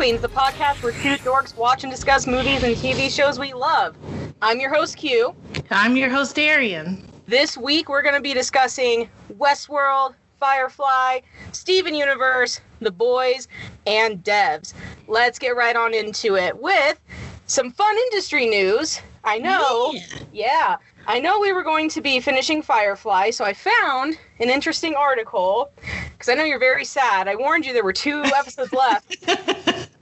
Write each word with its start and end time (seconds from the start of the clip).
back 0.00 0.08
to 0.08 0.16
Review 0.16 0.18
Queens, 0.18 0.22
the 0.22 0.28
podcast 0.28 0.82
where 0.82 0.92
two 0.92 1.22
dorks 1.22 1.56
watch 1.56 1.84
and 1.84 1.92
discuss 1.92 2.26
movies 2.26 2.62
and 2.62 2.74
TV 2.76 3.10
shows 3.10 3.38
we 3.38 3.52
love. 3.52 3.96
I'm 4.40 4.58
your 4.58 4.72
host, 4.72 4.96
Q. 4.96 5.34
I'm 5.70 5.96
your 5.96 6.08
host, 6.08 6.38
Arian. 6.38 7.04
This 7.26 7.56
week, 7.56 7.88
we're 7.88 8.02
going 8.02 8.14
to 8.14 8.20
be 8.20 8.32
discussing 8.32 9.08
Westworld, 9.38 10.14
Firefly, 10.38 11.20
Steven 11.52 11.94
Universe, 11.94 12.60
The 12.80 12.90
Boys, 12.90 13.46
and 13.86 14.24
Devs. 14.24 14.72
Let's 15.06 15.38
get 15.38 15.54
right 15.54 15.76
on 15.76 15.92
into 15.94 16.36
it 16.36 16.60
with 16.60 16.98
some 17.46 17.70
fun 17.70 17.96
industry 17.96 18.46
news. 18.46 19.00
I 19.24 19.38
know. 19.38 19.92
Yeah. 19.92 20.18
Yeah. 20.32 20.76
I 21.06 21.18
know 21.18 21.40
we 21.40 21.52
were 21.52 21.62
going 21.64 21.88
to 21.90 22.00
be 22.00 22.20
finishing 22.20 22.62
Firefly, 22.62 23.30
so 23.30 23.44
I 23.44 23.52
found 23.52 24.16
an 24.38 24.48
interesting 24.50 24.94
article 24.94 25.70
because 26.12 26.28
I 26.28 26.34
know 26.34 26.44
you're 26.44 26.58
very 26.60 26.84
sad. 26.84 27.26
I 27.26 27.34
warned 27.34 27.66
you 27.66 27.72
there 27.72 27.84
were 27.84 27.92
two 27.92 28.22
episodes 28.36 28.72
left. 28.72 29.16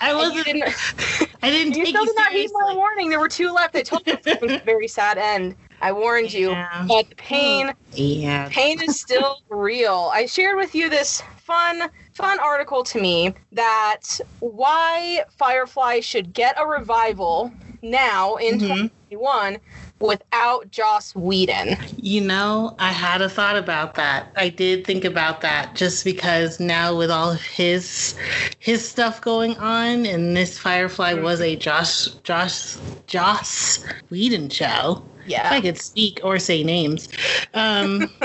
I 0.01 0.15
wasn't. 0.15 0.45
didn't, 0.45 0.65
I 1.43 1.51
didn't 1.51 1.77
you 1.77 1.85
take 1.85 1.89
still 1.95 2.03
you 2.03 2.07
did 2.09 2.17
not 2.17 2.33
heed 2.33 2.51
my 2.53 2.75
warning. 2.75 3.09
There 3.09 3.21
were 3.21 3.29
two 3.29 3.53
left. 3.53 3.75
I 3.77 3.83
told 3.83 4.03
you 4.07 4.17
it 4.25 4.41
was 4.43 4.53
a 4.53 4.59
very 4.59 4.89
sad 4.89 5.19
end. 5.19 5.57
I 5.81 5.93
warned 5.93 6.33
you. 6.33 6.51
Yeah. 6.51 6.85
But 6.89 7.09
the 7.09 7.15
pain, 7.17 7.73
Yeah. 7.93 8.49
pain 8.51 8.83
is 8.83 9.01
still 9.01 9.39
real. 9.49 10.11
I 10.13 10.27
shared 10.27 10.57
with 10.57 10.75
you 10.75 10.91
this 10.91 11.23
fun, 11.39 11.89
fun 12.13 12.39
article 12.41 12.83
to 12.85 13.01
me 13.01 13.33
that 13.53 14.21
why 14.41 15.25
Firefly 15.39 16.01
should 16.01 16.33
get 16.33 16.61
a 16.61 16.67
revival 16.67 17.53
now 17.81 18.35
in 18.37 18.57
Mhm. 18.59 18.91
2021 19.11 19.59
without 20.01 20.71
Joss 20.71 21.15
Whedon. 21.15 21.77
You 21.97 22.21
know, 22.21 22.75
I 22.79 22.93
had 22.93 23.23
a 23.23 23.29
thought 23.29 23.57
about 23.57 23.95
that. 23.97 24.31
I 24.37 24.49
did 24.49 24.87
think 24.87 25.05
about 25.05 25.41
that 25.41 25.75
just 25.75 26.05
because 26.05 26.61
now 26.61 26.97
with 26.97 27.11
all 27.11 27.33
of 27.33 27.43
his 27.43 28.15
his 28.59 28.89
stuff 28.89 29.21
going 29.21 29.57
on, 29.59 30.07
and 30.07 30.37
this 30.37 30.59
Firefly 30.59 31.15
was 31.15 31.41
a 31.41 31.57
Josh 31.57 32.07
Josh 32.23 32.77
Joss 33.07 33.85
Whedon 34.11 34.51
show. 34.51 35.03
Yeah. 35.27 35.47
If 35.47 35.53
I 35.53 35.61
could 35.61 35.79
speak 35.79 36.21
or 36.25 36.39
say 36.39 36.65
names. 36.65 37.09
Um, 37.53 38.11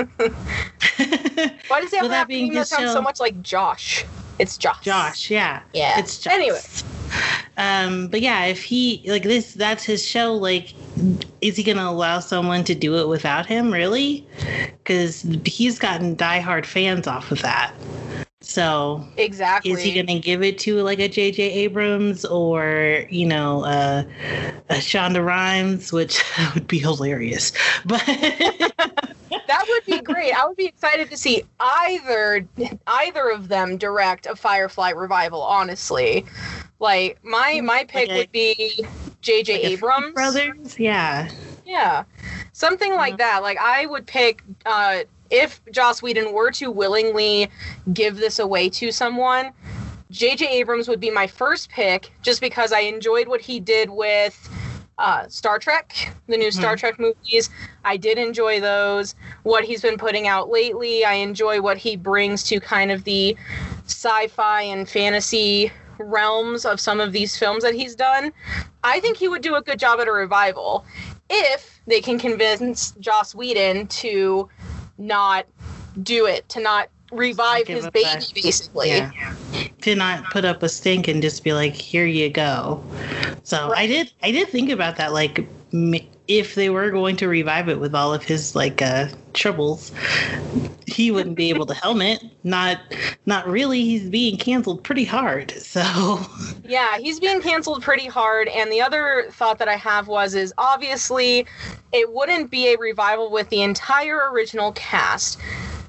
Why 1.68 1.82
does 1.82 1.92
he 1.92 1.98
have 1.98 2.28
being 2.28 2.46
name 2.46 2.54
that 2.56 2.68
sounds 2.68 2.94
so 2.94 3.02
much 3.02 3.20
like 3.20 3.42
Josh? 3.42 4.06
It's 4.40 4.58
Josh. 4.58 4.84
Josh, 4.84 5.30
yeah. 5.30 5.62
Yeah. 5.74 6.00
It's 6.00 6.20
Josh. 6.20 6.34
Anyway. 6.34 6.60
Um, 7.58 8.08
but 8.08 8.22
yeah, 8.22 8.46
if 8.46 8.64
he 8.64 9.04
like 9.06 9.24
this, 9.24 9.54
that's 9.54 9.84
his 9.84 10.04
show. 10.06 10.34
Like, 10.34 10.74
is 11.42 11.58
he 11.58 11.64
gonna 11.64 11.90
allow 11.90 12.20
someone 12.20 12.64
to 12.66 12.76
do 12.76 12.98
it 12.98 13.08
without 13.08 13.46
him? 13.46 13.72
Really? 13.72 14.26
Because 14.84 15.26
he's 15.46 15.80
gotten 15.80 16.16
diehard 16.16 16.66
fans 16.66 17.08
off 17.08 17.32
of 17.32 17.42
that. 17.42 17.74
So 18.42 19.06
Exactly. 19.18 19.72
is 19.72 19.82
he 19.82 19.94
gonna 19.94 20.20
give 20.20 20.44
it 20.44 20.60
to 20.60 20.82
like 20.82 21.00
a 21.00 21.08
J.J. 21.08 21.42
Abrams 21.42 22.26
or 22.26 23.06
you 23.10 23.26
know 23.26 23.64
uh, 23.64 24.04
a 24.70 24.76
Shonda 24.76 25.26
Rhimes, 25.26 25.94
which 25.94 26.22
would 26.54 26.68
be 26.68 26.80
hilarious. 26.80 27.54
But 27.86 28.04
that 28.06 29.66
would 29.68 29.86
be 29.86 30.02
great. 30.02 30.34
I 30.34 30.46
would 30.46 30.58
be 30.58 30.66
excited 30.66 31.10
to 31.10 31.18
see 31.18 31.44
either 31.60 32.46
either 32.88 33.30
of 33.30 33.48
them 33.48 33.78
direct 33.78 34.26
a 34.26 34.36
Firefly 34.36 34.92
revival. 34.92 35.42
Honestly, 35.42 36.26
like 36.80 37.24
my 37.24 37.62
my 37.64 37.86
pick 37.86 38.10
a- 38.10 38.18
would 38.18 38.32
be 38.32 38.86
J.J. 39.24 39.54
like 39.54 39.64
Abrams. 39.72 40.14
brothers, 40.14 40.80
yeah. 40.80 41.30
Yeah, 41.66 42.04
something 42.52 42.94
like 42.96 43.18
that. 43.18 43.42
Like 43.42 43.58
I 43.58 43.86
would 43.88 44.06
pick 44.06 44.44
uh, 44.66 45.00
if 45.32 45.62
Joss 45.72 46.02
Whedon 46.04 46.34
were 46.34 46.52
to 46.52 46.70
willingly 46.70 47.50
give 47.94 48.18
this 48.18 48.38
away 48.40 48.70
to 48.70 48.92
someone. 48.92 49.52
J.J. 50.12 50.48
Abrams 50.48 50.88
would 50.88 51.00
be 51.00 51.10
my 51.10 51.26
first 51.26 51.70
pick, 51.72 52.12
just 52.22 52.40
because 52.40 52.72
I 52.72 52.82
enjoyed 52.82 53.28
what 53.28 53.42
he 53.42 53.60
did 53.60 53.90
with 53.90 54.38
uh, 55.00 55.28
Star 55.28 55.58
Trek, 55.58 56.14
the 56.28 56.38
new 56.38 56.52
Star 56.52 56.76
Mhm. 56.76 56.80
Trek 56.80 57.00
movies. 57.00 57.50
I 57.84 57.98
did 57.98 58.20
enjoy 58.20 58.60
those. 58.60 59.16
What 59.42 59.64
he's 59.64 59.82
been 59.82 59.98
putting 59.98 60.28
out 60.28 60.50
lately, 60.52 61.04
I 61.04 61.14
enjoy 61.14 61.62
what 61.62 61.78
he 61.78 61.96
brings 61.96 62.44
to 62.44 62.60
kind 62.60 62.92
of 62.92 63.04
the 63.06 63.36
sci-fi 63.88 64.62
and 64.62 64.88
fantasy 64.88 65.72
realms 65.98 66.64
of 66.66 66.80
some 66.80 67.00
of 67.00 67.12
these 67.12 67.36
films 67.38 67.64
that 67.64 67.74
he's 67.74 67.96
done. 67.96 68.32
I 68.84 69.00
think 69.00 69.18
he 69.18 69.28
would 69.28 69.42
do 69.42 69.56
a 69.56 69.62
good 69.62 69.80
job 69.80 70.00
at 70.00 70.08
a 70.08 70.12
revival 70.12 70.86
if 71.30 71.82
they 71.88 72.02
can 72.02 72.20
convince 72.20 72.92
Joss 73.00 73.34
Whedon 73.34 73.88
to 73.88 74.50
not 74.98 75.46
do 76.02 76.26
it, 76.26 76.48
to 76.50 76.60
not 76.62 76.90
revive 77.12 77.68
his 77.68 77.88
baby, 77.90 78.04
back. 78.04 78.24
basically. 78.34 78.90
Yeah. 78.90 79.12
To 79.82 79.96
not 79.96 80.30
put 80.32 80.46
up 80.46 80.64
a 80.64 80.70
stink 80.70 81.08
and 81.08 81.22
just 81.22 81.44
be 81.44 81.54
like, 81.54 81.74
here 81.74 82.06
you 82.06 82.30
go. 82.30 82.84
So 83.44 83.74
I 83.76 83.88
did, 83.88 84.12
I 84.22 84.32
did 84.32 84.50
think 84.50 84.70
about 84.70 84.98
that. 84.98 85.14
Like, 85.14 85.46
m- 85.74 85.96
if 86.28 86.56
they 86.56 86.70
were 86.70 86.90
going 86.92 87.16
to 87.18 87.28
revive 87.28 87.70
it 87.70 87.80
with 87.80 87.94
all 87.94 88.14
of 88.14 88.24
his 88.24 88.56
like 88.56 88.82
uh 88.82 89.08
troubles, 89.34 89.92
he 90.86 91.12
wouldn't 91.12 91.36
be 91.36 91.50
able 91.50 91.66
to 91.66 91.74
helm 91.74 92.02
it. 92.02 92.24
Not, 92.44 92.80
not 93.26 93.48
really. 93.48 93.82
He's 93.82 94.10
being 94.10 94.38
canceled 94.38 94.84
pretty 94.84 95.06
hard. 95.06 95.52
So 95.74 96.20
Yeah, 96.66 96.98
he's 96.98 97.20
being 97.20 97.42
canceled 97.42 97.82
pretty 97.82 98.08
hard. 98.08 98.48
And 98.48 98.72
the 98.72 98.82
other 98.82 99.28
thought 99.32 99.58
that 99.60 99.68
I 99.68 99.76
have 99.76 100.08
was 100.08 100.36
is 100.36 100.54
obviously 100.58 101.46
it 101.92 102.12
wouldn't 102.14 102.52
be 102.52 102.74
a 102.74 102.78
revival 102.78 103.32
with 103.32 103.50
the 103.50 103.62
entire 103.62 104.32
original 104.32 104.72
cast. 104.74 105.40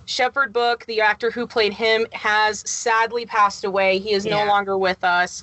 Shepherd 0.07 0.53
Book, 0.53 0.85
the 0.87 1.01
actor 1.01 1.31
who 1.31 1.47
played 1.47 1.73
him, 1.73 2.07
has 2.13 2.69
sadly 2.69 3.25
passed 3.25 3.65
away. 3.65 3.99
He 3.99 4.13
is 4.13 4.27
no 4.27 4.45
longer 4.45 4.77
with 4.77 5.03
us. 5.03 5.43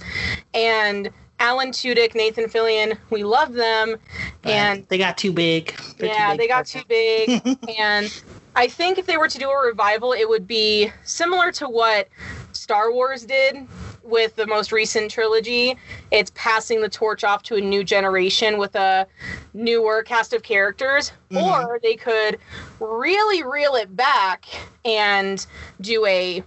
And 0.54 1.10
Alan 1.42 1.72
Tudyk, 1.72 2.14
Nathan 2.14 2.46
Fillion, 2.46 2.96
we 3.10 3.24
love 3.24 3.54
them. 3.54 3.98
And 4.44 4.86
they 4.90 5.00
got 5.00 5.18
too 5.18 5.34
big. 5.34 5.76
They're 5.98 6.10
too 6.10 6.16
yeah, 6.16 6.30
big 6.32 6.40
they 6.40 6.48
got 6.48 6.68
too 6.68 6.84
big. 6.88 7.42
and 7.80 8.22
I 8.56 8.68
think 8.68 9.00
if 9.00 9.08
they 9.08 9.18
were 9.18 9.28
to 9.28 9.40
do 9.40 9.50
a 9.50 9.66
revival, 9.66 10.14
it 10.14 10.30
would 10.30 10.48
be 10.48 10.92
similar 11.04 11.52
to 11.54 11.68
what 11.68 12.10
Star 12.52 12.94
Wars 12.94 13.24
did 13.24 13.68
with 14.04 14.36
the 14.36 14.46
most 14.46 14.72
recent 14.72 15.10
trilogy. 15.10 15.76
It's 16.12 16.32
passing 16.36 16.82
the 16.82 16.90
torch 16.90 17.24
off 17.24 17.42
to 17.44 17.56
a 17.56 17.62
new 17.62 17.84
generation 17.84 18.60
with 18.60 18.76
a 18.76 19.08
newer 19.56 20.04
cast 20.04 20.34
of 20.34 20.44
characters. 20.44 21.12
Mhm. 21.32 21.42
Or 21.42 21.80
they 21.82 21.96
could 21.96 22.38
really 22.80 23.42
reel 23.42 23.74
it 23.74 23.96
back 23.96 24.46
and 24.86 25.44
do 25.80 26.06
a 26.06 26.44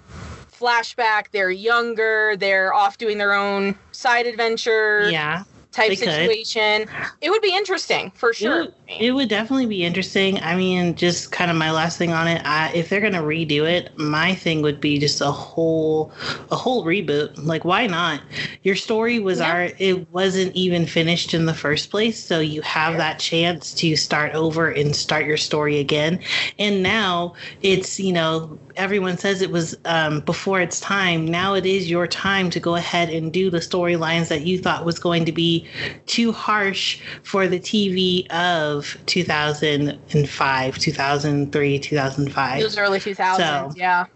flashback. 0.58 1.26
They're 1.32 1.50
younger, 1.50 2.36
they're 2.36 2.72
off 2.72 2.98
doing 2.98 3.18
their 3.18 3.34
own 3.34 3.76
side 3.92 4.26
adventure 4.26 5.10
Yeah. 5.10 5.44
Type 5.74 5.88
they 5.90 5.96
could. 5.96 6.06
situation. 6.06 6.88
It 7.20 7.30
would 7.30 7.42
be 7.42 7.54
interesting 7.54 8.10
for 8.12 8.30
It 8.30 8.36
sure. 8.36 8.58
would, 8.64 8.74
it 8.88 9.12
would 9.12 9.28
definitely 9.28 9.66
be 9.66 9.84
interesting. 9.84 10.40
I 10.40 10.54
mean, 10.56 10.94
just 10.94 11.32
kind 11.32 11.50
of 11.50 11.56
my 11.56 11.70
last 11.70 11.98
thing 11.98 12.12
on 12.12 12.28
it. 12.28 12.42
I, 12.44 12.72
if 12.74 12.88
they're 12.88 13.00
gonna 13.00 13.22
redo 13.22 13.64
it, 13.68 13.96
my 13.98 14.34
thing 14.34 14.62
would 14.62 14.80
be 14.80 14.98
just 14.98 15.20
a 15.20 15.30
whole, 15.32 16.12
a 16.50 16.56
whole 16.56 16.84
reboot. 16.84 17.32
Like, 17.44 17.64
why 17.64 17.86
not? 17.86 18.22
Your 18.62 18.76
story 18.76 19.18
was 19.18 19.40
Yeah. 19.40 19.52
art. 19.52 19.74
It 19.78 20.10
wasn't 20.12 20.54
even 20.54 20.86
finished 20.86 21.34
in 21.34 21.46
the 21.46 21.54
first 21.54 21.90
place, 21.90 22.22
so 22.22 22.40
you 22.40 22.62
have 22.62 22.96
that 22.98 23.18
chance 23.18 23.74
to 23.74 23.96
start 23.96 24.34
over 24.34 24.68
and 24.70 24.94
start 24.94 25.26
your 25.26 25.36
story 25.36 25.78
again. 25.78 26.20
And 26.58 26.82
now 26.82 27.34
it's 27.62 27.98
you 27.98 28.12
know 28.12 28.58
everyone 28.76 29.18
says 29.18 29.42
it 29.42 29.50
was 29.50 29.76
um, 29.84 30.20
before 30.20 30.60
its 30.60 30.80
time. 30.80 31.26
Now 31.26 31.54
it 31.54 31.66
is 31.66 31.90
your 31.90 32.06
time 32.06 32.50
to 32.50 32.60
go 32.60 32.74
ahead 32.76 33.08
and 33.10 33.32
do 33.32 33.50
the 33.50 33.58
storylines 33.58 34.28
that 34.28 34.42
you 34.42 34.58
thought 34.58 34.84
was 34.84 34.98
going 34.98 35.24
to 35.26 35.32
be 35.32 35.63
too 36.06 36.32
harsh 36.32 37.00
for 37.22 37.46
the 37.48 37.58
TV 37.58 38.26
of 38.30 38.96
2005, 39.06 40.78
2003, 40.78 41.78
2005. 41.78 42.60
Those 42.60 42.78
early 42.78 42.98
2000s, 43.00 43.36
So- 43.36 43.72
yeah. 43.76 44.06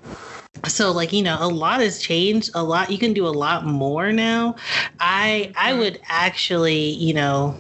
so 0.67 0.91
like 0.91 1.13
you 1.13 1.23
know 1.23 1.37
a 1.41 1.47
lot 1.49 1.81
has 1.81 2.01
changed 2.01 2.51
a 2.55 2.63
lot 2.63 2.91
you 2.91 2.99
can 2.99 3.13
do 3.13 3.25
a 3.27 3.31
lot 3.31 3.65
more 3.65 4.11
now 4.11 4.57
i 4.99 5.53
i 5.57 5.71
Mhm. 5.73 5.79
would 5.79 6.01
actually 6.09 6.81
you 6.91 7.15
know 7.15 7.55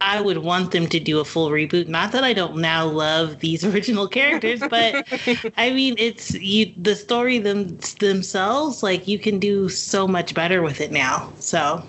I 0.00 0.20
would 0.20 0.38
want 0.38 0.70
them 0.72 0.86
to 0.88 1.00
do 1.00 1.18
a 1.20 1.24
full 1.24 1.48
reboot. 1.50 1.88
Not 1.88 2.12
that 2.12 2.24
I 2.24 2.34
don't 2.34 2.56
now 2.56 2.84
love 2.84 3.40
these 3.40 3.64
original 3.70 4.06
characters, 4.06 4.60
but 4.68 5.06
I 5.56 5.70
mean, 5.70 5.94
it's 5.98 6.34
you. 6.34 6.72
The 6.76 6.94
story 6.94 7.38
them 7.38 7.78
themselves, 8.00 8.82
like 8.82 9.08
you 9.08 9.18
can 9.18 9.38
do 9.38 9.68
so 9.70 10.06
much 10.06 10.34
better 10.34 10.62
with 10.62 10.80
it 10.82 10.92
now. 10.92 11.32
So 11.38 11.82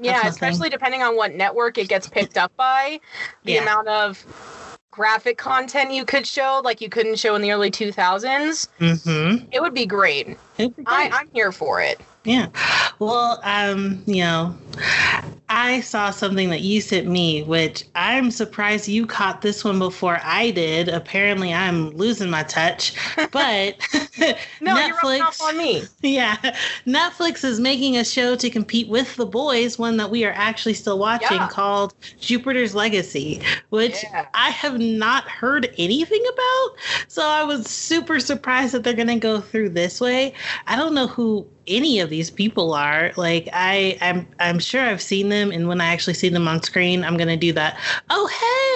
yeah, 0.00 0.26
especially 0.26 0.68
depending 0.68 1.02
on 1.02 1.16
what 1.16 1.34
network 1.34 1.78
it 1.78 1.88
gets 1.88 2.08
picked 2.08 2.36
up 2.36 2.54
by, 2.56 3.00
the 3.44 3.54
Yeah. 3.54 3.62
amount 3.62 3.88
of 3.88 4.24
graphic 4.90 5.38
content 5.38 5.92
you 5.92 6.04
could 6.04 6.26
show, 6.26 6.60
like 6.64 6.80
you 6.80 6.88
couldn't 6.88 7.16
show 7.18 7.34
in 7.34 7.42
the 7.42 7.52
early 7.52 7.70
2000s, 7.70 8.68
mm-hmm. 8.80 9.46
it 9.52 9.60
would 9.60 9.74
be 9.74 9.86
great. 9.86 10.26
Be 10.56 10.72
I, 10.86 11.08
great. 11.08 11.14
I'm 11.14 11.28
here 11.32 11.52
for 11.52 11.80
it. 11.80 12.00
Yeah. 12.24 12.48
Well, 12.98 13.40
um, 13.44 14.02
you 14.06 14.24
know, 14.24 14.56
I 15.50 15.80
saw 15.80 16.10
something 16.10 16.50
that 16.50 16.60
you 16.60 16.80
sent 16.80 17.06
me, 17.06 17.42
which 17.42 17.84
I'm 17.94 18.30
surprised 18.30 18.86
you 18.86 19.06
caught 19.06 19.40
this 19.40 19.64
one 19.64 19.78
before 19.78 20.20
I 20.22 20.50
did. 20.50 20.88
Apparently, 20.88 21.54
I'm 21.54 21.90
losing 21.90 22.28
my 22.28 22.42
touch, 22.42 22.94
but 23.32 23.76
No, 24.60 24.76
you're 24.78 24.96
on 25.40 25.56
me. 25.56 25.84
Yeah, 26.02 26.36
Netflix 26.86 27.44
is 27.44 27.60
making 27.60 27.96
a 27.96 28.04
show 28.04 28.36
to 28.36 28.50
compete 28.50 28.88
with 28.88 29.16
The 29.16 29.26
Boys, 29.26 29.78
one 29.78 29.96
that 29.96 30.10
we 30.10 30.24
are 30.24 30.32
actually 30.32 30.74
still 30.74 30.98
watching, 30.98 31.38
Yeah. 31.38 31.48
called 31.48 31.94
Jupiter's 32.20 32.74
Legacy, 32.74 33.40
which 33.70 34.04
Yeah. 34.04 34.26
I 34.34 34.50
have 34.50 34.78
not 34.78 35.24
heard 35.28 35.72
anything 35.78 36.22
about. 36.32 36.76
So 37.08 37.22
I 37.26 37.44
was 37.44 37.66
super 37.66 38.20
surprised 38.20 38.74
that 38.74 38.84
they're 38.84 38.92
going 38.94 39.08
to 39.08 39.16
go 39.16 39.40
through 39.40 39.70
this 39.70 40.00
way. 40.00 40.34
I 40.66 40.76
don't 40.76 40.94
know 40.94 41.06
who 41.06 41.46
any 41.66 42.00
of 42.00 42.08
these 42.10 42.30
people 42.30 42.72
are. 42.72 43.12
Like 43.16 43.48
I, 43.52 43.98
I'm, 44.00 44.26
I'm 44.40 44.58
sure 44.68 44.84
I've 44.84 45.02
seen 45.02 45.28
them, 45.28 45.50
and 45.50 45.68
when 45.68 45.80
I 45.80 45.86
actually 45.86 46.14
see 46.14 46.28
them 46.28 46.46
on 46.46 46.62
screen, 46.62 47.04
I'm 47.04 47.16
going 47.16 47.28
to 47.28 47.36
do 47.36 47.52
that. 47.54 47.78
Oh 48.10 48.28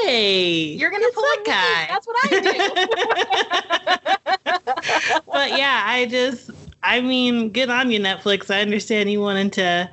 hey, 0.04 0.74
You're 0.78 0.90
gonna 0.90 1.06
pull 1.14 1.22
that 1.22 1.42
guy 1.46 1.86
That's 1.88 2.06
what 2.06 2.16
I 2.24 2.28
do. 2.40 2.52
but 5.32 5.50
yeah, 5.50 5.84
I 5.86 6.06
just 6.06 6.50
I 6.82 7.00
mean, 7.00 7.50
good 7.50 7.70
on 7.70 7.90
you, 7.90 8.00
Netflix. 8.00 8.52
I 8.52 8.60
understand 8.60 9.10
you 9.10 9.20
wanted 9.20 9.52
to 9.54 9.90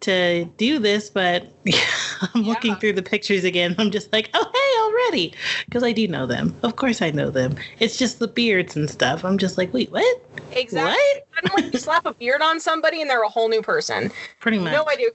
to 0.00 0.44
do 0.56 0.78
this, 0.78 1.08
but 1.08 1.52
I'm 2.34 2.42
looking 2.42 2.76
through 2.76 2.94
the 2.94 3.02
pictures 3.02 3.44
again. 3.44 3.74
I'm 3.78 3.90
just 3.90 4.12
like, 4.12 4.30
oh 4.34 4.50
hey, 4.52 4.82
already, 4.82 5.34
because 5.64 5.82
I 5.82 5.92
do 5.92 6.06
know 6.08 6.26
them. 6.26 6.54
Of 6.62 6.76
course, 6.76 7.02
I 7.02 7.10
know 7.10 7.30
them. 7.30 7.56
It's 7.80 7.96
just 7.96 8.18
the 8.18 8.28
beards 8.28 8.76
and 8.76 8.88
stuff. 8.88 9.24
I'm 9.24 9.38
just 9.38 9.58
like, 9.58 9.72
wait, 9.72 9.90
what? 9.90 10.22
exactly. 10.52 10.92
What? 10.92 11.50
Suddenly 11.50 11.70
you 11.72 11.78
slap 11.78 12.06
a 12.06 12.14
beard 12.14 12.42
on 12.42 12.60
somebody 12.60 13.00
and 13.00 13.10
they're 13.10 13.22
a 13.22 13.28
whole 13.28 13.48
new 13.48 13.62
person. 13.62 14.10
Pretty 14.40 14.58
much. 14.58 14.72
No 14.72 14.86
idea. 14.88 15.08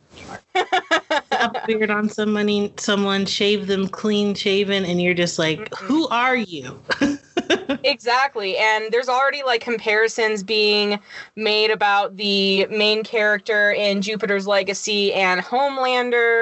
Slap 1.32 1.56
a 1.56 1.64
beard 1.66 1.90
on 1.90 2.10
somebody, 2.10 2.74
someone 2.78 3.26
shave 3.26 3.68
them 3.68 3.88
clean 3.88 4.36
shaven, 4.36 4.86
and 4.86 5.02
you're 5.02 5.14
just 5.14 5.40
like, 5.40 5.60
Mm-mm. 5.60 5.78
who 5.78 6.08
are 6.10 6.36
you? 6.36 6.80
Exactly. 7.84 8.58
And 8.58 8.92
there's 8.92 9.10
already 9.10 9.44
like 9.44 9.62
comparisons 9.62 10.44
being 10.44 11.00
made 11.36 11.72
about 11.72 12.18
the 12.18 12.66
main 12.68 13.04
character 13.04 13.72
in 13.72 14.02
Jupiter's 14.02 14.48
Legacy 14.48 15.14
and 15.14 15.42
Homelander. 15.42 16.41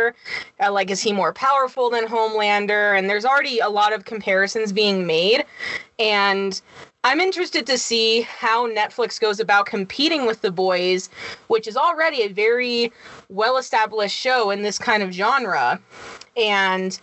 Uh, 0.63 0.72
like, 0.72 0.90
is 0.90 1.01
he 1.01 1.13
more 1.13 1.34
powerful 1.34 1.90
than 1.90 2.06
Homelander? 2.06 2.98
And 2.98 3.10
there's 3.10 3.25
already 3.25 3.60
a 3.60 3.69
lot 3.69 3.94
of 3.94 4.06
comparisons 4.06 4.72
being 4.72 5.06
made. 5.06 5.46
And 5.98 6.60
I'm 7.04 7.19
interested 7.19 7.66
to 7.68 7.78
see 7.78 8.22
how 8.22 8.68
Netflix 8.68 9.19
goes 9.19 9.40
about 9.40 9.66
competing 9.66 10.25
with 10.25 10.42
The 10.42 10.51
Boys, 10.51 11.10
which 11.48 11.68
is 11.68 11.78
already 11.78 12.24
a 12.24 12.28
very 12.28 12.92
well 13.30 13.57
established 13.57 14.18
show 14.18 14.50
in 14.50 14.62
this 14.63 14.78
kind 14.78 15.01
of 15.01 15.12
genre. 15.12 15.80
And 16.36 17.00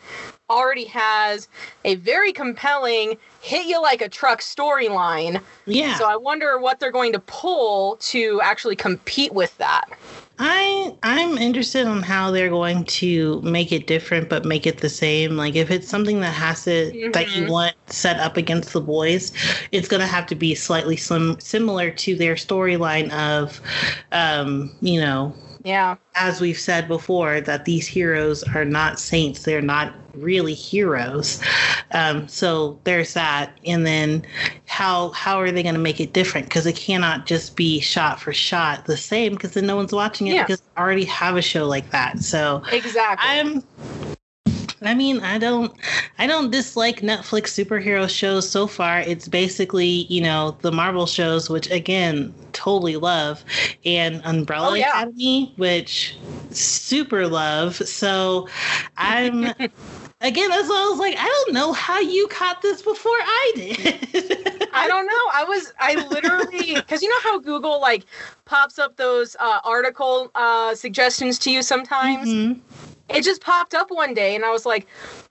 already 0.48 0.84
has 0.84 1.48
a 1.84 1.96
very 1.96 2.32
compelling 2.32 3.16
hit 3.40 3.66
you 3.66 3.80
like 3.82 4.00
a 4.00 4.08
truck 4.08 4.40
storyline. 4.40 5.40
yeah. 5.66 5.96
So 5.96 6.08
I 6.08 6.16
wonder 6.16 6.58
what 6.58 6.78
they're 6.78 6.92
going 6.92 7.12
to 7.12 7.20
pull 7.20 7.96
to 7.96 8.40
actually 8.42 8.76
compete 8.76 9.32
with 9.32 9.56
that. 9.58 9.86
I 10.38 10.94
I'm 11.02 11.38
interested 11.38 11.86
on 11.86 12.02
how 12.02 12.30
they're 12.30 12.50
going 12.50 12.84
to 12.84 13.40
make 13.42 13.72
it 13.72 13.86
different 13.86 14.28
but 14.28 14.44
make 14.44 14.66
it 14.66 14.78
the 14.80 14.88
same. 14.90 15.36
Like 15.36 15.56
if 15.56 15.70
it's 15.70 15.88
something 15.88 16.20
that 16.20 16.34
has 16.34 16.64
to 16.64 16.94
that 17.12 17.34
you 17.34 17.44
Mhm. 17.44 17.48
want 17.48 17.74
set 17.88 18.20
up 18.20 18.36
against 18.36 18.72
the 18.74 18.80
boys, 18.82 19.32
it's 19.72 19.88
gonna 19.88 20.06
have 20.06 20.26
to 20.26 20.34
be 20.34 20.54
slightly 20.54 20.96
sim- 20.96 21.40
similar 21.40 21.90
to 21.90 22.16
their 22.16 22.34
storyline 22.34 23.10
of, 23.12 23.60
um, 24.12 24.76
you 24.80 25.00
know, 25.00 25.38
Yeah. 25.66 25.96
as 26.14 26.40
we've 26.40 26.58
said 26.58 26.86
before, 26.86 27.40
that 27.40 27.64
these 27.64 27.88
heroes 27.88 28.44
are 28.54 28.64
not 28.64 29.00
saints. 29.00 29.42
They're 29.42 29.60
not 29.60 29.92
really 30.14 30.54
heroes. 30.54 31.42
Um, 31.90 32.28
so 32.28 32.78
there's 32.84 33.14
that. 33.14 33.58
And 33.66 33.84
then 33.84 34.24
how 34.66 35.10
how 35.10 35.40
are 35.40 35.50
they 35.50 35.64
going 35.64 35.74
to 35.74 35.80
make 35.80 36.00
it 36.00 36.12
different? 36.12 36.48
Because 36.48 36.66
it 36.66 36.76
cannot 36.76 37.26
just 37.26 37.56
be 37.56 37.80
shot 37.80 38.20
for 38.20 38.32
shot 38.32 38.84
the 38.86 38.96
same. 38.96 39.32
Because 39.34 39.52
then 39.54 39.66
no 39.66 39.74
one's 39.74 39.92
watching 39.92 40.28
it 40.28 40.34
Yeah. 40.34 40.44
because 40.44 40.60
they 40.60 40.80
already 40.80 41.04
have 41.04 41.36
a 41.36 41.42
show 41.42 41.66
like 41.66 41.90
that. 41.90 42.20
So 42.20 42.62
Exactly. 42.70 43.28
I'm. 43.28 43.62
I 44.88 44.94
mean, 44.94 45.20
I 45.20 45.38
don't, 45.38 45.72
I 46.18 46.26
don't 46.26 46.50
dislike 46.50 47.00
Netflix 47.00 47.48
superhero 47.52 48.08
shows 48.08 48.48
so 48.48 48.66
far. 48.66 49.00
It's 49.00 49.28
basically, 49.28 50.06
you 50.08 50.20
know, 50.20 50.56
the 50.62 50.72
Marvel 50.72 51.06
shows, 51.06 51.48
which 51.50 51.70
again, 51.70 52.34
totally 52.52 52.96
love, 52.96 53.44
and 53.84 54.20
Umbrella 54.24 54.70
Oh, 54.70 54.74
yeah. 54.74 54.90
Academy, 54.90 55.52
which 55.56 56.16
super 56.50 57.26
love. 57.26 57.76
So 57.76 58.48
I'm, 58.96 59.44
again, 60.20 60.48
that's 60.50 60.68
why 60.68 60.84
I 60.86 60.88
was 60.90 60.98
like, 60.98 61.16
I 61.18 61.26
don't 61.26 61.54
know 61.54 61.72
how 61.72 62.00
you 62.00 62.26
caught 62.28 62.62
this 62.62 62.82
before 62.82 63.12
I 63.12 63.52
did. 63.56 64.62
I 64.72 64.86
don't 64.88 65.06
know. 65.06 65.12
I 65.32 65.44
was 65.44 65.72
I 65.80 65.94
literally 66.08 66.74
because 66.74 67.02
you 67.02 67.08
know 67.08 67.20
how 67.22 67.38
Google 67.38 67.80
like 67.80 68.04
pops 68.44 68.78
up 68.78 68.96
those 68.96 69.34
uh, 69.40 69.60
article 69.64 70.30
uh, 70.34 70.74
suggestions 70.74 71.38
to 71.40 71.50
you 71.50 71.62
sometimes. 71.62 72.28
Mhm. 72.28 72.60
It 73.08 73.22
just 73.22 73.40
popped 73.40 73.74
up 73.74 73.90
one 73.90 74.14
day, 74.14 74.34
and 74.34 74.44
I 74.44 74.50
was 74.50 74.66
like, 74.66 74.86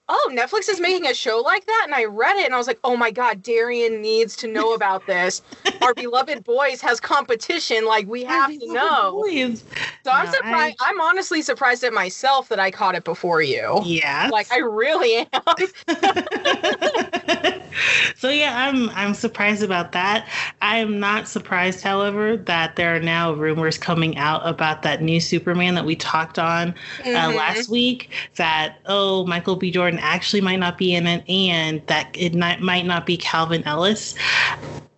"Oh, 0.08 0.30
Netflix 0.32 0.68
is 0.68 0.80
making 0.80 1.06
a 1.06 1.14
show 1.14 1.40
like 1.40 1.66
that." 1.66 1.82
And 1.84 1.94
I 1.94 2.04
read 2.04 2.36
it, 2.36 2.46
and 2.46 2.54
I 2.54 2.58
was 2.58 2.66
like, 2.66 2.78
"Oh 2.84 2.96
my 2.96 3.10
god, 3.10 3.42
Darian 3.42 4.00
needs 4.00 4.34
to 4.36 4.48
know 4.48 4.72
about 4.74 5.06
this. 5.06 5.42
Our 5.82 5.94
beloved 5.94 6.42
boys 6.44 6.80
has 6.80 7.00
competition. 7.00 7.84
Like 7.84 8.06
we 8.06 8.24
have 8.24 8.50
to 8.58 8.72
know." 8.72 9.22
Boys. 9.22 9.62
So 10.04 10.10
I'm 10.10 10.26
No, 10.26 10.32
surprised. 10.32 10.76
I'm 10.80 11.00
honestly 11.00 11.42
surprised 11.42 11.84
at 11.84 11.92
myself 11.92 12.48
that 12.48 12.60
I 12.60 12.70
caught 12.70 12.94
it 12.94 13.04
before 13.04 13.42
you. 13.42 13.80
Yeah. 13.84 14.30
Like 14.32 14.50
I 14.52 14.58
really 14.58 15.28
am. 15.32 15.42
so 18.16 18.30
yeah, 18.30 18.68
I'm 18.68 18.90
I'm 18.90 19.14
surprised 19.14 19.62
about 19.62 19.92
that. 19.92 20.28
I 20.62 20.78
am 20.78 20.98
not 21.00 21.28
surprised, 21.28 21.82
however, 21.82 22.36
that 22.36 22.76
there 22.76 22.94
are 22.94 23.00
now 23.00 23.32
rumors 23.32 23.78
coming 23.78 24.16
out 24.16 24.46
about 24.46 24.82
that 24.82 25.02
new 25.02 25.20
Superman 25.20 25.74
that 25.74 25.84
we 25.84 25.96
talked 25.96 26.38
on 26.38 26.74
uh, 27.00 27.02
Mhm. 27.04 27.36
last 27.36 27.68
week. 27.68 28.10
That 28.36 28.78
oh, 28.86 29.26
Michael 29.26 29.56
B. 29.56 29.70
Jordan 29.70 29.98
actually 30.02 30.40
might 30.40 30.58
not 30.60 30.78
be 30.78 30.94
in 30.94 31.06
it, 31.06 31.28
and 31.28 31.82
that 31.86 32.08
it 32.14 32.34
not, 32.34 32.60
might 32.60 32.86
not 32.86 33.06
be 33.06 33.16
Calvin 33.16 33.62
Ellis. 33.64 34.14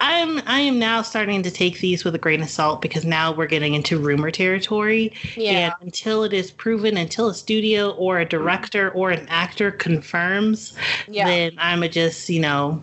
I'm 0.00 0.40
I 0.47 0.61
am 0.61 0.78
now 0.78 1.02
starting 1.02 1.43
to 1.43 1.50
take 1.50 1.81
these 1.81 2.05
with 2.05 2.14
a 2.14 2.19
grain 2.19 2.43
of 2.43 2.49
salt 2.49 2.81
because 2.81 3.05
now 3.05 3.33
we're 3.33 3.47
getting 3.47 3.75
into 3.75 3.99
rumor 3.99 4.31
territory. 4.31 5.12
Yeah. 5.37 5.75
And 5.81 5.88
until 5.88 6.25
it 6.25 6.33
is 6.33 6.50
proven, 6.50 6.97
until 6.97 7.28
a 7.28 7.35
studio 7.35 7.90
or 7.93 8.21
a 8.21 8.25
director 8.25 8.90
or 8.90 9.11
an 9.11 9.26
actor 9.28 9.71
confirms, 9.73 10.75
Yeah. 11.09 11.26
then 11.26 11.52
I'm 11.59 11.83
a 11.83 11.88
just, 11.88 12.28
you 12.28 12.40
know, 12.40 12.81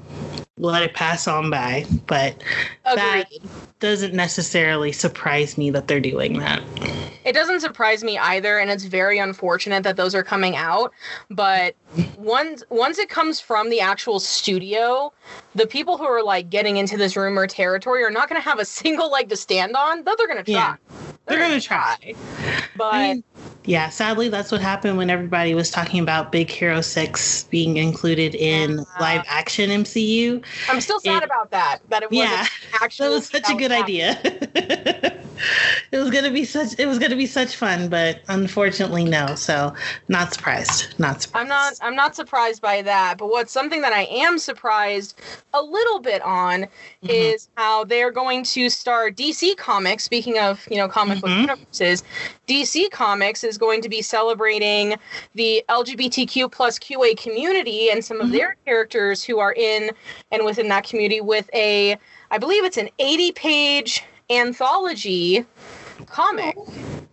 let 0.58 0.84
it 0.84 0.94
pass 0.94 1.28
on 1.28 1.50
by. 1.50 1.86
But 2.08 2.42
that 2.84 3.26
doesn't 3.80 4.14
necessarily 4.14 4.92
surprise 4.92 5.58
me 5.58 5.70
that 5.72 5.88
they're 5.88 6.00
doing 6.00 6.40
that. 6.40 6.64
It 7.26 7.34
doesn't 7.34 7.60
surprise 7.60 8.04
me 8.04 8.18
either, 8.18 8.60
and 8.60 8.70
it's 8.70 8.86
very 8.86 9.18
unfortunate 9.18 9.84
that 9.84 9.98
those 9.98 10.16
are 10.16 10.24
coming 10.24 10.56
out. 10.56 10.94
But 11.30 11.76
once 12.18 12.64
once 12.70 13.00
it 13.00 13.10
comes 13.10 13.40
from 13.40 13.70
the 13.70 13.82
actual 13.82 14.20
studio, 14.20 15.12
the 15.56 15.68
people 15.68 15.98
who 15.98 16.06
are 16.06 16.24
like 16.24 16.50
getting 16.50 16.78
into 16.78 16.98
this 16.98 17.18
rumor 17.18 17.48
territory 17.48 18.04
are 18.04 18.12
not 18.12 18.30
going 18.30 18.42
to 18.42 18.48
have 18.48 18.60
a 18.60 18.66
single 18.82 19.12
leg 19.12 19.30
to 19.30 19.36
stand 19.36 19.76
on. 19.76 20.04
Though 20.04 20.16
they're 20.18 20.28
going 20.28 20.44
to 20.44 20.52
try. 20.52 20.54
Yeah. 20.54 20.76
They're 21.28 21.40
gonna 21.40 21.62
try. 21.62 22.14
But 22.76 22.94
I 22.94 23.14
mean, 23.14 23.24
yeah, 23.66 23.90
sadly, 23.90 24.30
that's 24.30 24.52
what 24.52 24.62
happened 24.62 24.98
when 24.98 25.10
everybody 25.10 25.54
was 25.56 25.70
talking 25.72 26.00
about 26.00 26.32
Big 26.32 26.50
Hero 26.50 26.82
6 26.82 27.44
being 27.46 27.78
included 27.78 28.36
in 28.36 28.78
Yeah. 28.78 28.84
live 29.00 29.24
action 29.28 29.70
MCU. 29.72 30.44
I'm 30.70 30.82
still 30.82 31.00
sad 31.00 31.24
it- 31.24 31.26
about 31.26 31.52
that. 31.52 31.80
That 31.90 32.04
it 32.04 32.12
wasn't 32.12 32.30
Yeah, 32.32 32.48
That 32.74 32.82
actually. 32.84 33.10
was 33.10 33.28
such 33.28 33.50
a 33.50 33.56
good 33.56 33.72
idea. 33.72 34.20
it 35.92 35.98
was 35.98 36.10
gonna 36.12 36.32
be 36.32 36.46
such 36.46 36.80
it 36.80 36.86
was 36.86 37.00
gonna 37.00 37.16
be 37.16 37.26
such 37.26 37.56
fun, 37.56 37.90
but 37.90 38.22
unfortunately 38.30 39.04
no. 39.04 39.36
So 39.36 39.74
not 40.08 40.34
surprised. 40.34 40.98
Not 41.00 41.22
surprised. 41.22 41.42
I'm 41.44 41.48
not 41.48 41.74
I'm 41.82 41.96
not 41.96 42.16
surprised 42.16 42.62
by 42.62 42.82
that, 42.84 43.18
but 43.18 43.28
what's 43.28 43.52
something 43.52 43.82
that 43.82 43.94
I 43.94 44.04
am 44.04 44.38
surprised 44.40 45.20
a 45.54 45.62
little 45.62 46.00
bit 46.00 46.22
on 46.22 46.62
Mhm. 46.62 46.68
is 47.10 47.50
how 47.56 47.84
they're 47.84 48.12
going 48.12 48.44
to 48.46 48.70
start 48.70 49.16
DC 49.16 49.56
Comics. 49.58 50.04
Speaking 50.04 50.38
of, 50.40 50.66
you 50.70 50.78
know, 50.78 50.88
comic 50.88 51.22
book 51.22 51.30
Mhm. 51.32 51.42
universes, 51.42 52.04
DC 52.48 52.90
Comics 52.92 53.44
is 53.44 53.55
going 53.58 53.82
to 53.82 53.90
be 53.90 54.02
celebrating 54.02 54.96
the 55.36 55.64
LGBTQ 55.70 56.52
plus 56.52 56.78
QA 56.80 57.18
community 57.18 57.90
and 57.90 58.04
some 58.04 58.22
of 58.22 58.28
Mhm. 58.28 58.32
their 58.34 58.56
characters 58.66 59.24
who 59.24 59.40
are 59.40 59.54
in 59.54 59.92
and 60.32 60.46
within 60.46 60.68
that 60.70 60.84
community 60.88 61.22
with 61.22 61.50
a 61.54 61.98
I 62.32 62.38
believe 62.38 62.64
it's 62.66 62.78
an 62.78 62.90
80 63.00 63.32
page 63.34 64.04
anthology 64.30 65.46
comic, 66.08 66.56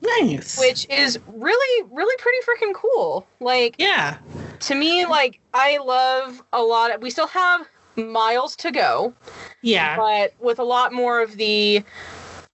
nice. 0.01 0.59
which 0.59 0.87
is 0.89 1.19
really, 1.27 1.89
really 1.91 2.17
pretty 2.19 2.39
freaking 2.47 2.75
cool. 2.75 3.27
Like 3.41 3.75
yeah. 3.79 4.17
to 4.61 4.75
me, 4.75 5.07
like 5.07 5.39
I 5.55 5.79
love 5.79 6.43
a 6.53 6.63
lot 6.63 6.95
of 6.95 7.03
we 7.03 7.11
still 7.11 7.27
have 7.29 7.67
miles 7.97 8.57
to 8.57 8.71
go, 8.71 9.13
Yeah. 9.61 9.97
but 9.97 10.33
with 10.41 10.59
a 10.59 10.65
lot 10.65 10.93
more 10.93 11.21
of 11.21 11.37
the 11.37 11.83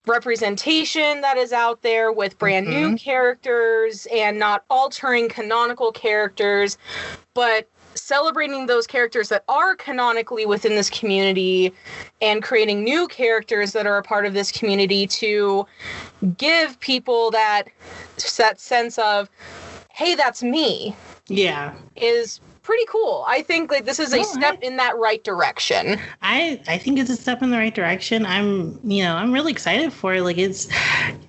representation 0.08 1.20
that 1.20 1.36
is 1.36 1.52
out 1.52 1.82
there 1.82 2.10
with 2.12 2.38
brand 2.38 2.66
new 2.66 2.90
Mhm. 2.90 2.98
characters 3.00 4.06
and 4.12 4.38
not 4.38 4.64
altering 4.70 5.28
canonical 5.28 5.92
characters, 5.92 6.78
but 7.34 7.68
celebrating 7.94 8.66
those 8.66 8.86
characters 8.86 9.28
that 9.28 9.42
are 9.48 9.74
canonically 9.74 10.46
within 10.46 10.74
this 10.76 10.88
community 10.88 11.72
and 12.20 12.42
creating 12.42 12.84
new 12.84 13.08
characters 13.08 13.72
that 13.72 13.86
are 13.86 13.98
a 13.98 14.02
part 14.02 14.24
of 14.24 14.34
this 14.34 14.52
community 14.52 15.06
to 15.06 15.66
give 16.36 16.78
people 16.80 17.30
that 17.30 17.64
that 18.36 18.60
sense 18.60 18.98
of 18.98 19.28
hey 19.90 20.14
that's 20.14 20.42
me 20.42 20.94
Yeah. 21.28 21.74
is 21.96 22.40
pretty 22.68 22.84
cool 22.86 23.24
i 23.26 23.40
think 23.40 23.70
like 23.70 23.86
this 23.86 23.98
is 23.98 24.12
a 24.12 24.18
All 24.18 24.24
step 24.24 24.54
right. 24.56 24.62
in 24.62 24.76
that 24.76 24.94
right 24.98 25.24
direction 25.24 25.98
I 26.20 26.60
I 26.68 26.76
think 26.78 26.98
it's 26.98 27.08
a 27.10 27.16
step 27.16 27.42
in 27.42 27.50
the 27.50 27.56
right 27.56 27.74
direction. 27.74 28.26
I'm 28.26 28.78
you 28.84 29.02
know 29.04 29.14
I'm 29.16 29.32
really 29.32 29.52
excited 29.52 29.92
for 29.92 30.14
it. 30.14 30.22
Like 30.22 30.36
it's, 30.36 30.68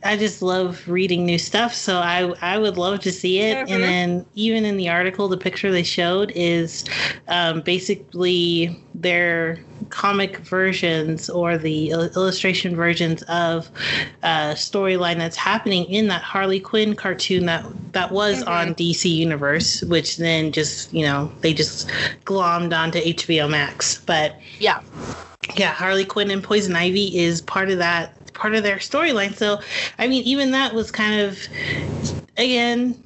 I 0.03 0.17
just 0.17 0.41
love 0.41 0.85
reading 0.87 1.25
new 1.25 1.37
stuff. 1.37 1.73
So 1.73 1.99
I 1.99 2.33
I 2.41 2.57
would 2.57 2.77
love 2.77 2.99
to 3.01 3.11
see 3.11 3.39
it. 3.39 3.55
Mhm. 3.57 3.71
And 3.71 3.83
then 3.83 4.25
even 4.35 4.65
in 4.65 4.75
the 4.77 4.89
article, 4.89 5.27
the 5.27 5.37
picture 5.37 5.71
they 5.71 5.83
showed 5.83 6.31
is 6.35 6.83
um, 7.27 7.61
basically 7.61 8.77
their 9.01 9.57
comic 9.89 10.37
versions 10.39 11.29
or 11.29 11.57
the 11.57 11.91
illustration 11.91 12.75
versions 12.75 13.21
of 13.23 13.69
a 14.23 14.53
storyline 14.53 15.17
that's 15.17 15.37
happening 15.37 15.85
in 15.85 16.07
that 16.07 16.21
Harley 16.21 16.59
Quinn 16.59 16.95
cartoon 16.95 17.45
that 17.45 17.65
that 17.93 18.11
was 18.11 18.43
Mhm. 18.43 18.47
on 18.47 18.73
DC 18.75 19.09
Universe, 19.09 19.81
which 19.83 20.17
then 20.17 20.51
just 20.51 20.93
you 20.93 21.03
know 21.05 21.31
they 21.41 21.53
just 21.53 21.89
glommed 22.25 22.73
onto 22.77 22.99
HBO 22.99 23.47
Max, 23.49 23.99
but 24.05 24.35
yeah. 24.59 24.81
yeah 25.55 25.71
harley 25.71 26.05
quinn 26.05 26.29
and 26.29 26.43
poison 26.43 26.75
ivy 26.75 27.17
is 27.17 27.41
part 27.41 27.69
of 27.71 27.77
that 27.79 28.13
part 28.33 28.53
of 28.55 28.63
their 28.63 28.77
storyline. 28.77 29.33
So 29.33 29.59
i 29.97 30.07
mean 30.07 30.23
even 30.23 30.51
that 30.51 30.73
was 30.73 30.91
kind 30.91 31.21
of 31.21 31.39
again 32.37 33.01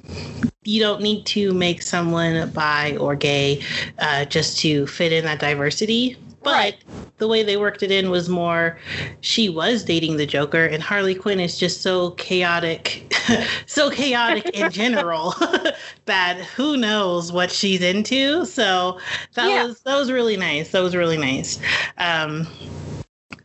you 0.64 0.80
don't 0.80 1.00
need 1.02 1.24
to 1.26 1.52
make 1.54 1.82
someone 1.82 2.50
bi 2.50 2.96
or 2.96 3.14
gay 3.14 3.62
uh, 3.98 4.24
just 4.24 4.58
to 4.60 4.86
fit 4.86 5.12
in 5.12 5.24
that 5.24 5.38
diversity. 5.40 6.16
But 6.42 6.52
Right. 6.52 6.84
the 7.18 7.26
way 7.28 7.42
they 7.42 7.56
worked 7.56 7.82
it 7.82 7.90
in 7.90 8.10
was 8.10 8.28
more 8.28 8.78
she 9.22 9.48
was 9.48 9.82
dating 9.82 10.18
the 10.18 10.26
joker 10.26 10.66
and 10.66 10.82
harley 10.82 11.14
quinn 11.14 11.40
is 11.40 11.56
just 11.56 11.80
so 11.80 12.10
chaotic 12.12 13.14
so 13.66 13.88
chaotic 13.90 14.50
in 14.50 14.70
general 14.82 15.34
that 16.04 16.36
who 16.54 16.76
knows 16.76 17.32
what 17.32 17.50
she's 17.50 17.80
into. 17.80 18.44
So 18.44 18.98
that 19.34 19.48
Yeah. 19.48 19.64
was 19.64 19.80
that 19.82 19.96
was 19.96 20.10
really 20.12 20.36
nice. 20.36 20.70
That 20.72 20.82
was 20.82 20.94
really 20.94 21.16
nice. 21.16 21.58
Um 21.98 22.46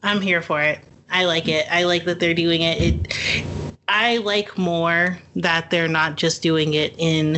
i'm 0.03 0.21
here 0.21 0.41
for 0.41 0.61
it. 0.61 0.79
I 1.11 1.25
like 1.25 1.47
it. 1.47 1.65
I 1.71 1.83
like 1.83 2.05
that 2.05 2.19
they're 2.19 2.33
doing 2.33 2.61
it. 2.61 2.81
It 2.81 3.68
i 3.89 4.17
like 4.17 4.58
more 4.58 5.17
that 5.36 5.69
they're 5.69 5.88
not 5.88 6.15
just 6.15 6.41
doing 6.41 6.74
it 6.75 6.93
in 6.98 7.38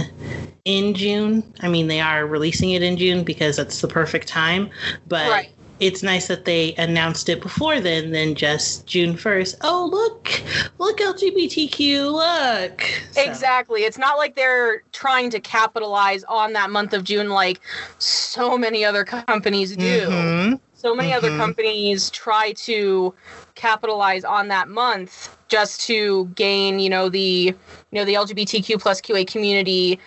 in 0.65 0.93
june 0.93 1.43
i 1.61 1.67
mean 1.67 1.87
they 1.87 1.99
are 2.01 2.27
releasing 2.27 2.71
it 2.71 2.83
in 2.83 2.97
june 2.97 3.23
because 3.23 3.55
that's 3.57 3.81
the 3.81 3.87
perfect 3.87 4.27
time 4.27 4.69
but 5.07 5.29
Right. 5.29 5.49
it's 5.79 6.03
nice 6.03 6.27
that 6.27 6.45
they 6.45 6.75
announced 6.75 7.29
it 7.29 7.41
before 7.41 7.79
then 7.79 8.11
than 8.11 8.35
just 8.35 8.85
june 8.85 9.15
1st 9.15 9.55
oh 9.61 9.87
look 9.91 10.43
look 10.77 10.97
lgbtq 10.99 12.11
look 12.11 12.81
So- 13.13 13.21
Exactly. 13.23 13.81
It's 13.83 13.97
not 13.97 14.17
like 14.17 14.35
they're 14.35 14.83
trying 14.93 15.29
to 15.31 15.39
capitalize 15.39 16.23
on 16.25 16.53
that 16.53 16.69
month 16.69 16.93
of 16.93 17.03
June 17.03 17.29
like 17.29 17.59
so 17.99 18.57
many 18.57 18.85
other 18.85 19.03
companies 19.03 19.75
do. 19.75 20.07
Mhm. 20.07 20.59
So 20.73 20.95
many 20.95 21.13
other 21.13 21.29
Mhm. 21.29 21.37
companies 21.37 22.09
try 22.09 22.53
to 22.53 23.13
capitalize 23.55 24.23
on 24.23 24.47
that 24.47 24.69
month 24.69 25.35
just 25.51 25.81
to 25.81 26.25
gain, 26.35 26.79
you 26.79 26.89
know, 26.89 27.09
the 27.09 27.53
you 27.91 27.99
know 27.99 28.05
the 28.05 28.13
LGBTQ 28.13 28.81
plus 28.81 29.01
QA 29.01 29.27
community 29.27 29.99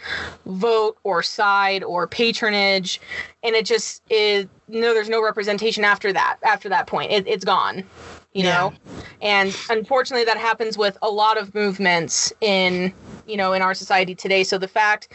vote 0.47 0.97
or 1.05 1.23
side 1.23 1.85
or 1.85 2.07
patronage, 2.09 2.99
and 3.45 3.55
it 3.55 3.67
just 3.67 4.03
is 4.11 4.47
no. 4.69 4.95
There's 4.95 5.11
no 5.11 5.23
representation 5.23 5.85
after 5.85 6.13
that. 6.15 6.39
After 6.43 6.71
that 6.71 6.87
point, 6.87 7.13
it, 7.13 7.29
it's 7.29 7.45
gone. 7.45 7.85
You 8.33 8.45
Yeah. 8.45 8.71
know, 8.71 8.75
and 9.21 9.55
unfortunately, 9.69 10.25
that 10.25 10.39
happens 10.39 10.79
with 10.79 10.97
a 11.03 11.11
lot 11.11 11.39
of 11.39 11.55
movements 11.55 12.33
in 12.41 12.93
you 13.27 13.37
know 13.37 13.53
in 13.53 13.61
our 13.61 13.75
society 13.75 14.15
today. 14.15 14.45
So 14.45 14.57
the 14.57 14.67
fact, 14.67 15.13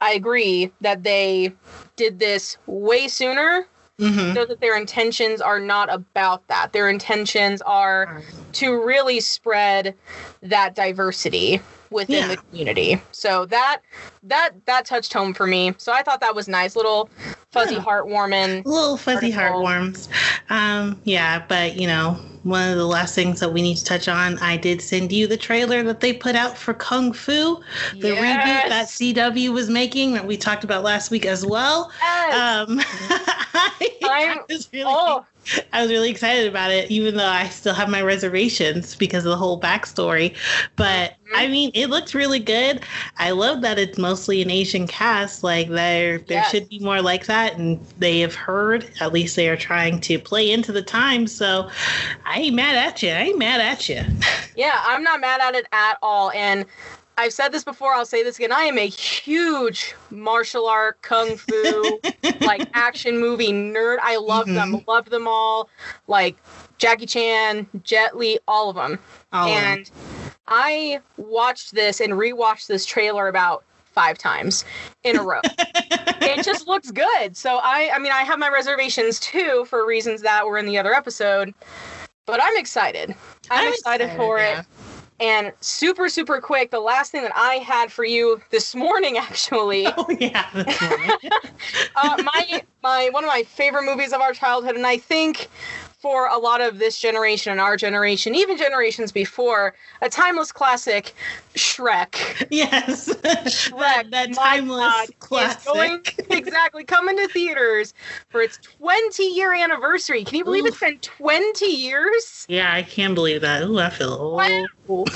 I 0.00 0.12
agree 0.14 0.72
that 0.80 1.02
they 1.02 1.52
did 1.96 2.18
this 2.18 2.56
way 2.66 3.06
sooner 3.06 3.66
Mhm. 4.02 4.34
know 4.34 4.44
that 4.44 4.60
their 4.60 4.76
intentions 4.76 5.40
are 5.40 5.60
not 5.60 5.92
about 5.92 6.46
that. 6.48 6.72
Their 6.72 6.88
intentions 6.88 7.62
are 7.62 8.22
to 8.54 8.82
really 8.82 9.20
spread 9.20 9.94
that 10.42 10.74
diversity 10.74 11.60
within 11.90 12.16
Yeah. 12.16 12.28
the 12.28 12.36
community. 12.38 13.00
So 13.12 13.46
that 13.46 13.78
that 14.24 14.50
that 14.66 14.84
touched 14.86 15.12
home 15.12 15.34
for 15.34 15.46
me. 15.46 15.74
So 15.78 15.92
I 15.92 16.02
thought 16.02 16.20
that 16.20 16.34
was 16.34 16.46
nice, 16.48 16.76
little 16.76 17.08
fuzzy 17.50 17.74
Yeah. 17.74 17.80
heartwarming. 17.82 18.64
little 18.64 18.96
fuzzy 18.96 19.34
article. 19.34 19.62
heartworms. 19.64 20.08
Um, 20.48 21.00
yeah, 21.04 21.42
but 21.48 21.76
you 21.76 21.86
know, 21.88 22.18
one 22.44 22.70
of 22.70 22.76
the 22.76 22.86
last 22.86 23.14
things 23.14 23.38
that 23.40 23.52
we 23.52 23.62
need 23.62 23.76
to 23.76 23.84
touch 23.84 24.08
on, 24.08 24.38
I 24.38 24.56
did 24.56 24.80
send 24.80 25.12
you 25.12 25.26
the 25.26 25.36
trailer 25.36 25.82
that 25.84 26.00
they 26.00 26.12
put 26.12 26.34
out 26.34 26.56
for 26.56 26.72
Kung 26.74 27.12
Fu, 27.12 27.60
the 28.00 28.10
reboot 28.12 28.68
that 28.68 28.88
CW 28.88 29.52
was 29.52 29.68
making 29.68 30.14
that 30.14 30.26
we 30.26 30.36
talked 30.36 30.64
about 30.64 30.82
last 30.82 31.10
week 31.10 31.26
as 31.26 31.44
well. 31.46 31.90
Yes. 32.00 32.34
Um, 32.68 32.80
I, 33.54 33.91
I'm- 34.04 34.38
was 34.48 34.68
really, 34.72 34.84
oh, 34.94 35.24
I 35.72 35.82
was 35.82 35.90
really 35.90 36.10
excited 36.10 36.46
about 36.48 36.70
it, 36.70 36.90
even 36.90 37.16
though 37.16 37.26
I 37.26 37.48
still 37.48 37.74
have 37.74 37.88
my 37.88 38.00
reservations 38.02 38.94
because 38.94 39.24
of 39.24 39.30
the 39.30 39.36
whole 39.36 39.60
backstory. 39.60 40.36
But 40.76 41.10
Mhm. 41.12 41.16
I 41.34 41.48
mean, 41.48 41.70
it 41.74 41.88
looks 41.88 42.14
really 42.14 42.38
good. 42.38 42.82
I 43.18 43.30
love 43.30 43.62
that 43.62 43.78
it's 43.78 43.98
mostly 43.98 44.40
an 44.42 44.50
Asian 44.50 44.86
cast. 44.86 45.42
Like 45.42 45.68
there, 45.68 46.18
there 46.18 46.38
Yes. 46.42 46.50
should 46.50 46.68
be 46.68 46.78
more 46.78 47.02
like 47.02 47.26
that, 47.26 47.56
and 47.56 47.84
they 47.98 48.20
have 48.20 48.34
heard. 48.34 48.90
At 49.00 49.12
least 49.12 49.34
they 49.34 49.48
are 49.48 49.56
trying 49.56 50.00
to 50.02 50.18
play 50.18 50.50
into 50.52 50.70
the 50.72 50.82
times. 50.82 51.34
So 51.34 51.68
I 52.24 52.38
ain't 52.38 52.54
mad 52.54 52.76
at 52.76 53.02
you. 53.02 53.10
I 53.10 53.22
ain't 53.22 53.38
mad 53.38 53.60
at 53.60 53.88
you. 53.88 54.04
yeah, 54.56 54.80
I'm 54.84 55.02
not 55.02 55.20
mad 55.20 55.40
at 55.40 55.54
it 55.54 55.66
at 55.72 55.98
all. 56.02 56.30
And 56.32 56.66
I've 57.18 57.32
said 57.32 57.50
this 57.52 57.62
before, 57.64 57.92
I'll 57.92 58.06
say 58.06 58.22
this 58.22 58.36
again. 58.38 58.52
I 58.52 58.62
am 58.62 58.78
a 58.78 58.86
huge 58.86 59.94
martial 60.10 60.66
art, 60.66 61.00
kung 61.02 61.36
fu, 61.36 62.00
like 62.40 62.68
action 62.74 63.18
movie 63.20 63.52
nerd. 63.52 63.98
I 64.00 64.16
love 64.16 64.46
them, 64.46 64.72
Mhm. 64.72 64.86
love 64.86 65.10
them 65.10 65.28
all. 65.28 65.68
Like 66.08 66.36
Jackie 66.78 67.06
Chan, 67.06 67.66
Jet 67.82 68.16
Li, 68.16 68.38
all 68.48 68.70
of 68.70 68.76
them. 68.76 68.98
All 69.32 69.46
of 69.46 69.52
and 69.52 69.90
I 70.48 71.00
watched 71.16 71.74
this 71.74 72.00
and 72.00 72.14
rewatched 72.14 72.66
this 72.66 72.84
trailer 72.86 73.28
about 73.28 73.64
five 73.84 74.16
times 74.16 74.64
in 75.04 75.16
a 75.18 75.22
row. 75.22 75.40
it 75.44 76.44
just 76.44 76.66
looks 76.66 76.90
good. 76.90 77.36
So 77.36 77.58
I 77.62 77.90
I 77.94 77.98
mean 77.98 78.12
I 78.12 78.22
have 78.22 78.38
my 78.38 78.48
reservations 78.48 79.20
too 79.20 79.66
for 79.68 79.86
reasons 79.86 80.22
that 80.22 80.46
were 80.46 80.56
in 80.58 80.66
the 80.66 80.78
other 80.78 80.94
episode. 80.94 81.52
But 82.24 82.40
I'm 82.42 82.56
excited. 82.56 83.14
I'm, 83.50 83.72
excited, 83.72 84.10
for 84.16 84.38
yeah. 84.38 84.60
it. 84.60 84.66
And 85.22 85.52
super, 85.60 86.08
super 86.08 86.40
quick, 86.40 86.72
the 86.72 86.80
last 86.80 87.12
thing 87.12 87.22
that 87.22 87.32
I 87.36 87.54
had 87.56 87.92
for 87.92 88.04
you 88.04 88.42
this 88.50 88.74
morning 88.74 89.18
actually. 89.18 89.86
Oh 89.96 90.06
yeah, 90.18 90.48
uh, 91.96 92.16
my 92.24 92.62
my 92.82 93.08
one 93.12 93.22
of 93.24 93.28
my 93.28 93.44
favorite 93.44 93.84
movies 93.84 94.12
of 94.12 94.20
our 94.20 94.32
childhood, 94.32 94.74
and 94.74 94.86
I 94.86 94.96
think 94.96 95.48
for 96.02 96.26
a 96.26 96.36
lot 96.36 96.60
of 96.60 96.80
this 96.80 96.98
generation 96.98 97.52
and 97.52 97.60
our 97.60 97.76
generation, 97.76 98.34
even 98.34 98.58
generations 98.58 99.12
before, 99.12 99.72
a 100.02 100.08
timeless 100.08 100.50
classic, 100.50 101.14
Shrek. 101.54 102.46
yes, 102.50 103.08
Shrek, 103.08 103.78
that, 103.78 104.10
that 104.10 104.32
timeless 104.34 104.80
God, 104.80 105.08
classic. 105.20 105.64
going- 105.72 106.02
exactly 106.30 106.82
coming 106.82 107.16
to 107.16 107.28
theaters 107.28 107.94
for 108.30 108.42
its 108.42 108.58
20 108.80 109.22
year 109.22 109.54
anniversary. 109.54 110.24
Can 110.24 110.38
you 110.38 110.44
believe 110.44 110.66
it's 110.66 110.80
been 110.80 110.98
20 110.98 111.66
years? 111.66 112.46
Yeah, 112.48 112.74
I 112.74 112.82
can't 112.82 113.14
believe 113.14 113.40
that. 113.42 113.62
Ooh, 113.62 113.78
I 113.78 113.90
feel 113.90 114.12
old. 114.12 114.38
Wow. 114.38 114.66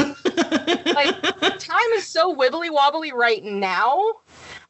like 0.94 1.20
time 1.58 1.90
is 1.94 2.06
so 2.06 2.34
wibbly 2.34 2.70
wobbly 2.70 3.12
right 3.12 3.42
now, 3.42 4.00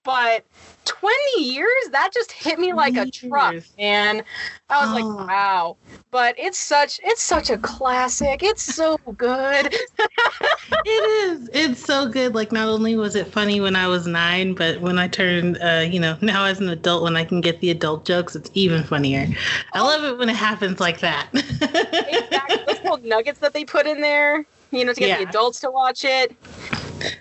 but 0.03 0.47
20 0.87 1.43
years 1.43 1.69
that 1.93 2.11
just 2.15 2.33
hit 2.33 2.59
me 2.59 2.73
like 2.73 2.97
a 2.97 3.07
truck, 3.07 3.57
man. 3.79 4.23
I 4.71 4.81
was 4.81 4.91
Oh. 4.91 4.95
like, 4.95 5.29
wow. 5.29 5.77
But 6.11 6.35
it's 6.39 6.59
such 6.59 7.01
it's 7.05 7.23
such 7.23 7.51
a 7.51 7.59
classic. 7.59 8.43
It's 8.43 8.63
so 8.63 8.97
good. 9.17 9.75
it 10.85 10.89
is. 10.89 11.51
It's 11.53 11.85
so 11.85 12.09
good. 12.09 12.35
Like, 12.35 12.53
not 12.53 12.69
only 12.69 12.97
was 12.97 13.15
it 13.17 13.27
funny 13.27 13.61
when 13.61 13.77
I 13.77 13.87
was 13.89 14.07
nine, 14.07 14.55
but 14.55 14.81
when 14.81 14.99
I 14.99 15.09
turned, 15.09 15.59
uh, 15.63 15.87
you 15.89 16.01
know, 16.01 16.17
now 16.23 16.45
as 16.45 16.61
an 16.61 16.69
adult, 16.69 17.03
when 17.03 17.17
I 17.17 17.25
can 17.25 17.41
get 17.41 17.61
the 17.61 17.71
adult 17.71 18.05
jokes, 18.05 18.35
it's 18.37 18.51
even 18.55 18.83
funnier. 18.83 19.29
I 19.75 19.81
Oh. 19.81 19.85
love 19.85 20.05
it 20.05 20.19
when 20.19 20.29
it 20.29 20.37
happens 20.37 20.81
like 20.81 21.01
that. 21.01 21.29
exactly. 21.35 22.59
Those 22.67 22.81
little 22.83 22.99
nuggets 22.99 23.39
that 23.41 23.53
they 23.53 23.65
put 23.65 23.87
in 23.87 24.01
there, 24.01 24.45
you 24.71 24.85
know, 24.85 24.93
to 24.93 25.01
get 25.01 25.19
the 25.21 25.29
adults 25.29 25.61
to 25.61 25.71
watch 25.71 26.05
it. 26.05 26.35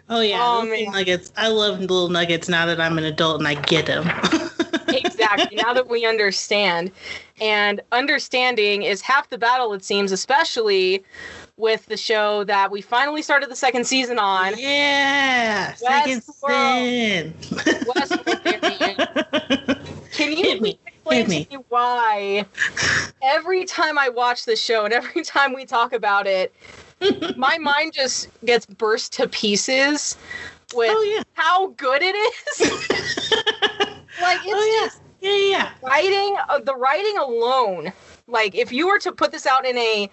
oh 0.09 0.21
yeah, 0.21 0.39
oh, 0.41 0.61
those 0.61 0.71
little 0.79 0.91
nuggets. 0.93 1.31
I 1.37 1.47
love 1.49 1.79
little 1.79 2.09
nuggets 2.09 2.49
now 2.49 2.65
that 2.65 2.79
I'm 2.81 2.97
an 2.97 3.03
adult 3.05 3.39
and 3.39 3.47
I 3.47 3.55
get 3.55 3.85
them. 3.87 4.07
exactly. 4.89 5.57
Now 5.57 5.73
that 5.73 5.87
we 5.89 6.05
understand. 6.05 6.91
And 7.41 7.81
understanding 7.91 8.83
is 8.83 9.01
half 9.01 9.29
the 9.29 9.37
battle, 9.37 9.73
it 9.73 9.83
seems, 9.83 10.11
especially 10.13 11.03
with 11.57 11.85
the 11.87 11.97
show 11.97 12.43
that 12.45 12.71
we 12.71 12.81
finally 12.81 13.21
started 13.21 13.49
the 13.49 13.55
second 13.55 13.85
season 13.85 14.17
on. 14.19 14.53
yeah, 14.57 15.73
second. 15.73 16.21
Westworld. 16.21 17.33
Can 20.11 20.31
you 20.31 20.43
Hit 20.43 20.61
me. 20.61 20.79
explain 20.87 21.17
Hit 21.19 21.27
me. 21.29 21.45
to 21.45 21.57
me 21.57 21.63
why 21.69 22.45
every 23.21 23.65
time 23.65 23.97
I 23.99 24.07
watch 24.09 24.45
the 24.45 24.55
show 24.55 24.85
and 24.85 24.93
every 24.93 25.21
time 25.25 25.53
we 25.53 25.65
talk 25.65 25.91
about 25.93 26.25
it, 26.27 26.53
my 27.37 27.57
mind 27.57 27.93
just 27.93 28.29
gets 28.45 28.65
burst 28.65 29.13
to 29.13 29.27
pieces 29.27 30.17
with 30.73 30.91
oh 30.91 31.01
yeah. 31.01 31.23
how 31.33 31.67
good 31.67 32.01
it 32.01 32.15
is. 32.15 32.59
like 34.21 34.39
it's 34.43 34.53
oh 34.53 34.79
yeah. 34.79 34.87
just 34.87 35.01
Yeah, 35.21 35.35
yeah, 35.35 35.71
writing 35.81 36.35
uh, 36.49 36.59
the 36.59 36.75
writing 36.75 37.17
alone. 37.17 37.91
Like 38.27 38.55
if 38.55 38.71
you 38.71 38.87
were 38.87 38.99
to 38.99 39.11
put 39.11 39.31
this 39.31 39.45
out 39.45 39.65
in 39.65 39.77
a 39.77 40.09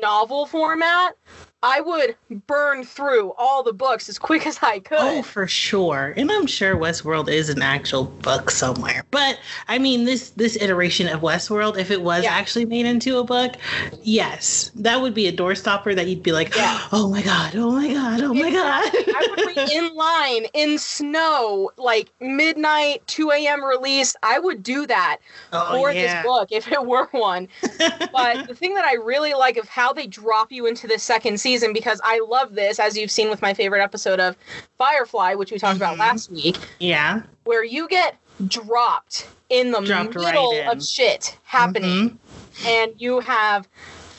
novel 0.00 0.46
format, 0.46 1.16
I 1.62 1.80
would 1.80 2.16
burn 2.46 2.84
through 2.84 3.34
all 3.36 3.62
the 3.62 3.72
books 3.72 4.08
as 4.08 4.18
quick 4.18 4.46
as 4.46 4.58
I 4.62 4.78
could. 4.78 4.98
Oh, 4.98 5.22
for 5.22 5.46
sure. 5.46 6.14
And 6.16 6.32
I'm 6.32 6.46
sure 6.46 6.74
Westworld 6.74 7.28
is 7.28 7.50
an 7.50 7.60
actual 7.60 8.04
book 8.04 8.50
somewhere. 8.50 9.04
But 9.10 9.38
I 9.68 9.78
mean, 9.78 10.04
this 10.04 10.30
this 10.30 10.56
iteration 10.56 11.06
of 11.08 11.20
Westworld, 11.20 11.76
if 11.76 11.90
it 11.90 12.00
was 12.00 12.24
Yeah. 12.24 12.32
actually 12.32 12.64
made 12.64 12.86
into 12.86 13.18
a 13.18 13.24
book, 13.24 13.56
yes, 14.02 14.70
that 14.76 15.02
would 15.02 15.12
be 15.12 15.26
a 15.26 15.32
doorstopper 15.32 15.94
that 15.96 16.06
you'd 16.06 16.22
be 16.22 16.32
like, 16.32 16.56
Yeah. 16.56 16.80
oh 16.92 17.10
my 17.10 17.20
god, 17.20 17.54
oh 17.56 17.72
my 17.72 17.92
god, 17.92 18.22
oh 18.22 18.32
my 18.32 18.50
god. 18.50 18.90
I 18.94 19.28
would 19.30 19.54
be 19.54 19.74
in 19.76 19.94
line 19.94 20.46
in 20.54 20.78
snow, 20.78 21.70
like 21.76 22.10
midnight, 22.20 23.06
2 23.06 23.32
a.m. 23.32 23.62
release. 23.62 24.16
I 24.22 24.38
would 24.38 24.62
do 24.62 24.86
that 24.86 25.18
oh, 25.52 25.76
for 25.76 25.92
yeah. 25.92 26.22
this 26.22 26.26
book 26.26 26.48
if 26.52 26.72
it 26.72 26.86
were 26.86 27.06
one. 27.10 27.48
But 28.12 28.48
the 28.48 28.54
thing 28.54 28.74
that 28.74 28.84
I 28.84 28.94
really 28.94 29.34
like 29.34 29.56
of 29.56 29.68
how 29.68 29.92
they 29.92 30.06
drop 30.06 30.50
you 30.52 30.66
into 30.66 30.86
the 30.86 30.98
second 30.98 31.38
season, 31.40 31.49
because 31.72 32.00
I 32.04 32.20
love 32.28 32.54
this, 32.54 32.78
as 32.78 32.96
you've 32.96 33.10
seen 33.10 33.28
with 33.30 33.42
my 33.42 33.52
favorite 33.54 33.82
episode 33.82 34.20
of 34.20 34.36
Firefly, 34.78 35.34
which 35.34 35.50
we 35.50 35.58
talked 35.58 35.76
about 35.76 35.96
Mhm. 35.96 36.00
last 36.00 36.30
week, 36.30 36.56
yeah. 36.78 37.22
where 37.44 37.64
you 37.64 37.88
get 37.88 38.16
dropped 38.46 39.26
in 39.48 39.72
the 39.72 39.80
Dropped 39.80 40.14
right 40.14 40.26
middle 40.26 40.52
in. 40.52 40.68
of 40.68 40.84
shit 40.84 41.36
happening 41.42 42.18
Mhm. 42.60 42.66
and 42.66 42.92
you 42.98 43.18
have 43.20 43.66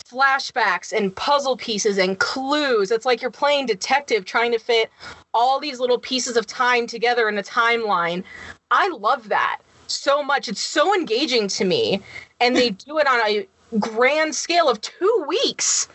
flashbacks 0.10 0.92
and 0.92 1.16
puzzle 1.16 1.56
pieces 1.56 1.98
and 1.98 2.20
clues. 2.20 2.92
It's 2.92 3.06
like 3.06 3.22
you're 3.22 3.32
playing 3.32 3.66
detective 3.66 4.26
trying 4.26 4.52
to 4.52 4.60
fit 4.60 4.90
all 5.34 5.60
these 5.60 5.80
little 5.80 5.98
pieces 5.98 6.36
of 6.36 6.46
time 6.46 6.86
together 6.86 7.30
in 7.30 7.38
a 7.38 7.44
timeline. 7.44 8.24
I 8.72 8.90
love 8.90 9.30
that 9.30 9.60
so 9.88 10.22
much. 10.22 10.50
It's 10.50 10.60
so 10.62 10.94
engaging 10.94 11.48
to 11.50 11.64
me. 11.66 12.02
And 12.42 12.56
they 12.56 12.70
do 12.88 12.98
it 12.98 13.08
on 13.08 13.22
a 13.26 13.48
grand 13.80 14.36
scale 14.36 14.68
of 14.68 14.82
two 14.82 15.26
weeks. 15.30 15.88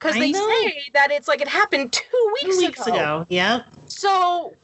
Because 0.00 0.14
they 0.14 0.30
know. 0.30 0.48
say 0.62 0.82
that 0.94 1.10
it's 1.10 1.26
like 1.26 1.40
it 1.40 1.48
happened 1.48 1.92
two 1.92 2.32
weeks, 2.42 2.56
Two 2.56 2.62
weeks, 2.66 2.86
ago. 2.86 2.94
ago. 2.96 3.26
Yep. 3.28 3.66
So, 3.86 4.54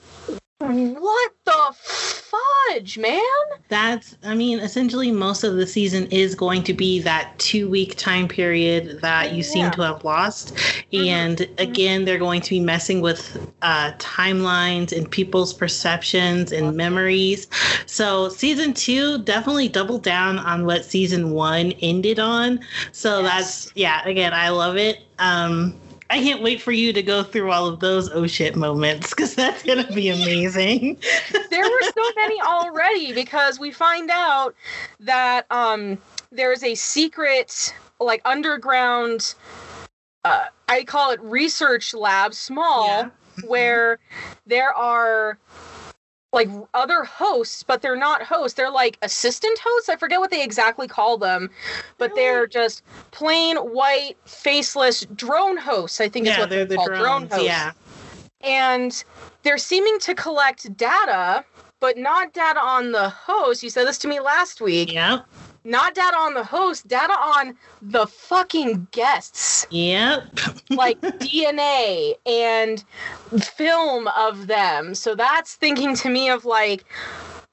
what 0.68 1.32
the 1.44 1.74
fudge, 1.74 2.98
man? 2.98 3.20
That's, 3.68 4.16
I 4.22 4.34
mean, 4.34 4.58
essentially, 4.60 5.10
most 5.10 5.44
of 5.44 5.56
the 5.56 5.66
season 5.66 6.06
is 6.10 6.34
going 6.34 6.62
to 6.64 6.74
be 6.74 7.00
that 7.00 7.38
two 7.38 7.68
week 7.68 7.96
time 7.96 8.28
period 8.28 9.00
that 9.00 9.32
you 9.34 9.42
seem 9.42 9.70
to 9.72 9.82
have 9.82 10.04
lost. 10.04 10.54
Mhm. 10.92 11.06
And 11.08 11.48
again, 11.58 12.04
they're 12.04 12.18
going 12.18 12.40
to 12.42 12.50
be 12.50 12.60
messing 12.60 13.00
with 13.00 13.36
uh, 13.62 13.92
timelines 13.98 14.96
and 14.96 15.10
people's 15.10 15.52
perceptions 15.54 16.52
and 16.52 16.76
memories. 16.76 17.46
So, 17.86 18.28
season 18.28 18.74
two 18.74 19.18
definitely 19.18 19.68
doubled 19.68 20.02
down 20.02 20.38
on 20.38 20.66
what 20.66 20.84
season 20.84 21.30
one 21.30 21.72
ended 21.82 22.18
on. 22.18 22.60
So, 22.92 23.20
Yes. 23.22 23.32
that's, 23.32 23.72
yeah, 23.74 24.02
again, 24.06 24.32
I 24.34 24.50
love 24.50 24.76
it. 24.76 25.00
Um, 25.18 25.74
I 26.14 26.18
can't 26.22 26.42
wait 26.42 26.62
for 26.62 26.70
you 26.70 26.92
to 26.92 27.02
go 27.02 27.24
through 27.24 27.50
all 27.50 27.66
of 27.66 27.80
those 27.80 28.08
oh 28.12 28.28
shit 28.28 28.54
moments 28.54 29.10
because 29.10 29.34
that's 29.34 29.64
going 29.64 29.84
to 29.84 29.92
be 29.92 30.08
amazing. 30.10 30.96
there 31.50 31.64
were 31.68 31.82
so 31.82 32.02
many 32.16 32.40
already 32.40 33.12
because 33.12 33.58
we 33.58 33.72
find 33.72 34.08
out 34.12 34.54
that 35.00 35.44
um 35.50 35.98
there's 36.30 36.62
a 36.62 36.76
secret 36.76 37.74
like 37.98 38.22
underground 38.24 39.34
uh, 40.24 40.44
I 40.68 40.84
call 40.84 41.10
it 41.10 41.20
research 41.20 41.92
lab 41.92 42.32
small 42.32 42.86
Yeah. 42.86 43.10
where 43.48 43.98
there 44.46 44.72
are 44.72 45.36
like 46.34 46.50
other 46.74 47.04
hosts 47.04 47.62
but 47.62 47.80
they're 47.82 47.96
not 47.96 48.22
hosts 48.22 48.56
they're 48.56 48.70
like 48.70 48.98
assistant 49.02 49.58
hosts 49.64 49.88
I 49.88 49.96
forget 49.96 50.20
what 50.20 50.30
they 50.30 50.42
exactly 50.42 50.88
call 50.88 51.16
them 51.18 51.50
but 51.98 52.14
they're 52.14 52.46
just 52.46 52.82
plain 53.12 53.56
white 53.56 54.16
faceless 54.26 55.06
drone 55.14 55.56
hosts 55.56 56.00
I 56.00 56.08
think 56.08 56.26
is 56.26 56.32
yeah, 56.34 56.40
what 56.40 56.50
they're 56.50 56.64
they're, 56.66 56.66
the 56.66 56.76
called 56.76 56.88
drone 56.94 57.26
drones. 57.28 57.32
hosts 57.32 57.46
Yeah. 57.46 57.72
and 58.42 59.04
they're 59.44 59.58
seeming 59.58 59.98
to 60.00 60.14
collect 60.14 60.74
data, 60.76 61.44
but 61.80 61.98
not 61.98 62.32
data 62.32 62.58
on 62.60 62.92
the 62.92 63.10
host. 63.10 63.62
You 63.62 63.70
said 63.70 63.86
this 63.86 63.98
to 63.98 64.08
me 64.08 64.18
last 64.20 64.60
week. 64.60 64.92
Yep. 64.92 65.26
Not 65.64 65.94
data 65.94 66.16
on 66.16 66.34
the 66.34 66.44
host, 66.44 66.86
data 66.88 67.12
on 67.14 67.56
the 67.80 68.06
fucking 68.06 68.88
guests, 68.90 69.66
Yep. 69.70 70.24
like 70.76 71.00
DNA 71.18 72.14
and 72.26 72.84
film 73.42 74.08
of 74.08 74.46
them. 74.46 74.94
So 74.94 75.14
that's 75.14 75.54
thinking 75.54 75.94
to 75.96 76.10
me 76.10 76.28
of 76.28 76.44
like, 76.44 76.84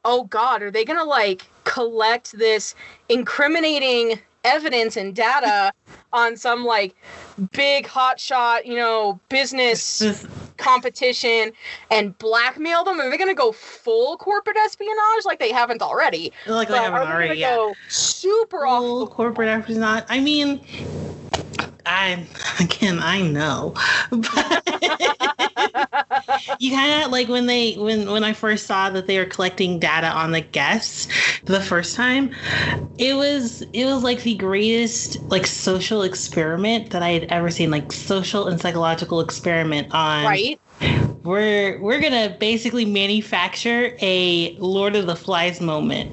oh 0.04 0.26
God, 0.26 0.62
are 0.62 0.72
they 0.72 0.84
gonna 0.86 1.06
like 1.06 1.44
collect 1.64 2.38
this 2.38 2.76
incriminating 3.10 4.20
evidence 4.44 4.98
and 4.98 5.16
data 5.16 5.72
on 6.14 6.36
some 6.36 6.66
like 6.66 6.96
big 7.52 7.86
hotshot, 7.88 8.66
you 8.66 8.76
know, 8.76 9.20
business 9.30 10.26
competition 10.58 11.52
and 11.90 12.18
blackmail 12.18 12.84
them? 12.84 13.00
Are 13.00 13.10
they 13.10 13.18
going 13.18 13.30
to 13.30 13.36
go 13.36 13.52
full 13.52 14.18
corporate 14.18 14.58
espionage 14.58 15.26
like 15.26 15.40
they 15.40 15.52
haven't 15.52 15.82
already? 15.82 16.32
like 16.48 16.68
they 16.68 16.78
haven't 16.78 17.02
already. 17.08 17.40
Yeah. 17.40 17.56
go 17.56 17.74
super 17.88 18.66
Full 18.66 19.04
off? 19.04 19.10
corporate 19.12 19.50
espionage. 19.50 20.04
I 20.10 20.20
mean, 20.20 20.66
I 21.86 22.28
again 22.60 23.00
I 23.02 23.22
know, 23.22 23.74
but 24.12 24.64
you 26.60 26.72
kind 26.72 27.04
of 27.04 27.12
like 27.12 27.28
when 27.28 27.46
they 27.46 27.74
when 27.76 28.10
when 28.10 28.24
I 28.24 28.34
first 28.34 28.66
saw 28.68 28.90
that 28.90 29.08
they 29.08 29.18
were 29.20 29.26
collecting 29.26 29.80
data 29.80 30.08
on 30.08 30.32
the 30.32 30.42
guests 30.42 31.08
the 31.46 31.62
first 31.62 31.96
time, 31.96 32.34
it 32.98 33.16
was 33.16 33.62
it 33.74 33.86
was 33.86 34.04
like 34.04 34.24
the 34.24 34.36
greatest 34.36 35.18
like 35.30 35.48
social 35.48 36.04
experiment 36.04 36.92
that 36.92 37.04
I 37.04 37.10
had 37.10 37.24
ever 37.26 37.50
seen, 37.50 37.72
like 37.72 37.92
social 37.92 38.48
and 38.48 38.60
psychological 38.60 39.20
experiment 39.22 39.88
on 39.92 40.26
right? 40.26 40.60
we're 41.24 41.80
we're 41.82 42.02
gonna 42.02 42.36
basically 42.40 42.86
manufacture 42.86 43.96
a 44.02 44.56
Lord 44.58 44.96
of 44.96 45.06
the 45.06 45.16
Flies 45.16 45.62
moment 45.62 46.12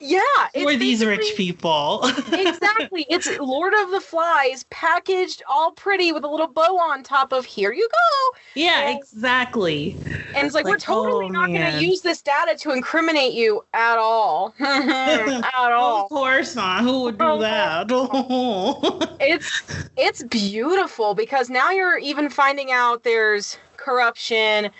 Yeah. 0.00 0.20
it's 0.54 0.64
for 0.70 0.76
these 0.76 1.04
rich 1.04 1.34
people. 1.36 2.00
exactly. 2.32 3.06
It's 3.08 3.28
Lord 3.38 3.72
of 3.74 3.90
the 3.90 4.00
Flies 4.00 4.64
packaged 4.70 5.42
all 5.48 5.72
pretty 5.72 6.12
with 6.12 6.24
a 6.24 6.28
little 6.28 6.46
bow 6.48 6.78
on 6.78 7.02
top 7.02 7.32
of 7.32 7.44
here 7.44 7.72
you 7.72 7.88
go. 7.90 8.38
yeah, 8.54 8.88
Yeah. 8.90 8.96
exactly. 8.96 9.96
And 10.34 10.46
it's 10.46 10.54
like, 10.54 10.64
we're 10.64 10.76
totally 10.78 11.26
oh, 11.26 11.28
not 11.28 11.48
going 11.48 11.72
to 11.72 11.84
use 11.84 12.00
this 12.02 12.20
data 12.22 12.56
to 12.58 12.72
incriminate 12.72 13.32
you 13.32 13.64
at 13.74 13.98
all. 13.98 14.54
at 14.60 15.72
all. 15.72 16.04
Of 16.04 16.08
course 16.10 16.54
not. 16.54 16.82
Who 16.82 17.02
would 17.02 17.18
do 17.18 17.24
Oh. 17.24 17.38
that? 17.40 17.86
it's 19.20 19.62
it's 19.96 20.22
beautiful 20.24 21.14
because 21.14 21.48
now 21.50 21.70
you're 21.70 21.98
even 21.98 22.28
finding 22.28 22.70
out 22.72 23.02
there's 23.02 23.58
corruption 23.76 24.70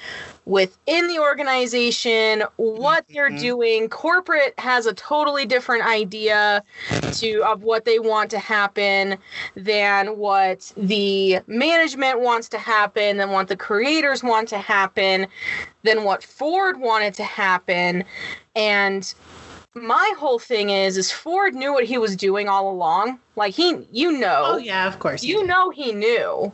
within 0.47 1.09
the 1.09 1.19
organization 1.19 2.45
what 2.57 3.05
they're 3.13 3.31
Mhm. 3.31 3.41
doing 3.41 3.89
corporate 3.89 4.55
has 4.59 4.87
a 4.87 4.95
totally 4.95 5.45
different 5.45 5.85
idea 5.85 6.63
to 7.15 7.43
of 7.43 7.65
what 7.65 7.85
they 7.85 7.99
want 7.99 8.31
to 8.31 8.39
happen 8.39 9.19
than 9.57 10.17
what 10.17 10.73
the 10.77 11.41
management 11.49 12.21
wants 12.21 12.49
to 12.49 12.59
happen 12.59 13.17
than 13.17 13.31
what 13.33 13.49
the 13.49 13.57
creators 13.57 14.23
want 14.23 14.49
to 14.49 14.59
happen 14.59 15.27
than 15.83 16.05
what 16.05 16.23
ford 16.23 16.79
wanted 16.79 17.13
to 17.15 17.25
happen 17.25 18.05
and 18.55 19.15
my 19.75 20.13
whole 20.17 20.39
thing 20.39 20.71
is 20.71 20.97
is 20.97 21.11
ford 21.11 21.55
knew 21.55 21.73
what 21.73 21.85
he 21.85 21.99
was 21.99 22.15
doing 22.17 22.49
all 22.49 22.71
along 22.71 23.19
like 23.35 23.53
he 23.53 23.87
you 23.91 24.13
know 24.13 24.43
oh 24.45 24.57
yeah, 24.59 24.87
of 24.87 24.99
course. 25.01 25.25
you 25.25 25.45
know 25.45 25.71
he 25.71 25.93
knew. 25.93 26.53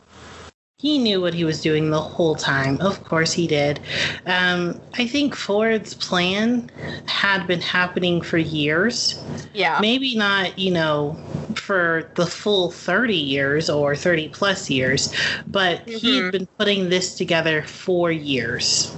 He 0.83 0.97
knew 0.99 1.21
what 1.21 1.33
he 1.33 1.45
was 1.45 1.61
doing 1.61 1.89
the 1.89 2.01
whole 2.01 2.35
time. 2.35 2.79
Of 2.81 3.03
course 3.03 3.31
he 3.33 3.47
did. 3.47 3.79
Um, 4.25 4.81
I 4.97 5.07
think 5.07 5.33
Ford's 5.35 5.93
plan 5.95 6.69
had 7.05 7.47
been 7.47 7.61
happening 7.61 8.21
for 8.21 8.37
years. 8.37 9.25
Yeah. 9.53 9.79
maybe 9.81 10.15
not 10.15 10.57
you 10.57 10.71
know 10.71 11.21
for 11.55 12.09
the 12.15 12.25
full 12.25 12.71
30 12.71 13.15
years 13.15 13.69
or 13.69 13.95
30 13.95 14.29
plus 14.29 14.69
years 14.69 15.13
but 15.47 15.85
Mhm. 15.87 15.99
he'd 15.99 16.31
been 16.31 16.47
putting 16.57 16.89
this 16.89 17.15
together 17.15 17.63
for 17.63 18.11
years 18.11 18.91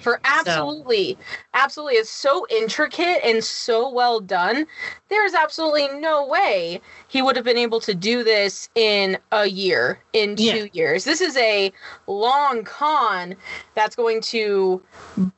For 0.00 0.20
absolutely, 0.24 1.18
absolutely, 1.52 1.96
it's 1.96 2.08
so 2.10 2.46
intricate 2.48 3.20
and 3.24 3.42
so 3.42 3.88
well 3.90 4.20
done. 4.20 4.66
There's 5.08 5.34
absolutely 5.34 5.88
no 5.98 6.24
way 6.26 6.80
he 7.08 7.22
would 7.22 7.34
have 7.34 7.44
been 7.44 7.58
able 7.58 7.80
to 7.80 7.92
do 7.92 8.22
this 8.22 8.68
in 8.76 9.18
a 9.32 9.46
year, 9.46 9.98
in 10.12 10.36
two 10.36 10.42
Yeah. 10.44 10.66
years. 10.72 11.04
This 11.04 11.20
is 11.20 11.36
a 11.36 11.72
long 12.06 12.62
con 12.62 13.34
that's 13.74 13.96
going 13.96 14.20
to 14.22 14.80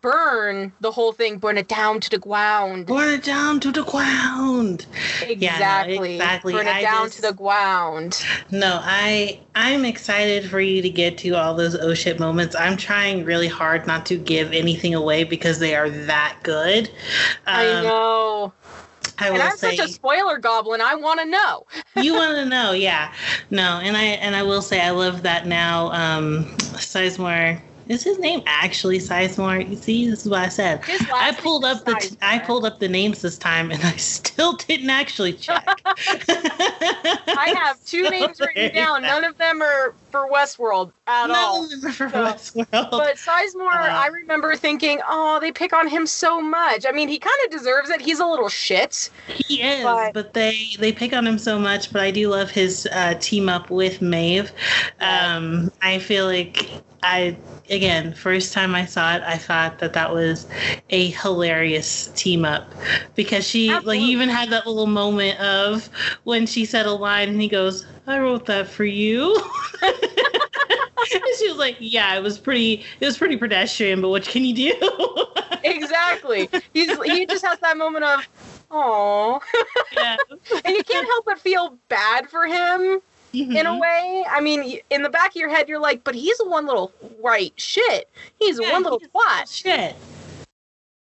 burn 0.02 0.72
the 0.80 0.90
whole 0.90 1.12
thing, 1.12 1.38
burn 1.38 1.56
it 1.56 1.68
down 1.68 2.00
to 2.00 2.10
the 2.10 2.18
ground. 2.18 2.86
Burn 2.86 3.08
it 3.14 3.24
down 3.24 3.60
to 3.60 3.72
the 3.72 3.84
ground. 3.84 4.86
Exactly. 5.22 6.16
exactly. 6.16 6.47
Burn 6.52 6.66
it 6.66 6.74
I 6.76 6.82
down 6.82 7.06
just- 7.06 7.16
to 7.16 7.22
the 7.22 7.32
ground. 7.32 8.24
No, 8.50 8.80
I 8.82 9.40
I'm 9.54 9.84
excited 9.84 10.48
for 10.48 10.60
you 10.60 10.82
to 10.82 10.90
get 10.90 11.18
to 11.18 11.30
all 11.34 11.54
those 11.54 11.74
oh 11.76 11.94
shit 11.94 12.18
moments. 12.20 12.54
I'm 12.56 12.76
trying 12.76 13.24
really 13.24 13.48
hard 13.48 13.86
not 13.86 14.06
to 14.06 14.16
give 14.16 14.52
anything 14.52 14.94
away 14.94 15.24
because 15.24 15.58
they 15.58 15.74
are 15.74 15.88
that 15.90 16.36
good. 16.42 16.90
I 17.46 17.66
Um, 17.66 17.84
know. 17.84 18.52
I 19.20 19.30
and 19.30 19.42
I'm 19.42 19.56
say 19.56 19.76
such 19.76 19.88
a 19.88 19.92
spoiler 19.92 20.38
goblin. 20.38 20.80
I 20.80 20.94
want 20.94 21.18
to 21.20 21.26
know. 21.26 21.66
you 21.96 22.14
want 22.14 22.36
to 22.36 22.44
know, 22.48 22.70
yeah. 22.72 23.12
No, 23.50 23.80
and 23.82 23.96
I 23.96 24.02
and 24.04 24.36
I 24.36 24.42
will 24.44 24.62
say 24.62 24.80
I 24.80 24.90
love 24.90 25.22
that 25.22 25.46
now. 25.46 25.90
Um, 25.92 26.44
Sizemore 26.76 27.60
is 27.88 28.02
his 28.04 28.18
name 28.18 28.42
actually 28.46 28.98
Sizemore? 28.98 29.68
You 29.68 29.76
see, 29.76 30.08
this 30.10 30.24
is 30.24 30.30
what 30.30 30.40
I 30.40 30.48
said. 30.48 30.82
I 31.12 31.32
pulled 31.38 31.64
up 31.64 31.84
the 31.84 32.16
I 32.22 32.38
pulled 32.38 32.64
up 32.64 32.78
the 32.78 32.88
names 32.88 33.22
this 33.22 33.38
time 33.38 33.70
and 33.70 33.82
I 33.82 33.96
still 33.96 34.54
didn't 34.54 34.90
actually 34.90 35.32
check. 35.34 35.66
I 35.86 37.54
have 37.56 37.82
two 37.86 38.08
names 38.10 38.40
written 38.40 38.74
down. 38.74 39.02
None 39.02 39.24
of 39.24 39.36
them 39.38 39.62
are 39.62 39.94
for 40.10 40.28
Westworld 40.30 40.92
at 41.06 41.30
all. 41.30 41.62
None 41.62 41.72
of 41.72 41.80
them 41.80 41.90
are 41.90 41.92
for 41.92 42.08
So- 42.10 42.24
Westworld. 42.64 42.90
But 42.90 43.16
Sizemore, 43.16 43.72
Uh, 43.74 43.92
I 43.92 44.06
remember 44.08 44.56
thinking, 44.56 45.00
oh, 45.08 45.38
they 45.40 45.52
pick 45.52 45.72
on 45.72 45.88
him 45.88 46.06
so 46.06 46.40
much. 46.40 46.84
I 46.86 46.92
mean, 46.92 47.08
he 47.08 47.18
kind 47.18 47.36
of 47.44 47.50
deserves 47.50 47.90
it. 47.90 48.00
He's 48.00 48.20
a 48.20 48.26
little 48.26 48.48
shit. 48.48 49.10
He 49.26 49.62
is, 49.62 49.82
But- 49.82 50.14
but, 50.14 50.34
they 50.34 50.68
they 50.78 50.92
pick 50.92 51.12
on 51.12 51.26
him 51.26 51.38
so 51.38 51.58
much. 51.58 51.92
But 51.92 52.02
I 52.02 52.10
do 52.10 52.28
love 52.28 52.50
his 52.50 52.86
uh, 52.92 53.14
team 53.20 53.48
up 53.48 53.70
with 53.70 54.00
Maeve. 54.02 54.52
Um, 55.00 55.70
I 55.82 55.98
feel 55.98 56.26
like 56.26 56.70
I 57.02 57.36
again 57.70 58.12
first 58.14 58.52
time 58.52 58.74
I 58.74 58.84
saw 58.84 59.14
it, 59.16 59.22
I 59.22 59.36
thought 59.38 59.78
that 59.78 59.92
that 59.92 60.12
was 60.12 60.46
a 60.90 61.10
hilarious 61.10 62.08
team 62.08 62.44
up 62.44 62.72
because 63.14 63.46
she 63.46 63.68
like 63.68 63.76
Absolutely. 63.78 64.00
he 64.00 64.12
even 64.12 64.28
had 64.28 64.50
that 64.50 64.66
little 64.66 64.86
moment 64.86 65.38
of 65.40 65.88
when 66.24 66.46
she 66.46 66.64
said 66.64 66.86
a 66.86 66.92
line 66.92 67.28
and 67.28 67.40
he 67.40 67.48
goes, 67.48 67.86
"I 68.06 68.18
wrote 68.18 68.46
that 68.46 68.68
for 68.68 68.84
you." 68.84 69.34
and 69.82 71.22
she 71.38 71.48
was 71.48 71.58
like, 71.58 71.76
"Yeah, 71.78 72.16
it 72.16 72.22
was 72.22 72.38
pretty. 72.38 72.84
It 73.00 73.06
was 73.06 73.16
pretty 73.18 73.36
pedestrian, 73.36 74.00
but 74.00 74.08
what 74.08 74.24
can 74.24 74.44
you 74.44 74.54
do?" 74.54 74.74
Exactly. 75.64 76.48
He's 76.72 76.96
he 77.02 77.26
just 77.26 77.44
has 77.44 77.58
that 77.58 77.76
moment 77.76 78.04
of, 78.04 78.26
oh, 78.70 79.40
yeah. 79.92 80.16
and 80.64 80.76
you 80.76 80.84
can't 80.84 81.06
help 81.06 81.24
but 81.24 81.40
feel 81.40 81.76
bad 81.88 82.28
for 82.30 82.46
him 82.46 83.00
in 83.32 83.66
a 83.66 83.70
Mhm. 83.70 83.80
way. 83.80 84.24
I 84.30 84.40
mean, 84.40 84.80
in 84.90 85.02
the 85.02 85.10
back 85.10 85.30
of 85.30 85.36
your 85.36 85.48
head, 85.50 85.68
you're 85.68 85.78
like, 85.80 86.02
but 86.04 86.14
he's 86.14 86.38
a 86.40 86.44
one 86.44 86.66
little 86.66 86.92
right 87.22 87.52
shit. 87.56 88.08
He's 88.38 88.58
Yeah, 88.60 88.72
one 88.72 88.82
little 88.82 89.00
twat. 89.00 89.52
Shit. 89.54 89.94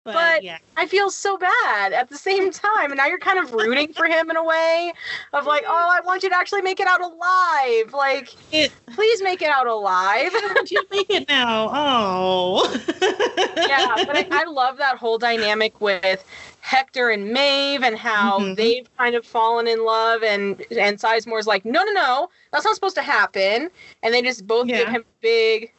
But, 0.04 0.14
But- 0.14 0.44
yeah, 0.44 0.58
I 0.78 0.86
feel 0.86 1.10
so 1.10 1.38
bad 1.38 1.92
at 1.92 2.08
the 2.10 2.16
same 2.18 2.50
time. 2.50 2.92
And 2.92 2.96
now 2.98 3.08
you're 3.08 3.20
kind 3.20 3.40
of 3.40 3.52
rooting 3.52 3.92
for 3.92 4.06
him 4.06 4.30
in 4.30 4.38
a 4.38 4.44
way 4.44 4.94
of 5.34 5.46
like, 5.46 5.66
oh, 5.68 5.90
I 5.92 6.00
want 6.00 6.24
you 6.24 6.30
to 6.30 6.36
actually 6.38 6.62
make 6.62 6.80
it 6.80 6.88
out 6.88 7.02
alive. 7.02 7.92
Like, 7.94 8.34
it, 8.54 8.72
please 8.94 9.22
make 9.22 9.42
it 9.42 9.50
out 9.50 9.68
alive. 9.68 10.32
You 10.70 10.82
make 10.92 11.10
it 11.10 11.28
now? 11.30 11.70
Oh. 11.74 12.74
yeah, 13.02 13.96
but 14.06 14.16
I, 14.18 14.28
I 14.32 14.44
love 14.46 14.78
that 14.78 14.98
whole 14.98 15.18
dynamic 15.18 15.80
with 15.82 16.24
Hector 16.68 17.10
and 17.12 17.32
Maeve 17.32 17.82
and 17.82 17.98
how 17.98 18.40
Mhm. 18.40 18.58
they've 18.58 18.90
kind 18.98 19.16
of 19.16 19.26
fallen 19.26 19.68
in 19.68 19.86
love 19.86 20.22
and 20.22 20.62
and 20.78 21.00
Sizemore's 21.00 21.48
like, 21.48 21.64
no, 21.64 21.82
no, 21.86 21.94
no, 21.94 22.30
that's 22.52 22.66
not 22.66 22.76
supposed 22.76 22.96
to 22.96 23.02
happen. 23.02 23.70
And 24.04 24.14
they 24.14 24.22
just 24.22 24.46
both 24.46 24.68
give 24.68 24.90
him 24.90 25.02
a 25.02 25.22
big 25.22 25.72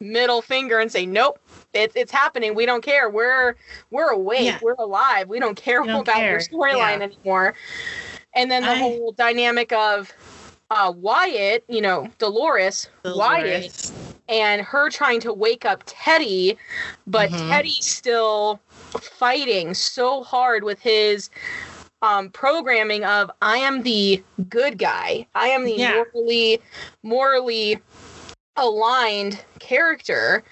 middle 0.00 0.42
finger 0.42 0.80
and 0.80 0.90
say, 0.90 1.06
nope. 1.06 1.38
It's, 1.74 1.94
it's 1.94 2.10
happening. 2.12 2.54
We 2.56 2.66
don't 2.66 2.82
care. 2.82 3.08
We're 3.08 3.54
we're 3.92 4.10
awake. 4.10 4.42
Yeah. 4.46 4.58
We're 4.60 4.74
alive. 4.78 5.28
We 5.28 5.38
don't 5.38 5.54
care 5.54 5.80
We 5.80 5.88
don't 5.88 6.00
about 6.06 6.22
your 6.22 6.40
storyline 6.40 6.98
Yeah. 6.98 7.04
anymore. 7.04 7.54
And 8.34 8.50
then 8.50 8.62
the 8.64 8.70
I- 8.72 8.78
whole 8.78 9.12
dynamic 9.12 9.72
of 9.72 10.12
uh, 10.72 10.90
Wyatt, 10.96 11.64
you 11.68 11.80
know, 11.82 12.08
Dolores, 12.18 12.88
Wyatt, 13.04 13.92
and 14.28 14.60
her 14.62 14.88
trying 14.90 15.20
to 15.20 15.32
wake 15.32 15.64
up 15.66 15.82
Teddy, 15.86 16.56
but 17.06 17.30
Mhm. 17.30 17.48
Teddy's 17.50 17.84
still 17.86 18.58
fighting 19.00 19.74
so 19.74 20.22
hard 20.22 20.64
with 20.64 20.80
his 20.80 21.30
um, 22.02 22.30
programming 22.30 23.04
of 23.04 23.30
I 23.40 23.58
am 23.58 23.82
the 23.82 24.22
good 24.48 24.78
guy. 24.78 25.26
I 25.34 25.48
am 25.48 25.64
the 25.64 25.72
Yeah. 25.72 26.04
morally 26.14 26.60
morally 27.02 27.80
aligned 28.56 29.42
character. 29.60 30.42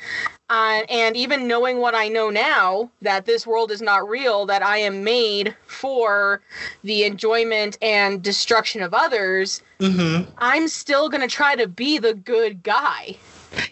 Uh, 0.48 0.82
and 0.88 1.16
even 1.16 1.46
knowing 1.46 1.78
what 1.78 1.94
I 1.94 2.08
know 2.08 2.30
now, 2.30 2.90
that 3.02 3.24
this 3.26 3.46
world 3.46 3.70
is 3.70 3.80
not 3.82 4.08
real, 4.08 4.46
that 4.46 4.62
I 4.64 4.78
am 4.78 5.04
made 5.04 5.54
for 5.66 6.40
the 6.82 7.04
enjoyment 7.04 7.78
and 7.82 8.22
destruction 8.22 8.82
of 8.82 8.94
others, 8.94 9.62
Mhm. 9.78 10.26
I'm 10.38 10.66
still 10.68 11.08
going 11.08 11.20
to 11.20 11.28
try 11.28 11.54
to 11.54 11.68
be 11.68 11.98
the 11.98 12.14
good 12.14 12.62
guy. 12.62 13.16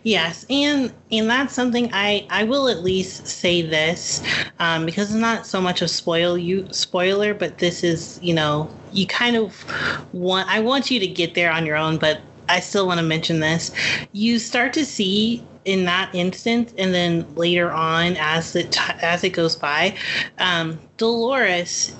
Yes, 0.02 0.44
and 0.50 0.92
and 1.10 1.28
that's 1.28 1.54
something 1.54 1.90
I 1.92 2.26
I 2.30 2.44
will 2.44 2.68
at 2.68 2.82
least 2.82 3.26
say 3.26 3.62
this 3.62 4.22
um, 4.58 4.86
because 4.86 5.10
it's 5.10 5.20
not 5.20 5.46
so 5.46 5.60
much 5.60 5.82
a 5.82 5.88
spoil 5.88 6.36
you 6.36 6.66
spoiler, 6.72 7.34
but 7.34 7.58
this 7.58 7.84
is 7.84 8.18
you 8.22 8.34
know 8.34 8.70
you 8.92 9.06
kind 9.06 9.36
of 9.36 9.64
want 10.12 10.48
I 10.48 10.60
want 10.60 10.90
you 10.90 11.00
to 11.00 11.06
get 11.06 11.34
there 11.34 11.52
on 11.52 11.66
your 11.66 11.76
own, 11.76 11.98
but 11.98 12.20
I 12.48 12.60
still 12.60 12.86
want 12.86 12.98
to 12.98 13.06
mention 13.06 13.40
this. 13.40 13.72
You 14.12 14.38
start 14.38 14.72
to 14.74 14.84
see 14.84 15.44
in 15.64 15.84
that 15.84 16.14
instance, 16.14 16.72
and 16.78 16.94
then 16.94 17.26
later 17.34 17.70
on 17.70 18.16
as 18.18 18.56
it 18.56 18.76
as 19.02 19.22
it 19.24 19.30
goes 19.30 19.54
by, 19.56 19.94
um, 20.38 20.78
Dolores 20.96 21.94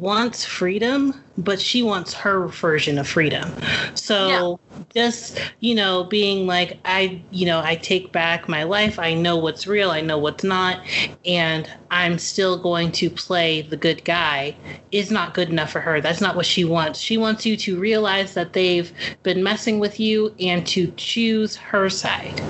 wants 0.00 0.44
freedom, 0.44 1.14
but 1.36 1.60
she 1.60 1.82
wants 1.82 2.14
her 2.14 2.46
version 2.48 2.98
of 2.98 3.08
freedom. 3.08 3.52
So 3.94 4.58
just 4.94 5.40
you 5.60 5.74
know 5.74 6.04
being 6.04 6.46
like 6.46 6.78
i 6.84 7.20
you 7.30 7.44
know 7.44 7.60
i 7.60 7.74
take 7.76 8.12
back 8.12 8.48
my 8.48 8.62
life. 8.62 8.98
I 8.98 9.14
know 9.14 9.36
what's 9.36 9.66
real. 9.66 9.90
I 9.90 10.00
know 10.00 10.18
what's 10.18 10.44
not. 10.44 10.80
And 11.24 11.70
i'm 11.90 12.18
still 12.18 12.60
going 12.60 12.92
to 12.92 13.10
play 13.10 13.62
the 13.62 13.76
good 13.76 14.04
guy 14.04 14.54
is 14.92 15.10
not 15.10 15.34
good 15.34 15.48
enough 15.50 15.70
for 15.70 15.80
her. 15.80 16.00
That's 16.00 16.20
not 16.20 16.36
what 16.36 16.46
she 16.46 16.64
wants. 16.64 16.98
She 17.00 17.18
wants 17.18 17.44
you 17.44 17.56
to 17.58 17.78
realize 17.78 18.34
that 18.34 18.52
they've 18.52 18.92
been 19.22 19.42
messing 19.42 19.78
with 19.78 19.98
you 19.98 20.34
and 20.40 20.66
to 20.68 20.92
choose 20.96 21.56
her 21.56 21.90
side 21.90 22.40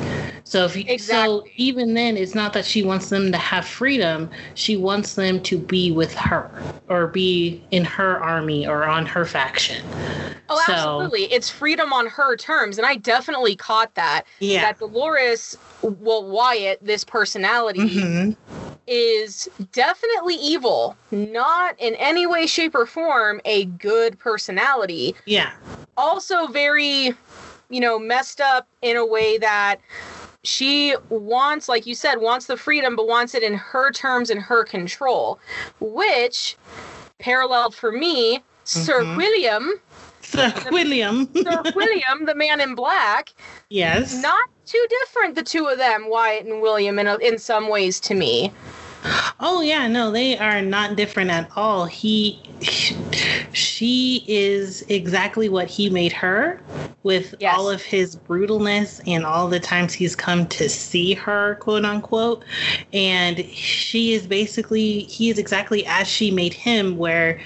so 0.48 0.64
if 0.64 0.74
you 0.74 0.98
so 0.98 1.44
even 1.56 1.92
then 1.92 2.16
it's 2.16 2.34
not 2.34 2.54
that 2.54 2.64
she 2.64 2.82
wants 2.82 3.10
them 3.10 3.30
to 3.30 3.36
have 3.36 3.66
freedom 3.66 4.30
she 4.54 4.78
wants 4.78 5.14
them 5.14 5.42
to 5.42 5.58
be 5.58 5.92
with 5.92 6.14
her 6.14 6.50
or 6.88 7.06
be 7.06 7.62
in 7.70 7.84
her 7.84 8.18
army 8.22 8.66
or 8.66 8.84
on 8.84 9.04
her 9.04 9.24
faction 9.26 9.84
Oh, 10.50 10.58
So- 10.66 10.72
absolutely. 10.72 11.24
It's 11.30 11.50
freedom 11.50 11.92
on 11.92 12.06
her 12.06 12.34
terms. 12.34 12.78
And 12.78 12.86
I 12.86 12.94
definitely 12.96 13.54
caught 13.54 13.94
that. 13.96 14.22
yeah 14.40 14.62
That 14.62 14.78
Dolores, 14.78 15.58
well, 15.82 16.24
Wyatt, 16.24 16.78
this 16.82 17.04
personality, 17.04 17.80
Mhm. 17.80 18.34
is 18.86 19.46
definitely 19.72 20.36
evil. 20.36 20.96
Not 21.10 21.74
in 21.78 21.94
any 21.96 22.26
way, 22.26 22.46
shape, 22.46 22.74
or 22.74 22.86
form 22.86 23.42
a 23.44 23.66
good 23.66 24.18
personality. 24.18 25.14
Yeah. 25.26 25.50
Also, 25.98 26.46
very, 26.46 27.12
you 27.68 27.80
know, 27.80 27.98
messed 27.98 28.40
up 28.40 28.66
in 28.80 28.96
a 28.96 29.04
way 29.04 29.36
that 29.36 29.80
she 30.48 30.94
wants, 31.10 31.68
like 31.68 31.86
you 31.86 31.94
said, 31.94 32.16
wants 32.16 32.46
the 32.46 32.56
freedom, 32.56 32.96
but 32.96 33.06
wants 33.06 33.34
it 33.34 33.42
in 33.42 33.52
her 33.52 33.92
terms 33.92 34.30
and 34.30 34.40
her 34.40 34.64
control, 34.64 35.38
which 35.78 36.56
paralleled 37.18 37.74
for 37.74 37.92
me. 37.92 38.42
Sir 38.64 39.04
Mhm. 39.04 39.16
William, 39.16 39.80
Sir 40.22 40.52
William. 40.70 41.28
Sir 41.34 41.62
William, 41.74 42.24
the 42.24 42.34
man 42.34 42.60
in 42.62 42.74
black, 42.74 43.32
yes. 43.68 44.14
not 44.22 44.48
too 44.64 44.84
different, 44.88 45.34
the 45.34 45.42
two 45.42 45.66
of 45.66 45.76
them, 45.78 46.08
Wyatt 46.08 46.46
and 46.46 46.62
William, 46.62 46.98
in, 46.98 47.06
a, 47.06 47.16
in 47.18 47.38
some 47.38 47.68
ways 47.68 48.00
to 48.00 48.14
me. 48.14 48.50
Oh 49.40 49.60
yeah, 49.62 49.86
no, 49.88 50.10
they 50.10 50.36
are 50.38 50.60
not 50.62 50.96
different 50.96 51.30
at 51.30 51.50
all. 51.56 51.86
He, 51.86 52.42
she 53.52 54.24
is 54.26 54.82
exactly 54.88 55.48
what 55.48 55.68
he 55.68 55.90
made 55.90 56.12
her, 56.12 56.62
with 57.04 57.34
Yes. 57.40 57.54
all 57.56 57.70
of 57.70 57.82
his 57.82 58.16
brutalness 58.16 59.00
and 59.06 59.24
all 59.24 59.48
the 59.48 59.60
times 59.60 59.94
he's 59.94 60.16
come 60.16 60.46
to 60.48 60.68
see 60.68 61.14
her, 61.14 61.54
quote 61.56 61.84
unquote. 61.84 62.44
And 62.92 63.46
she 63.46 64.12
is 64.12 64.26
basically, 64.26 65.00
he 65.04 65.30
is 65.30 65.38
exactly 65.38 65.86
as 65.86 66.08
she 66.08 66.30
made 66.30 66.52
him, 66.52 66.96
where 66.96 67.38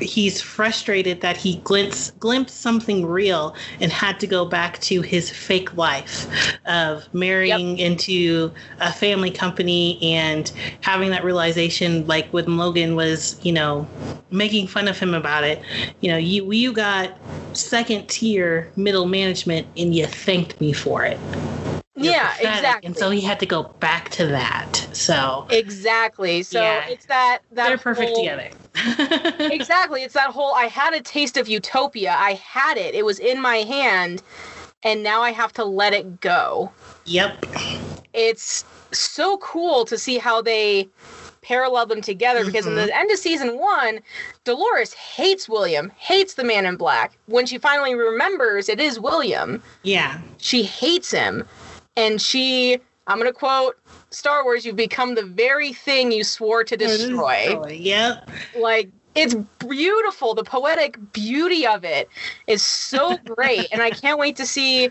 he's 0.00 0.40
frustrated 0.40 1.20
that 1.20 1.36
he 1.36 1.56
glimpsed, 1.64 2.18
glimpsed 2.20 2.60
something 2.60 3.04
real 3.04 3.54
and 3.80 3.92
had 3.92 4.20
to 4.20 4.26
go 4.26 4.44
back 4.44 4.80
to 4.82 5.02
his 5.02 5.30
fake 5.30 5.74
life 5.76 6.28
of 6.64 7.12
marrying 7.12 7.76
into 7.78 8.52
a 8.80 8.92
family 8.92 9.30
company 9.30 9.98
and 10.02 10.52
having 10.80 11.10
that 11.10 11.24
realization, 11.24 12.06
like 12.06 12.28
when 12.30 12.56
Logan 12.56 12.96
was, 12.96 13.38
you 13.44 13.52
know, 13.52 13.86
making 14.30 14.66
fun 14.66 14.88
of 14.88 14.98
him 14.98 15.14
about 15.14 15.44
it. 15.44 15.60
You 16.00 16.10
know, 16.12 16.16
you 16.18 16.50
you 16.52 16.72
got 16.72 17.16
second 17.52 18.08
tier 18.08 18.70
middle 18.76 19.06
management 19.06 19.66
and 19.76 19.94
you 19.94 20.06
thanked 20.06 20.60
me 20.60 20.72
for 20.72 21.04
it. 21.04 21.18
You're 21.96 22.14
yeah, 22.14 22.28
pathetic. 22.30 22.56
exactly. 22.56 22.86
And 22.86 22.96
so 22.96 23.10
he 23.10 23.20
had 23.20 23.38
to 23.40 23.46
go 23.46 23.64
back 23.80 24.08
to 24.10 24.26
that. 24.28 24.76
So 24.92 25.46
exactly. 25.50 26.42
So 26.42 26.62
Yeah. 26.62 26.86
it's 26.88 27.04
that 27.06 27.40
that 27.52 27.68
they're 27.68 27.76
perfect 27.78 28.10
whole- 28.10 28.22
together. 28.24 28.48
exactly. 29.52 30.02
It's 30.02 30.14
that 30.14 30.30
whole 30.30 30.54
I 30.54 30.64
had 30.66 30.94
a 30.94 31.00
taste 31.00 31.36
of 31.36 31.48
utopia. 31.48 32.14
I 32.16 32.34
had 32.34 32.78
it. 32.78 32.94
It 32.94 33.04
was 33.04 33.18
in 33.18 33.40
my 33.40 33.56
hand 33.58 34.22
and 34.82 35.02
now 35.02 35.20
I 35.20 35.32
have 35.32 35.52
to 35.54 35.64
let 35.64 35.92
it 35.92 36.20
go. 36.20 36.72
Yep. 37.04 37.44
It's 38.14 38.64
so 38.92 39.38
cool 39.38 39.84
to 39.86 39.96
see 39.98 40.18
how 40.18 40.42
they 40.42 40.88
parallel 41.42 41.86
them 41.86 42.02
together 42.02 42.44
because 42.44 42.66
in 42.66 42.74
the 42.74 42.94
end 42.96 43.10
of 43.10 43.18
season 43.18 43.58
1, 43.58 44.00
Dolores 44.44 44.92
hates 44.92 45.48
William, 45.48 45.90
hates 45.96 46.34
the 46.34 46.44
man 46.44 46.66
in 46.66 46.76
black. 46.76 47.16
When 47.26 47.46
she 47.46 47.56
finally 47.58 47.94
remembers 47.94 48.68
it 48.68 48.78
is 48.78 49.00
William, 49.00 49.62
Yeah. 49.82 50.20
she 50.38 50.62
hates 50.62 51.10
him 51.10 51.44
and 51.96 52.20
she 52.20 52.78
I'm 53.06 53.18
going 53.18 53.26
to 53.32 53.36
quote 53.36 53.76
Star 54.10 54.44
Wars, 54.44 54.64
you've 54.64 54.76
become 54.76 55.14
the 55.14 55.24
very 55.24 55.72
thing 55.72 56.12
you 56.12 56.22
swore 56.22 56.62
to 56.64 56.76
destroy. 56.76 57.58
Yep. 57.70 58.28
like 58.56 58.90
it's 59.16 59.34
beautiful 59.58 60.34
the 60.34 60.44
poetic 60.44 60.96
beauty 61.12 61.66
of 61.66 61.84
it 61.84 62.08
is 62.46 62.62
so 62.62 63.16
great 63.24 63.66
and 63.72 63.82
i 63.82 63.90
can't 63.90 64.18
wait 64.20 64.36
to 64.36 64.46
see 64.46 64.88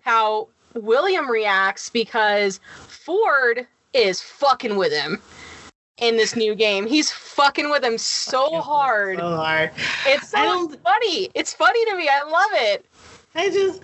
how 0.00 0.48
william 0.74 1.30
reacts 1.30 1.90
because 1.90 2.60
ford 3.08 3.66
is 3.94 4.20
fucking 4.20 4.76
with 4.76 4.92
him 4.92 5.18
in 5.96 6.18
this 6.18 6.36
new 6.36 6.54
game. 6.54 6.86
He's 6.86 7.10
fucking 7.10 7.70
with 7.70 7.82
him 7.82 7.96
so 7.96 8.60
hard 8.60 9.18
So 9.18 9.34
hard. 9.34 9.70
it's 10.06 10.28
so 10.28 10.68
funny. 10.84 11.30
It's 11.34 11.54
funny 11.54 11.82
to 11.86 11.96
me. 11.96 12.06
I 12.06 12.22
love 12.28 12.50
it. 12.52 12.84
I 13.34 13.48
just, 13.48 13.80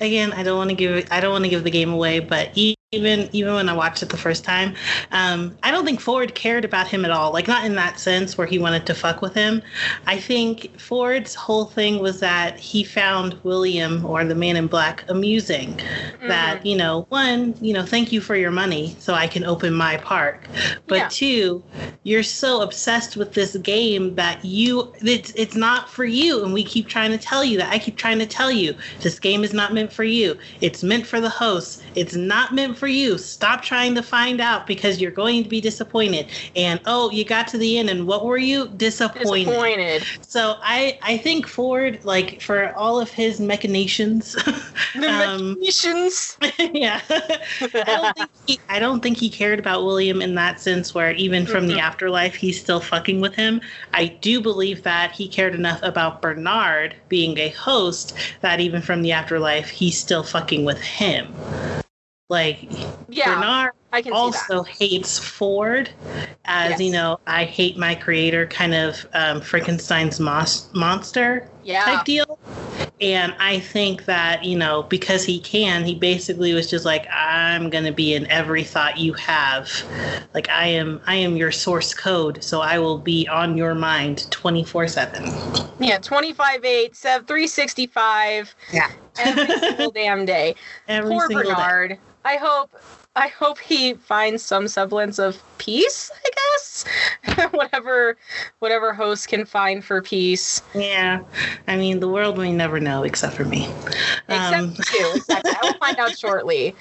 again, 0.00 0.32
I 0.32 0.44
don't 0.44 0.56
want 0.56 0.70
to 0.70 0.76
give, 0.76 1.08
I 1.10 1.18
don't 1.18 1.32
want 1.32 1.42
to 1.42 1.50
give 1.50 1.64
the 1.64 1.72
game 1.72 1.92
away, 1.92 2.20
but 2.20 2.50
e- 2.54 2.76
even 2.92 3.28
even 3.32 3.52
when 3.52 3.68
I 3.68 3.74
watched 3.74 4.02
it 4.02 4.08
the 4.08 4.16
first 4.16 4.44
time, 4.44 4.74
um, 5.12 5.54
I 5.62 5.70
don't 5.70 5.84
think 5.84 6.00
Ford 6.00 6.34
cared 6.34 6.64
about 6.64 6.88
him 6.88 7.04
at 7.04 7.10
all. 7.10 7.34
Like 7.34 7.46
not 7.46 7.66
in 7.66 7.74
that 7.74 8.00
sense 8.00 8.38
where 8.38 8.46
he 8.46 8.58
wanted 8.58 8.86
to 8.86 8.94
fuck 8.94 9.20
with 9.20 9.34
him. 9.34 9.60
I 10.06 10.18
think 10.18 10.80
Ford's 10.80 11.34
whole 11.34 11.66
thing 11.66 11.98
was 11.98 12.20
that 12.20 12.58
he 12.58 12.84
found 12.84 13.38
William 13.42 14.06
or 14.06 14.24
the 14.24 14.34
Man 14.34 14.56
in 14.56 14.68
Black 14.68 15.04
amusing. 15.10 15.78
That 16.28 16.64
you 16.64 16.76
know, 16.76 17.04
one, 17.10 17.54
you 17.60 17.74
know, 17.74 17.84
thank 17.84 18.10
you 18.10 18.22
for 18.22 18.36
your 18.36 18.50
money, 18.50 18.96
so 18.98 19.12
I 19.12 19.26
can 19.26 19.44
open 19.44 19.74
my 19.74 19.98
park. 19.98 20.48
But 20.86 20.96
Yeah. 20.96 21.08
two, 21.10 21.62
you're 22.04 22.22
so 22.22 22.62
obsessed 22.62 23.18
with 23.18 23.34
this 23.34 23.54
game 23.58 24.14
that 24.14 24.42
you 24.42 24.90
it's 25.02 25.30
it's 25.36 25.54
not 25.54 25.90
for 25.90 26.06
you 26.06 26.42
and 26.42 26.54
we 26.54 26.64
keep 26.64 26.88
trying 26.88 27.10
to 27.10 27.18
tell 27.18 27.44
you 27.44 27.58
that 27.58 27.70
i 27.70 27.78
keep 27.78 27.96
trying 27.96 28.18
to 28.18 28.26
tell 28.26 28.50
you 28.50 28.74
this 29.02 29.18
game 29.18 29.44
is 29.44 29.52
not 29.52 29.74
meant 29.74 29.92
for 29.92 30.04
you 30.04 30.36
it's 30.62 30.82
meant 30.82 31.06
for 31.06 31.20
the 31.20 31.28
hosts 31.28 31.82
it's 31.98 32.14
not 32.14 32.54
meant 32.54 32.76
for 32.78 32.86
you. 32.86 33.18
Stop 33.18 33.62
trying 33.62 33.94
to 33.96 34.02
find 34.02 34.40
out 34.40 34.66
because 34.66 35.00
you're 35.00 35.10
going 35.10 35.42
to 35.42 35.48
be 35.48 35.60
disappointed. 35.60 36.26
And 36.56 36.80
oh 36.86 37.10
you 37.10 37.24
got 37.24 37.48
to 37.48 37.58
the 37.58 37.78
end 37.78 37.90
and 37.90 38.06
what 38.06 38.24
were 38.24 38.38
you? 38.38 38.68
Disappointed, 38.76 39.46
disappointed. 39.46 40.04
So 40.22 40.56
i 40.62 40.98
i 41.02 41.16
think 41.18 41.46
ford 41.46 41.98
like 42.04 42.40
for 42.40 42.74
all 42.76 43.00
of 43.00 43.10
his 43.10 43.40
machinations 43.40 44.32
the 44.94 45.08
um, 45.08 45.54
machinations? 45.54 46.36
Yeah. 46.72 47.00
I 47.10 47.84
don't 47.86 48.16
think 48.16 48.30
he 48.46 48.60
I 48.68 48.78
don't 48.78 49.00
think 49.02 49.16
he 49.18 49.28
cared 49.30 49.58
about 49.58 49.84
William 49.84 50.20
in 50.22 50.34
that 50.36 50.60
sense 50.60 50.94
where 50.94 51.12
even 51.12 51.46
from 51.46 51.66
the 51.66 51.74
Mhm. 51.76 51.80
afterlife 51.80 52.34
he's 52.34 52.60
still 52.60 52.80
fucking 52.80 53.20
with 53.20 53.34
him. 53.34 53.60
I 53.94 54.06
do 54.06 54.40
believe 54.40 54.82
that 54.84 55.12
he 55.12 55.28
cared 55.28 55.54
enough 55.54 55.80
about 55.82 56.22
Bernard 56.22 56.94
being 57.08 57.38
a 57.38 57.48
host 57.50 58.14
that 58.40 58.60
even 58.60 58.82
from 58.82 59.02
the 59.02 59.12
afterlife 59.12 59.70
he's 59.70 59.98
still 59.98 60.22
fucking 60.22 60.64
with 60.64 60.80
him. 60.80 61.34
Like 62.28 62.68
yeah 63.08 63.36
Bernard 63.36 63.72
i 63.92 64.02
can 64.02 64.12
see 64.12 64.30
that 64.30 64.50
also 64.50 64.62
hates 64.62 65.18
Ford 65.18 65.90
as 66.44 66.70
Yes. 66.72 66.80
you 66.80 66.92
know 66.92 67.18
I 67.26 67.44
hate 67.44 67.78
my 67.78 67.94
creator 67.94 68.46
kind 68.46 68.74
of 68.74 69.06
um, 69.14 69.40
Frankenstein's 69.40 70.20
mos- 70.20 70.68
monster 70.74 71.48
yeah 71.64 71.84
type 71.84 72.04
deal. 72.04 72.38
And 73.00 73.34
I 73.38 73.60
think 73.60 74.04
that, 74.06 74.44
you 74.44 74.56
know, 74.58 74.82
because 74.84 75.24
he 75.24 75.38
can, 75.40 75.84
he 75.84 75.94
basically 75.94 76.52
was 76.52 76.68
just 76.68 76.84
like, 76.84 77.06
I'm 77.10 77.70
gonna 77.70 77.92
be 77.92 78.14
in 78.14 78.26
every 78.30 78.62
thought 78.64 78.98
you 78.98 79.12
have. 79.14 79.70
Like 80.34 80.48
I 80.50 80.66
am 80.66 81.00
I 81.06 81.14
am 81.14 81.36
your 81.36 81.52
source 81.52 81.94
code, 81.94 82.42
so 82.44 82.60
I 82.60 82.78
will 82.78 82.98
be 82.98 83.26
on 83.28 83.56
your 83.56 83.74
mind 83.74 84.26
24-7. 84.30 85.76
yeah 85.80 85.98
25 85.98 86.64
8 86.64 86.96
7 86.96 87.26
365 87.26 88.54
Yeah. 88.72 88.90
every 89.18 89.48
single 89.60 89.90
damn 89.92 90.24
day 90.24 90.54
Every 90.88 91.14
Poor 91.14 91.26
single 91.26 91.54
day. 91.54 91.98
I 92.24 92.36
hope 92.36 92.70
I 93.16 93.28
hope 93.28 93.58
he 93.58 93.94
finds 93.94 94.42
some 94.42 94.68
semblance 94.68 95.18
of 95.18 95.42
peace, 95.58 96.10
I 96.14 96.30
guess. 96.34 96.84
whatever 97.52 98.16
whatever 98.60 98.92
host 98.94 99.28
can 99.28 99.44
find 99.44 99.84
for 99.84 100.00
peace. 100.00 100.62
Yeah. 100.74 101.20
I 101.66 101.76
mean 101.76 102.00
the 102.00 102.08
world 102.08 102.38
may 102.38 102.52
never 102.52 102.80
know 102.80 103.02
except 103.02 103.34
for 103.34 103.44
me. 103.44 103.68
Except 104.28 104.54
Um, 104.54 104.76
you. 104.98 105.12
Exactly. 105.16 105.52
I 105.52 105.66
will 105.66 105.78
find 105.78 105.98
out 105.98 106.16
shortly. 106.16 106.74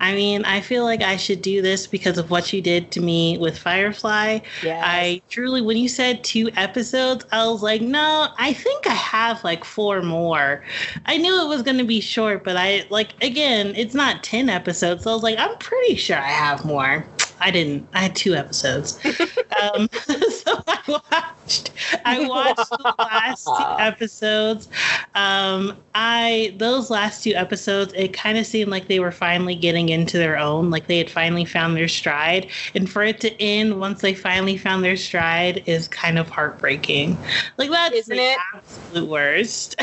I 0.00 0.14
mean, 0.14 0.44
I 0.44 0.60
feel 0.60 0.84
like 0.84 1.02
I 1.02 1.16
should 1.16 1.42
do 1.42 1.62
this 1.62 1.86
because 1.86 2.18
of 2.18 2.30
what 2.30 2.52
you 2.52 2.60
did 2.60 2.90
to 2.92 3.00
me 3.00 3.38
with 3.38 3.58
Firefly. 3.58 4.40
Yeah. 4.62 4.82
I 4.84 5.22
truly, 5.30 5.62
when 5.62 5.76
you 5.76 5.88
said 5.88 6.22
two 6.22 6.50
episodes, 6.56 7.24
I 7.32 7.46
was 7.46 7.62
like, 7.62 7.80
no, 7.82 8.28
I 8.38 8.52
think 8.52 8.86
I 8.86 8.94
have 8.94 9.42
like 9.44 9.64
four 9.64 10.02
more. 10.02 10.62
I 11.06 11.16
knew 11.16 11.42
it 11.42 11.48
was 11.48 11.62
going 11.62 11.78
to 11.78 11.84
be 11.84 12.00
short, 12.00 12.44
but 12.44 12.56
I, 12.56 12.84
like, 12.90 13.10
again, 13.22 13.72
it's 13.76 13.94
not 13.94 14.22
10 14.22 14.48
episodes. 14.48 15.04
So 15.04 15.10
I 15.10 15.14
was 15.14 15.22
like, 15.22 15.38
I'm 15.38 15.56
pretty 15.58 15.96
sure 15.96 16.16
I 16.18 16.28
have 16.28 16.64
more. 16.64 17.06
I 17.42 17.50
didn't. 17.50 17.88
I 17.92 18.02
had 18.02 18.14
two 18.14 18.34
episodes. 18.34 18.98
um, 19.60 19.88
so 20.06 20.62
I 20.66 20.78
watched. 20.86 21.72
I 22.04 22.26
watched 22.28 22.70
the 22.70 22.94
last 22.98 23.44
two 23.46 23.82
episodes. 23.82 24.68
Um, 25.16 25.76
I 25.94 26.54
those 26.58 26.88
last 26.88 27.24
two 27.24 27.32
episodes, 27.34 27.92
it 27.96 28.12
kind 28.12 28.38
of 28.38 28.46
seemed 28.46 28.70
like 28.70 28.86
they 28.86 29.00
were 29.00 29.10
finally 29.10 29.56
getting 29.56 29.88
into 29.88 30.18
their 30.18 30.38
own, 30.38 30.70
like 30.70 30.86
they 30.86 30.98
had 30.98 31.10
finally 31.10 31.44
found 31.44 31.76
their 31.76 31.88
stride. 31.88 32.48
And 32.76 32.88
for 32.88 33.02
it 33.02 33.20
to 33.22 33.42
end 33.42 33.80
once 33.80 34.00
they 34.02 34.14
finally 34.14 34.56
found 34.56 34.84
their 34.84 34.96
stride 34.96 35.64
is 35.66 35.88
kind 35.88 36.18
of 36.18 36.28
heartbreaking. 36.28 37.18
Like 37.58 37.70
that's 37.70 37.96
Isn't 37.96 38.16
the 38.16 38.22
it? 38.22 38.38
absolute 38.54 39.08
worst. 39.08 39.76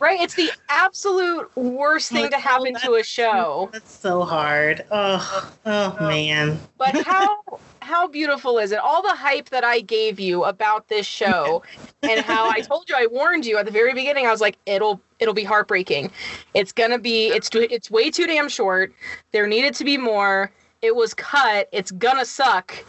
Right? 0.00 0.20
It's 0.20 0.34
the 0.34 0.50
absolute 0.68 1.54
worst 1.56 2.10
thing 2.10 2.22
Like, 2.22 2.30
to 2.32 2.38
happen 2.38 2.74
oh, 2.76 2.86
to 2.86 2.94
a 3.00 3.04
show. 3.04 3.68
that's 3.72 3.92
so 3.92 4.22
hard. 4.22 4.84
Oh, 4.90 5.52
oh 5.66 5.96
man. 6.00 6.58
But 6.78 6.96
how 7.06 7.38
how 7.82 8.08
beautiful 8.08 8.58
is 8.58 8.72
it? 8.72 8.78
All 8.78 9.02
the 9.02 9.14
hype 9.14 9.50
that 9.50 9.64
I 9.64 9.80
gave 9.80 10.18
you 10.20 10.44
about 10.44 10.88
this 10.88 11.06
show 11.06 11.62
and 12.02 12.20
how 12.20 12.48
I 12.48 12.60
told 12.60 12.88
you 12.88 12.94
I 12.96 13.06
warned 13.06 13.44
you 13.44 13.58
at 13.58 13.66
the 13.66 13.72
very 13.72 13.92
beginning. 13.94 14.26
I 14.26 14.30
was 14.30 14.40
like, 14.40 14.58
it'll 14.66 15.00
it'll 15.18 15.34
be 15.34 15.44
heartbreaking. 15.44 16.10
It's 16.54 16.72
gonna 16.72 16.98
be 16.98 17.28
it's 17.28 17.50
it's 17.52 17.90
way 17.90 18.10
too 18.10 18.26
damn 18.26 18.48
short. 18.48 18.92
There 19.32 19.46
needed 19.46 19.74
to 19.74 19.84
be 19.84 19.96
more. 19.96 20.50
It 20.82 20.96
was 20.96 21.12
cut. 21.14 21.68
It's 21.72 21.90
gonna 21.90 22.24
suck. 22.24 22.84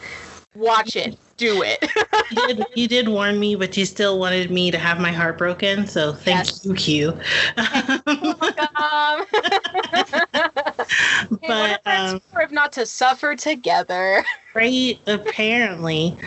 Watch 0.56 0.96
it. 0.96 1.18
Do 1.42 1.64
it. 1.64 1.84
you, 2.30 2.48
did, 2.54 2.66
you 2.76 2.88
did 2.88 3.10
warn 3.10 3.40
me, 3.40 3.56
but 3.56 3.76
you 3.76 3.84
still 3.84 4.20
wanted 4.20 4.52
me 4.52 4.70
to 4.70 4.78
have 4.78 5.00
my 5.00 5.12
heart 5.12 5.40
broken. 5.40 5.88
So 5.88 6.14
thank 6.14 6.38
Yes. 6.38 6.64
you, 6.64 6.76
Q. 6.76 7.20
hey, 11.42 11.48
but 11.48 11.82
friends 11.82 12.14
um, 12.14 12.22
if 12.40 12.52
not 12.52 12.72
to 12.74 12.86
suffer 12.86 13.36
together. 13.36 14.24
Right, 14.54 15.00
apparently. 15.08 16.18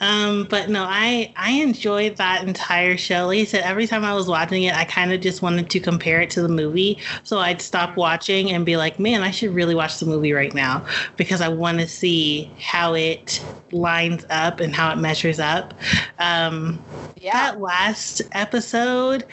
Um, 0.00 0.46
but 0.50 0.70
no, 0.70 0.84
I 0.88 1.32
I 1.36 1.52
enjoyed 1.52 2.16
that 2.16 2.44
entire 2.46 2.96
show. 2.96 3.26
Like 3.28 3.40
I 3.40 3.44
said, 3.44 3.62
every 3.62 3.86
time 3.86 4.04
I 4.04 4.14
was 4.14 4.26
watching 4.28 4.64
it, 4.64 4.74
I 4.74 4.84
kind 4.84 5.12
of 5.12 5.20
just 5.20 5.42
wanted 5.42 5.70
to 5.70 5.80
compare 5.80 6.20
it 6.20 6.30
to 6.30 6.42
the 6.42 6.48
movie. 6.48 6.98
So 7.22 7.38
I'd 7.38 7.62
stop 7.62 7.96
watching 7.96 8.50
and 8.50 8.66
be 8.66 8.76
like, 8.76 8.98
man, 8.98 9.22
I 9.22 9.30
should 9.30 9.54
really 9.54 9.74
watch 9.76 10.00
the 10.00 10.06
movie 10.06 10.32
right 10.32 10.52
now 10.54 10.84
because 11.16 11.40
I 11.40 11.48
want 11.48 11.78
to 11.80 11.86
see 11.88 12.52
how 12.60 12.94
it 12.94 13.44
lines 13.72 14.24
up 14.30 14.60
and 14.60 14.74
how 14.74 14.92
it 14.92 14.96
measures 14.96 15.38
up. 15.38 15.74
Um, 16.18 16.84
Yeah. 17.14 17.32
that 17.34 17.60
last 17.60 18.22
episode, 18.32 19.26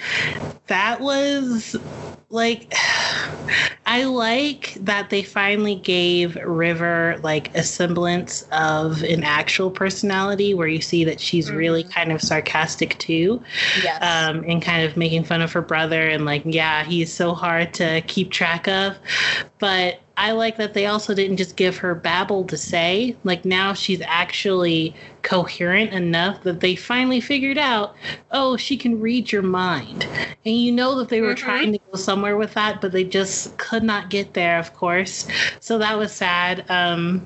that 0.67 0.99
was 1.01 1.75
like 2.29 2.73
I 3.85 4.03
like 4.03 4.73
that 4.81 5.09
they 5.09 5.23
finally 5.23 5.75
gave 5.75 6.35
River 6.35 7.19
like 7.23 7.55
a 7.55 7.63
semblance 7.63 8.26
of 8.51 9.01
an 9.03 9.23
actual 9.23 9.69
personality 9.71 10.53
where 10.53 10.67
you 10.67 10.81
see 10.81 11.03
that 11.03 11.19
she's 11.19 11.51
really 11.51 11.83
Mhm. 11.83 11.91
kind 11.91 12.11
of 12.11 12.21
sarcastic 12.21 12.97
too 12.97 13.41
yes. 13.83 14.01
um, 14.01 14.43
and 14.47 14.61
kind 14.61 14.83
of 14.85 14.95
making 14.97 15.23
fun 15.23 15.41
of 15.41 15.51
her 15.53 15.61
brother 15.61 16.07
and 16.07 16.25
like 16.25 16.43
yeah 16.45 16.83
he's 16.83 17.11
so 17.13 17.33
hard 17.33 17.73
to 17.75 18.01
keep 18.07 18.31
track 18.31 18.67
of 18.67 18.95
but 19.59 19.99
i 20.17 20.31
like 20.31 20.57
that 20.57 20.73
they 20.73 20.85
also 20.87 21.13
didn't 21.13 21.37
just 21.37 21.55
give 21.55 21.77
her 21.77 21.93
babble 21.95 22.43
to 22.45 22.57
say 22.57 23.15
like 23.23 23.45
now 23.45 23.73
she's 23.73 24.01
actually 24.05 24.93
coherent 25.21 25.91
enough 25.91 26.41
that 26.43 26.59
they 26.61 26.75
finally 26.75 27.19
figured 27.19 27.57
out 27.57 27.95
oh 28.31 28.55
she 28.57 28.77
can 28.77 28.99
read 28.99 29.31
your 29.31 29.41
mind 29.41 30.07
and 30.45 30.55
you 30.55 30.71
know 30.71 30.95
that 30.97 31.09
they 31.09 31.21
were 31.21 31.33
Mhm. 31.33 31.37
trying 31.37 31.71
to 31.73 31.79
go 31.91 31.97
somewhere 31.97 32.37
with 32.37 32.53
that 32.53 32.81
but 32.81 32.91
they 32.91 33.03
just 33.03 33.57
could 33.57 33.83
not 33.83 34.09
get 34.09 34.33
there 34.33 34.57
of 34.57 34.73
course 34.73 35.27
so 35.59 35.77
that 35.77 35.97
was 35.97 36.11
sad 36.11 36.63
um 36.69 37.25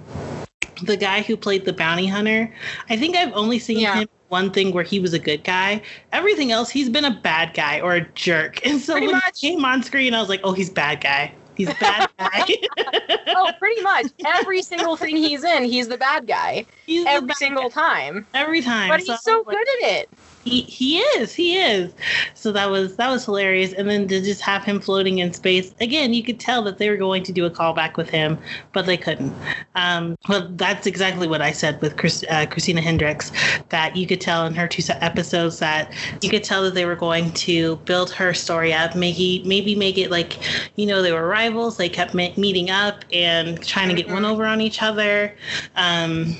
the 0.83 0.97
guy 0.97 1.21
who 1.21 1.35
played 1.37 1.65
the 1.65 1.73
bounty 1.73 2.07
hunter 2.07 2.53
i 2.89 2.97
think 2.97 3.15
i've 3.15 3.33
only 3.33 3.59
seen 3.59 3.79
Yeah. 3.79 3.95
him 3.99 4.07
one 4.29 4.51
thing 4.51 4.71
where 4.73 4.83
he 4.83 4.99
was 4.99 5.13
a 5.13 5.19
good 5.19 5.43
guy 5.43 5.81
everything 6.13 6.51
else 6.51 6.69
he's 6.69 6.89
been 6.89 7.05
a 7.05 7.11
bad 7.21 7.53
guy 7.53 7.79
or 7.81 7.95
a 7.95 8.01
jerk 8.13 8.65
and 8.65 8.79
so 8.79 8.93
Pretty 8.93 9.07
when 9.07 9.15
much. 9.17 9.39
he 9.39 9.51
came 9.51 9.65
on 9.65 9.83
screen 9.83 10.13
i 10.13 10.19
was 10.19 10.29
like 10.29 10.41
oh 10.43 10.53
he's 10.53 10.69
bad 10.69 11.01
guy 11.01 11.33
he's 11.55 11.69
a 11.69 11.75
bad 11.75 12.09
guy 12.19 12.45
oh, 13.35 13.51
pretty 13.59 13.81
much 13.81 14.07
every 14.25 14.61
single 14.61 14.95
thing 14.95 15.15
he's 15.17 15.43
in, 15.43 15.63
he's 15.63 15.87
the 15.87 15.97
bad 15.97 16.27
guy 16.27 16.65
he's 16.85 17.05
every 17.07 17.27
bad 17.27 17.37
single 17.37 17.69
guy. 17.69 17.81
time. 18.09 18.27
every 18.33 18.61
time 18.61 18.89
But 18.89 19.01
he's 19.01 19.21
so 19.21 19.43
like, 19.45 19.57
good 19.57 19.67
at 19.83 19.91
it. 19.91 20.09
He 20.43 20.61
he 20.61 20.97
is 20.99 21.33
he 21.33 21.57
is. 21.57 21.93
So 22.33 22.51
that 22.51 22.69
was 22.69 22.95
that 22.97 23.09
was 23.09 23.25
hilarious. 23.25 23.73
And 23.73 23.89
then 23.89 24.07
to 24.07 24.21
just 24.21 24.41
have 24.41 24.63
him 24.63 24.79
floating 24.79 25.19
in 25.19 25.33
space 25.33 25.73
again 25.81 26.13
you 26.13 26.23
could 26.23 26.39
tell 26.39 26.61
that 26.63 26.77
they 26.77 26.89
were 26.89 26.97
going 26.97 27.23
to 27.23 27.31
do 27.31 27.45
a 27.45 27.49
callback 27.51 27.97
with 27.97 28.09
him 28.09 28.37
but 28.73 28.85
they 28.85 28.97
couldn't. 28.97 29.33
Um 29.75 30.15
well 30.27 30.47
that's 30.55 30.87
exactly 30.87 31.27
what 31.27 31.41
i 31.41 31.51
said 31.51 31.81
with 31.81 31.97
Chris, 31.97 32.23
uh, 32.29 32.45
christina 32.49 32.81
hendricks 32.81 33.31
that 33.69 33.95
you 33.95 34.07
could 34.07 34.21
tell 34.21 34.45
in 34.45 34.53
her 34.55 34.67
two 34.67 34.81
episodes 35.01 35.59
that 35.59 35.93
you 36.21 36.29
could 36.29 36.43
tell 36.43 36.63
that 36.63 36.73
they 36.73 36.85
were 36.85 36.95
going 36.95 37.31
to 37.33 37.75
build 37.77 38.09
her 38.11 38.33
story 38.33 38.73
up. 38.73 38.95
Maybe 38.95 39.43
maybe 39.45 39.75
make 39.75 39.97
it 39.97 40.09
like 40.11 40.39
you 40.75 40.85
know 40.85 41.01
they 41.01 41.11
were 41.11 41.27
rivals. 41.27 41.77
They 41.77 41.89
kept 41.89 42.13
me- 42.13 42.33
meeting 42.37 42.69
up 42.69 43.05
and 43.13 43.61
trying 43.63 43.89
to 43.89 43.95
get 43.95 44.09
one 44.09 44.23
Mhm. 44.23 44.31
over 44.31 44.45
on 44.45 44.61
each 44.61 44.81
other. 44.81 45.35
Um 45.75 46.35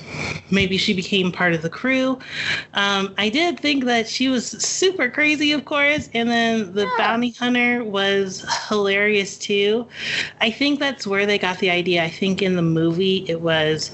maybe 0.50 0.76
she 0.76 0.92
became 0.92 1.30
part 1.32 1.54
of 1.54 1.62
the 1.62 1.70
crew. 1.70 2.18
Um, 2.74 3.14
I 3.18 3.28
did 3.28 3.58
think 3.58 3.84
that 3.84 3.91
she 4.04 4.28
was 4.28 4.46
super 4.46 5.08
crazy, 5.10 5.52
of 5.52 5.64
course, 5.64 6.08
and 6.14 6.28
then 6.30 6.72
the 6.74 6.82
Yeah. 6.82 6.94
bounty 6.98 7.30
hunter 7.32 7.84
was 7.84 8.44
hilarious 8.68 9.36
too. 9.38 9.86
I 10.40 10.50
think 10.50 10.80
that's 10.80 11.06
where 11.06 11.26
they 11.26 11.38
got 11.38 11.58
the 11.58 11.70
idea. 11.70 12.02
I 12.02 12.10
think 12.10 12.42
in 12.42 12.56
the 12.56 12.62
movie 12.62 13.24
it 13.28 13.40
was 13.40 13.90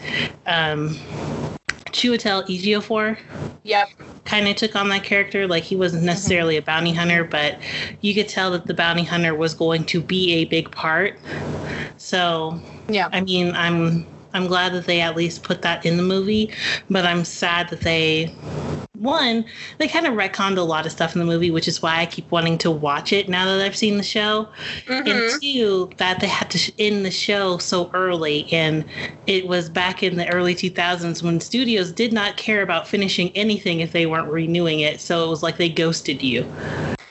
um, 0.46 0.96
Chiwetel 1.92 2.46
Ejiofor 2.48 3.16
Yep. 3.64 3.88
kind 4.24 4.46
of 4.48 4.56
took 4.56 4.76
on 4.76 4.88
that 4.90 5.02
character. 5.04 5.46
Like 5.46 5.62
he 5.64 5.74
wasn't 5.76 6.04
necessarily 6.04 6.56
a 6.56 6.62
bounty 6.62 6.92
hunter, 6.92 7.24
but 7.24 7.58
you 8.00 8.14
could 8.14 8.28
tell 8.28 8.50
that 8.52 8.66
the 8.66 8.74
bounty 8.74 9.02
hunter 9.04 9.34
was 9.34 9.54
going 9.54 9.84
to 9.87 10.00
be 10.00 10.32
a 10.34 10.44
big 10.44 10.70
part. 10.70 11.18
So 11.96 12.61
Yeah. 12.88 13.08
I 13.12 13.20
mean, 13.20 13.52
I'm 13.54 14.06
I'm 14.34 14.46
glad 14.46 14.72
that 14.74 14.86
they 14.86 15.00
at 15.00 15.16
least 15.16 15.42
put 15.42 15.62
that 15.62 15.84
in 15.86 15.96
the 15.96 16.02
movie, 16.02 16.50
but 16.90 17.06
I'm 17.06 17.24
sad 17.24 17.68
that 17.70 17.80
they 17.80 18.34
one, 18.98 19.44
they 19.78 19.86
kind 19.86 20.06
of 20.06 20.14
retconned 20.14 20.58
a 20.58 20.62
lot 20.62 20.84
of 20.84 20.92
stuff 20.92 21.14
in 21.14 21.20
the 21.20 21.24
movie, 21.24 21.50
which 21.50 21.68
is 21.68 21.80
why 21.80 22.00
I 22.00 22.06
keep 22.06 22.30
wanting 22.32 22.58
to 22.58 22.70
watch 22.70 23.12
it 23.12 23.28
now 23.28 23.44
that 23.44 23.64
I've 23.64 23.76
seen 23.76 23.96
the 23.96 24.02
show. 24.02 24.48
Mhm. 24.88 25.08
And 25.08 25.40
two, 25.40 25.90
that 25.98 26.20
they 26.20 26.26
had 26.26 26.50
to 26.50 26.72
end 26.80 27.06
the 27.06 27.10
show 27.10 27.58
so 27.58 27.90
early, 27.94 28.52
and 28.52 28.84
it 29.26 29.46
was 29.46 29.68
back 29.68 30.02
in 30.02 30.16
the 30.16 30.28
early 30.32 30.54
2000s 30.54 31.22
when 31.22 31.40
studios 31.40 31.92
did 31.92 32.12
not 32.12 32.36
care 32.36 32.62
about 32.62 32.88
finishing 32.88 33.30
anything 33.36 33.80
if 33.80 33.92
they 33.92 34.06
weren't 34.06 34.28
renewing 34.28 34.80
it. 34.80 35.00
So 35.00 35.24
it 35.24 35.28
was 35.28 35.42
like 35.42 35.58
they 35.58 35.68
ghosted 35.68 36.22
you. 36.22 36.44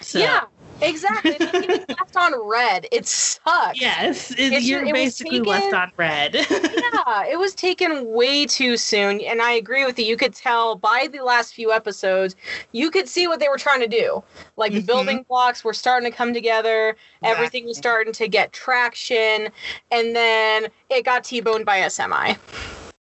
So, 0.02 0.20
Yeah. 0.20 0.42
Exactly. 0.82 1.38
It 1.40 1.90
left 1.90 2.16
on 2.16 2.34
red. 2.48 2.88
It 2.92 3.06
sucks. 3.08 3.80
Yes, 3.80 4.32
it, 4.32 4.40
It's- 4.40 4.64
you're 4.66 4.86
it 4.86 4.94
basically 4.94 5.40
taken- 5.40 5.46
left 5.46 5.74
on 5.74 5.92
red. 5.98 6.36
yeah, 6.50 7.26
it 7.26 7.38
was 7.40 7.56
taken 7.56 8.12
way 8.12 8.46
too 8.46 8.78
soon, 8.78 9.20
and 9.22 9.42
I 9.42 9.54
agree 9.54 9.86
with 9.86 9.98
you. 9.98 10.06
You 10.06 10.18
could 10.18 10.34
tell 10.36 10.76
by 10.76 11.08
the 11.12 11.20
last 11.24 11.54
few 11.54 11.72
episodes, 11.72 12.36
you 12.72 12.92
could 12.92 13.08
see 13.10 13.28
what 13.28 13.40
they 13.40 13.50
were 13.50 13.58
trying 13.58 13.82
to 13.82 13.88
do. 13.88 14.24
Like 14.56 14.72
the 14.74 14.82
Mhm. 14.82 14.86
building 14.86 15.26
blocks 15.28 15.64
were 15.64 15.74
starting 15.74 16.10
to 16.10 16.16
come 16.16 16.34
together, 16.34 16.96
everything 17.24 17.66
was 17.66 17.78
starting 17.78 18.14
to 18.14 18.28
get 18.28 18.52
traction, 18.54 19.50
and 19.92 20.16
then 20.16 20.68
it 20.90 21.04
got 21.06 21.24
T-boned 21.24 21.66
by 21.66 21.78
a 21.78 21.90
semi. 21.90 22.36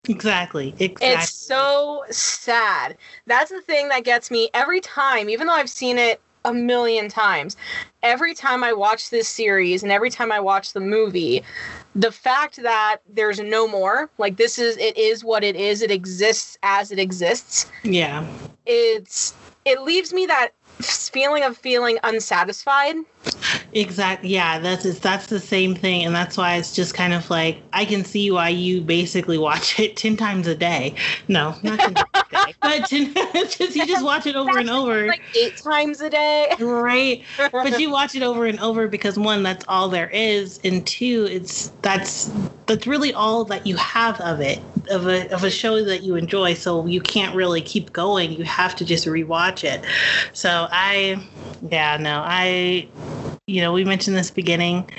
exactly. 0.09 0.74
Exactly. 0.79 1.09
It's 1.09 1.33
so 1.33 2.05
sad. 2.11 2.96
That's 3.27 3.50
the 3.50 3.62
thing 3.62 3.88
that 3.88 4.05
gets 4.05 4.31
me 4.31 4.50
every 4.53 4.81
time, 4.81 5.31
even 5.31 5.46
though 5.46 5.55
I've 5.55 5.70
seen 5.70 5.96
it 5.98 6.20
a 6.44 6.52
million 6.52 7.09
times. 7.09 7.57
Every 8.02 8.35
time 8.35 8.62
I 8.62 8.72
watch 8.72 9.11
this 9.11 9.28
series 9.28 9.83
and 9.83 9.90
every 9.90 10.11
time 10.11 10.30
I 10.30 10.40
watch 10.40 10.72
the 10.72 10.80
movie, 10.80 11.42
the 11.94 12.12
fact 12.12 12.57
that 12.62 12.98
there's 13.09 13.40
no 13.40 13.66
more, 13.68 14.11
like 14.18 14.37
this 14.37 14.59
is 14.59 14.76
it 14.76 14.96
is 14.96 15.24
what 15.24 15.44
it 15.44 15.57
is, 15.57 15.83
it 15.83 15.90
exists 15.90 16.59
as 16.62 16.92
it 16.92 16.98
exists. 16.98 17.70
yeah. 17.83 18.26
It's 18.66 19.35
it 19.64 19.83
leaves 19.83 20.12
me 20.12 20.26
that 20.26 20.50
feeling 20.80 21.44
of 21.44 21.57
feeling 21.57 21.98
unsatisfied. 22.02 22.96
Exactly. 23.72 24.30
Yeah, 24.30 24.59
that's 24.59 24.85
it's, 24.85 24.98
that's 24.98 25.26
the 25.26 25.40
same 25.40 25.74
thing, 25.74 26.04
and 26.04 26.14
that's 26.14 26.37
why 26.37 26.57
it's 26.57 26.74
just 26.74 26.94
kind 26.94 27.12
of 27.12 27.28
like 27.30 27.62
I 27.72 27.85
can 27.85 28.04
see 28.04 28.30
why 28.30 28.50
you 28.50 28.80
basically 28.80 29.38
watch 29.38 29.78
it 29.80 29.96
ten 29.96 30.16
times 30.16 30.46
a 30.46 30.54
day. 30.54 30.94
No, 31.28 31.54
not 31.62 31.78
ten 31.80 31.94
times 31.94 32.09
a 32.13 32.13
day, 32.34 32.54
but 32.62 32.86
10, 32.88 33.14
just 33.48 33.76
you 33.76 33.86
just 33.86 34.04
watch 34.04 34.26
it 34.26 34.36
over 34.36 34.58
and 34.58 34.70
over, 34.70 35.08
Like 35.08 35.22
eight 35.34 35.56
times 35.56 36.00
a 36.00 36.10
day. 36.10 36.52
right? 36.58 37.22
But 37.52 37.80
you 37.80 37.90
watch 37.98 38.14
it 38.14 38.22
over 38.22 38.46
and 38.46 38.58
over 38.60 38.88
because 38.88 39.18
one, 39.18 39.42
that's 39.42 39.64
all 39.68 39.88
there 39.88 40.10
is, 40.10 40.60
and 40.64 40.86
two, 40.86 41.26
it's 41.30 41.68
that's 41.82 42.30
that's 42.66 42.86
really 42.86 43.12
all 43.12 43.44
that 43.44 43.66
you 43.66 43.76
have 43.76 44.20
of 44.20 44.40
it 44.40 44.60
of 44.90 45.06
a 45.06 45.28
of 45.32 45.44
a 45.44 45.50
show 45.50 45.82
that 45.84 46.02
you 46.02 46.16
enjoy. 46.16 46.54
So 46.54 46.86
you 46.86 47.00
can't 47.00 47.34
really 47.34 47.60
keep 47.62 47.92
going. 47.92 48.32
You 48.32 48.44
have 48.44 48.74
to 48.76 48.84
just 48.84 49.06
rewatch 49.06 49.64
it. 49.64 49.84
So 50.32 50.68
I, 50.70 51.16
yeah, 51.70 51.96
no, 51.96 52.22
I, 52.24 52.88
you 53.46 53.60
know, 53.60 53.72
we 53.72 53.84
mentioned 53.84 54.16
this 54.16 54.30
beginning. 54.30 54.90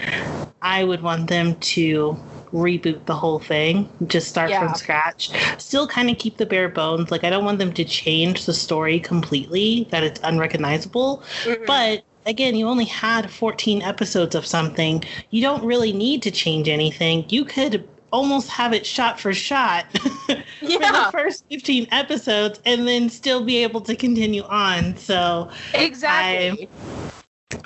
I 0.61 0.83
would 0.83 1.01
want 1.01 1.27
them 1.29 1.55
to 1.55 2.17
reboot 2.55 3.05
the 3.05 3.15
whole 3.15 3.39
thing, 3.39 3.89
just 4.07 4.27
start 4.27 4.49
Yeah. 4.49 4.65
from 4.65 4.75
scratch. 4.75 5.29
Still 5.57 5.87
kind 5.87 6.09
of 6.09 6.17
keep 6.17 6.37
the 6.37 6.45
bare 6.45 6.69
bones. 6.69 7.11
Like 7.11 7.23
I 7.23 7.29
don't 7.29 7.45
want 7.45 7.59
them 7.59 7.73
to 7.73 7.83
change 7.83 8.45
the 8.45 8.53
story 8.53 8.99
completely 8.99 9.87
that 9.91 10.03
it's 10.03 10.19
unrecognizable. 10.23 11.21
Mhm. 11.43 11.65
But 11.67 12.03
again, 12.25 12.55
you 12.55 12.67
only 12.67 12.85
had 12.85 13.29
14 13.29 13.81
episodes 13.81 14.35
of 14.35 14.45
something. 14.45 15.03
You 15.29 15.41
don't 15.41 15.63
really 15.63 15.91
need 15.93 16.21
to 16.23 16.31
change 16.31 16.69
anything. 16.69 17.25
You 17.29 17.45
could 17.45 17.87
almost 18.13 18.49
have 18.49 18.71
it 18.71 18.85
shot 18.85 19.19
for 19.19 19.33
shot 19.33 19.85
for 20.25 20.35
the 20.61 21.09
first 21.11 21.43
15 21.51 21.87
episodes 21.91 22.61
and 22.65 22.87
then 22.87 23.09
still 23.09 23.43
be 23.43 23.61
able 23.61 23.81
to 23.81 23.95
continue 23.95 24.43
on. 24.43 24.95
So, 24.95 25.49
exactly. 25.73 26.69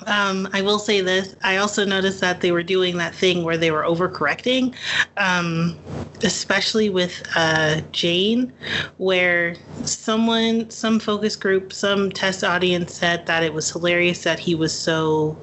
Um, 0.06 0.50
I 0.54 0.62
will 0.62 0.80
say 0.80 1.02
this. 1.02 1.36
I 1.42 1.58
also 1.58 1.86
noticed 1.86 2.20
that 2.22 2.42
they 2.42 2.52
were 2.52 2.64
doing 2.64 2.98
that 2.98 3.16
thing 3.16 3.44
where 3.44 3.58
they 3.58 3.72
were 3.72 3.84
overcorrecting, 3.84 4.76
um, 5.18 5.78
especially 6.24 6.90
with 6.90 7.24
uh, 7.36 7.82
Jayne, 7.92 8.52
where 8.98 9.56
someone, 9.84 10.70
some 10.70 11.00
focus 11.00 11.36
group, 11.36 11.72
some 11.72 12.12
test 12.12 12.44
audience 12.44 12.94
said 12.94 13.26
that 13.28 13.44
it 13.44 13.54
was 13.54 13.72
hilarious 13.72 14.24
that 14.24 14.40
he 14.40 14.54
was 14.56 14.78
so 14.78 15.38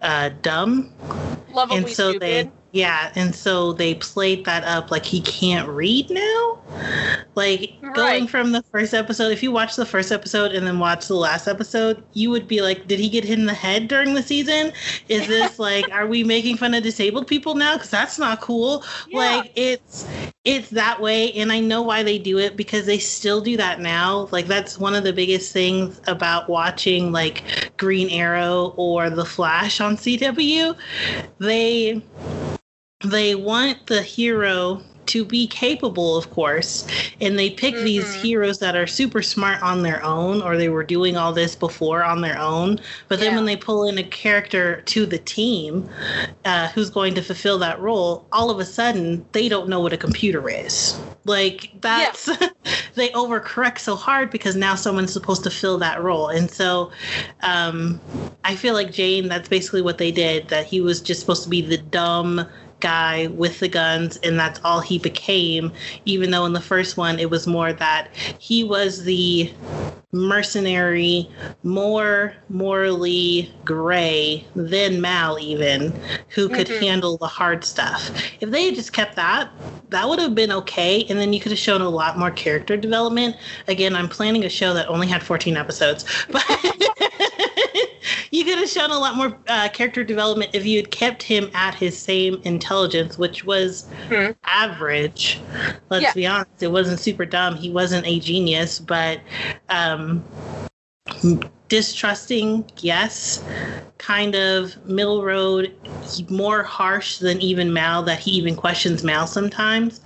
uh, 0.00 0.30
dumb. 0.42 0.92
Lovably 1.52 1.78
and 1.78 1.88
so 1.88 2.10
stupid. 2.10 2.20
they 2.20 2.50
Yeah, 2.72 3.12
and 3.14 3.34
so 3.34 3.74
they 3.74 3.94
played 3.96 4.46
that 4.46 4.64
up 4.64 4.90
like 4.90 5.04
he 5.04 5.20
can't 5.20 5.68
read 5.68 6.08
now. 6.10 6.58
Like 7.34 7.74
Right. 7.82 7.94
going 7.94 8.26
from 8.26 8.52
the 8.52 8.62
first 8.62 8.94
episode, 8.94 9.30
if 9.30 9.42
you 9.42 9.52
watch 9.52 9.76
the 9.76 9.84
first 9.84 10.10
episode 10.10 10.52
and 10.52 10.66
then 10.66 10.78
watch 10.78 11.06
the 11.08 11.14
last 11.14 11.46
episode, 11.48 12.02
you 12.14 12.30
would 12.30 12.48
be 12.48 12.62
like, 12.62 12.86
did 12.88 12.98
he 12.98 13.10
get 13.10 13.24
hit 13.24 13.38
in 13.38 13.44
the 13.46 13.52
head 13.54 13.88
during 13.88 14.14
the 14.14 14.22
season? 14.22 14.72
Is 15.08 15.26
this 15.28 15.58
like, 15.58 15.90
are 15.92 16.06
we 16.06 16.24
making 16.24 16.56
fun 16.56 16.72
of 16.74 16.82
disabled 16.82 17.26
people 17.26 17.54
now? 17.54 17.74
Because 17.74 17.90
that's 17.90 18.18
not 18.18 18.40
cool. 18.40 18.84
Yeah. 19.08 19.18
Like 19.18 19.52
it's 19.54 20.06
it's 20.44 20.70
that 20.70 21.00
way, 21.00 21.32
and 21.34 21.52
I 21.52 21.60
know 21.60 21.82
why 21.82 22.02
they 22.02 22.18
do 22.18 22.38
it 22.38 22.56
because 22.56 22.86
they 22.86 22.98
still 22.98 23.40
do 23.40 23.56
that 23.58 23.80
now. 23.80 24.28
Like 24.32 24.46
that's 24.46 24.78
one 24.78 24.94
of 24.94 25.04
the 25.04 25.12
biggest 25.12 25.52
things 25.52 26.00
about 26.06 26.48
watching 26.48 27.12
like 27.12 27.72
Green 27.76 28.08
Arrow 28.10 28.72
or 28.76 29.10
The 29.10 29.24
Flash 29.26 29.80
on 29.80 29.96
CW. 29.96 30.74
They 31.38 32.02
they 33.04 33.34
want 33.34 33.86
the 33.86 34.02
hero 34.02 34.82
to 35.06 35.24
be 35.24 35.46
capable, 35.46 36.16
of 36.16 36.30
course, 36.30 36.86
and 37.20 37.38
they 37.38 37.50
pick 37.50 37.74
these 37.74 38.04
Mhm. 38.04 38.20
heroes 38.20 38.58
that 38.60 38.76
are 38.76 38.86
super 38.86 39.20
smart 39.20 39.60
on 39.62 39.82
their 39.82 40.02
own, 40.04 40.40
or 40.40 40.56
they 40.56 40.68
were 40.68 40.84
doing 40.84 41.16
all 41.16 41.32
this 41.32 41.56
before 41.56 42.04
on 42.04 42.20
their 42.20 42.38
own. 42.38 42.80
But 43.08 43.18
then 43.20 43.34
when 43.34 43.44
they 43.44 43.56
pull 43.56 43.84
in 43.84 43.98
a 43.98 44.04
character 44.04 44.80
to 44.86 45.04
the 45.04 45.18
team 45.18 45.88
uh, 46.44 46.68
who's 46.68 46.88
going 46.88 47.14
to 47.14 47.22
fulfill 47.22 47.58
that 47.58 47.80
role, 47.80 48.24
all 48.32 48.48
of 48.50 48.58
a 48.60 48.64
sudden 48.64 49.24
they 49.32 49.48
don't 49.48 49.68
know 49.68 49.80
what 49.80 49.92
a 49.92 49.96
computer 49.96 50.48
is. 50.48 50.96
Like 51.24 51.70
that's 51.80 52.26
they 52.94 53.08
overcorrect 53.10 53.78
so 53.78 53.96
hard 53.96 54.30
because 54.30 54.56
now 54.56 54.74
someone's 54.76 55.12
supposed 55.12 55.44
to 55.44 55.50
fill 55.50 55.78
that 55.78 56.02
role, 56.02 56.28
and 56.28 56.50
so 56.50 56.90
um, 57.42 58.00
I 58.44 58.56
feel 58.56 58.74
like 58.74 58.92
Jayne. 58.92 59.28
That's 59.28 59.48
basically 59.48 59.82
what 59.82 59.98
they 59.98 60.10
did. 60.10 60.48
That 60.48 60.66
he 60.66 60.80
was 60.80 61.00
just 61.00 61.20
supposed 61.20 61.44
to 61.44 61.48
be 61.48 61.60
the 61.60 61.78
dumb 61.78 62.46
guy 62.82 63.28
with 63.28 63.60
the 63.60 63.68
guns 63.68 64.18
and 64.18 64.38
that's 64.38 64.60
all 64.64 64.80
he 64.80 64.98
became 64.98 65.72
even 66.04 66.30
though 66.32 66.44
in 66.44 66.52
the 66.52 66.60
first 66.60 66.96
one 66.98 67.18
it 67.18 67.30
was 67.30 67.46
more 67.46 67.72
that 67.72 68.08
he 68.38 68.64
was 68.64 69.04
the 69.04 69.50
mercenary 70.12 71.30
more 71.62 72.34
morally 72.50 73.50
gray 73.64 74.46
than 74.54 75.00
mal 75.00 75.38
even 75.40 75.98
who 76.28 76.48
could 76.48 76.66
Mhm. 76.66 76.80
handle 76.80 77.16
the 77.16 77.26
hard 77.28 77.64
stuff 77.64 78.10
if 78.40 78.50
they 78.50 78.66
had 78.66 78.74
just 78.74 78.92
kept 78.92 79.16
that 79.16 79.48
that 79.88 80.08
would 80.08 80.18
have 80.18 80.34
been 80.34 80.52
okay 80.52 81.04
and 81.08 81.18
then 81.18 81.32
you 81.32 81.40
could 81.40 81.52
have 81.52 81.58
shown 81.58 81.80
a 81.80 81.88
lot 81.88 82.18
more 82.18 82.30
character 82.30 82.76
development 82.76 83.36
again 83.68 83.96
i'm 83.96 84.08
planning 84.08 84.44
a 84.44 84.48
show 84.50 84.74
that 84.74 84.88
only 84.88 85.06
had 85.06 85.22
14 85.22 85.56
episodes 85.56 86.04
but 86.30 86.44
you 88.32 88.44
could 88.44 88.58
have 88.58 88.68
shown 88.68 88.90
a 88.90 88.98
lot 88.98 89.14
more 89.14 89.38
uh, 89.46 89.68
character 89.68 90.02
development 90.02 90.50
if 90.54 90.64
you 90.66 90.78
had 90.78 90.90
kept 90.90 91.22
him 91.22 91.50
at 91.54 91.74
his 91.74 91.96
same 91.96 92.40
intelligence, 92.44 93.18
which 93.18 93.44
was 93.44 93.88
Hmm. 94.08 94.30
average. 94.44 95.40
Let's 95.90 96.02
Yeah. 96.02 96.12
be 96.14 96.26
honest, 96.26 96.62
it 96.62 96.72
wasn't 96.72 96.98
super 96.98 97.26
dumb. 97.26 97.56
He 97.56 97.70
wasn't 97.70 98.06
a 98.06 98.18
genius, 98.18 98.78
but 98.80 99.20
um, 99.68 100.24
distrusting, 101.68 102.64
yes. 102.78 103.44
Kind 103.98 104.34
of 104.34 104.84
middle 104.86 105.22
road, 105.22 105.72
more 106.30 106.62
harsh 106.62 107.18
than 107.18 107.40
even 107.40 107.72
Mal, 107.72 108.02
that 108.04 108.18
he 108.18 108.32
even 108.32 108.56
questions 108.56 109.04
Mal 109.04 109.26
sometimes 109.26 110.00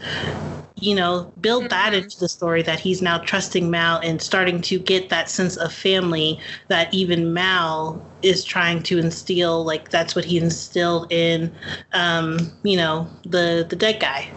you 0.80 0.94
know, 0.94 1.32
build 1.40 1.70
that 1.70 1.94
Mhm. 1.94 2.04
into 2.04 2.18
the 2.20 2.28
story 2.28 2.62
that 2.62 2.80
he's 2.80 3.00
now 3.02 3.18
trusting 3.18 3.70
Mal 3.70 3.98
and 4.02 4.20
starting 4.20 4.60
to 4.62 4.78
get 4.78 5.08
that 5.08 5.30
sense 5.30 5.56
of 5.56 5.72
family 5.72 6.38
that 6.68 6.92
even 6.92 7.32
Mal 7.32 8.04
is 8.22 8.44
trying 8.44 8.82
to 8.84 8.98
instill. 8.98 9.64
Like 9.64 9.90
that's 9.90 10.14
what 10.14 10.24
he 10.24 10.38
instilled 10.38 11.10
in, 11.12 11.54
um, 11.92 12.52
you 12.62 12.76
know, 12.76 13.08
the 13.24 13.66
the 13.68 13.76
dead 13.76 14.00
guy, 14.00 14.30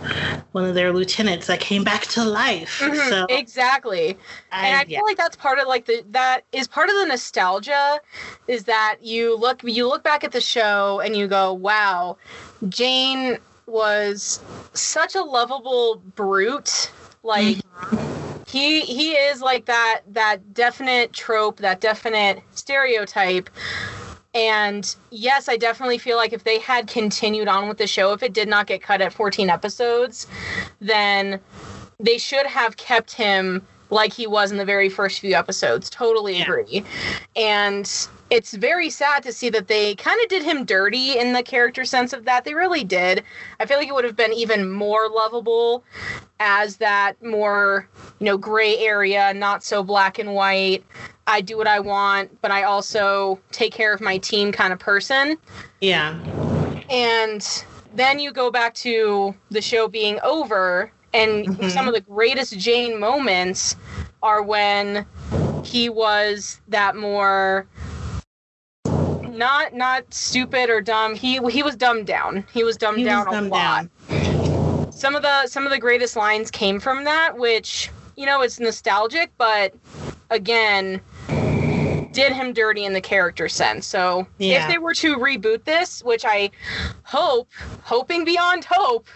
one 0.54 0.66
of 0.66 0.76
their 0.76 0.94
lieutenants 0.94 1.48
that 1.48 1.60
came 1.60 1.84
back 1.84 2.04
to 2.08 2.24
life. 2.24 2.80
Mhm, 2.82 3.10
So 3.10 3.28
exactly. 3.30 4.18
and 4.62 4.76
I 4.76 4.86
yeah. 4.86 4.98
feel 5.00 5.06
like 5.06 5.18
that's 5.18 5.36
part 5.36 5.60
of 5.60 5.68
like 5.68 5.86
the 5.86 6.04
that 6.12 6.46
is 6.52 6.68
part 6.68 6.90
of 6.90 6.96
the 6.96 7.06
nostalgia 7.06 8.00
is 8.48 8.64
that 8.66 8.98
you 9.02 9.38
look 9.38 9.62
you 9.64 9.88
look 9.88 10.04
back 10.04 10.24
at 10.24 10.32
the 10.32 10.42
show 10.42 11.00
and 11.02 11.16
you 11.16 11.28
go, 11.28 11.54
wow, 11.54 12.18
Jayne 12.70 13.40
was 13.70 14.40
such 14.74 15.16
a 15.16 15.22
lovable 15.22 16.02
brute. 16.16 16.92
Like 17.24 17.58
mm-hmm. 17.58 18.44
he 18.48 18.82
he 18.82 19.12
is 19.12 19.42
like 19.42 19.66
that 19.66 20.02
that 20.08 20.54
definite 20.54 21.14
trope, 21.14 21.58
that 21.58 21.82
definite 21.82 22.42
stereotype. 22.52 23.50
And 24.36 24.96
yes, 25.10 25.50
I 25.50 25.58
definitely 25.58 25.98
feel 25.98 26.18
like 26.18 26.34
if 26.34 26.44
they 26.44 26.60
had 26.60 26.88
continued 26.88 27.48
on 27.48 27.68
with 27.68 27.80
the 27.80 27.88
show, 27.88 28.14
if 28.14 28.22
it 28.22 28.32
did 28.34 28.48
not 28.48 28.68
get 28.68 28.82
cut 28.82 29.02
at 29.02 29.12
14 29.12 29.50
episodes, 29.50 30.28
then 30.80 31.40
they 32.00 32.18
should 32.20 32.46
have 32.46 32.78
kept 32.78 33.14
him 33.14 33.66
like 33.90 34.14
he 34.14 34.28
was 34.28 34.52
in 34.52 34.58
the 34.58 34.66
very 34.66 34.88
first 34.88 35.20
few 35.20 35.34
episodes. 35.34 35.90
Totally 35.90 36.38
Yeah. 36.38 36.44
agree. 36.44 36.84
And 37.36 37.90
it's 38.30 38.54
very 38.54 38.90
sad 38.90 39.24
to 39.24 39.34
see 39.34 39.50
that 39.50 39.68
they 39.68 39.96
kind 39.96 40.20
of 40.22 40.30
did 40.30 40.44
him 40.44 40.64
dirty 40.66 41.18
in 41.18 41.34
the 41.34 41.42
character 41.44 41.84
sense 41.84 42.14
of 42.14 42.26
that. 42.26 42.46
They 42.46 42.54
really 42.54 42.84
did. 42.84 43.24
I 43.60 43.66
feel 43.66 43.78
like 43.78 43.88
it 43.88 43.94
would 43.94 44.06
have 44.06 44.16
been 44.16 44.34
even 44.34 44.72
more 44.72 45.10
lovable 45.10 45.84
as 46.40 46.78
that 46.78 47.22
more, 47.24 47.88
you 48.20 48.26
know, 48.26 48.38
gray 48.38 48.78
area, 48.78 49.34
not 49.34 49.64
so 49.64 49.84
black 49.84 50.20
and 50.20 50.34
white. 50.34 50.84
I 51.28 51.42
do 51.42 51.58
what 51.58 51.68
I 51.68 51.80
want, 51.80 52.42
but 52.42 52.52
I 52.52 52.64
also 52.64 53.40
take 53.52 53.74
care 53.74 53.94
of 53.94 54.02
my 54.02 54.18
team 54.20 54.52
kind 54.52 54.74
of 54.74 54.80
person. 54.80 55.38
yeah, 55.82 56.20
And 56.90 57.64
then 57.96 58.20
you 58.20 58.32
go 58.32 58.52
back 58.52 58.74
to 58.76 59.36
the 59.50 59.62
show 59.62 59.88
being 59.88 60.20
over, 60.24 60.92
and 61.14 61.48
Mhm. 61.48 61.72
some 61.72 61.88
of 61.88 61.94
the 61.94 62.02
greatest 62.02 62.58
Jayne 62.58 63.00
moments 63.00 63.76
are 64.22 64.42
when 64.42 65.06
he 65.64 65.90
was 65.90 66.62
that 66.68 66.96
more 66.96 67.68
not 69.40 69.74
not 69.74 70.14
stupid 70.14 70.70
or 70.70 70.82
dumb. 70.82 71.16
He 71.16 71.40
he 71.50 71.64
was 71.64 71.76
dumbed 71.76 72.06
down. 72.06 72.46
He 72.54 72.64
was 72.64 72.78
dumbed 72.78 73.00
he 73.00 73.06
was 73.06 73.12
down 73.14 73.28
a 73.28 73.32
dumbed 73.32 73.50
lot. 73.50 73.88
down. 74.10 74.92
Some 74.92 75.16
of 75.16 75.24
the 75.24 75.48
some 75.48 75.66
of 75.66 75.72
the 75.72 75.80
greatest 75.80 76.16
lines 76.16 76.52
came 76.52 76.80
from 76.80 77.06
that, 77.06 77.38
which 77.38 77.90
you 78.16 78.26
know 78.28 78.42
it's 78.42 78.60
nostalgic, 78.60 79.32
but 79.38 79.74
again 80.30 81.02
did 82.12 82.34
him 82.34 82.54
dirty 82.54 82.86
in 82.86 82.94
the 82.94 83.02
character 83.02 83.48
sense. 83.48 83.86
So 83.86 84.28
Yeah. 84.40 84.64
if 84.64 84.68
they 84.68 84.78
were 84.80 84.96
to 84.96 85.16
reboot 85.18 85.64
this, 85.64 86.04
which 86.04 86.26
I 86.26 86.50
hope, 87.04 87.48
hoping 87.84 88.26
beyond 88.26 88.66
hope, 88.66 89.08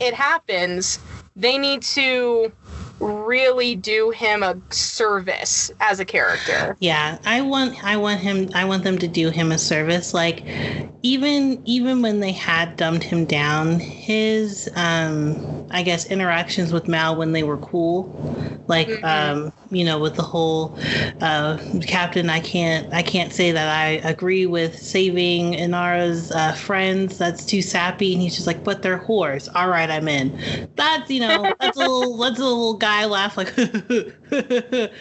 it 0.00 0.14
happens, 0.14 0.98
they 1.36 1.58
need 1.58 1.82
to 1.82 2.52
really 3.00 3.74
do 3.76 4.10
him 4.10 4.42
a 4.42 4.56
service 4.70 5.70
as 5.80 6.00
a 6.00 6.04
character. 6.04 6.78
Yeah, 6.80 7.18
I 7.24 7.40
want 7.40 7.82
I 7.84 7.96
want 7.96 8.20
him 8.20 8.48
I 8.54 8.64
want 8.64 8.84
them 8.84 8.98
to 8.98 9.08
do 9.08 9.30
him 9.30 9.52
a 9.52 9.58
service. 9.58 10.12
Like 10.12 10.44
even 11.02 11.62
even 11.64 12.02
when 12.02 12.20
they 12.20 12.32
had 12.32 12.76
dumbed 12.76 13.04
him 13.04 13.24
down, 13.26 13.80
his 13.80 14.68
um 14.76 15.42
I 15.70 15.82
guess 15.82 16.06
interactions 16.06 16.72
with 16.72 16.88
Mal 16.88 17.16
when 17.16 17.32
they 17.32 17.42
were 17.42 17.58
cool. 17.58 18.14
Like 18.66 18.88
Mhm. 18.88 19.04
um, 19.04 19.52
you 19.70 19.84
know, 19.84 19.98
with 19.98 20.14
the 20.16 20.22
whole 20.22 20.76
uh 21.20 21.58
Captain 21.86 22.28
I 22.30 22.40
can't 22.40 22.86
I 22.92 23.02
can't 23.02 23.32
say 23.32 23.52
that 23.52 23.68
I 23.68 24.08
agree 24.08 24.46
with 24.46 24.78
saving 24.78 25.54
Inara's 25.54 26.30
uh, 26.32 26.52
friends. 26.54 27.18
That's 27.18 27.44
too 27.46 27.62
sappy 27.62 28.12
and 28.14 28.22
he's 28.22 28.34
just 28.36 28.46
like, 28.46 28.64
but 28.64 28.82
they're 28.82 28.98
whores. 29.00 29.48
All 29.54 29.68
right, 29.68 29.90
I'm 29.90 30.08
in. 30.08 30.34
That's 30.76 31.10
you 31.10 31.20
know, 31.20 31.54
that's 31.60 31.76
a 31.76 31.80
little 31.80 32.18
that's 32.18 32.38
a 32.38 32.44
little 32.44 32.74
guy 32.84 33.04
laugh 33.06 33.36
like 33.36 33.56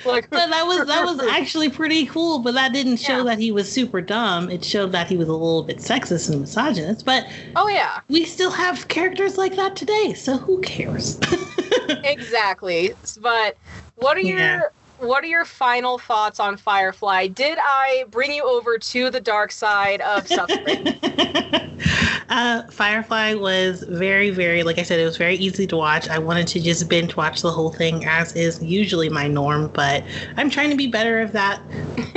Like 0.06 0.30
but 0.30 0.50
that 0.50 0.64
was 0.66 0.86
that 0.88 1.04
was 1.06 1.20
actually 1.32 1.70
pretty 1.70 2.06
cool. 2.06 2.40
But 2.40 2.54
that 2.54 2.74
didn't 2.74 2.98
show 2.98 3.18
Yeah. 3.18 3.24
that 3.24 3.40
he 3.40 3.52
was 3.52 3.72
super 3.72 4.02
dumb. 4.02 4.50
It 4.50 4.64
showed 4.64 4.92
that 4.94 5.08
he 5.08 5.18
was 5.18 5.28
a 5.28 5.34
little 5.34 5.64
bit 5.64 5.80
sexist 5.80 6.30
and 6.30 6.40
misogynist. 6.42 7.06
But 7.06 7.26
Oh 7.56 7.68
yeah, 7.68 8.00
we 8.10 8.26
still 8.26 8.52
have 8.52 8.88
characters 8.88 9.38
like 9.38 9.56
that 9.56 9.76
today, 9.76 10.14
so 10.14 10.38
who 10.38 10.62
cares? 10.62 11.20
exactly. 12.04 12.94
But 13.22 13.58
what 13.96 14.18
are 14.18 14.22
your 14.22 14.38
Yeah. 14.40 14.60
What 15.04 15.24
are 15.24 15.28
your 15.28 15.46
final 15.46 15.98
thoughts 15.98 16.40
on 16.40 16.58
Firefly? 16.58 17.28
Did 17.28 17.58
I 17.62 18.06
bring 18.10 18.34
you 18.34 18.44
over 18.44 18.78
to 18.78 19.10
the 19.10 19.20
dark 19.20 19.52
side 19.52 20.02
of 20.02 20.28
suffering? 20.28 20.88
uh, 22.30 22.64
Firefly 22.72 23.34
was 23.36 23.84
very, 23.84 24.30
very, 24.30 24.64
like 24.64 24.80
I 24.80 24.84
said, 24.84 25.00
it 25.00 25.06
was 25.06 25.18
very 25.18 25.36
easy 25.36 25.68
to 25.68 25.78
watch. 25.78 26.10
I 26.10 26.20
wanted 26.20 26.48
to 26.50 26.60
just 26.60 26.90
binge 26.90 27.16
watch 27.16 27.42
the 27.42 27.52
whole 27.52 27.72
thing, 27.72 28.06
as 28.06 28.36
is 28.36 28.62
usually 28.64 29.10
my 29.10 29.28
norm, 29.28 29.68
but 29.74 30.04
I'm 30.38 30.50
trying 30.50 30.70
to 30.70 30.76
be 30.76 30.88
better 30.88 31.22
of 31.22 31.32
that 31.34 31.62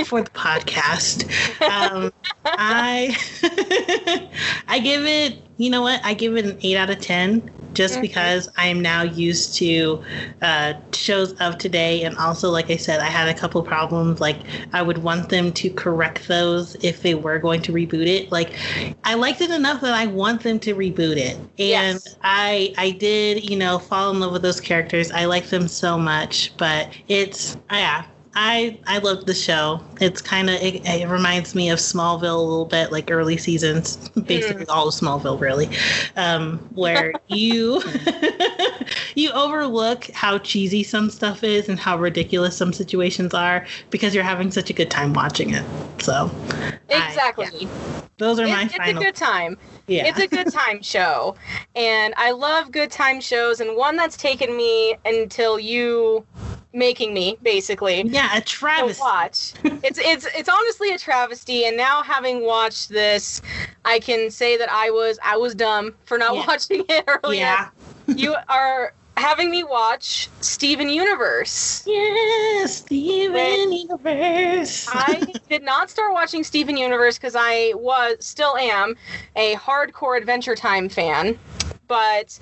for 0.05 0.21
the 0.21 0.29
podcast. 0.31 1.25
Um, 1.61 2.11
I 2.45 3.15
I 4.67 4.79
give 4.79 5.05
it, 5.05 5.39
you 5.57 5.69
know 5.69 5.81
what? 5.81 6.01
I 6.03 6.13
give 6.13 6.35
it 6.37 6.45
an 6.45 6.57
eight 6.61 6.77
out 6.77 6.89
of 6.89 6.99
ten. 6.99 7.49
just 7.73 7.99
Mhm. 7.99 8.01
because 8.01 8.49
I 8.57 8.67
am 8.67 8.81
now 8.81 9.03
used 9.03 9.55
to 9.57 10.01
uh, 10.41 10.73
shows 10.93 11.33
of 11.33 11.59
today. 11.59 12.03
And 12.03 12.17
also, 12.17 12.49
like 12.49 12.71
I 12.71 12.75
said, 12.77 13.01
I 13.01 13.05
had 13.05 13.27
a 13.27 13.35
couple 13.35 13.61
problems. 13.61 14.19
Like, 14.19 14.37
I 14.73 14.81
would 14.81 14.99
want 14.99 15.29
them 15.29 15.51
to 15.53 15.69
correct 15.69 16.27
those 16.27 16.75
if 16.81 17.03
they 17.03 17.13
were 17.13 17.37
going 17.37 17.61
to 17.63 17.71
reboot 17.73 18.07
it. 18.07 18.31
Like, 18.31 18.53
I 19.03 19.13
liked 19.13 19.41
it 19.41 19.51
enough 19.51 19.81
that 19.81 19.93
I 19.93 20.07
want 20.07 20.41
them 20.41 20.59
to 20.59 20.73
reboot 20.73 21.17
it. 21.17 21.35
And 21.59 22.01
Yes. 22.03 22.15
I, 22.23 22.73
I 22.77 22.91
did, 22.91 23.47
you 23.47 23.57
know, 23.57 23.77
fall 23.77 24.09
in 24.11 24.19
love 24.19 24.31
with 24.33 24.41
those 24.41 24.59
characters. 24.61 25.11
I 25.11 25.25
like 25.25 25.47
them 25.49 25.67
so 25.67 25.99
much, 25.99 26.53
but 26.57 26.89
it's, 27.07 27.57
yeah. 27.71 28.05
I 28.39 28.77
I 28.85 28.99
love 28.99 29.25
the 29.25 29.33
show. 29.33 29.81
It's 29.99 30.21
kind 30.21 30.47
of 30.47 30.61
it, 30.61 30.85
it 30.85 31.07
reminds 31.09 31.55
me 31.55 31.71
of 31.71 31.79
Smallville 31.79 32.35
a 32.35 32.39
little 32.39 32.65
bit, 32.65 32.91
like 32.91 33.09
early 33.09 33.35
seasons, 33.35 33.97
basically 34.09 34.67
all 34.67 34.87
of 34.89 34.93
Smallville, 34.93 35.39
really, 35.41 35.67
um, 36.15 36.59
where 36.75 37.13
you 37.27 37.81
you 39.15 39.31
overlook 39.31 40.05
how 40.11 40.37
cheesy 40.37 40.83
some 40.83 41.09
stuff 41.09 41.43
is 41.43 41.67
and 41.67 41.79
how 41.79 41.97
ridiculous 41.97 42.55
some 42.55 42.71
situations 42.73 43.33
are 43.33 43.65
because 43.89 44.13
you're 44.13 44.23
having 44.23 44.51
such 44.51 44.69
a 44.69 44.73
good 44.73 44.91
time 44.91 45.13
watching 45.13 45.55
it. 45.55 45.65
So, 45.99 46.29
I- 46.91 47.07
Exactly. 47.09 47.47
yeah, 47.59 47.69
those 48.19 48.39
are 48.39 48.43
It's, 48.43 48.51
my 48.51 48.63
it's 48.65 48.73
a 48.87 48.93
good 48.93 49.15
time. 49.15 49.57
yeah, 49.87 50.05
It's 50.05 50.19
a 50.19 50.27
good 50.27 50.47
time 50.51 50.83
show. 50.83 51.35
And 51.75 52.13
I 52.17 52.31
love 52.31 52.71
good 52.71 52.91
time 52.91 53.19
shows 53.19 53.61
and 53.61 53.75
one 53.75 53.95
that's 53.95 54.15
taken 54.15 54.55
me 54.55 54.95
until 55.05 55.59
you 55.59 56.23
making 56.77 57.13
me 57.13 57.37
basically 57.41 58.03
yeah, 58.03 58.37
a 58.37 58.41
travesty. 58.41 59.01
watch. 59.01 59.53
It's 59.83 59.99
it's 59.99 60.27
it's 60.35 60.47
honestly 60.49 60.91
a 60.93 60.97
travesty 60.97 61.65
and 61.65 61.75
now 61.75 62.03
having 62.03 62.45
watched 62.45 62.89
this 62.89 63.41
I 63.83 63.99
can 63.99 64.29
say 64.31 64.57
that 64.57 64.69
I 64.71 64.91
was 64.91 65.17
I 65.23 65.37
was 65.37 65.55
dumb 65.55 65.95
for 66.05 66.17
not 66.17 66.35
Yeah. 66.35 66.45
watching 66.47 66.85
it 66.87 67.03
earlier. 67.23 67.39
Yeah. 67.41 67.69
You 68.07 68.35
are 68.47 68.93
having 69.17 69.49
me 69.49 69.63
watch 69.63 70.29
Steven 70.41 70.89
Universe. 70.89 71.83
Yes, 71.87 72.77
Steven 72.77 73.73
Universe. 73.73 74.87
I 74.91 75.33
did 75.49 75.63
not 75.63 75.89
start 75.89 76.13
watching 76.13 76.43
Steven 76.43 76.77
Universe 76.77 77.17
because 77.17 77.35
I 77.35 77.73
was 77.75 78.17
still 78.23 78.55
am 78.57 78.95
a 79.35 79.55
hardcore 79.55 80.15
Adventure 80.17 80.55
Time 80.55 80.87
fan, 80.87 81.37
but 81.87 82.37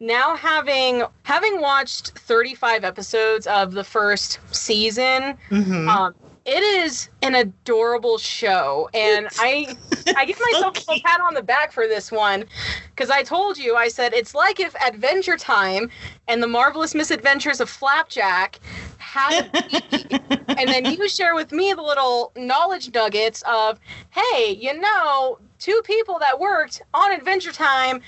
now 0.00 0.36
having 0.36 1.02
having 1.24 1.60
watched 1.60 2.18
35 2.18 2.84
episodes 2.84 3.46
of 3.46 3.72
the 3.72 3.84
first 3.84 4.38
season, 4.52 5.36
Mhm. 5.50 5.88
um, 5.88 6.14
it 6.44 6.62
is 6.62 7.08
an 7.22 7.34
adorable 7.34 8.18
show, 8.18 8.88
and 8.94 9.28
I 9.38 9.76
I 10.16 10.24
give 10.24 10.38
myself 10.52 10.76
a 10.88 10.98
pat 11.00 11.20
on 11.20 11.34
the 11.34 11.42
back 11.42 11.72
for 11.72 11.88
this 11.88 12.12
one 12.12 12.44
because 12.90 13.10
I 13.10 13.22
told 13.22 13.58
you 13.58 13.76
I 13.76 13.88
said 13.88 14.12
it's 14.14 14.34
like 14.34 14.60
if 14.60 14.74
Adventure 14.76 15.36
Time 15.36 15.90
and 16.28 16.42
the 16.42 16.46
marvelous 16.46 16.94
misadventures 16.94 17.60
of 17.60 17.68
Flapjack 17.68 18.60
had 18.98 19.50
a 19.54 20.26
and 20.58 20.72
then 20.72 20.86
you 20.86 21.08
share 21.08 21.34
with 21.34 21.52
me 21.52 21.72
the 21.72 21.82
little 21.82 22.32
knowledge 22.36 22.92
nuggets 22.94 23.42
of, 23.46 23.78
hey, 24.10 24.52
you 24.58 24.78
know, 24.78 25.38
two 25.58 25.80
people 25.84 26.18
that 26.18 26.38
worked 26.38 26.82
on 26.94 27.12
Adventure 27.12 27.52
Time 27.52 28.00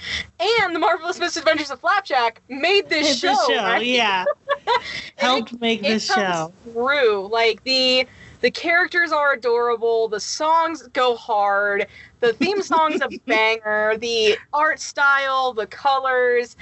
and 0.60 0.74
the 0.74 0.78
Marvelous 0.78 1.18
Misadventures 1.18 1.70
of 1.70 1.80
Flapjack 1.80 2.40
made 2.48 2.88
this 2.88 3.10
It's 3.10 3.18
show. 3.20 3.34
show, 3.48 3.62
right? 3.62 3.84
yeah. 3.84 4.24
Helped 5.16 5.58
make 5.60 5.80
It 5.80 5.88
this 5.88 6.10
comes 6.10 6.36
show. 6.36 6.52
through. 6.72 7.28
Like 7.32 7.62
the 7.64 8.06
the 8.40 8.50
characters 8.52 9.10
are 9.10 9.32
adorable. 9.32 10.06
The 10.08 10.20
songs 10.20 10.86
go 10.92 11.16
hard. 11.16 11.86
The 12.20 12.32
theme 12.34 12.62
song's 12.62 13.00
a 13.00 13.08
banger. 13.26 13.96
The 13.98 14.36
art 14.52 14.78
style, 14.80 15.52
the 15.52 15.66
colors. 15.66 16.56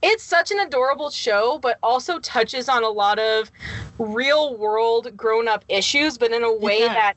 It's 0.00 0.22
such 0.22 0.52
an 0.52 0.60
adorable 0.60 1.10
show, 1.10 1.58
but 1.58 1.78
also 1.82 2.20
touches 2.20 2.68
on 2.68 2.84
a 2.84 2.88
lot 2.88 3.18
of 3.18 3.50
real 3.98 4.56
world 4.56 5.16
grown 5.16 5.48
up 5.48 5.64
issues, 5.68 6.16
but 6.16 6.30
in 6.30 6.44
a 6.44 6.52
way 6.56 6.78
does. 6.80 6.88
that 6.90 7.14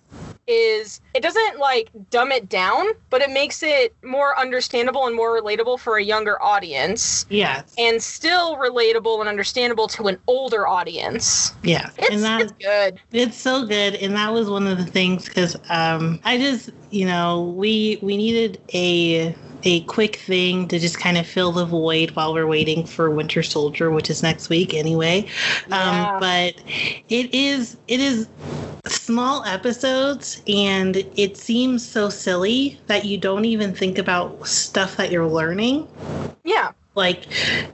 is 0.48 1.02
it 1.14 1.22
doesn't 1.24 1.60
like 1.60 1.90
dumb 2.10 2.32
it 2.32 2.50
down, 2.50 2.86
but 3.10 3.22
it 3.22 3.30
makes 3.30 3.64
it 3.64 3.96
more 4.04 4.38
understandable 4.40 5.06
and 5.08 5.16
more 5.16 5.40
relatable 5.40 5.80
for 5.80 5.98
a 5.98 6.04
younger 6.04 6.42
audience 6.42 7.26
Yes. 7.30 7.74
and 7.78 8.02
still 8.02 8.58
relatable 8.58 9.20
and 9.20 9.30
understandable 9.30 9.88
to 9.90 10.08
an 10.08 10.18
older 10.28 10.68
audience. 10.68 11.54
Yeah. 11.64 11.90
It's, 11.98 12.10
and 12.12 12.24
that 12.24 12.42
it's 12.42 12.52
good. 12.54 13.00
it's 13.12 13.38
so 13.38 13.66
good 13.66 13.96
and 13.96 14.16
that 14.16 14.32
was 14.34 14.50
one 14.50 14.68
of 14.68 14.78
the 14.78 14.86
things 14.86 15.26
because 15.28 15.56
um 15.70 16.20
i 16.24 16.38
just 16.38 16.70
you 16.90 17.06
know 17.06 17.54
we 17.56 18.00
we 18.02 18.18
needed 18.18 18.60
a 18.74 19.36
a 19.64 19.82
quick 19.82 20.16
thing 20.18 20.68
to 20.68 20.80
just 20.80 21.00
kind 21.00 21.18
of 21.18 21.26
fill 21.28 21.52
the 21.52 21.66
void 21.66 22.12
while 22.12 22.34
we're 22.34 22.48
waiting 22.48 22.86
for 22.86 23.10
winter 23.10 23.44
soldier 23.44 23.92
which 23.92 24.10
is 24.10 24.24
next 24.24 24.50
week 24.50 24.74
anyway 24.74 25.26
Yeah. 25.70 26.12
um 26.14 26.20
but 26.20 26.56
it 27.10 27.34
is 27.34 27.78
it 27.88 28.00
is 28.00 28.28
small 28.86 29.44
episodes 29.46 30.42
and 30.48 30.98
it 31.16 31.38
seems 31.38 31.88
so 31.88 32.10
silly 32.10 32.80
that 32.88 33.06
you 33.06 33.18
don't 33.18 33.46
even 33.46 33.74
think 33.74 33.98
about 33.98 34.48
stuff 34.48 34.98
that 34.98 35.12
you're 35.12 35.28
learning 35.28 35.88
Yeah. 36.44 36.72
like 36.96 37.28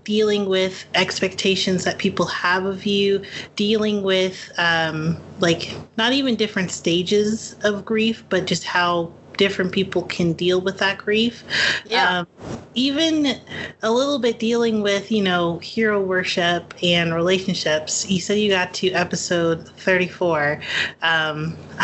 dealing 0.04 0.48
with 0.48 0.86
expectations 0.96 1.84
that 1.86 1.98
people 1.98 2.26
have 2.26 2.66
of 2.66 2.86
you 2.86 3.24
dealing 3.56 4.04
with 4.04 4.52
um 4.58 5.18
like 5.40 5.74
not 5.98 6.12
even 6.14 6.36
different 6.36 6.72
stages 6.72 7.56
of 7.64 7.86
grief 7.86 8.24
but 8.30 8.46
just 8.46 8.64
how 8.64 9.12
different 9.38 9.72
people 9.72 10.04
can 10.04 10.34
deal 10.34 10.60
with 10.60 10.78
that 10.80 10.98
grief. 10.98 11.44
Yeah. 11.86 12.20
um, 12.20 12.28
even 12.74 13.40
a 13.82 13.92
little 13.92 14.20
bit 14.20 14.40
dealing 14.40 14.82
with 14.82 15.12
you 15.12 15.24
know 15.24 15.60
hero 15.60 16.02
worship 16.02 16.74
and 16.84 17.14
relationships. 17.14 18.10
You 18.10 18.20
said 18.20 18.38
you 18.38 18.50
got 18.50 18.74
to 18.76 18.92
episode 18.92 19.68
34 19.70 20.62
um, 21.02 21.58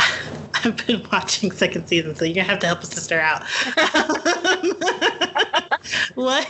i've 0.56 0.86
been 0.86 1.06
watching 1.12 1.52
second 1.52 1.88
season 1.88 2.16
so 2.16 2.26
you're 2.26 2.36
gonna 2.36 2.48
have 2.48 2.60
to 2.60 2.68
help 2.68 2.82
a 2.82 2.86
sister 2.86 3.20
out. 3.20 3.44
What 6.16 6.48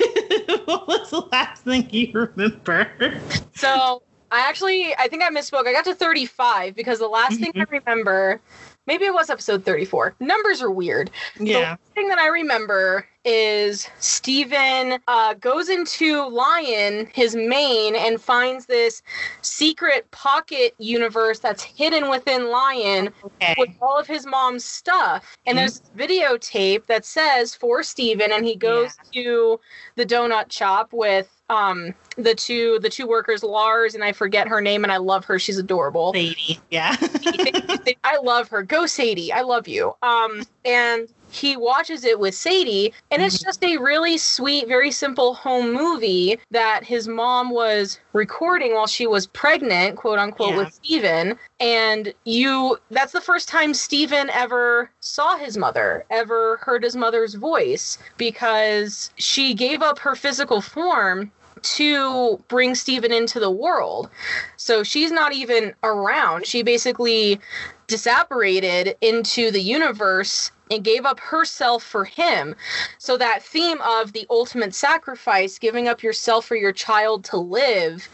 what 0.65 0.87
was 0.87 1.09
the 1.09 1.21
last 1.31 1.63
thing 1.63 1.89
you 1.91 2.11
remember? 2.13 3.19
So 3.55 4.03
I 4.31 4.47
actually 4.47 4.95
I 4.97 5.07
think 5.07 5.23
I 5.23 5.29
misspoke. 5.29 5.67
I 5.67 5.73
got 5.73 5.85
to 5.85 5.95
35 5.95 6.75
because 6.75 6.99
the 6.99 7.07
last 7.07 7.39
thing 7.39 7.51
I 7.55 7.65
remember 7.69 8.41
maybe 8.87 9.05
it 9.05 9.13
was 9.13 9.29
episode 9.29 9.63
34. 9.65 10.15
Numbers 10.19 10.61
are 10.61 10.71
weird. 10.71 11.09
yeah 11.39 11.75
The 11.75 11.93
thing 11.95 12.07
that 12.09 12.19
I 12.19 12.27
remember 12.27 13.07
is 13.25 13.87
Steven 13.99 14.99
uh, 15.07 15.33
goes 15.35 15.69
into 15.69 16.27
Lion, 16.27 17.07
his 17.13 17.35
main, 17.35 17.95
and 17.95 18.19
finds 18.19 18.65
this 18.65 19.01
secret 19.41 20.09
pocket 20.11 20.75
universe 20.77 21.39
that's 21.39 21.63
hidden 21.63 22.09
within 22.09 22.49
Lion 22.51 23.09
okay 23.23 23.55
with 23.57 23.69
all 23.81 23.97
of 23.97 24.07
his 24.07 24.25
mom's 24.25 24.65
stuff. 24.65 25.37
And 25.45 25.57
there's 25.57 25.79
this 25.79 25.89
videotape 25.97 26.85
that 26.87 27.05
says 27.05 27.55
for 27.55 27.81
Steven, 27.83 28.31
and 28.33 28.45
he 28.45 28.55
goes 28.55 28.97
to 29.13 29.59
the 29.95 30.05
donut 30.05 30.51
shop 30.51 30.89
with 30.91 31.29
um 31.53 31.93
the 32.17 32.35
two 32.35 32.79
the 32.79 32.89
two 32.89 33.07
workers, 33.07 33.43
Lars, 33.43 33.95
and 33.95 34.03
I 34.03 34.11
forget 34.11 34.47
her 34.47 34.61
name, 34.61 34.83
and 34.83 34.91
I 34.91 34.97
love 34.97 35.25
her. 35.25 35.39
She's 35.39 35.57
adorable. 35.57 36.13
Sadie. 36.13 36.59
yeah 36.69 36.95
I 38.03 38.17
love 38.21 38.47
her. 38.49 38.63
Go 38.63 38.85
Sadie. 38.85 39.31
I 39.31 39.41
love 39.41 39.67
you. 39.67 39.95
Um, 40.01 40.43
and 40.65 41.07
he 41.31 41.57
watches 41.57 42.03
it 42.05 42.19
with 42.19 42.35
Sadie, 42.35 42.93
and 43.09 43.23
it's 43.23 43.39
just 43.39 43.63
a 43.63 43.77
really 43.77 44.19
sweet, 44.19 44.67
very 44.67 44.91
simple 44.91 45.33
home 45.33 45.73
movie 45.73 46.37
that 46.51 46.83
his 46.83 47.07
mom 47.07 47.49
was 47.49 47.99
recording 48.13 48.75
while 48.75 48.85
she 48.85 49.07
was 49.07 49.25
pregnant, 49.25 49.95
quote 49.97 50.19
unquote, 50.19 50.51
Yeah. 50.51 50.57
with 50.57 50.73
Steven. 50.73 51.39
And 51.59 52.13
you 52.25 52.77
that's 52.91 53.13
the 53.13 53.21
first 53.21 53.47
time 53.49 53.73
Steven 53.73 54.29
ever 54.29 54.91
saw 54.99 55.37
his 55.37 55.57
mother, 55.57 56.05
ever 56.11 56.57
heard 56.57 56.83
his 56.83 56.95
mother's 56.95 57.33
voice, 57.33 57.97
because 58.17 59.09
she 59.17 59.55
gave 59.55 59.81
up 59.81 59.97
her 59.97 60.13
physical 60.15 60.61
form 60.61 61.31
to 61.63 62.43
bring 62.47 62.75
Steven 62.75 63.11
into 63.11 63.39
the 63.39 63.51
world. 63.51 64.09
So 64.57 64.83
she's 64.83 65.11
not 65.11 65.33
even 65.33 65.73
around. 65.83 66.45
She 66.45 66.63
basically 66.63 67.39
disapparated 67.87 68.95
into 69.01 69.51
the 69.51 69.61
universe 69.61 70.51
and 70.71 70.83
gave 70.83 71.05
up 71.05 71.19
herself 71.19 71.83
for 71.83 72.05
him. 72.05 72.55
So 72.97 73.17
that 73.17 73.43
theme 73.43 73.79
of 73.81 74.13
the 74.13 74.25
ultimate 74.29 74.73
sacrifice, 74.73 75.59
giving 75.59 75.87
up 75.87 76.01
yourself 76.01 76.45
for 76.45 76.55
your 76.55 76.71
child 76.71 77.23
to 77.25 77.37
live, 77.37 78.07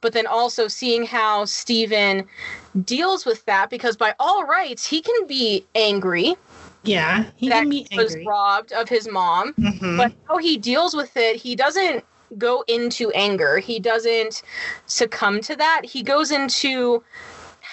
but 0.00 0.12
then 0.12 0.26
also 0.26 0.68
seeing 0.68 1.04
how 1.06 1.46
Steven 1.46 2.26
deals 2.84 3.24
with 3.24 3.44
that 3.46 3.70
because 3.70 3.96
by 3.96 4.14
all 4.18 4.44
rights 4.44 4.86
he 4.86 5.00
can 5.00 5.26
be 5.26 5.64
angry 5.74 6.34
yeah 6.82 7.24
he 7.36 7.48
that 7.48 7.60
can 7.60 7.70
be 7.70 7.86
was 7.96 8.14
robbed 8.26 8.72
of 8.72 8.88
his 8.88 9.08
mom 9.08 9.54
Mhm. 9.54 9.96
but 9.96 10.12
how 10.28 10.36
he 10.36 10.58
deals 10.58 10.94
with 10.94 11.16
it 11.16 11.36
he 11.36 11.56
doesn't 11.56 12.04
go 12.38 12.64
into 12.68 13.10
anger 13.12 13.58
he 13.58 13.78
doesn't 13.78 14.42
succumb 14.86 15.40
to 15.40 15.56
that 15.56 15.82
he 15.84 16.02
goes 16.02 16.30
into 16.30 17.02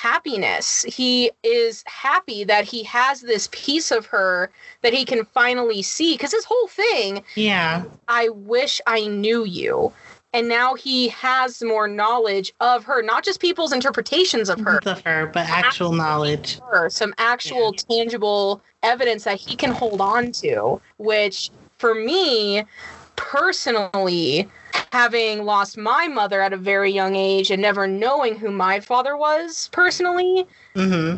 happiness. 0.03 0.83
He 0.83 1.31
is 1.43 1.81
happy 1.87 2.43
that 2.43 2.65
he 2.65 2.83
has 2.83 3.21
this 3.21 3.47
piece 3.53 3.89
of 3.89 4.05
her 4.07 4.49
that 4.81 4.93
he 4.93 5.05
can 5.05 5.23
finally 5.23 5.81
see. 5.81 6.15
Because 6.15 6.33
his 6.33 6.43
whole 6.43 6.67
thing, 6.67 7.23
Yeah. 7.35 7.83
I 8.09 8.27
wish 8.29 8.81
I 8.85 9.07
knew 9.07 9.45
you. 9.45 9.93
And 10.33 10.49
now 10.49 10.73
he 10.73 11.07
has 11.09 11.61
more 11.63 11.87
knowledge 11.87 12.53
of 12.59 12.83
her, 12.83 13.01
not 13.01 13.23
just 13.23 13.39
people's 13.39 13.71
interpretations 13.71 14.49
of 14.49 14.59
her, 14.61 14.79
Of 14.85 15.01
her, 15.01 15.27
but 15.27 15.47
actual 15.47 15.93
knowledge. 15.93 16.59
her, 16.71 16.89
some 16.89 17.13
actual 17.17 17.71
tangible 17.71 18.61
evidence 18.81 19.23
that 19.23 19.39
he 19.39 19.55
can 19.55 19.71
hold 19.71 20.01
on 20.01 20.31
to, 20.33 20.81
which 20.97 21.49
for 21.77 21.93
me 21.93 22.63
personally, 23.15 24.49
having 24.91 25.45
lost 25.45 25.77
my 25.77 26.07
mother 26.07 26.41
at 26.41 26.53
a 26.53 26.57
very 26.57 26.91
young 26.91 27.15
age 27.15 27.51
and 27.51 27.61
never 27.61 27.87
knowing 27.87 28.35
who 28.37 28.51
my 28.51 28.79
father 28.79 29.17
was 29.17 29.69
personally, 29.71 30.45
hmm 30.75 31.15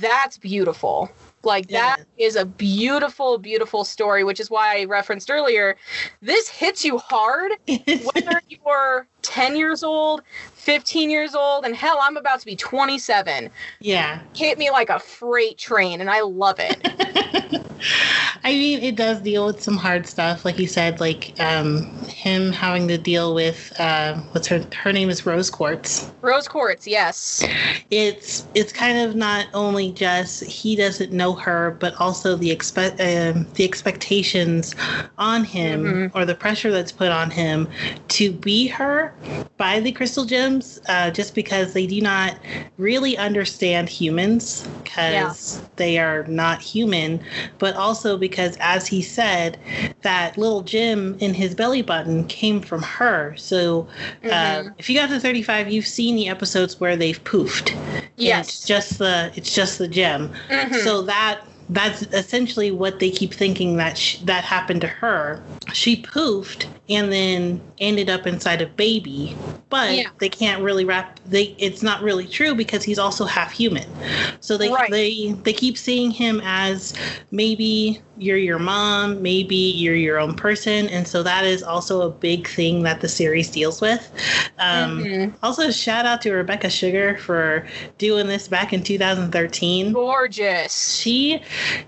that's 0.00 0.38
beautiful. 0.38 1.08
Like 1.44 1.68
that 1.68 1.98
is 2.18 2.34
a 2.34 2.44
beautiful, 2.44 3.38
beautiful 3.38 3.84
story, 3.84 4.24
which 4.24 4.40
is 4.40 4.50
why 4.50 4.80
I 4.80 4.84
referenced 4.84 5.30
earlier. 5.30 5.76
This 6.20 6.48
hits 6.48 6.84
you 6.84 6.98
hard, 6.98 7.52
whether 7.68 8.42
you're 8.48 9.06
10 9.22 9.54
years 9.54 9.84
old, 9.84 10.22
15 10.66 11.10
years 11.10 11.36
old, 11.36 11.64
and 11.64 11.76
hell, 11.76 12.00
I'm 12.02 12.16
about 12.16 12.40
to 12.40 12.46
be 12.46 12.56
27. 12.56 13.48
yeah. 13.78 14.18
Hit 14.34 14.58
me 14.58 14.68
like 14.72 14.90
a 14.90 14.98
freight 14.98 15.58
train, 15.58 16.00
and 16.00 16.10
I 16.10 16.22
love 16.22 16.56
it. 16.58 16.76
I 18.42 18.52
mean, 18.52 18.82
it 18.82 18.96
does 18.96 19.20
deal 19.20 19.46
with 19.46 19.62
some 19.62 19.76
hard 19.76 20.06
stuff, 20.06 20.44
like 20.44 20.58
you 20.58 20.66
said, 20.66 20.98
like 20.98 21.38
um, 21.40 21.84
him 22.08 22.50
having 22.52 22.88
to 22.88 22.98
deal 22.98 23.34
with 23.34 23.72
uh, 23.78 24.14
what's 24.32 24.48
her 24.48 24.64
her 24.82 24.92
name 24.92 25.08
is 25.10 25.24
Rose 25.26 25.50
Quartz. 25.50 26.10
Rose 26.22 26.48
quartz, 26.48 26.86
yes. 26.86 27.44
It's 27.90 28.46
it's 28.54 28.72
kind 28.72 28.98
of 28.98 29.14
not 29.14 29.46
only 29.54 29.92
just 29.92 30.42
he 30.44 30.74
doesn't 30.74 31.12
know 31.12 31.34
her, 31.34 31.76
but 31.78 31.94
also 32.00 32.34
the 32.34 32.50
expect 32.50 33.00
um, 33.00 33.46
the 33.54 33.64
expectations 33.64 34.74
on 35.18 35.44
him 35.44 35.84
Mhm. 35.84 36.10
or 36.14 36.24
the 36.24 36.34
pressure 36.34 36.72
that's 36.72 36.92
put 36.92 37.08
on 37.10 37.30
him 37.30 37.68
to 38.08 38.32
be 38.32 38.66
her 38.68 39.12
by 39.58 39.80
the 39.80 39.92
crystal 39.92 40.24
gems, 40.56 40.80
uh, 40.88 41.10
just 41.10 41.34
because 41.34 41.72
they 41.72 41.86
do 41.86 42.00
not 42.00 42.36
really 42.78 43.16
understand 43.16 43.88
humans 43.88 44.66
because 44.84 45.60
they 45.76 45.98
are 45.98 46.24
not 46.26 46.60
human, 46.60 47.20
but 47.58 47.74
also 47.76 48.16
because, 48.16 48.56
as 48.60 48.86
he 48.86 49.02
said, 49.02 49.58
that 50.02 50.36
little 50.38 50.62
gem 50.62 51.16
in 51.20 51.34
his 51.34 51.54
belly 51.54 51.82
button 51.82 52.24
came 52.26 52.60
from 52.60 52.82
her. 52.82 53.34
So, 53.36 53.86
uh, 54.24 54.28
Mhm. 54.28 54.74
if 54.78 54.88
you 54.88 54.98
got 54.98 55.08
to 55.10 55.20
35, 55.20 55.68
you've 55.70 55.86
seen 55.86 56.16
the 56.16 56.28
episodes 56.28 56.80
where 56.80 56.96
they've 56.96 57.22
poofed. 57.24 57.74
Yes. 58.18 58.48
it's 58.48 58.66
just 58.66 58.98
the 58.98 59.30
it's 59.36 59.54
just 59.54 59.78
the 59.78 59.86
gem. 59.88 60.32
Mhm. 60.50 60.82
So 60.82 61.02
that 61.02 61.40
that's 61.68 62.02
essentially 62.12 62.70
what 62.70 62.98
they 63.00 63.10
keep 63.10 63.34
thinking 63.34 63.76
that 63.76 63.98
sh- 63.98 64.18
that 64.24 64.42
happened 64.44 64.80
to 64.80 64.86
her. 64.86 65.40
She 65.72 65.96
poofed 66.00 66.64
and 66.88 67.10
then 67.12 67.60
ended 67.78 68.08
up 68.08 68.26
inside 68.26 68.62
a 68.62 68.66
baby, 68.66 69.36
but 69.70 69.92
Yeah. 69.92 70.08
they 70.18 70.28
can't 70.28 70.62
really 70.62 70.84
wrap. 70.84 71.18
They 71.26 71.54
it's 71.58 71.82
not 71.82 72.02
really 72.02 72.26
true 72.26 72.54
because 72.54 72.84
he's 72.84 72.98
also 72.98 73.24
half 73.24 73.52
human. 73.52 73.86
So 74.40 74.56
they 74.56 74.70
Right. 74.70 74.90
they 74.90 75.34
they 75.42 75.52
keep 75.52 75.76
seeing 75.76 76.10
him 76.10 76.40
as 76.44 76.94
maybe 77.30 78.00
you're 78.18 78.38
your 78.38 78.58
mom, 78.58 79.20
maybe 79.20 79.56
you're 79.56 79.94
your 79.96 80.18
own 80.18 80.34
person, 80.34 80.88
and 80.88 81.06
so 81.06 81.22
that 81.22 81.44
is 81.44 81.62
also 81.62 82.00
a 82.02 82.08
big 82.10 82.48
thing 82.48 82.82
that 82.84 83.00
the 83.02 83.08
series 83.08 83.50
deals 83.50 83.80
with. 83.82 84.10
Um, 84.58 85.04
Mhm. 85.04 85.34
Also, 85.42 85.70
shout 85.70 86.06
out 86.06 86.22
to 86.22 86.32
Rebecca 86.32 86.70
Sugar 86.70 87.18
for 87.18 87.66
doing 87.98 88.26
this 88.26 88.48
back 88.48 88.72
in 88.72 88.82
2013 88.82 89.92
gorgeous. 89.92 90.98
she 90.98 91.40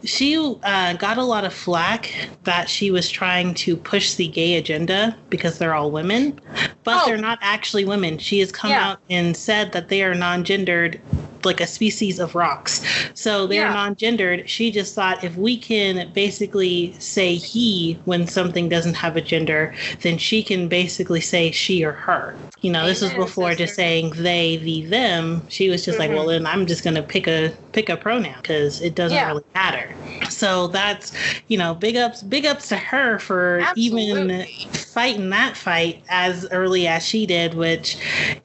she 0.05 0.37
uh, 0.65 0.93
got 0.95 1.17
a 1.19 1.23
lot 1.25 1.45
of 1.45 1.55
flack 1.55 2.13
that 2.45 2.69
she 2.69 2.91
was 2.91 3.09
trying 3.09 3.55
to 3.55 3.77
push 3.77 4.15
the 4.15 4.27
gay 4.29 4.57
agenda 4.57 4.88
because 5.31 5.59
they're 5.59 5.75
all 5.75 5.91
women, 5.91 6.39
but 6.85 7.03
Oh. 7.03 7.07
they're 7.07 7.17
not 7.17 7.39
actually 7.43 7.85
women. 7.85 8.19
She 8.19 8.41
has 8.41 8.51
come 8.53 8.71
Yeah. 8.71 8.91
out 8.91 8.99
and 9.11 9.37
said 9.37 9.73
that 9.73 9.89
they 9.89 10.03
are 10.03 10.15
non-gendered, 10.15 11.01
like 11.45 11.61
a 11.61 11.67
species 11.67 12.19
of 12.19 12.35
rocks. 12.35 12.83
So 13.15 13.47
they're 13.47 13.63
Yeah. 13.67 13.73
non-gendered. 13.73 14.49
She 14.49 14.71
just 14.71 14.95
thought 14.95 15.23
if 15.25 15.37
we 15.37 15.57
can 15.57 16.11
basically 16.13 16.95
say 16.99 17.35
he 17.37 17.99
when 18.05 18.27
something 18.27 18.69
doesn't 18.69 18.95
have 18.95 19.17
a 19.17 19.21
gender, 19.21 19.75
then 20.03 20.19
she 20.19 20.43
can 20.43 20.69
basically 20.69 21.21
say 21.21 21.51
she 21.51 21.85
or 21.85 21.93
her. 21.93 22.35
You 22.61 22.73
know, 22.73 22.87
this 22.87 23.01
was 23.03 23.13
before 23.13 23.55
just 23.55 23.77
saying 23.77 24.15
they, 24.17 24.57
the, 24.57 24.85
them. 24.87 25.43
She 25.49 25.69
was 25.71 25.85
just 25.85 25.99
like, 26.01 26.11
Mhm. 26.11 26.15
well, 26.17 26.27
then 26.27 26.45
I'm 26.45 26.67
just 26.67 26.83
gonna 26.83 27.03
pick 27.03 27.29
a 27.29 27.53
pick 27.73 27.89
a 27.89 27.97
pronoun 27.97 28.35
because 28.43 28.81
it 28.81 28.97
doesn't 28.97 29.15
Yeah. 29.17 29.29
really 29.29 29.45
matter. 29.55 29.95
So 30.29 30.67
that's 30.67 31.13
you 31.47 31.57
know, 31.57 31.75
big 31.75 31.97
ups, 31.97 32.23
big 32.23 32.45
ups 32.47 32.69
to 32.69 32.77
her 32.77 33.19
for 33.21 33.65
even 33.77 34.45
fighting 34.73 35.31
that 35.31 35.57
fight 35.57 36.03
as 36.09 36.47
early 36.51 36.87
as 36.89 37.07
she 37.07 37.27
did. 37.27 37.55
Which, 37.55 37.97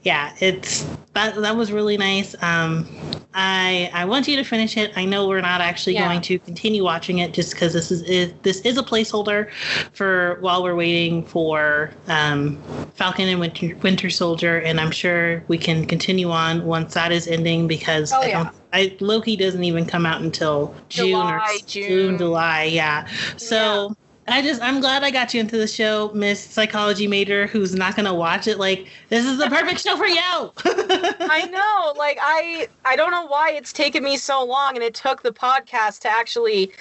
yeah, 0.04 0.32
it's 0.40 0.86
that 1.14 1.36
that 1.36 1.56
was 1.56 1.72
really 1.72 1.98
nice. 1.98 2.36
Um, 2.42 2.88
I 3.34 3.90
I 3.94 4.06
want 4.06 4.28
you 4.28 4.36
to 4.38 4.44
finish 4.44 4.78
it. 4.78 4.92
I 4.96 5.06
know 5.06 5.28
we're 5.28 5.42
not 5.42 5.62
actually 5.62 5.94
Yeah. 5.94 6.08
going 6.08 6.22
to 6.22 6.40
continue 6.40 6.84
watching 6.84 7.20
it 7.20 7.34
just 7.34 7.54
because 7.54 7.74
this 7.74 7.92
is, 7.92 8.02
is 8.04 8.34
this 8.44 8.62
is 8.62 8.78
a 8.78 8.84
placeholder 8.84 9.50
for 9.94 10.38
while 10.42 10.64
we're 10.64 10.76
waiting 10.76 11.26
for 11.26 11.92
um, 12.08 12.62
Falcon 12.96 13.28
and 13.28 13.40
Winter, 13.40 13.76
Winter 13.82 14.10
Soldier, 14.10 14.60
and 14.60 14.80
I'm 14.80 14.92
sure 14.92 15.44
we 15.48 15.58
can 15.58 15.86
continue 15.86 16.30
on 16.32 16.66
once 16.66 16.94
that 16.94 17.12
is 17.12 17.28
ending 17.28 17.68
because 17.68 18.12
Oh, 18.14 18.22
I 18.22 18.28
yeah. 18.28 18.44
don't. 18.44 18.56
I, 18.74 18.98
Loki 19.00 19.36
doesn't 19.36 19.64
even 19.64 19.86
come 19.86 20.04
out 20.06 20.22
until 20.22 20.74
June 20.90 21.14
or 21.14 21.40
June, 21.68 21.88
June. 21.88 22.18
July, 22.18 22.64
yeah. 22.64 23.08
So 23.38 23.96
I 24.28 24.42
just 24.42 24.62
I'm 24.62 24.80
glad 24.80 25.04
I 25.04 25.12
got 25.12 25.34
you 25.34 25.40
into 25.42 25.58
the 25.58 25.68
show, 25.68 26.12
Miss 26.14 26.40
Psychology 26.40 27.08
Major, 27.08 27.48
who's 27.48 27.76
not 27.76 27.96
gonna 27.96 28.14
watch 28.14 28.48
it. 28.48 28.58
Like 28.58 28.88
this 29.10 29.26
is 29.26 29.38
the 29.38 29.48
perfect 29.50 29.82
show 29.82 29.98
for 29.98 30.06
you. 30.08 30.16
I 30.66 31.46
know, 31.52 31.94
like 31.98 32.18
I 32.22 32.68
I 32.86 32.96
don't 32.96 33.12
know 33.12 33.26
why 33.28 33.52
it's 33.52 33.74
taken 33.74 34.04
me 34.04 34.18
so 34.18 34.44
long 34.46 34.76
and 34.76 34.84
it 34.84 34.94
took 34.94 35.24
the 35.24 35.32
podcast 35.32 36.00
to 36.02 36.10
actually 36.10 36.72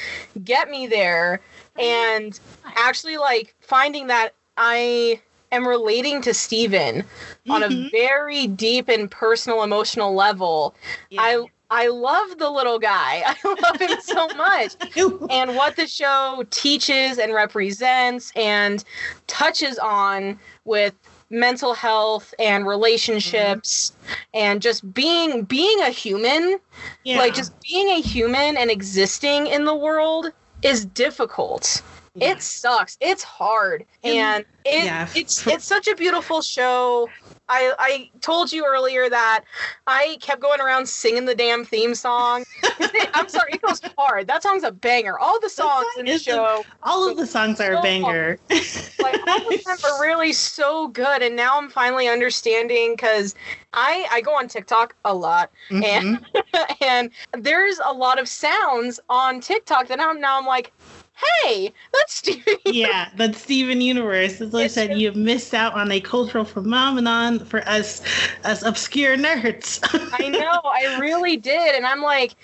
get 0.44 0.70
me 0.70 0.86
there 0.86 1.40
and 1.78 2.38
actually 2.76 3.16
like 3.16 3.54
finding 3.60 4.06
that 4.06 4.34
I 4.56 5.20
am 5.50 5.66
relating 5.66 6.22
to 6.22 6.32
Steven 6.34 7.04
on 7.50 7.62
a 7.62 7.68
Mhm. 7.68 7.90
very 7.90 8.46
deep 8.46 8.88
and 8.88 9.10
personal 9.10 9.62
emotional 9.62 10.14
level. 10.14 10.74
I 11.18 11.46
I 11.72 11.88
love 11.88 12.36
the 12.36 12.50
little 12.50 12.78
guy. 12.78 13.22
I 13.26 13.36
love 13.62 13.80
him 13.80 13.98
so 14.02 14.28
much. 14.36 14.74
and 15.30 15.56
what 15.56 15.76
the 15.76 15.86
show 15.86 16.44
teaches 16.50 17.18
and 17.18 17.32
represents 17.32 18.30
and 18.36 18.84
touches 19.26 19.78
on 19.78 20.38
with 20.64 20.94
mental 21.30 21.72
health 21.72 22.34
and 22.38 22.66
relationships 22.66 23.92
mm-hmm. 24.04 24.12
and 24.34 24.60
just 24.60 24.92
being 24.92 25.44
being 25.44 25.80
a 25.80 25.88
human 25.88 26.58
Yeah. 27.04 27.18
like 27.20 27.32
just 27.32 27.58
being 27.62 27.88
a 27.88 28.02
human 28.02 28.58
and 28.58 28.70
existing 28.70 29.46
in 29.46 29.64
the 29.64 29.74
world 29.74 30.26
is 30.60 30.84
difficult 30.84 31.80
Yeah. 32.14 32.32
it 32.32 32.42
sucks 32.42 32.98
it's 33.00 33.22
hard 33.22 33.86
And- 34.04 34.14
and 34.18 34.44
it, 34.66 34.84
yeah, 34.84 35.08
it's 35.14 35.46
it's 35.46 35.64
such 35.64 35.88
a 35.88 35.96
beautiful 35.96 36.42
show 36.42 37.08
I, 37.48 37.72
I 37.78 38.10
told 38.20 38.52
you 38.52 38.64
earlier 38.64 39.08
that 39.10 39.44
I 39.86 40.16
kept 40.20 40.40
going 40.40 40.60
around 40.60 40.88
singing 40.88 41.24
the 41.24 41.34
damn 41.34 41.64
theme 41.64 41.94
song. 41.94 42.44
I'm 43.14 43.28
sorry, 43.28 43.52
it 43.54 43.62
goes 43.62 43.80
hard. 43.98 44.26
That 44.26 44.42
song's 44.42 44.62
a 44.62 44.72
banger. 44.72 45.18
All 45.18 45.38
the 45.40 45.48
songs 45.50 45.86
in 45.98 46.06
the 46.06 46.12
is 46.12 46.22
a- 46.22 46.30
show, 46.30 46.64
all 46.82 47.08
of 47.10 47.16
the 47.16 47.26
songs 47.26 47.60
are 47.60 47.74
a 47.74 47.82
banger. 47.82 48.38
like 49.02 49.20
all 49.26 49.48
of 49.48 49.64
them 49.64 49.76
are 49.84 50.00
really 50.00 50.32
so 50.32 50.88
good. 50.88 51.22
And 51.22 51.36
now 51.36 51.58
I'm 51.58 51.68
finally 51.68 52.08
understanding 52.08 52.92
because 52.94 53.34
I 53.74 54.06
I 54.10 54.20
go 54.20 54.34
on 54.36 54.48
TikTok 54.48 54.94
a 55.04 55.12
lot, 55.14 55.50
Mhm. 55.70 56.24
and 56.80 57.10
there's 57.38 57.80
a 57.84 57.92
lot 57.92 58.18
of 58.20 58.28
sounds 58.28 59.00
on 59.08 59.40
TikTok 59.40 59.88
that 59.88 60.00
I'm 60.00 60.20
now 60.20 60.38
I'm 60.38 60.46
like, 60.46 60.72
hey, 61.14 61.72
that's 61.92 62.14
Stevie. 62.14 62.56
yeah, 62.66 63.08
but 63.16 63.34
Steven 63.34 63.80
Universe, 63.80 64.40
as 64.40 64.54
I 64.54 64.66
said, 64.66 64.98
you 64.98 65.06
have 65.06 65.16
missed 65.16 65.54
out 65.54 65.74
on 65.74 65.90
a 65.92 66.00
cultural 66.00 66.44
phenomenon 66.44 67.40
for 67.40 67.66
us, 67.68 68.02
us 68.44 68.62
obscure 68.62 69.16
nerds. 69.16 69.80
I 70.20 70.28
know, 70.28 70.60
I 70.64 70.98
really 70.98 71.36
did. 71.36 71.74
And 71.74 71.86
I'm 71.86 72.02
like, 72.02 72.34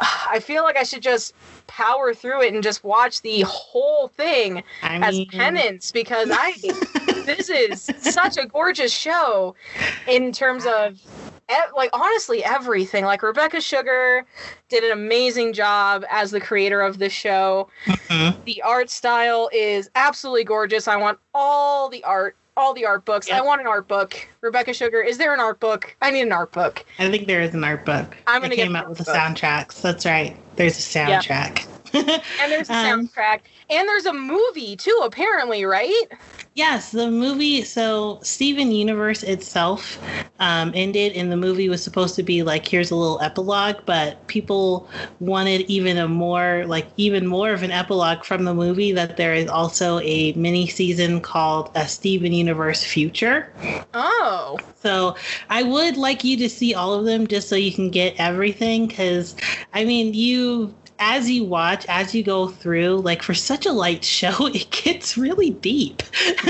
I 0.00 0.40
feel 0.40 0.62
like 0.62 0.76
I 0.76 0.82
should 0.82 1.02
just 1.02 1.34
power 1.66 2.12
through 2.12 2.42
it 2.42 2.52
and 2.52 2.62
just 2.62 2.84
watch 2.84 3.22
the 3.22 3.42
whole 3.42 4.08
thing 4.08 4.62
I 4.82 4.98
as 4.98 5.24
penance 5.30 5.90
because 5.90 6.28
I 6.30 6.52
this 7.24 7.48
is 7.48 7.90
such 7.98 8.36
a 8.36 8.46
gorgeous 8.46 8.92
show 8.92 9.54
in 10.06 10.32
terms 10.32 10.66
of 10.66 11.00
like 11.76 11.90
honestly 11.92 12.44
everything 12.44 13.04
like 13.04 13.22
rebecca 13.22 13.60
sugar 13.60 14.24
did 14.68 14.84
an 14.84 14.92
amazing 14.92 15.52
job 15.52 16.04
as 16.10 16.30
the 16.30 16.40
creator 16.40 16.80
of 16.80 16.98
the 16.98 17.08
show 17.08 17.68
Mhm. 17.86 18.44
the 18.44 18.62
art 18.62 18.90
style 18.90 19.48
is 19.52 19.90
absolutely 19.94 20.44
gorgeous 20.44 20.88
i 20.88 20.96
want 20.96 21.18
all 21.34 21.88
the 21.88 22.02
art 22.04 22.36
all 22.54 22.74
the 22.74 22.84
art 22.84 23.06
books. 23.06 23.30
I 23.30 23.40
want 23.40 23.62
an 23.62 23.66
art 23.66 23.88
book. 23.88 24.28
Rebecca 24.42 24.74
Sugar, 24.74 25.00
is 25.00 25.16
there 25.16 25.32
an 25.32 25.40
art 25.40 25.58
book? 25.58 25.96
I 26.02 26.10
need 26.10 26.20
an 26.20 26.32
art 26.32 26.52
book. 26.52 26.84
I 26.98 27.10
think 27.10 27.26
there 27.26 27.40
is 27.40 27.54
an 27.54 27.64
art 27.64 27.86
book. 27.86 28.14
I'm 28.26 28.42
gonna 28.42 28.52
it 28.52 28.56
get 28.56 28.64
came 28.64 28.72
the 28.74 28.80
out 28.80 28.90
with 28.90 28.98
the 28.98 29.04
soundtracks. 29.04 29.80
That's 29.80 30.04
right. 30.04 30.36
There's 30.56 30.94
a 30.94 30.98
Yep. 30.98 31.22
And 31.94 32.52
there's 32.52 32.70
a 32.70 32.72
Um, 32.82 33.08
soundtrack. 33.08 33.40
And 33.70 33.88
there's 33.88 34.06
a 34.06 34.12
movie 34.12 34.76
too, 34.76 35.00
apparently, 35.04 35.64
right? 35.64 36.04
Yes, 36.54 36.90
the 36.90 37.10
movie. 37.10 37.62
So 37.62 38.18
Steven 38.22 38.72
Universe 38.72 39.22
itself 39.22 39.98
um, 40.38 40.70
ended, 40.74 41.12
and 41.12 41.32
the 41.32 41.36
movie 41.36 41.70
was 41.70 41.82
supposed 41.82 42.14
to 42.16 42.22
be 42.22 42.42
like 42.42 42.66
here's 42.68 42.90
a 42.90 42.96
little 42.96 43.20
epilogue, 43.22 43.76
but 43.86 44.26
people 44.26 44.88
wanted 45.20 45.62
even 45.62 45.96
a 45.96 46.06
more 46.08 46.64
like 46.66 46.88
even 46.98 47.26
more 47.26 47.52
of 47.52 47.62
an 47.62 47.70
epilogue 47.70 48.24
from 48.24 48.44
the 48.44 48.52
movie. 48.52 48.92
That 48.92 49.16
there 49.16 49.34
is 49.34 49.48
also 49.48 50.00
a 50.00 50.32
mini 50.32 50.66
season 50.66 51.20
called 51.22 51.70
a 51.74 51.88
Steven 51.88 52.32
Universe 52.32 52.84
Future. 52.84 53.50
Oh. 53.94 54.58
So 54.74 55.16
I 55.48 55.62
would 55.62 55.96
like 55.96 56.22
you 56.22 56.36
to 56.36 56.50
see 56.50 56.74
all 56.74 56.92
of 56.92 57.06
them 57.06 57.26
just 57.26 57.48
so 57.48 57.56
you 57.56 57.72
can 57.72 57.88
get 57.90 58.14
everything. 58.18 58.88
Because 58.88 59.36
I 59.72 59.84
mean, 59.86 60.12
you 60.12 60.74
as 61.04 61.28
you 61.28 61.42
watch, 61.44 61.84
as 61.88 62.14
you 62.14 62.22
go 62.22 62.46
through, 62.46 62.98
like 63.00 63.22
for 63.22 63.34
such 63.34 63.66
a 63.66 63.72
light 63.72 64.04
show, 64.04 64.46
it 64.54 64.70
gets 64.70 65.18
really 65.18 65.50
deep. 65.50 66.02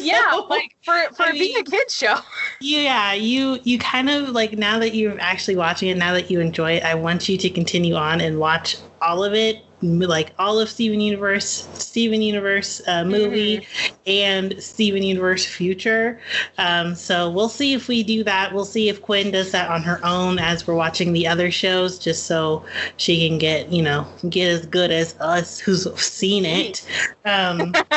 Yeah, 0.00 0.40
like 0.48 0.74
for 0.82 0.94
for 1.14 1.24
I 1.24 1.32
being 1.32 1.54
a 1.54 1.58
mean- 1.58 1.64
kids 1.66 1.94
show. 1.94 2.16
yeah, 2.62 3.12
you 3.12 3.58
you 3.64 3.78
kind 3.78 4.08
of 4.08 4.30
like 4.30 4.52
now 4.56 4.78
that 4.78 4.94
you're 4.94 5.20
actually 5.20 5.56
watching 5.56 5.90
it, 5.90 5.98
now 5.98 6.14
that 6.14 6.30
you 6.30 6.40
enjoy 6.40 6.72
it, 6.72 6.82
I 6.82 6.94
want 6.94 7.28
you 7.28 7.36
to 7.36 7.50
continue 7.50 7.94
on 7.94 8.22
and 8.22 8.38
watch 8.38 8.76
all 9.02 9.22
of 9.22 9.34
it, 9.34 9.62
like 9.82 10.32
all 10.38 10.58
of 10.58 10.68
Steven 10.68 11.00
Universe, 11.00 11.68
Steven 11.74 12.20
Universe 12.20 12.82
uh, 12.86 13.04
movie, 13.04 13.66
and 14.06 14.60
Steven 14.62 15.02
Universe 15.02 15.46
Future. 15.46 16.20
Um, 16.58 16.94
so 16.94 17.30
we'll 17.30 17.48
see 17.48 17.74
if 17.74 17.88
we 17.88 18.02
do 18.02 18.24
that. 18.24 18.52
We'll 18.52 18.64
see 18.64 18.88
if 18.88 19.00
Quinn 19.02 19.30
does 19.30 19.52
that 19.52 19.70
on 19.70 19.82
her 19.82 20.00
own 20.04 20.38
as 20.38 20.66
we're 20.66 20.74
watching 20.74 21.12
the 21.12 21.26
other 21.26 21.50
shows, 21.50 21.98
just 21.98 22.26
so 22.26 22.64
she 22.96 23.28
can 23.28 23.38
get 23.38 23.72
you 23.72 23.82
know 23.82 24.06
get 24.28 24.48
as 24.48 24.66
good 24.66 24.90
as 24.90 25.16
us 25.20 25.58
who's 25.58 25.92
seen 26.00 26.44
it. 26.44 26.84
Um, 27.24 27.72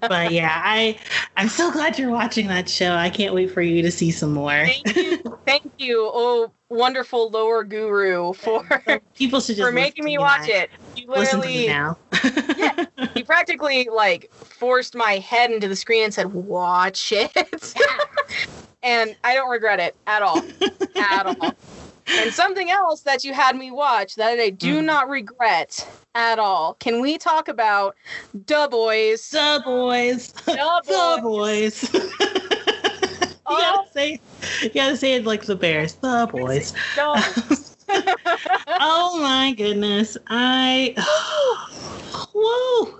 but 0.00 0.32
yeah, 0.32 0.60
I 0.64 0.98
I'm 1.36 1.48
so 1.48 1.70
glad 1.70 1.98
you're 1.98 2.10
watching 2.10 2.48
that 2.48 2.68
show. 2.68 2.94
I 2.94 3.10
can't 3.10 3.34
wait 3.34 3.50
for 3.50 3.62
you 3.62 3.82
to 3.82 3.90
see 3.90 4.10
some 4.10 4.32
more. 4.32 4.66
Thank 4.66 4.96
you, 4.96 5.38
thank 5.46 5.72
you, 5.78 6.10
oh 6.12 6.52
wonderful 6.70 7.30
lower 7.30 7.64
guru 7.64 8.32
for 8.32 8.62
People 9.14 9.40
should 9.40 9.56
just 9.56 9.68
for 9.68 9.72
making 9.72 10.04
me 10.04 10.18
watch 10.18 10.48
now. 10.48 10.54
it. 10.54 10.70
You 10.94 11.06
Listen 11.08 11.40
to 11.40 11.46
me 11.46 11.66
literally, 11.66 11.68
now. 11.68 11.98
you 13.14 13.24
practically 13.26 13.88
like 13.92 14.30
forced 14.44 14.94
my 14.94 15.14
head 15.14 15.50
into 15.50 15.68
the 15.68 15.76
screen 15.76 16.04
and 16.04 16.14
said, 16.14 16.32
"Watch 16.32 17.12
it," 17.12 17.74
and 18.82 19.16
I 19.24 19.34
don't 19.34 19.50
regret 19.50 19.80
it 19.80 19.96
at 20.06 20.22
all, 20.22 20.42
at 20.98 21.26
all. 21.26 21.54
And 22.18 22.32
something 22.34 22.70
else 22.70 23.02
that 23.02 23.22
you 23.24 23.32
had 23.32 23.56
me 23.56 23.70
watch 23.70 24.14
that 24.16 24.38
I 24.40 24.50
do 24.50 24.80
Mhm. 24.80 24.84
not 24.86 25.08
regret 25.08 25.88
at 26.14 26.38
all. 26.38 26.74
Can 26.74 27.00
we 27.00 27.16
talk 27.18 27.48
about 27.48 27.94
Da 28.44 28.66
Boys? 28.66 29.30
the 29.30 29.62
boys, 29.64 30.32
Da 30.46 30.80
Boys. 31.22 31.22
boys. 31.22 31.94
you 31.94 32.10
gotta 33.46 33.88
say, 33.94 34.20
you 34.62 34.70
gotta 34.70 34.96
say 34.96 35.14
it 35.14 35.24
like 35.24 35.44
the 35.44 35.56
Bears, 35.56 35.94
the 35.94 36.28
boys. 36.30 36.72
Oh 38.80 39.18
my 39.22 39.54
goodness, 39.56 40.18
I. 40.26 40.94
Whoa. 42.34 42.98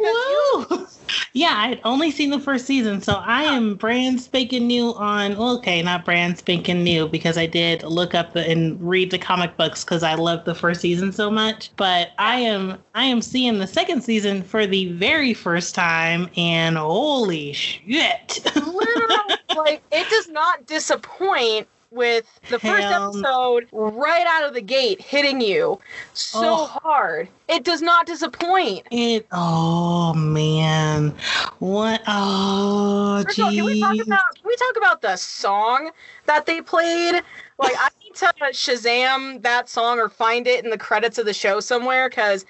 Whoa! 0.00 0.86
Yeah, 1.32 1.54
I'd 1.56 1.80
only 1.84 2.10
seen 2.10 2.30
the 2.30 2.38
first 2.38 2.66
season, 2.66 3.02
so 3.02 3.14
I 3.14 3.42
am 3.44 3.74
brand 3.74 4.20
spanking 4.20 4.66
new 4.66 4.94
on. 4.94 5.36
Okay, 5.36 5.82
not 5.82 6.04
brand 6.04 6.38
spanking 6.38 6.82
new 6.82 7.08
because 7.08 7.36
I 7.36 7.46
did 7.46 7.82
look 7.82 8.14
up 8.14 8.32
the, 8.32 8.48
and 8.48 8.80
read 8.80 9.10
the 9.10 9.18
comic 9.18 9.56
books 9.56 9.84
because 9.84 10.02
I 10.02 10.14
loved 10.14 10.44
the 10.44 10.54
first 10.54 10.80
season 10.80 11.12
so 11.12 11.30
much. 11.30 11.70
But 11.76 12.10
I 12.18 12.36
am 12.40 12.78
I 12.94 13.04
am 13.04 13.20
seeing 13.20 13.58
the 13.58 13.66
second 13.66 14.02
season 14.02 14.42
for 14.42 14.66
the 14.66 14.92
very 14.92 15.34
first 15.34 15.74
time, 15.74 16.30
and 16.36 16.76
holy 16.76 17.52
shit! 17.52 18.40
literally 18.56 19.37
like 19.56 19.82
it 19.90 20.08
does 20.08 20.28
not 20.28 20.66
disappoint 20.66 21.68
with 21.90 22.38
the 22.48 22.58
first 22.58 22.86
Hell 22.86 23.16
episode 23.16 23.66
right 23.72 24.26
out 24.26 24.44
of 24.46 24.52
the 24.54 24.60
gate 24.60 25.00
hitting 25.00 25.40
you 25.40 25.80
so 26.12 26.40
Oh. 26.44 26.66
hard. 26.82 27.28
It 27.48 27.64
does 27.64 27.80
not 27.80 28.06
disappoint. 28.06 28.86
it. 28.90 29.26
Oh 29.32 30.12
man, 30.14 31.14
what? 31.60 32.02
Oh 32.06 33.22
First 33.24 33.40
all, 33.40 33.50
can 33.50 33.64
we 33.64 33.80
talk 33.80 33.96
about 34.06 34.34
can 34.34 34.44
we 34.46 34.56
talk 34.56 34.76
about 34.76 35.00
the 35.00 35.16
song 35.16 35.90
that 36.26 36.44
they 36.44 36.60
played? 36.60 37.22
Like 37.58 37.74
I 37.78 37.88
need 38.04 38.14
to 38.16 38.32
Shazam 38.52 39.42
that 39.42 39.68
song 39.68 39.98
or 39.98 40.08
find 40.08 40.46
it 40.46 40.64
in 40.64 40.70
the 40.70 40.78
credits 40.78 41.18
of 41.18 41.24
the 41.24 41.32
show 41.32 41.58
somewhere 41.60 42.08
because 42.10 42.44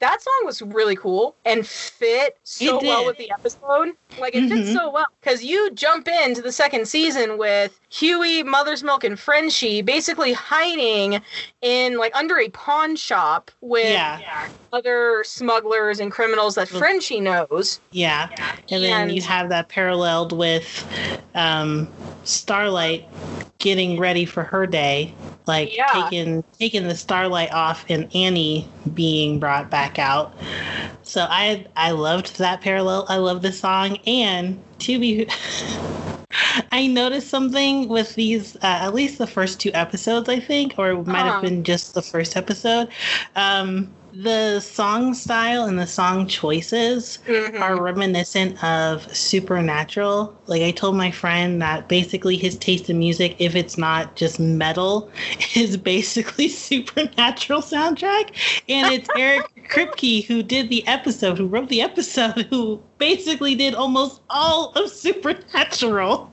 that 0.00 0.22
song 0.22 0.46
was 0.46 0.62
really 0.62 0.96
cool 0.96 1.36
and 1.44 1.66
fit 1.66 2.38
so 2.44 2.80
well 2.82 3.04
with 3.04 3.18
the 3.18 3.30
episode. 3.30 3.94
Like 4.18 4.34
it 4.34 4.48
fits 4.48 4.70
Mhm. 4.70 4.74
so 4.74 4.90
well 4.90 5.06
because 5.20 5.44
you 5.44 5.70
jump 5.72 6.08
into 6.08 6.40
the 6.40 6.52
second 6.52 6.88
season 6.88 7.36
with 7.38 7.78
Hughie, 7.90 8.42
Mother's 8.42 8.82
Milk, 8.82 9.04
and 9.04 9.18
Frenchie 9.18 9.82
basically 9.82 10.32
hiding 10.32 11.20
in 11.62 11.98
like 11.98 12.14
under 12.16 12.38
a 12.38 12.48
pawn 12.48 12.96
shop 12.96 13.50
with 13.60 13.90
Yeah. 13.92 14.18
other 14.72 15.22
smugglers 15.24 16.00
and 16.00 16.10
criminals 16.10 16.54
that. 16.54 16.68
Frenchie 16.68 17.20
knows. 17.20 17.80
Yeah, 17.90 18.28
and 18.70 18.82
then 18.82 19.10
you 19.10 19.22
have 19.22 19.48
that 19.50 19.68
paralleled 19.68 20.32
with 20.32 20.86
um, 21.34 21.88
Starlight 22.24 23.06
getting 23.58 23.98
ready 23.98 24.24
for 24.24 24.42
her 24.44 24.66
day, 24.66 25.12
like 25.46 25.74
Yeah. 25.76 25.86
taking 25.92 26.44
taking 26.58 26.86
the 26.88 26.94
Starlight 26.96 27.52
off 27.52 27.84
and 27.88 28.08
Annie 28.14 28.68
being 28.94 29.38
brought 29.38 29.70
back 29.70 29.98
out. 29.98 30.32
So 31.02 31.26
I 31.28 31.64
I 31.76 31.92
loved 31.92 32.38
that 32.38 32.60
parallel. 32.60 33.06
I 33.08 33.16
love 33.16 33.42
the 33.42 33.52
song, 33.52 33.97
and 34.06 34.62
to 34.80 34.98
be. 34.98 35.28
I 36.72 36.86
noticed 36.86 37.28
something 37.30 37.88
with 37.88 38.14
these, 38.14 38.54
uh, 38.56 38.60
at 38.62 38.94
least 38.94 39.16
the 39.18 39.26
first 39.26 39.60
two 39.60 39.70
episodes, 39.72 40.28
I 40.28 40.38
think, 40.40 40.74
or 40.78 40.90
it 40.90 41.06
might 41.06 41.20
Uh-huh. 41.20 41.32
have 41.32 41.40
been 41.42 41.64
just 41.64 41.94
the 41.94 42.02
first 42.02 42.36
episode. 42.36 42.88
Um, 43.34 43.94
the 44.12 44.60
song 44.60 45.14
style 45.14 45.64
and 45.64 45.78
the 45.78 45.86
song 45.86 46.26
choices 46.26 47.18
Mhm. 47.26 47.60
are 47.60 47.76
reminiscent 47.76 48.62
of 48.64 49.14
Supernatural. 49.14 50.34
Like 50.46 50.62
I 50.62 50.70
told 50.70 50.96
my 50.96 51.10
friend 51.10 51.60
that 51.62 51.88
basically 51.88 52.36
his 52.36 52.56
taste 52.56 52.88
in 52.90 52.98
music, 52.98 53.36
if 53.38 53.54
it's 53.54 53.76
not 53.78 54.16
just 54.16 54.38
metal, 54.40 55.10
is 55.54 55.76
basically 55.76 56.48
Supernatural 56.68 57.62
soundtrack. 57.62 58.30
And 58.68 58.88
it's 58.88 59.10
Eric 59.14 59.57
Kripke 59.68 60.24
who 60.24 60.42
did 60.42 60.68
the 60.68 60.86
episode, 60.86 61.38
who 61.38 61.46
wrote 61.46 61.68
the 61.68 61.82
episode, 61.82 62.46
who 62.50 62.80
basically 62.98 63.54
did 63.54 63.74
almost 63.74 64.20
all 64.30 64.72
of 64.72 64.90
Supernatural. 64.90 66.32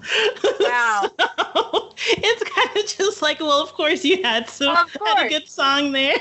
Wow. 0.59 1.09
So, 1.55 1.93
it's 2.07 2.43
kind 2.43 2.69
of 2.77 2.85
just 2.85 3.21
like, 3.21 3.39
well, 3.39 3.61
of 3.61 3.71
course 3.73 4.03
you 4.03 4.21
had 4.21 4.49
some 4.49 4.75
had 4.75 5.25
a 5.25 5.29
good 5.29 5.47
song 5.47 5.93
there. 5.93 6.17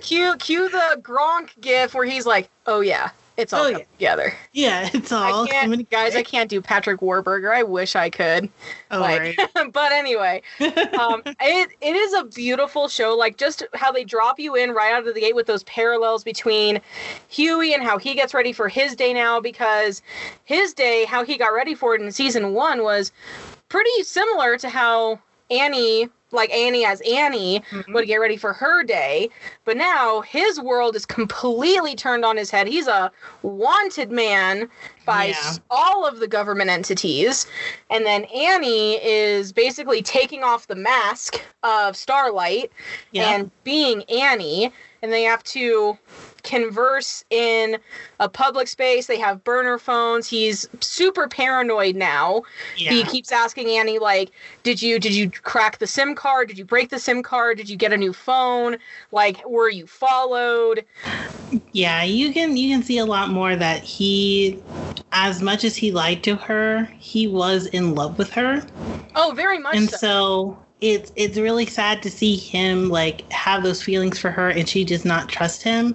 cue 0.00 0.34
cue 0.38 0.68
the 0.68 1.00
Kronk 1.02 1.54
gif 1.60 1.94
where 1.94 2.06
he's 2.06 2.26
like, 2.26 2.48
"Oh 2.66 2.80
yeah, 2.80 3.10
it's 3.40 3.52
all 3.52 3.64
Oh, 3.66 3.72
coming 3.72 3.86
together." 3.98 4.34
yeah, 4.52 4.88
it's 4.92 5.10
all 5.12 5.44
I 5.44 5.48
coming 5.48 5.86
guys. 5.90 6.14
I 6.14 6.22
can't 6.22 6.48
do 6.50 6.60
Patrick 6.60 7.02
Warburton. 7.02 7.50
I 7.50 7.62
wish 7.62 7.96
I 7.96 8.10
could. 8.10 8.48
Oh, 8.90 9.00
like, 9.00 9.38
right. 9.38 9.72
but 9.72 9.92
anyway, 9.92 10.42
um, 10.60 11.22
it 11.40 11.70
it 11.80 11.96
is 11.96 12.12
a 12.14 12.24
beautiful 12.24 12.88
show. 12.88 13.16
Like 13.16 13.36
just 13.36 13.62
how 13.74 13.90
they 13.92 14.04
drop 14.04 14.38
you 14.38 14.54
in 14.54 14.70
right 14.70 14.92
out 14.92 15.06
of 15.06 15.14
the 15.14 15.20
gate 15.20 15.34
with 15.34 15.46
those 15.46 15.64
parallels 15.64 16.22
between 16.24 16.80
Hughie 17.28 17.74
and 17.74 17.82
how 17.82 17.98
he 17.98 18.14
gets 18.14 18.34
ready 18.34 18.52
for 18.52 18.68
his 18.68 18.94
day 18.94 19.12
now, 19.12 19.40
because 19.40 20.02
his 20.44 20.72
day, 20.74 21.04
how 21.04 21.24
he 21.24 21.36
got 21.36 21.48
ready 21.54 21.74
for 21.74 21.94
it 21.94 22.00
in 22.00 22.10
season 22.12 22.52
one 22.52 22.82
was 22.82 23.12
pretty 23.68 24.02
similar 24.02 24.56
to 24.58 24.68
how 24.68 25.18
Annie. 25.50 26.08
Like 26.32 26.52
Annie 26.52 26.84
as 26.84 27.00
Annie 27.00 27.60
Mhm. 27.72 27.92
would 27.92 28.06
get 28.06 28.18
ready 28.20 28.36
for 28.36 28.52
her 28.52 28.84
day, 28.84 29.30
but 29.64 29.76
now 29.76 30.20
his 30.20 30.60
world 30.60 30.94
is 30.94 31.04
completely 31.04 31.96
turned 31.96 32.24
on 32.24 32.36
his 32.36 32.52
head. 32.52 32.68
He's 32.68 32.86
a 32.86 33.10
wanted 33.42 34.12
man 34.12 34.70
by 35.04 35.24
Yeah. 35.26 35.54
all 35.70 36.06
of 36.06 36.20
the 36.20 36.28
government 36.28 36.70
entities. 36.70 37.46
And 37.90 38.06
then 38.06 38.26
Annie 38.26 39.04
is 39.04 39.52
basically 39.52 40.02
taking 40.02 40.44
off 40.44 40.68
the 40.68 40.76
mask 40.76 41.40
of 41.64 41.96
Starlight 41.96 42.70
Yeah. 43.10 43.28
and 43.30 43.50
being 43.64 44.04
Annie. 44.04 44.72
And 45.02 45.12
they 45.12 45.24
have 45.24 45.42
to 45.44 45.98
converse 46.42 47.24
in 47.30 47.78
a 48.18 48.28
public 48.28 48.68
space. 48.68 49.06
They 49.06 49.18
have 49.18 49.42
burner 49.44 49.78
phones. 49.78 50.28
He's 50.28 50.68
super 50.80 51.28
paranoid 51.28 51.96
now. 51.96 52.42
He 52.74 53.04
keeps 53.04 53.32
asking 53.32 53.68
Annie, 53.68 53.98
like, 53.98 54.30
did 54.62 54.80
you 54.80 54.98
did 54.98 55.14
you 55.14 55.30
crack 55.30 55.78
the 55.78 55.86
SIM 55.86 56.14
card? 56.14 56.48
Did 56.48 56.58
you 56.58 56.64
break 56.64 56.90
the 56.90 56.98
SIM 56.98 57.22
card? 57.22 57.56
Did 57.56 57.68
you 57.68 57.76
get 57.76 57.92
a 57.92 57.96
new 57.96 58.12
phone? 58.12 58.76
Like, 59.12 59.46
were 59.48 59.70
you 59.70 59.86
followed? 59.86 60.84
Yeah, 61.72 62.02
you 62.02 62.32
can 62.32 62.56
you 62.56 62.74
can 62.74 62.82
see 62.82 62.98
a 62.98 63.06
lot 63.06 63.30
more 63.30 63.56
that 63.56 63.82
he 63.82 64.62
as 65.12 65.42
much 65.42 65.64
as 65.64 65.76
he 65.76 65.90
lied 65.90 66.22
to 66.24 66.36
her, 66.36 66.84
he 66.98 67.26
was 67.26 67.66
in 67.66 67.94
love 67.94 68.18
with 68.18 68.30
her. 68.30 68.62
Oh, 69.14 69.32
very 69.34 69.58
much 69.58 69.76
and 69.76 69.90
so. 69.90 69.96
so 69.96 70.58
it's 70.80 71.12
it's 71.14 71.36
really 71.36 71.66
sad 71.66 72.02
to 72.02 72.10
see 72.10 72.36
him 72.36 72.88
like 72.88 73.30
have 73.32 73.62
those 73.62 73.82
feelings 73.82 74.18
for 74.18 74.30
her 74.30 74.48
and 74.48 74.68
she 74.68 74.84
does 74.84 75.04
not 75.04 75.28
trust 75.28 75.62
him. 75.62 75.94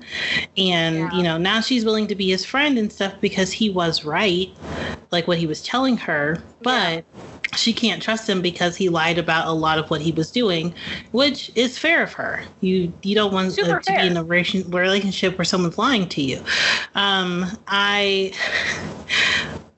And 0.58 0.98
Yeah. 0.98 1.12
you 1.14 1.24
know 1.24 1.38
now 1.38 1.62
she's 1.62 1.86
willing 1.86 2.08
to 2.08 2.16
be 2.16 2.30
his 2.30 2.46
friend 2.46 2.78
and 2.78 2.92
stuff 2.92 3.14
because 3.22 3.52
he 3.52 3.70
was 3.70 4.06
right 4.06 4.50
like 5.12 5.28
what 5.28 5.38
he 5.38 5.48
was 5.48 5.62
telling 5.64 5.98
her. 5.98 6.44
But 6.62 7.06
she 7.56 7.74
can't 7.74 8.02
trust 8.02 8.30
him 8.30 8.42
because 8.42 8.76
he 8.76 8.90
lied 8.90 9.18
about 9.18 9.48
a 9.48 9.52
lot 9.52 9.80
of 9.80 9.90
what 9.90 10.02
he 10.02 10.12
was 10.12 10.30
doing 10.32 10.74
which 11.12 11.52
is 11.56 11.78
fair 11.78 12.04
of 12.04 12.14
her. 12.14 12.44
You 12.62 12.92
you 13.02 13.16
don't 13.16 13.34
want 13.34 13.58
uh, 13.58 13.80
to 13.80 13.94
be 13.94 14.08
in 14.08 14.18
a 14.18 14.24
relation- 14.24 14.70
relationship 14.70 15.38
where 15.38 15.46
someone's 15.46 15.78
lying 15.78 16.08
to 16.10 16.22
you. 16.22 16.42
Um 16.96 17.46
i 17.68 18.34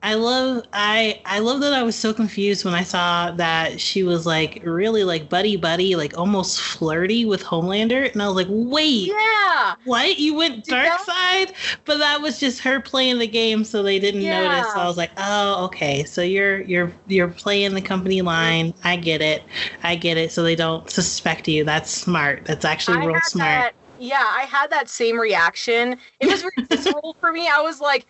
I 0.00 0.14
love 0.14 0.64
I 0.72 1.20
I 1.24 1.40
love 1.40 1.60
that 1.60 1.72
I 1.72 1.82
was 1.82 1.96
so 1.96 2.14
confused 2.14 2.64
when 2.64 2.72
I 2.72 2.84
saw 2.84 3.32
that 3.32 3.80
she 3.80 4.04
was 4.04 4.26
like 4.26 4.60
really 4.64 5.02
like 5.02 5.28
buddy 5.28 5.56
buddy 5.56 5.96
like 5.96 6.16
almost 6.16 6.60
flirty 6.60 7.24
with 7.24 7.42
Homelander 7.42 8.12
and 8.12 8.22
I 8.22 8.28
was 8.28 8.36
like 8.36 8.46
wait 8.48 9.08
yeah. 9.08 9.74
what? 9.84 10.18
You 10.18 10.34
went 10.34 10.64
dark 10.66 11.00
side? 11.00 11.52
But 11.84 11.98
that 11.98 12.22
was 12.22 12.38
just 12.38 12.60
her 12.60 12.80
playing 12.80 13.18
the 13.18 13.26
game 13.26 13.64
so 13.64 13.82
they 13.82 13.98
didn't 13.98 14.22
notice. 14.22 14.72
So 14.72 14.78
I 14.78 14.86
was 14.86 14.96
like 14.96 15.10
oh 15.16 15.64
okay. 15.64 16.04
So 16.04 16.22
you're 16.22 16.60
you're 16.60 16.92
you're 17.08 17.28
playing 17.28 17.74
the 17.74 17.82
company 17.82 18.22
line. 18.22 18.74
I 18.84 18.96
get 18.96 19.20
it. 19.20 19.42
I 19.82 19.96
get 19.96 20.16
it. 20.16 20.30
So 20.30 20.44
they 20.44 20.54
don't 20.54 20.88
suspect 20.88 21.48
you. 21.48 21.64
That's 21.64 21.90
smart. 21.90 22.44
That's 22.44 22.64
actually 22.64 22.98
I 22.98 23.04
real 23.04 23.20
smart. 23.24 23.48
that. 23.48 23.74
Yeah, 23.98 24.24
I 24.28 24.42
had 24.42 24.70
that 24.70 24.88
same 24.88 25.18
reaction. 25.18 25.96
It 26.20 26.28
was 26.28 26.42
very 26.56 26.66
visceral 26.68 27.16
for 27.20 27.32
me. 27.32 27.48
I 27.48 27.60
was 27.60 27.80
like, 27.80 28.06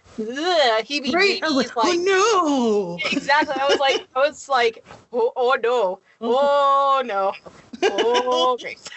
he 0.85 1.01
be 1.01 1.13
right 1.13 1.41
I 1.43 1.49
was 1.51 1.57
like, 1.57 1.77
like 1.77 1.99
oh 1.99 2.99
no 3.01 3.09
exactly. 3.13 3.55
I 3.59 3.69
was 3.69 3.79
like, 3.79 4.07
I 4.15 4.19
was 4.21 4.49
like, 4.49 4.85
oh, 5.13 5.33
oh 5.37 5.57
no, 5.63 6.01
oh 6.21 7.03
no, 7.05 7.33
oh 7.83 8.57
great. 8.61 8.79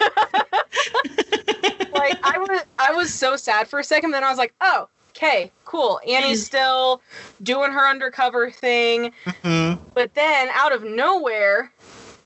like 1.92 2.16
I 2.22 2.38
was, 2.38 2.62
I 2.78 2.92
was 2.92 3.12
so 3.12 3.36
sad 3.36 3.68
for 3.68 3.78
a 3.78 3.84
second. 3.84 4.10
Then 4.12 4.24
I 4.24 4.28
was 4.30 4.38
like, 4.38 4.54
oh, 4.60 4.88
okay, 5.10 5.50
cool. 5.64 6.00
Annie's 6.08 6.44
still 6.44 7.00
doing 7.42 7.70
her 7.72 7.86
undercover 7.86 8.50
thing, 8.50 9.12
Mhm. 9.26 9.78
but 9.94 10.14
then 10.14 10.48
out 10.52 10.72
of 10.72 10.82
nowhere, 10.84 11.72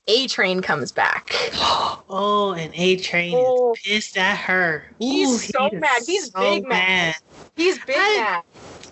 A 0.09 0.27
Train 0.27 0.61
comes 0.61 0.91
back. 0.91 1.33
Oh, 2.09 2.53
and 2.53 2.73
A 2.73 2.95
Train 2.95 3.33
Oh. 3.35 3.73
is 3.73 3.81
pissed 3.83 4.17
at 4.17 4.37
her. 4.37 4.85
He's 4.97 5.49
so 5.51 5.67
is 5.67 5.73
mad. 5.73 6.01
He's 6.05 6.31
so 6.31 6.39
big 6.39 6.65
mad. 6.65 7.15
He's 7.57 7.77
big 7.79 7.97
I- 7.99 8.17
mad. 8.17 8.43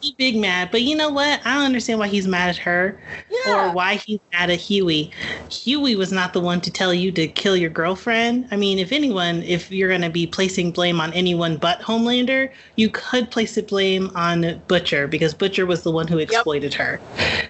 He's 0.01 0.11
big 0.11 0.35
mad. 0.35 0.69
But 0.69 0.81
you 0.81 0.97
know 0.97 1.09
what? 1.09 1.39
I 1.45 1.53
don't 1.55 1.63
understand 1.63 1.99
why 1.99 2.09
he's 2.09 2.27
mad 2.27 2.49
at 2.49 2.57
her 2.57 2.99
Yeah. 3.45 3.69
or 3.69 3.73
why 3.73 3.95
he's 3.95 4.19
mad 4.33 4.49
at 4.49 4.59
Hughie. 4.59 5.11
Hughie 5.49 5.95
was 5.95 6.11
not 6.11 6.33
the 6.33 6.41
one 6.41 6.59
to 6.59 6.69
tell 6.69 6.93
you 6.93 7.09
to 7.13 7.25
kill 7.27 7.55
your 7.55 7.69
girlfriend. 7.69 8.49
I 8.51 8.57
mean, 8.57 8.77
if 8.79 8.91
anyone, 8.91 9.41
if 9.43 9.71
you're 9.71 9.89
going 9.89 10.01
to 10.01 10.09
be 10.09 10.27
placing 10.27 10.71
blame 10.73 10.99
on 10.99 11.13
anyone 11.13 11.55
but 11.55 11.79
Homelander, 11.79 12.51
you 12.75 12.89
could 12.89 13.31
place 13.31 13.55
the 13.55 13.63
blame 13.63 14.11
on 14.13 14.61
Butcher 14.67 15.07
because 15.07 15.33
Butcher 15.33 15.65
was 15.65 15.83
the 15.83 15.91
one 15.91 16.07
who 16.07 16.17
exploited 16.17 16.73
her. 16.73 16.99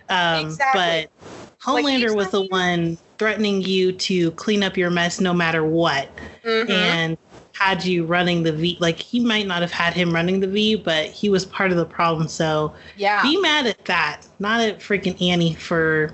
Um, 0.09 0.45
Exactly. 0.45 1.07
But 1.18 1.57
Homelander 1.59 2.11
each 2.11 2.16
was 2.16 2.30
the 2.30 2.43
one 2.45 2.99
threatening 3.18 3.61
you 3.61 3.91
to 3.91 4.32
clean 4.32 4.63
up 4.63 4.78
your 4.78 4.89
mess 4.89 5.20
no 5.20 5.34
matter 5.34 5.63
what. 5.63 6.09
Mhm. 6.43 6.70
and 6.70 7.18
had 7.53 7.86
you 7.86 8.03
running 8.05 8.43
the 8.43 8.51
V. 8.51 8.78
Like 8.80 8.99
he 8.99 9.20
might 9.22 9.47
not 9.47 9.61
have 9.61 9.72
had 9.72 9.93
him 9.93 10.13
running 10.13 10.41
the 10.41 10.47
V, 10.47 10.76
but 10.76 11.05
he 11.05 11.30
was 11.30 11.45
part 11.45 11.72
of 11.72 11.78
the 11.78 11.86
problem. 11.86 12.28
So 12.28 12.74
yeah. 12.97 13.22
be 13.22 13.38
mad 13.38 13.66
at 13.66 13.84
that, 13.86 14.22
not 14.39 14.59
at 14.59 14.80
freaking 14.80 15.20
Annie 15.22 15.55
for 15.55 16.13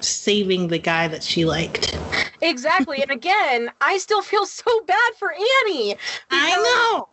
saving 0.00 0.68
the 0.68 0.78
guy 0.78 1.08
that 1.08 1.22
she 1.22 1.44
liked. 1.44 1.98
Exactly. 2.42 3.00
and 3.02 3.10
again, 3.10 3.70
I 3.80 3.98
still 3.98 4.20
feel 4.20 4.44
so 4.46 4.80
bad 4.86 5.12
for 5.18 5.32
Annie. 5.32 5.96
I 6.30 6.56
know. 6.56 7.08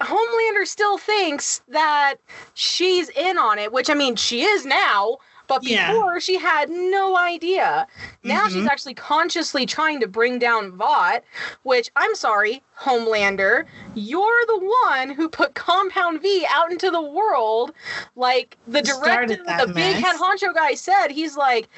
Homelander 0.00 0.66
still 0.66 0.98
thinks 0.98 1.60
that 1.68 2.14
she's 2.54 3.08
in 3.10 3.38
on 3.38 3.58
it, 3.58 3.72
which 3.72 3.90
I 3.90 3.94
mean, 3.94 4.16
she 4.16 4.42
is 4.42 4.64
now. 4.64 5.18
But 5.48 5.64
Yeah. 5.64 5.90
before, 5.90 6.20
she 6.20 6.38
had 6.38 6.70
no 6.70 7.16
idea. 7.16 7.86
Now 8.22 8.44
she's 8.48 8.64
Mhm. 8.64 8.68
actually 8.68 8.94
consciously 8.94 9.66
trying 9.66 9.98
to 10.00 10.06
bring 10.06 10.38
down 10.38 10.72
Vought, 10.72 11.24
which 11.62 11.90
I'm 11.96 12.14
sorry, 12.14 12.62
Homelander, 12.78 13.64
you're 13.94 14.46
the 14.46 14.58
one 14.92 15.10
who 15.10 15.28
put 15.28 15.54
Compound 15.54 16.22
V 16.22 16.46
out 16.50 16.70
into 16.70 16.90
the 16.90 17.02
world. 17.02 17.72
Like 18.14 18.56
the 18.68 18.82
director, 18.82 19.36
the 19.36 19.72
big 19.74 19.96
head 19.96 20.16
honcho 20.16 20.54
guy 20.54 20.74
said, 20.74 21.08
he's 21.08 21.36
like, 21.36 21.68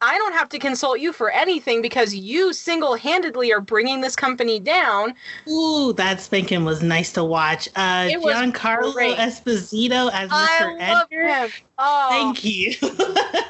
I 0.00 0.16
don't 0.16 0.32
have 0.32 0.48
to 0.50 0.58
consult 0.58 1.00
you 1.00 1.12
for 1.12 1.30
anything 1.30 1.82
because 1.82 2.14
you 2.14 2.52
single 2.52 2.94
handedly 2.94 3.52
are 3.52 3.60
bringing 3.60 4.00
this 4.00 4.14
company 4.14 4.60
down. 4.60 5.14
Ooh, 5.50 5.92
that 5.94 6.20
spanking 6.20 6.64
was 6.64 6.82
nice 6.82 7.12
to 7.14 7.24
watch. 7.24 7.68
Uh, 7.74 8.08
It 8.10 8.20
was 8.20 8.34
Giancarlo 8.36 8.92
great. 8.92 9.16
Esposito 9.16 10.10
as 10.12 10.30
Mr. 10.30 10.32
I 10.32 10.92
love 10.92 11.08
Edgar. 11.10 11.26
him. 11.28 11.50
Oh, 11.78 12.06
Thank 12.10 12.44
you. 12.44 12.70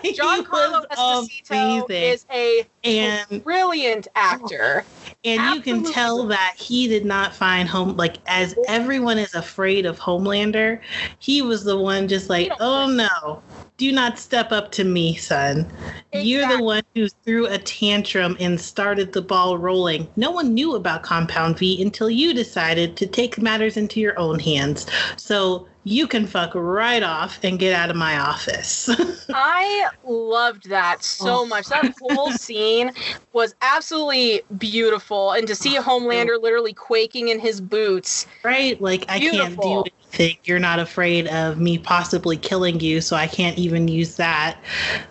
Giancarlo 0.04 0.86
Esposito 0.88 1.84
amazing. 1.84 2.02
is 2.02 2.26
a 2.32 2.66
and 2.84 3.44
brilliant 3.44 4.08
actor. 4.14 4.84
And 5.24 5.54
you 5.54 5.60
can 5.60 5.84
tell 5.84 6.26
that 6.28 6.54
he 6.56 6.88
did 6.88 7.04
not 7.04 7.34
find 7.34 7.68
home 7.68 7.96
like 7.96 8.16
as 8.26 8.54
everyone 8.68 9.18
is 9.18 9.34
afraid 9.34 9.84
of 9.84 9.98
Homelander, 9.98 10.80
he 11.18 11.42
was 11.42 11.64
the 11.64 11.76
one 11.76 12.08
just 12.08 12.30
like, 12.30 12.50
oh 12.60 12.86
no, 12.88 13.42
do 13.78 13.92
not 13.92 14.18
step 14.18 14.50
up 14.52 14.72
to 14.72 14.84
me, 14.84 15.14
son. 15.14 15.64
You're 16.12 16.48
the 16.48 16.62
one 16.62 16.82
who 16.96 17.08
threw 17.08 17.46
a 17.46 17.58
tantrum 17.58 18.36
and 18.40 18.60
started 18.60 19.12
the 19.12 19.22
ball 19.22 19.56
rolling. 19.56 20.08
No 20.16 20.32
one 20.32 20.52
knew 20.52 20.74
about 20.74 21.04
Compound 21.04 21.58
V 21.58 21.80
until 21.80 22.10
you 22.10 22.34
decided 22.34 22.96
to 22.96 23.06
take 23.06 23.38
matters 23.40 23.76
into 23.76 24.00
your 24.00 24.18
own 24.18 24.40
hands. 24.40 24.86
So 25.16 25.68
you 25.84 26.08
can 26.08 26.26
fuck 26.26 26.50
right 26.54 27.02
off 27.04 27.38
and 27.44 27.58
get 27.58 27.72
out 27.72 27.88
of 27.88 27.94
my 27.96 28.18
office. 28.18 28.90
I 29.32 29.88
loved 30.04 30.68
that 30.68 31.04
so 31.04 31.42
Oh. 31.42 31.46
much. 31.46 31.68
That 31.68 31.94
whole 32.02 32.32
scene 32.32 32.90
was 33.32 33.54
absolutely 33.62 34.42
beautiful. 34.58 35.32
And 35.32 35.46
to 35.46 35.54
see 35.54 35.76
a 35.76 35.82
Homelander 35.82 36.42
literally 36.42 36.72
quaking 36.74 37.28
in 37.28 37.38
his 37.38 37.60
boots. 37.60 38.26
right? 38.42 38.78
Like 38.80 39.04
I 39.08 39.20
can't 39.20 39.32
Beautiful. 39.32 39.84
do 39.84 39.90
anything. 40.14 40.36
You're 40.44 40.58
not 40.58 40.78
afraid 40.78 41.26
of 41.28 41.58
me 41.58 41.78
possibly 41.78 42.36
killing 42.36 42.80
you, 42.80 43.00
so 43.00 43.16
I 43.16 43.26
can't 43.26 43.58
even 43.58 43.88
use 43.88 44.16
that. 44.16 44.58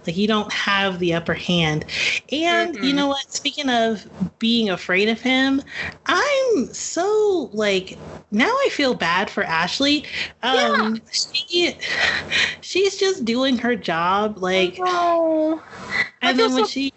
Like 0.06 0.18
you 0.18 0.28
don't 0.28 0.52
have 0.52 1.00
the 1.00 1.14
upper 1.14 1.34
hand. 1.34 1.86
And 2.32 2.76
you 2.76 2.94
Mhm. 2.94 2.96
know 2.96 3.08
what? 3.08 3.32
Speaking 3.32 3.70
of 3.70 4.08
being 4.40 4.70
afraid 4.70 5.10
of 5.10 5.22
him, 5.22 5.62
I'm 6.06 6.74
so 6.74 7.50
like 7.54 7.98
now 8.32 8.50
I 8.50 8.70
feel 8.72 8.94
bad 8.94 9.30
for 9.30 9.44
Ashley. 9.44 10.06
Um 10.44 11.02
she 11.12 11.76
she's 12.62 12.98
just 12.98 13.26
doing 13.26 13.58
her 13.60 13.76
job 13.76 14.38
like 14.40 14.78
Oh, 14.80 15.62
and 16.22 16.38
then 16.38 16.54
when 16.54 16.66
so- 16.66 16.70
she 16.70 16.94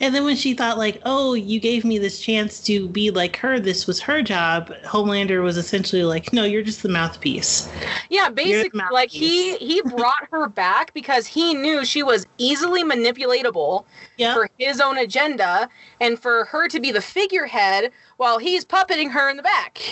and 0.00 0.14
then 0.14 0.24
when 0.24 0.36
she 0.36 0.54
thought 0.54 0.78
like 0.78 1.00
oh 1.04 1.34
you 1.34 1.60
gave 1.60 1.84
me 1.84 1.98
this 1.98 2.20
chance 2.20 2.60
to 2.60 2.88
be 2.88 3.10
like 3.10 3.36
her 3.36 3.60
this 3.60 3.86
was 3.86 4.00
her 4.00 4.22
job 4.22 4.72
homelander 4.84 5.42
was 5.42 5.56
essentially 5.56 6.02
like 6.02 6.32
no 6.32 6.44
you're 6.44 6.62
just 6.62 6.82
the 6.82 6.88
mouthpiece 7.16 7.68
yeah. 8.08 8.28
Basically, 8.28 8.80
like 8.92 9.10
he 9.10 9.56
he 9.56 9.82
brought 9.96 10.28
her 10.30 10.48
back 10.48 10.92
because 10.94 11.26
he 11.26 11.54
knew 11.54 11.84
she 11.84 12.02
was 12.02 12.26
easily 12.38 12.84
manipulatable 12.84 13.84
yeah 14.16 14.34
for 14.34 14.48
his 14.58 14.80
own 14.80 14.98
agenda, 14.98 15.68
and 16.00 16.18
for 16.18 16.44
her 16.46 16.68
to 16.68 16.80
be 16.80 16.92
the 16.92 17.00
figurehead 17.00 17.90
while 18.16 18.38
he's 18.38 18.64
puppeting 18.64 19.10
her 19.10 19.28
in 19.28 19.36
the 19.36 19.42
back. 19.42 19.82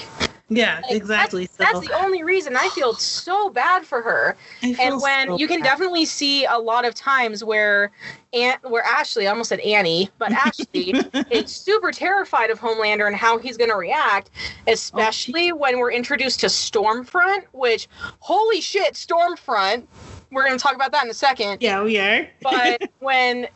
Yeah 0.48 0.80
Like, 0.82 0.96
exactly 0.96 1.46
That's, 1.46 1.56
so 1.56 1.80
that's 1.80 1.88
the 1.88 1.94
only 1.94 2.22
reason 2.22 2.56
I 2.56 2.68
feel 2.70 2.94
so 2.94 3.48
bad 3.50 3.86
for 3.86 4.02
her. 4.02 4.36
And 4.62 5.00
when 5.00 5.28
so 5.28 5.38
you 5.38 5.46
can 5.48 5.60
bad. 5.60 5.70
definitely 5.70 6.04
see 6.04 6.44
a 6.44 6.58
lot 6.58 6.84
of 6.84 6.94
times 6.94 7.42
where 7.42 7.90
Aunt, 8.32 8.62
where 8.68 8.82
Ashley, 8.82 9.26
I 9.26 9.30
almost 9.30 9.48
said 9.48 9.60
Annie, 9.60 10.10
but 10.18 10.32
Ashley 10.46 10.94
is 11.30 11.50
super 11.50 11.92
terrified 11.92 12.50
of 12.50 12.58
Homelander 12.60 13.06
and 13.06 13.16
how 13.16 13.38
he's 13.38 13.56
going 13.56 13.70
to 13.70 13.76
react, 13.76 14.30
especially 14.66 15.52
oh, 15.52 15.56
when 15.56 15.78
we're 15.78 15.92
introduced 15.92 16.40
to 16.40 16.46
Stormfront, 16.46 17.44
which 17.52 17.88
holy 18.18 18.60
shit, 18.60 18.94
Stormfront. 18.94 19.86
We're 20.30 20.44
going 20.44 20.58
to 20.58 20.62
talk 20.62 20.74
about 20.74 20.90
that 20.92 21.04
in 21.04 21.10
a 21.10 21.14
second. 21.14 21.58
yeah 21.62 21.82
we 21.82 21.98
are 21.98 22.28
But 22.42 22.90
when 22.98 23.46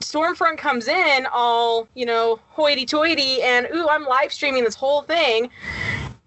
Stormfront 0.00 0.58
comes 0.58 0.88
in 0.88 1.26
all, 1.32 1.88
you 1.94 2.06
know, 2.06 2.38
hoity 2.48 2.86
toity 2.86 3.42
and 3.42 3.66
ooh, 3.74 3.88
I'm 3.88 4.04
live 4.04 4.32
streaming 4.32 4.64
this 4.64 4.74
whole 4.74 5.02
thing. 5.02 5.50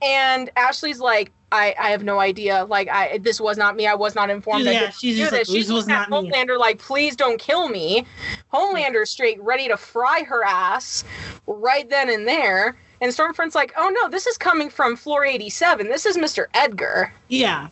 And 0.01 0.49
Ashley's 0.55 0.99
like, 0.99 1.31
I, 1.51 1.75
I 1.77 1.89
have 1.89 2.03
no 2.03 2.19
idea. 2.19 2.65
Like 2.65 2.87
I 2.87 3.17
this 3.17 3.41
was 3.41 3.57
not 3.57 3.75
me. 3.75 3.85
I 3.85 3.93
was 3.93 4.15
not 4.15 4.29
informed. 4.29 4.65
Yeah, 4.65 4.85
I 4.87 4.89
she's 4.91 5.15
do 5.17 5.23
just 5.23 5.31
like, 5.33 5.41
this. 5.41 5.53
"This 5.53 5.69
was 5.69 5.87
not 5.87 6.09
me." 6.09 6.15
Homelander 6.17 6.57
like, 6.57 6.79
please 6.79 7.15
don't 7.15 7.39
kill 7.39 7.67
me. 7.67 8.05
Homelander 8.53 9.05
straight 9.05 9.41
ready 9.41 9.67
to 9.67 9.75
fry 9.75 10.23
her 10.23 10.43
ass 10.45 11.03
right 11.47 11.89
then 11.89 12.09
and 12.09 12.27
there. 12.27 12.77
And 13.01 13.11
Stormfront's 13.11 13.55
like, 13.55 13.73
oh 13.77 13.89
no, 13.89 14.07
this 14.09 14.27
is 14.27 14.37
coming 14.37 14.69
from 14.69 14.95
floor 14.95 15.25
87. 15.25 15.87
This 15.87 16.05
is 16.05 16.17
Mr. 16.17 16.45
Edgar. 16.53 17.11
Yeah. 17.29 17.67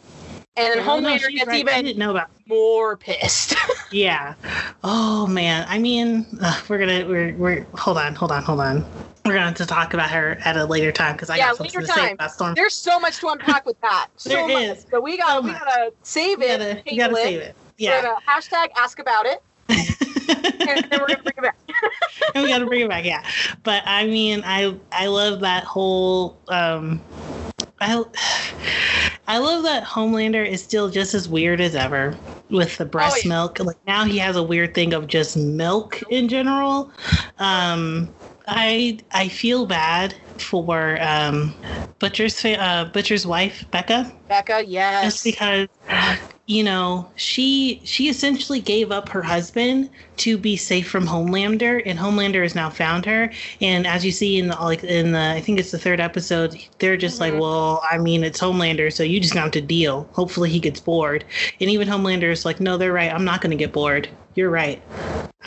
And 0.57 0.73
then 0.73 0.85
Homelander 0.85 1.29
she's 1.29 1.37
gets 1.39 1.47
right. 1.47 1.55
I 1.55 1.59
even 1.59 1.85
didn't 1.85 1.99
know 1.99 2.11
about. 2.11 2.29
more 2.47 2.97
pissed. 2.97 3.55
Yeah. 3.91 4.35
Oh 4.83 5.25
man. 5.25 5.65
I 5.67 5.79
mean, 5.79 6.27
uh, 6.41 6.61
we're 6.67 6.77
gonna 6.77 7.07
we're 7.07 7.33
we're 7.35 7.63
hold 7.75 7.97
on, 7.97 8.13
hold 8.13 8.31
on, 8.31 8.43
hold 8.43 8.59
on. 8.59 8.85
We're 9.29 9.35
gonna 9.35 9.45
have 9.45 9.55
to 9.57 9.65
talk 9.67 9.93
about 9.93 10.09
her 10.09 10.39
at 10.43 10.57
a 10.57 10.65
later 10.65 10.91
time 10.91 11.13
because 11.13 11.29
I 11.29 11.37
Yeah, 11.37 11.49
got 11.49 11.57
something 11.57 11.81
to 11.81 11.87
say 11.87 12.13
about 12.13 12.31
Storm. 12.31 12.55
There's 12.55 12.73
so 12.73 12.99
much 12.99 13.19
to 13.19 13.27
unpack 13.27 13.63
with 13.63 13.79
that. 13.81 14.07
So 14.17 14.29
There 14.29 14.47
much. 14.47 14.79
So 14.91 14.99
we 14.99 15.17
got 15.19 15.27
so 15.33 15.41
we 15.41 15.51
got 15.51 15.65
to 15.65 15.93
save 16.01 16.41
it. 16.41 16.47
gotta, 16.57 16.83
we 16.89 16.97
gotta 16.97 17.15
save 17.15 17.39
it. 17.41 17.55
We're 17.79 17.85
Yeah. 17.87 18.15
hashtag 18.27 18.69
ask 18.75 18.97
about 18.97 19.27
it, 19.27 19.43
and 19.69 20.83
then 20.89 20.99
we're 20.99 21.09
gonna 21.09 21.21
bring 21.21 21.33
it 21.37 21.41
back. 21.43 21.57
and 22.33 22.43
we 22.43 22.49
got 22.49 22.57
to 22.57 22.65
bring 22.65 22.81
it 22.81 22.89
back. 22.89 23.05
Yeah, 23.05 23.23
but 23.61 23.83
I 23.85 24.07
mean, 24.07 24.41
I 24.43 24.75
I 24.91 25.05
love 25.05 25.41
that 25.41 25.63
whole. 25.63 26.41
um 26.47 27.05
I 27.79 28.03
I 29.27 29.37
love 29.37 29.61
that 29.61 29.83
Homelander 29.83 30.43
is 30.43 30.63
still 30.63 30.89
just 30.89 31.13
as 31.13 31.29
weird 31.29 31.61
as 31.61 31.75
ever 31.75 32.17
with 32.49 32.77
the 32.79 32.85
breast 32.85 33.17
Oh, 33.17 33.21
yeah. 33.25 33.29
milk. 33.29 33.59
Like 33.59 33.77
now 33.85 34.05
he 34.05 34.17
has 34.17 34.35
a 34.35 34.41
weird 34.43 34.73
thing 34.73 34.91
of 34.93 35.05
just 35.05 35.37
milk 35.37 36.01
in 36.09 36.27
general. 36.27 36.91
Um, 37.37 38.15
I 38.49 38.99
I 39.11 39.27
feel 39.29 39.65
bad 39.65 40.15
for 40.37 40.97
um, 41.01 41.53
Butcher's 41.99 42.39
fa- 42.41 42.59
uh, 42.61 42.91
Butcher's 42.91 43.25
wife 43.27 43.65
Becca 43.71 44.11
Becca, 44.27 44.63
yes. 44.65 45.03
just 45.03 45.23
because 45.23 45.67
you 46.47 46.63
know 46.63 47.11
she 47.15 47.81
she 47.85 48.09
essentially 48.09 48.59
gave 48.59 48.91
up 48.91 49.09
her 49.09 49.21
husband 49.21 49.89
to 50.17 50.37
be 50.37 50.55
safe 50.57 50.89
from 50.89 51.05
Homelander, 51.07 51.81
and 51.85 51.99
Homelander 51.99 52.41
has 52.43 52.55
now 52.55 52.69
found 52.69 53.05
her. 53.05 53.31
And 53.61 53.85
as 53.87 54.05
you 54.05 54.11
see 54.11 54.37
in 54.39 54.47
the 54.47 54.55
like 54.55 54.83
in 54.83 55.11
the 55.13 55.19
I 55.37 55.41
think 55.41 55.59
it's 55.59 55.71
the 55.71 55.79
third 55.79 55.99
episode, 55.99 56.55
they're 56.79 56.97
just 56.97 57.17
Mhm. 57.17 57.21
like, 57.21 57.33
well, 57.35 57.83
I 57.89 57.97
mean, 57.97 58.23
it's 58.23 58.39
Homelander, 58.39 58.91
so 58.91 59.03
you 59.03 59.19
just 59.19 59.33
got 59.33 59.53
to 59.53 59.61
deal. 59.61 60.09
Hopefully, 60.13 60.49
he 60.49 60.59
gets 60.59 60.79
bored. 60.79 61.25
And 61.59 61.69
even 61.69 61.87
Homelander 61.87 62.31
is 62.31 62.45
like, 62.45 62.59
no, 62.59 62.77
they're 62.77 62.93
right. 62.93 63.13
I'm 63.13 63.25
not 63.25 63.41
going 63.41 63.51
to 63.51 63.57
get 63.57 63.73
bored. 63.73 64.09
You're 64.35 64.49
right. 64.49 64.81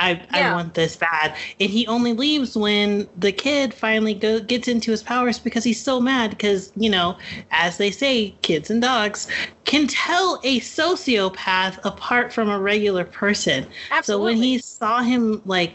I, 0.02 0.26
I 0.30 0.52
want 0.52 0.74
this 0.74 0.96
bad. 0.96 1.36
And 1.60 1.70
he 1.70 1.86
only 1.86 2.12
leaves 2.12 2.56
when 2.56 3.08
the 3.16 3.32
kid 3.32 3.72
finally 3.72 4.14
go, 4.14 4.40
gets 4.40 4.68
into 4.68 4.90
his 4.90 5.02
powers 5.02 5.38
because 5.38 5.64
he's 5.64 5.82
so 5.82 6.00
mad. 6.00 6.30
Because, 6.30 6.72
you 6.76 6.90
know, 6.90 7.16
as 7.50 7.76
they 7.78 7.90
say, 7.90 8.30
kids 8.42 8.70
and 8.70 8.82
dogs 8.82 9.28
can 9.64 9.86
tell 9.86 10.40
a 10.44 10.60
sociopath 10.60 11.78
apart 11.84 12.32
from 12.32 12.48
a 12.50 12.58
regular 12.58 13.04
person. 13.04 13.66
Absolutely. 13.90 14.02
So 14.02 14.20
when 14.22 14.36
he 14.42 14.58
saw 14.58 15.02
him 15.02 15.40
like 15.44 15.74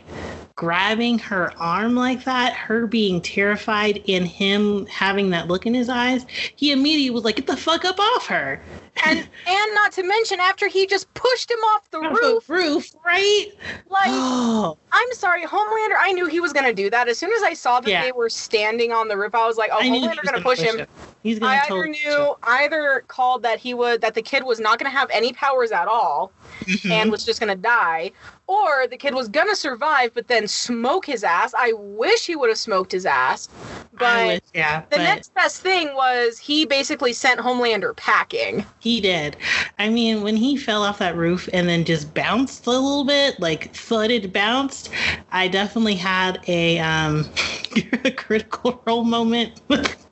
grabbing 0.55 1.19
her 1.19 1.53
arm 1.57 1.95
like 1.95 2.25
that, 2.25 2.53
her 2.53 2.87
being 2.87 3.21
terrified, 3.21 4.03
and 4.09 4.27
him 4.27 4.85
having 4.87 5.29
that 5.29 5.47
look 5.47 5.65
in 5.65 5.73
his 5.73 5.87
eyes, 5.87 6.25
he 6.55 6.71
immediately 6.71 7.11
was 7.11 7.23
like, 7.23 7.37
"Get 7.37 7.47
the 7.47 7.55
fuck 7.57 7.85
up 7.85 7.99
off 7.99 8.27
her!" 8.27 8.61
and 9.05 9.19
and 9.47 9.75
not 9.75 9.91
to 9.93 10.03
mention 10.03 10.39
after 10.39 10.67
he 10.67 10.85
just 10.87 11.13
pushed 11.13 11.49
him 11.49 11.59
off 11.59 11.89
the 11.91 11.99
roof, 11.99 12.49
roof, 12.49 12.95
right? 13.05 13.47
like 13.89 14.16
Oh, 14.19 14.77
I'm 14.91 15.11
sorry, 15.13 15.43
Homelander. 15.45 15.95
I 15.99 16.11
knew 16.13 16.27
he 16.27 16.39
was 16.39 16.53
gonna 16.53 16.73
do 16.73 16.89
that. 16.89 17.07
As 17.07 17.17
soon 17.17 17.31
as 17.31 17.43
I 17.43 17.53
saw 17.53 17.79
that 17.79 17.89
Yeah. 17.89 18.01
they 18.03 18.11
were 18.11 18.29
standing 18.29 18.91
on 18.91 19.07
the 19.07 19.17
roof, 19.17 19.35
I 19.35 19.45
was 19.47 19.57
like, 19.57 19.71
oh, 19.73 19.79
I 19.79 19.89
Homelander 19.89 20.23
gonna 20.23 20.41
push 20.41 20.59
him. 20.59 20.87
He's 21.23 21.39
gonna 21.39 21.51
I 21.51 21.55
either 21.57 21.67
totally 21.67 21.89
knew, 21.89 22.35
either 22.43 23.03
called 23.07 23.43
that 23.43 23.59
he 23.59 23.73
would, 23.73 24.01
that 24.01 24.13
the 24.13 24.21
kid 24.21 24.43
was 24.43 24.59
not 24.59 24.79
going 24.79 24.89
to 24.89 24.97
have 24.97 25.09
any 25.11 25.33
powers 25.33 25.71
at 25.71 25.87
all 25.87 26.31
him. 26.65 26.91
and 26.91 27.11
was 27.11 27.25
just 27.25 27.39
going 27.39 27.49
to 27.49 27.61
die, 27.61 28.11
or 28.47 28.87
the 28.87 28.95
kid 28.95 29.13
was 29.13 29.27
going 29.27 29.49
to 29.49 29.55
survive 29.55 30.13
but 30.13 30.27
then 30.27 30.47
smoke 30.47 31.05
his 31.05 31.23
ass. 31.23 31.53
I 31.57 31.73
wish 31.75 32.25
he 32.27 32.35
would 32.35 32.49
have 32.49 32.57
smoked 32.57 32.91
his 32.93 33.05
ass, 33.05 33.49
but 33.97 34.27
wish- 34.27 34.41
yeah, 34.53 34.81
the 34.81 34.97
but 34.97 34.97
next 34.99 35.33
best 35.33 35.61
thing 35.61 35.93
was 35.95 36.37
he 36.37 36.65
basically 36.65 37.13
sent 37.13 37.39
Homelander 37.39 37.95
packing. 37.95 38.65
he 38.79 39.01
did. 39.01 39.37
I 39.79 39.89
mean, 39.89 40.21
when 40.21 40.35
he 40.35 40.57
fell 40.57 40.83
off 40.83 40.99
that 40.99 41.15
roof 41.15 41.47
and 41.53 41.67
then 41.67 41.83
just 41.85 42.13
bounced 42.13 42.65
a 42.67 42.71
little 42.71 43.03
bit, 43.05 43.39
like 43.39 43.73
thudded, 43.75 44.31
bounced, 44.33 44.89
I 45.31 45.47
definitely 45.47 45.95
had 45.95 46.39
a 46.47 46.79
um 46.79 47.29
a 48.05 48.11
critical 48.11 48.81
role 48.85 49.03
moment. 49.03 49.61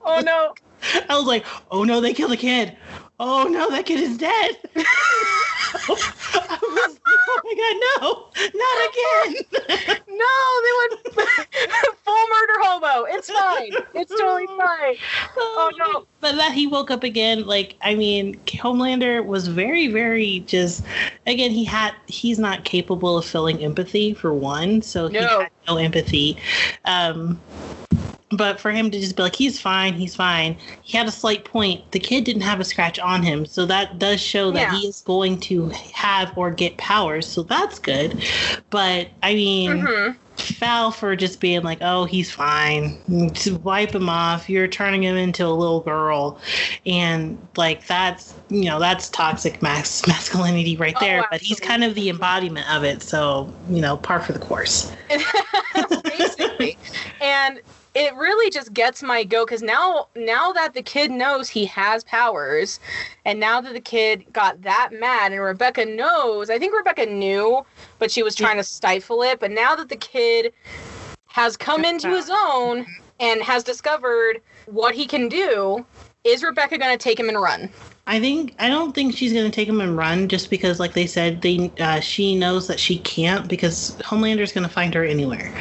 Oh 0.05 0.21
no! 0.23 0.53
I 1.09 1.15
was 1.17 1.25
like, 1.25 1.45
oh 1.71 1.83
no, 1.83 2.01
they 2.01 2.13
killed 2.13 2.31
a 2.33 2.38
kid. 2.38 2.75
Oh 3.20 3.47
no, 3.47 3.70
that 3.70 3.86
kid 3.86 3.99
is 3.99 4.18
dead. 4.18 4.57
I 4.76 5.86
was 5.88 6.93
like, 6.93 6.99
oh 7.07 7.41
my 7.43 7.53
god, 7.57 7.76
no, 8.01 8.30
not 8.59 8.78
again. 8.89 10.01
No, 10.16 10.36
they 10.63 10.72
went 10.80 11.18
full 12.05 12.28
murder 12.30 12.53
hobo. 12.61 13.05
It's 13.09 13.30
fine. 13.30 13.74
It's 13.93 14.09
totally 14.11 14.47
fine. 14.47 14.95
Oh 15.36 15.70
no! 15.78 16.05
But 16.22 16.38
that 16.38 16.53
he 16.53 16.68
woke 16.68 16.89
up 16.89 17.03
again, 17.03 17.45
like 17.45 17.76
I 17.82 17.95
mean, 17.95 18.39
Homelander 18.45 19.26
was 19.26 19.47
very, 19.49 19.88
very 19.88 20.39
just. 20.41 20.86
Again, 21.28 21.51
he 21.51 21.66
had 21.66 21.93
he's 22.07 22.39
not 22.39 22.63
capable 22.63 23.18
of 23.18 23.26
feeling 23.26 23.61
empathy 23.61 24.13
for 24.13 24.34
one, 24.34 24.82
so 24.82 25.09
he 25.09 25.18
had 25.18 25.49
no 25.68 25.76
empathy. 25.76 26.38
Um, 26.86 27.41
but 28.32 28.59
for 28.59 28.71
him 28.71 28.89
to 28.91 28.99
just 28.99 29.15
be 29.15 29.23
like, 29.23 29.36
he's 29.36 29.61
fine, 29.61 29.93
he's 29.93 30.15
fine. 30.15 30.57
He 30.82 30.97
had 30.97 31.07
a 31.07 31.11
slight 31.11 31.45
point. 31.45 31.91
The 31.91 31.99
kid 31.99 32.23
didn't 32.23 32.41
have 32.41 32.59
a 32.59 32.63
scratch 32.65 32.99
on 32.99 33.23
him, 33.23 33.45
so 33.45 33.65
that 33.67 33.99
does 33.99 34.19
show 34.21 34.51
that 34.51 34.61
Yeah. 34.61 34.71
he 34.71 34.88
is 34.88 35.01
going 35.01 35.39
to 35.41 35.69
have 35.93 36.36
or 36.38 36.51
get 36.51 36.78
powers. 36.78 37.28
So 37.28 37.43
that's 37.43 37.80
good. 37.80 38.23
But 38.69 39.11
I 39.23 39.36
mean 39.36 39.82
hmm 39.88 40.11
foul 40.38 40.91
for 40.91 41.15
just 41.15 41.39
being 41.39 41.63
like, 41.63 41.78
oh, 41.82 42.03
he's 42.03 42.30
fine. 42.30 42.99
To 43.36 43.55
wipe 43.59 43.95
him 43.95 44.09
off, 44.09 44.49
you're 44.49 44.67
turning 44.67 45.01
him 45.03 45.15
into 45.15 45.45
a 45.45 45.47
little 45.47 45.80
girl, 45.82 46.41
and 46.86 47.47
like 47.55 47.86
that's 47.88 48.36
you 48.49 48.65
know 48.65 48.80
that's 48.80 49.09
toxic 49.09 49.61
mas- 49.61 50.05
masculinity 50.07 50.76
right 50.76 50.95
Oh, 50.97 50.99
there. 50.99 51.26
but 51.32 51.41
he's 51.41 51.59
kind 51.59 51.84
of 51.84 51.95
the 51.95 52.09
embodiment 52.09 52.69
of 52.73 52.84
it, 52.84 53.01
so 53.01 53.55
you 53.69 53.82
know, 53.82 53.97
par 53.97 54.19
for 54.21 54.34
the 54.34 54.39
course. 54.39 54.91
basically 56.03 56.78
and 57.19 57.61
it 57.95 58.13
really 58.15 58.51
just 58.51 58.73
gets 58.73 59.01
my 59.01 59.23
go 59.23 59.45
because 59.45 59.63
now 59.63 60.07
now 60.15 60.51
that 60.51 60.73
the 60.73 60.81
kid 60.81 61.09
knows 61.09 61.49
he 61.49 61.65
has 61.65 62.03
powers 62.03 62.79
and 63.23 63.39
now 63.39 63.61
that 63.61 63.73
the 63.73 63.79
kid 63.79 64.25
got 64.33 64.61
that 64.61 64.89
mad 64.91 65.31
and 65.31 65.41
rebecca 65.41 65.85
knows 65.85 66.49
i 66.49 66.59
think 66.59 66.75
rebecca 66.75 67.05
knew 67.05 67.65
but 67.97 68.11
she 68.11 68.21
was 68.21 68.35
trying 68.35 68.57
to 68.57 68.63
stifle 68.63 69.23
it 69.23 69.39
but 69.39 69.49
now 69.49 69.75
that 69.75 69.89
the 69.89 69.95
kid 69.95 70.53
has 71.27 71.57
come 71.57 71.85
into 71.85 72.09
his 72.09 72.29
own 72.29 72.81
mm-hmm. 72.81 72.91
and 73.21 73.41
has 73.41 73.63
discovered 73.63 74.41
what 74.65 74.93
he 74.93 75.05
can 75.05 75.29
do 75.29 75.83
is 76.25 76.43
rebecca 76.43 76.77
going 76.77 76.95
to 76.95 77.01
take 77.01 77.19
him 77.19 77.29
and 77.29 77.41
run 77.41 77.69
I 78.07 78.19
think 78.19 78.53
I 78.59 78.69
don't 78.69 78.93
think 78.93 79.15
she's 79.17 79.33
gonna 79.33 79.49
take 79.49 79.67
him 79.67 79.81
and 79.81 79.97
run 79.97 80.29
just 80.29 80.51
because, 80.51 80.79
like 80.79 80.93
they 80.93 81.07
said, 81.07 81.41
they 81.41 81.73
uh, 81.79 81.99
she 82.01 82.35
knows 82.35 82.67
that 82.67 82.79
she 82.79 82.99
can't 82.99 83.47
because 83.49 83.95
Homelander's 84.05 84.51
gonna 84.51 84.69
find 84.69 84.93
her 84.93 85.03
anywhere. 85.03 85.51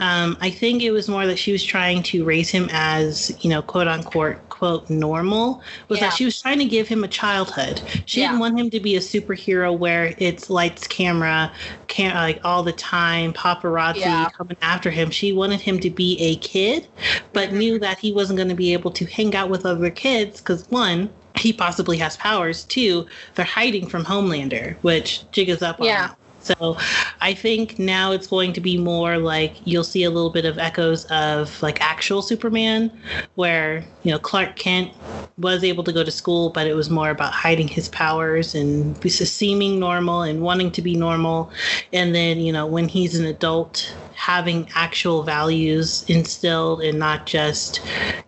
Um, 0.00 0.36
I 0.42 0.50
think 0.50 0.82
it 0.82 0.90
was 0.90 1.08
more 1.08 1.26
that 1.26 1.38
she 1.38 1.50
was 1.50 1.64
trying 1.64 2.02
to 2.04 2.22
raise 2.24 2.50
him 2.50 2.68
as 2.72 3.30
you 3.42 3.48
know, 3.48 3.62
quote 3.62 3.88
unquote, 3.88 4.46
quote 4.50 4.90
normal. 4.90 5.62
Was 5.88 5.98
Yeah. 5.98 6.08
that 6.08 6.12
she 6.12 6.26
was 6.26 6.38
trying 6.38 6.58
to 6.58 6.66
give 6.66 6.86
him 6.88 7.04
a 7.04 7.08
childhood. 7.08 7.80
She 8.04 8.20
Yeah. 8.20 8.28
didn't 8.28 8.40
want 8.40 8.58
him 8.58 8.68
to 8.70 8.80
be 8.80 8.96
a 8.96 9.00
superhero 9.00 9.74
where 9.76 10.14
it's 10.18 10.50
lights, 10.50 10.86
camera, 10.86 11.52
cam- 11.88 12.14
like 12.16 12.38
all 12.44 12.62
the 12.62 12.72
time, 12.72 13.32
paparazzi 13.32 14.00
Yeah. 14.00 14.28
coming 14.36 14.58
after 14.60 14.90
him. 14.90 15.10
She 15.10 15.32
wanted 15.32 15.62
him 15.62 15.80
to 15.80 15.88
be 15.90 16.18
a 16.20 16.36
kid, 16.36 16.86
but 17.32 17.50
Mhm. 17.50 17.52
knew 17.52 17.78
that 17.78 17.98
he 17.98 18.12
wasn't 18.12 18.36
going 18.36 18.50
to 18.50 18.54
be 18.54 18.74
able 18.74 18.90
to 18.92 19.06
hang 19.06 19.34
out 19.34 19.48
with 19.48 19.64
other 19.64 19.88
kids 19.90 20.40
because 20.40 20.66
one 20.68 21.08
he 21.36 21.52
possibly 21.52 21.98
has 21.98 22.16
powers. 22.16 22.64
too. 22.64 23.06
they're 23.34 23.44
hiding 23.44 23.88
from 23.88 24.04
Homelander, 24.04 24.76
which 24.82 25.30
Jig 25.32 25.48
is 25.48 25.62
up 25.62 25.80
on. 25.80 25.86
Yeah. 25.86 26.10
So 26.44 26.76
I 27.22 27.32
think 27.32 27.78
now 27.78 28.12
it's 28.12 28.26
going 28.26 28.52
to 28.52 28.60
be 28.60 28.76
more 28.76 29.16
like 29.16 29.66
you'll 29.66 29.82
see 29.82 30.04
a 30.04 30.10
little 30.10 30.28
bit 30.28 30.44
of 30.44 30.58
echoes 30.58 31.06
of 31.06 31.60
like 31.62 31.80
actual 31.80 32.20
Superman, 32.20 32.92
where, 33.36 33.82
you 34.02 34.12
know, 34.12 34.18
Clark 34.18 34.56
Kent 34.56 34.92
was 35.38 35.64
able 35.64 35.82
to 35.84 35.92
go 35.92 36.04
to 36.04 36.10
school, 36.10 36.50
but 36.50 36.66
it 36.66 36.74
was 36.74 36.90
more 36.90 37.08
about 37.08 37.32
hiding 37.32 37.66
his 37.66 37.88
powers 37.88 38.54
and 38.54 38.94
seeming 39.10 39.80
normal 39.80 40.20
and 40.22 40.42
wanting 40.42 40.70
to 40.72 40.82
be 40.82 40.94
normal. 40.94 41.50
And 41.94 42.14
then, 42.14 42.40
you 42.40 42.52
know, 42.52 42.66
when 42.66 42.88
he's 42.88 43.18
an 43.18 43.24
adult, 43.24 43.94
having 44.14 44.68
actual 44.74 45.22
values 45.22 46.04
instilled 46.08 46.82
and 46.82 46.98
not 46.98 47.24
just, 47.24 47.80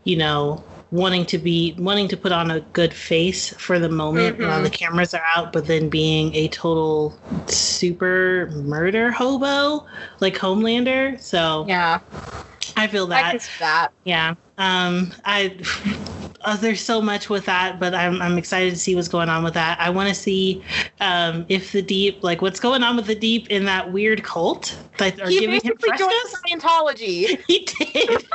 you 0.04 0.16
know, 0.16 0.64
wanting 0.92 1.26
to 1.26 1.36
be 1.38 1.74
wanting 1.78 2.06
to 2.08 2.16
put 2.16 2.30
on 2.32 2.50
a 2.50 2.60
good 2.72 2.94
face 2.94 3.52
for 3.54 3.78
the 3.78 3.88
moment 3.88 4.38
while 4.38 4.60
Mhm. 4.60 4.62
the 4.62 4.70
cameras 4.70 5.14
are 5.14 5.24
out 5.34 5.52
but 5.52 5.66
then 5.66 5.88
being 5.88 6.32
a 6.34 6.46
total 6.48 7.12
super 7.46 8.48
murder 8.54 9.10
hobo 9.10 9.84
like 10.20 10.36
homelander. 10.36 11.20
So 11.20 11.64
yeah. 11.68 11.98
I 12.76 12.86
feel 12.86 13.04
i 13.12 13.32
that. 13.32 13.42
see 13.42 13.50
that. 13.60 13.88
Yeah. 14.04 14.34
Um 14.58 15.12
i 15.24 15.56
uh, 16.46 16.56
there's 16.56 16.80
so 16.80 17.02
much 17.02 17.28
with 17.28 17.44
that, 17.46 17.80
but 17.80 17.92
I'm 17.92 18.22
I'm 18.22 18.38
excited 18.38 18.70
to 18.70 18.78
see 18.78 18.94
what's 18.94 19.08
going 19.08 19.28
on 19.28 19.42
with 19.42 19.54
that. 19.54 19.78
I 19.80 19.90
want 19.90 20.08
to 20.08 20.14
see 20.14 20.62
um, 21.00 21.44
if 21.48 21.72
the 21.72 21.82
deep, 21.82 22.22
like 22.22 22.40
what's 22.40 22.60
going 22.60 22.84
on 22.84 22.94
with 22.96 23.06
the 23.06 23.16
deep 23.16 23.48
in 23.50 23.64
that 23.64 23.92
weird 23.92 24.22
cult 24.22 24.78
that 24.98 25.20
are 25.20 25.28
he 25.28 25.40
giving 25.40 25.60
him 25.60 25.74
joined. 25.98 26.12
Scientology. 26.48 27.42
He 27.46 27.64
did. 27.64 28.26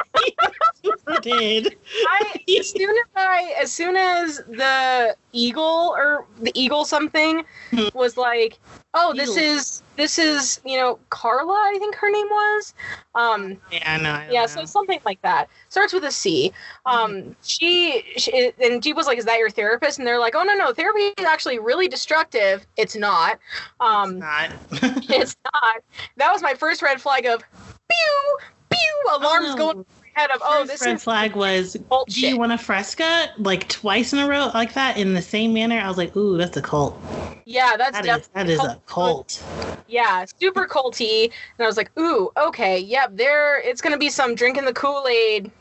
he 0.83 1.17
did. 1.21 1.77
I 2.07 2.35
as 2.59 2.69
soon 2.69 2.89
as 2.89 3.05
I 3.15 3.55
as 3.61 3.71
soon 3.71 3.95
as 3.95 4.37
the 4.37 5.15
eagle 5.31 5.93
or 5.95 6.25
the 6.41 6.51
eagle 6.53 6.83
something 6.85 7.43
Hmm. 7.71 7.87
was 7.93 8.17
like, 8.17 8.59
oh, 8.93 9.13
this 9.13 9.37
is 9.37 9.83
this 10.01 10.17
is 10.17 10.59
you 10.65 10.77
know 10.77 10.97
Carla, 11.11 11.53
I 11.53 11.77
think 11.77 11.93
her 11.95 12.09
name 12.09 12.25
was. 12.27 12.73
Um, 13.13 13.57
Yeah, 13.71 13.93
I 13.93 13.97
know. 13.97 14.23
Yeah, 14.31 14.47
so 14.47 14.65
something 14.65 14.99
like 15.05 15.21
that 15.21 15.47
starts 15.69 15.93
with 15.93 16.03
a 16.05 16.11
C. 16.11 16.51
Um, 16.87 17.35
she, 17.43 18.03
she 18.17 18.51
and 18.63 18.81
Jeep 18.81 18.95
was 18.95 19.05
like, 19.05 19.19
"Is 19.19 19.25
that 19.25 19.37
your 19.37 19.51
therapist?" 19.51 19.99
And 19.99 20.07
they're 20.07 20.19
like, 20.19 20.33
"Oh 20.35 20.41
no, 20.41 20.55
no, 20.55 20.73
therapy 20.73 21.13
is 21.17 21.25
actually 21.25 21.59
really 21.59 21.87
destructive. 21.87 22.65
It's 22.77 22.95
not. 22.95 23.37
Um, 23.79 24.17
not. 24.17 24.49
it's 24.71 25.35
not." 25.53 25.83
That 26.17 26.31
was 26.33 26.41
my 26.41 26.55
first 26.55 26.81
red 26.81 26.99
flag 26.99 27.27
of, 27.27 27.43
pew, 27.89 28.37
pew, 28.71 29.01
alarms 29.13 29.49
Oh. 29.51 29.55
going 29.57 29.85
head 30.13 30.31
of, 30.31 30.41
"Oh, 30.43 30.65
this 30.65 30.81
red 30.81 31.01
flag 31.01 31.35
was 31.35 31.75
bullshit." 31.75 32.13
do 32.13 32.21
you 32.27 32.37
want 32.37 32.51
a 32.51 32.57
fresca 32.57 33.29
like 33.37 33.67
twice 33.69 34.13
in 34.13 34.19
a 34.19 34.27
row 34.27 34.51
like 34.53 34.73
that 34.73 34.97
in 34.97 35.13
the 35.13 35.21
same 35.21 35.53
manner? 35.53 35.79
I 35.79 35.87
was 35.87 35.97
like, 35.97 36.15
ooh, 36.15 36.37
that's 36.37 36.57
a 36.57 36.61
cult. 36.61 36.97
yeah, 37.45 37.75
that's 37.77 37.97
That 37.97 38.05
is 38.05 38.27
definitely 38.27 38.31
that 38.33 38.49
is 38.49 38.59
a 38.59 38.79
cult. 38.85 39.43
Yeah, 39.87 40.25
super 40.39 40.67
culty. 40.67 41.25
And 41.25 41.65
I 41.65 41.67
was 41.67 41.77
like, 41.77 41.91
ooh, 41.99 42.31
okay, 42.37 42.79
yep, 42.79 43.11
there 43.15 43.59
it's 43.59 43.81
gonna 43.81 43.97
be 43.97 44.09
some 44.09 44.35
drinking 44.35 44.65
the 44.65 44.73
Kool-Aid 44.73 45.51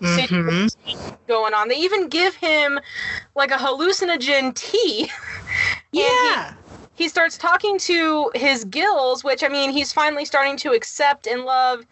hmm 0.00 0.66
going 1.26 1.54
on. 1.54 1.68
They 1.68 1.76
even 1.78 2.08
give 2.08 2.34
him 2.34 2.78
like 3.34 3.50
a 3.50 3.56
hallucinogen 3.56 4.54
tea. 4.54 5.10
Yeah. 5.92 6.54
he, 6.94 7.04
he 7.04 7.08
starts 7.08 7.38
talking 7.38 7.78
to 7.80 8.30
his 8.34 8.64
gills, 8.64 9.22
which 9.22 9.44
I 9.44 9.48
mean 9.48 9.70
he's 9.70 9.92
finally 9.92 10.24
starting 10.24 10.56
to 10.58 10.72
accept 10.72 11.28
and 11.28 11.44
love 11.44 11.86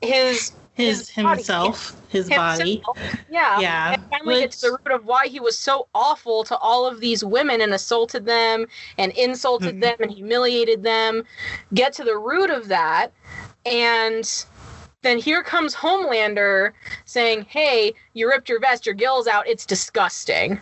his 0.00 0.52
His 0.86 1.08
his 1.08 1.24
body. 1.24 1.36
himself, 1.38 1.96
his 2.08 2.28
body. 2.28 2.82
Yeah. 3.30 3.60
Yeah. 3.60 3.92
And 3.94 4.02
finally 4.10 4.40
get 4.40 4.50
to 4.52 4.60
the 4.60 4.70
root 4.72 4.94
of 4.94 5.04
why 5.06 5.26
he 5.26 5.40
was 5.40 5.58
so 5.58 5.88
awful 5.94 6.44
to 6.44 6.56
all 6.58 6.86
of 6.86 7.00
these 7.00 7.24
women 7.24 7.60
and 7.60 7.72
assaulted 7.74 8.26
them 8.26 8.66
and 8.98 9.12
insulted 9.12 9.76
Mhm. 9.76 9.80
them 9.80 9.96
and 10.00 10.10
humiliated 10.10 10.82
them. 10.82 11.24
Get 11.74 11.92
to 11.94 12.04
the 12.04 12.16
root 12.18 12.50
of 12.50 12.68
that. 12.68 13.12
And 13.64 14.28
then 15.02 15.18
here 15.18 15.42
comes 15.42 15.74
Homelander 15.74 16.72
saying, 17.06 17.46
Hey, 17.48 17.92
you 18.14 18.28
ripped 18.28 18.48
your 18.48 18.60
vest, 18.60 18.86
your 18.86 18.94
gills 18.94 19.26
out, 19.26 19.46
it's 19.48 19.66
disgusting. 19.66 20.60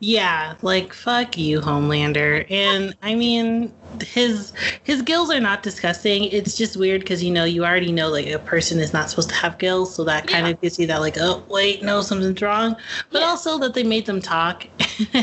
Yeah, 0.00 0.54
like 0.62 0.92
fuck 0.92 1.36
you, 1.36 1.60
Homelander. 1.60 2.46
And 2.50 2.94
I 3.02 3.14
mean, 3.14 3.72
his 4.02 4.52
his 4.82 5.02
gills 5.02 5.30
are 5.30 5.40
not 5.40 5.62
disgusting. 5.62 6.24
It's 6.24 6.56
just 6.56 6.76
weird 6.76 7.00
because 7.00 7.22
you 7.22 7.30
know 7.32 7.44
you 7.44 7.64
already 7.64 7.92
know 7.92 8.08
like 8.08 8.26
a 8.26 8.38
person 8.38 8.78
is 8.80 8.92
not 8.92 9.10
supposed 9.10 9.28
to 9.30 9.34
have 9.36 9.58
gills, 9.58 9.94
so 9.94 10.04
that 10.04 10.26
kind 10.26 10.46
Yeah. 10.46 10.52
of 10.52 10.60
gives 10.60 10.78
you 10.78 10.86
that 10.88 11.00
like 11.00 11.16
oh 11.18 11.44
wait 11.48 11.82
no 11.82 12.02
something's 12.02 12.40
wrong. 12.42 12.76
But 13.10 13.22
Yeah. 13.22 13.28
also 13.28 13.58
that 13.58 13.74
they 13.74 13.82
made 13.84 14.06
them 14.06 14.20
talk, 14.20 14.66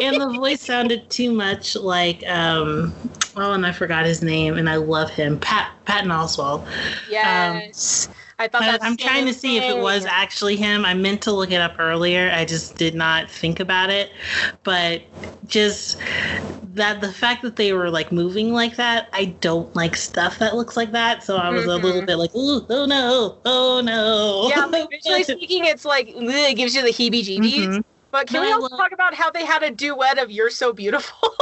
and 0.00 0.20
the 0.20 0.30
voice 0.34 0.60
sounded 0.62 1.08
too 1.10 1.32
much 1.32 1.76
like 1.76 2.22
um 2.28 2.94
oh 3.36 3.52
and 3.52 3.66
I 3.66 3.72
forgot 3.72 4.04
his 4.06 4.22
name 4.22 4.56
and 4.56 4.68
I 4.68 4.76
love 4.76 5.10
him 5.10 5.38
Pat 5.38 5.70
Patton 5.84 6.10
Oswalt. 6.10 6.66
Yes. 7.10 8.08
I 8.40 8.48
thought 8.48 8.62
I, 8.62 8.78
I'm 8.80 8.96
trying 8.96 9.26
to 9.26 9.34
see 9.34 9.58
if 9.58 9.64
it 9.64 9.76
was 9.82 10.06
actually 10.06 10.56
him. 10.56 10.86
I 10.86 10.94
meant 10.94 11.20
to 11.22 11.32
look 11.32 11.50
it 11.50 11.60
up 11.60 11.74
earlier. 11.78 12.30
I 12.32 12.46
just 12.46 12.78
did 12.78 12.94
not 12.94 13.30
think 13.30 13.60
about 13.60 13.90
it. 13.90 14.10
But 14.64 15.02
just 15.44 15.98
that 16.62 17.02
the 17.02 17.12
fact 17.12 17.42
that 17.42 17.56
they 17.56 17.74
were 17.74 17.90
like 17.90 18.10
moving 18.10 18.52
like 18.54 18.76
that, 18.76 19.08
I 19.12 19.26
don't 19.40 19.74
like 19.76 19.94
stuff 19.94 20.38
that 20.38 20.56
looks 20.56 20.74
like 20.74 20.92
that. 20.92 21.22
So 21.22 21.36
I 21.36 21.50
was 21.50 21.66
a 21.66 21.76
little 21.76 22.00
Mhm. 22.02 22.06
bit 22.06 22.16
like, 22.16 22.30
oh 22.34 22.86
no, 22.86 23.38
oh 23.44 23.82
no. 23.84 24.48
Yeah, 24.48 24.64
like 24.64 24.88
visually 25.04 25.24
speaking, 25.24 25.66
it's 25.66 25.84
like 25.84 26.08
it 26.08 26.56
gives 26.56 26.74
you 26.74 26.80
the 26.82 26.88
heebie-jeebies. 26.88 27.66
Mhm. 27.66 27.82
But 28.10 28.26
can 28.26 28.40
But 28.40 28.46
we 28.46 28.48
I 28.48 28.52
also 28.54 28.68
love- 28.70 28.78
talk 28.78 28.92
about 28.92 29.12
how 29.14 29.30
they 29.30 29.44
had 29.44 29.62
a 29.62 29.70
duet 29.70 30.18
of 30.18 30.30
"You're 30.30 30.48
So 30.50 30.72
Beautiful"? 30.72 31.28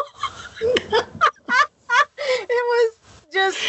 it 0.60 2.48
was 2.50 2.92
just 3.38 3.64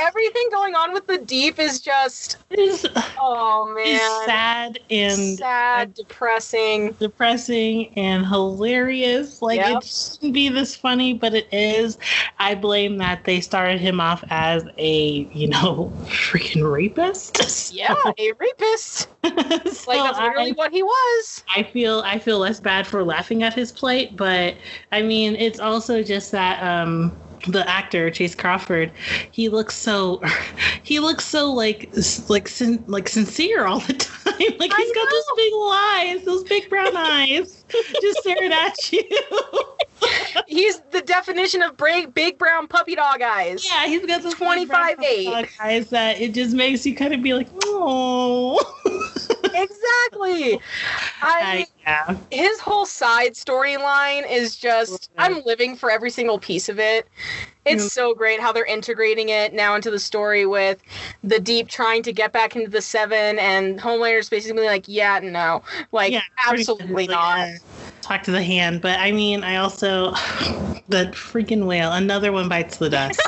everything 0.00 0.48
going 0.50 0.74
on 0.74 0.92
with 0.92 1.06
the 1.06 1.18
deep 1.18 1.58
is 1.58 1.80
just 1.80 2.38
It's, 2.50 2.84
oh 3.18 3.66
man, 3.74 4.26
sad 4.26 4.78
and 4.90 5.38
sad, 5.38 5.94
depressing. 5.94 6.94
depressing 6.98 7.92
and 7.96 8.26
hilarious. 8.26 9.42
Like 9.42 9.60
Yep. 9.60 9.82
it 9.82 9.84
shouldn't 9.84 10.34
be 10.34 10.48
this 10.48 10.76
funny, 10.76 11.12
but 11.14 11.34
it 11.34 11.48
is. 11.52 11.98
I 12.38 12.54
blame 12.54 12.98
that 12.98 13.24
they 13.24 13.40
started 13.40 13.80
him 13.80 14.00
off 14.00 14.24
as 14.30 14.64
a, 14.78 15.28
you 15.32 15.48
know, 15.48 15.92
freaking 16.04 16.70
rapist. 16.70 17.72
Yeah, 17.72 17.94
a 18.18 18.32
rapist. 18.38 19.08
So 19.66 19.90
Like 19.90 20.02
that's 20.02 20.18
literally 20.18 20.52
I, 20.52 20.54
what 20.54 20.72
he 20.72 20.82
was. 20.82 21.44
I 21.54 21.62
feel 21.62 22.02
I 22.04 22.18
feel 22.18 22.38
less 22.38 22.60
bad 22.60 22.86
for 22.86 23.04
laughing 23.04 23.42
at 23.42 23.54
his 23.54 23.72
plight, 23.72 24.16
but 24.16 24.56
I 24.90 25.02
mean 25.02 25.34
it's 25.36 25.60
also 25.60 26.02
just 26.02 26.30
that 26.32 26.62
um 26.62 27.21
the 27.46 27.68
actor 27.68 28.10
Chace 28.10 28.34
Crawford, 28.34 28.92
he 29.30 29.48
looks 29.48 29.74
so, 29.74 30.20
he 30.82 31.00
looks 31.00 31.24
so 31.24 31.52
like 31.52 31.92
like 32.28 32.48
sin, 32.48 32.84
like 32.86 33.08
sincere 33.08 33.66
all 33.66 33.80
the 33.80 33.92
time. 33.94 34.56
Like 34.58 34.72
he's 34.74 34.92
got 34.92 35.08
those 35.10 35.24
big 35.36 35.52
eyes, 35.72 36.24
those 36.24 36.44
big 36.44 36.68
brown 36.68 36.96
eyes, 36.96 37.61
just 38.00 38.18
staring 38.20 38.52
at 38.52 38.92
you. 38.92 39.02
He's 40.46 40.80
the 40.90 41.00
definition 41.02 41.62
of 41.62 41.76
big, 41.76 42.12
big 42.12 42.38
brown 42.38 42.66
puppy 42.66 42.94
dog 42.94 43.22
eyes. 43.22 43.64
Yeah, 43.64 43.86
he's 43.86 44.04
got 44.04 44.22
those 44.22 44.34
25 44.34 44.96
eight. 45.02 45.48
eyes 45.60 45.90
that 45.90 46.20
it 46.20 46.34
just 46.34 46.54
makes 46.54 46.84
you 46.84 46.94
kind 46.94 47.14
of 47.14 47.22
be 47.22 47.34
like, 47.34 47.48
oh. 47.64 48.58
Exactly. 49.54 50.60
I 51.20 51.66
uh, 51.86 52.10
yeah. 52.10 52.16
his 52.30 52.58
whole 52.58 52.86
side 52.86 53.34
storyline 53.34 54.28
is 54.30 54.56
just 54.56 55.10
I'm 55.18 55.42
living 55.44 55.76
for 55.76 55.90
every 55.90 56.10
single 56.10 56.38
piece 56.38 56.68
of 56.68 56.78
it. 56.78 57.06
It's 57.64 57.92
so 57.92 58.14
great 58.14 58.40
how 58.40 58.52
they're 58.52 58.64
integrating 58.64 59.28
it 59.28 59.52
now 59.52 59.74
into 59.74 59.90
the 59.90 59.98
story 59.98 60.46
with 60.46 60.82
the 61.22 61.38
deep 61.38 61.68
trying 61.68 62.02
to 62.04 62.12
get 62.12 62.32
back 62.32 62.56
into 62.56 62.70
the 62.70 62.82
seven 62.82 63.38
and 63.38 63.80
Homelander's 63.80 64.28
basically 64.28 64.66
like, 64.66 64.84
yeah, 64.88 65.20
no. 65.22 65.62
Like 65.92 66.12
Yeah, 66.12 66.22
absolutely 66.46 67.06
not. 67.06 67.38
uh, 67.40 67.52
Talk 68.02 68.24
to 68.24 68.32
the 68.32 68.42
hand, 68.42 68.80
but 68.82 68.98
I 68.98 69.12
mean, 69.12 69.44
I 69.44 69.56
also 69.56 70.10
that 70.88 71.12
freaking 71.12 71.66
whale. 71.66 71.92
Another 71.92 72.32
one 72.32 72.48
bites 72.48 72.78
the 72.78 72.90
dust. 72.90 73.20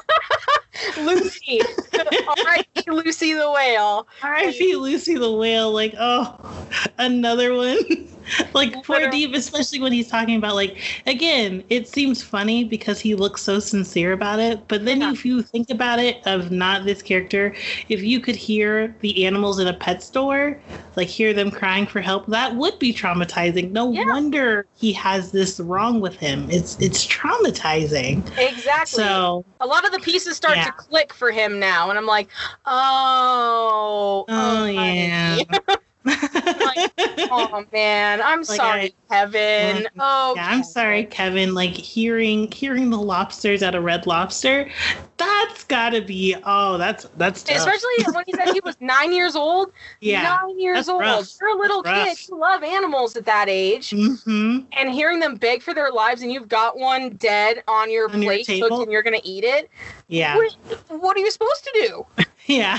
Lucy. 0.97 1.61
R.I.P. 1.95 2.91
Lucy 2.91 3.33
the 3.35 3.51
whale. 3.51 4.07
R.I.P. 4.23 4.77
Lucy 4.77 5.15
the 5.17 5.33
whale. 5.33 5.71
Like, 5.73 5.95
oh, 5.99 6.67
another 6.99 7.55
one. 7.55 7.79
like 8.55 8.73
poor 8.85 8.97
Literally. 8.97 9.27
Deep, 9.27 9.35
especially 9.35 9.81
when 9.81 9.93
he's 9.93 10.09
talking 10.09 10.37
about 10.37 10.55
like 10.55 10.79
again, 11.07 11.63
it 11.69 11.87
seems 11.87 12.23
funny 12.23 12.65
because 12.65 12.99
he 12.99 13.15
looks 13.15 13.43
so 13.43 13.59
sincere 13.59 14.13
about 14.13 14.39
it. 14.41 14.67
But 14.69 14.85
then 14.87 15.03
Yeah. 15.03 15.13
if 15.13 15.25
you 15.27 15.43
think 15.43 15.69
about 15.71 15.99
it, 15.99 16.27
of 16.27 16.51
not 16.51 16.85
this 16.85 17.03
character, 17.03 17.55
if 17.89 18.03
you 18.03 18.21
could 18.21 18.37
hear 18.37 18.97
the 19.01 19.27
animals 19.27 19.59
in 19.59 19.67
a 19.69 19.75
pet 19.75 20.03
store, 20.03 20.59
like 20.97 21.09
hear 21.09 21.35
them 21.35 21.51
crying 21.51 21.87
for 21.87 22.01
help, 22.01 22.27
that 22.29 22.57
would 22.57 22.79
be 22.79 22.95
traumatizing. 22.95 23.73
No 23.73 23.93
Yeah. 23.93 24.07
wonder 24.07 24.67
he 24.75 24.93
has 24.95 25.31
this 25.33 25.61
wrong 25.61 26.01
with 26.01 26.17
him. 26.17 26.49
It's 26.51 26.77
it's 26.81 27.07
traumatizing. 27.07 28.27
Exactly. 28.39 29.03
So 29.05 29.45
a 29.61 29.67
lot 29.67 29.85
of 29.85 29.93
the 29.93 29.99
pieces 30.01 30.37
start 30.37 30.57
Yeah. 30.57 30.64
To 30.65 30.73
click 30.73 31.13
for 31.13 31.31
him 31.31 31.59
now, 31.59 31.91
and 31.91 31.99
I'm 31.99 32.07
like, 32.07 32.29
oh, 32.67 34.25
Oh 34.29 34.65
honey. 34.75 35.45
yeah. 35.49 35.59
oh 36.07 37.65
man, 37.73 38.21
I'm 38.21 38.39
Like, 38.41 38.47
sorry, 38.47 38.95
Kevin. 39.11 39.85
Mm, 39.85 39.87
Oh, 39.99 40.35
yeah, 40.37 40.49
I'm 40.49 40.63
sorry, 40.65 41.05
Kevin. 41.07 41.55
Like 41.55 41.73
hearing 41.73 42.51
hearing 42.53 42.91
the 42.91 42.99
lobsters 42.99 43.63
at 43.63 43.75
a 43.75 43.81
Red 43.81 44.07
Lobster, 44.07 44.71
that's 45.17 45.65
gotta 45.65 46.03
be 46.03 46.37
oh, 46.45 46.77
that's 46.79 47.07
that's 47.17 47.43
tough. 47.43 47.57
Especially 47.57 48.13
when 48.13 48.25
he 48.27 48.33
said 48.33 48.53
he 48.53 48.61
was 48.65 48.77
nine 48.81 49.13
years 49.13 49.35
old. 49.37 49.73
yeah. 50.01 50.23
Nine 50.43 50.59
years 50.59 50.89
old. 50.89 51.01
rough. 51.01 51.33
You're 51.41 51.57
a 51.57 51.59
little 51.59 51.83
That's 51.83 52.27
kid. 52.27 52.29
You 52.33 52.39
love 52.39 52.63
animals 52.63 53.17
at 53.17 53.25
that 53.27 53.49
age. 53.49 53.91
Mm-hmm. 53.91 54.59
And 54.73 54.91
hearing 54.91 55.21
them 55.21 55.37
beg 55.37 55.63
for 55.63 55.73
their 55.75 55.91
lives 55.91 56.23
and 56.23 56.31
you've 56.33 56.49
got 56.49 56.79
one 56.79 57.11
dead 57.11 57.63
on 57.69 57.91
your 57.91 58.11
On 58.11 58.23
plate 58.23 58.47
table? 58.47 58.69
cooked 58.69 58.83
and 58.83 58.93
you're 58.93 59.03
going 59.03 59.19
to 59.19 59.27
eat 59.27 59.45
it. 59.45 59.71
Yeah, 60.09 60.37
What, 60.37 60.57
what 60.89 61.17
are 61.17 61.21
you 61.21 61.31
supposed 61.31 61.65
to 61.65 61.71
do? 62.17 62.25
yeah. 62.47 62.79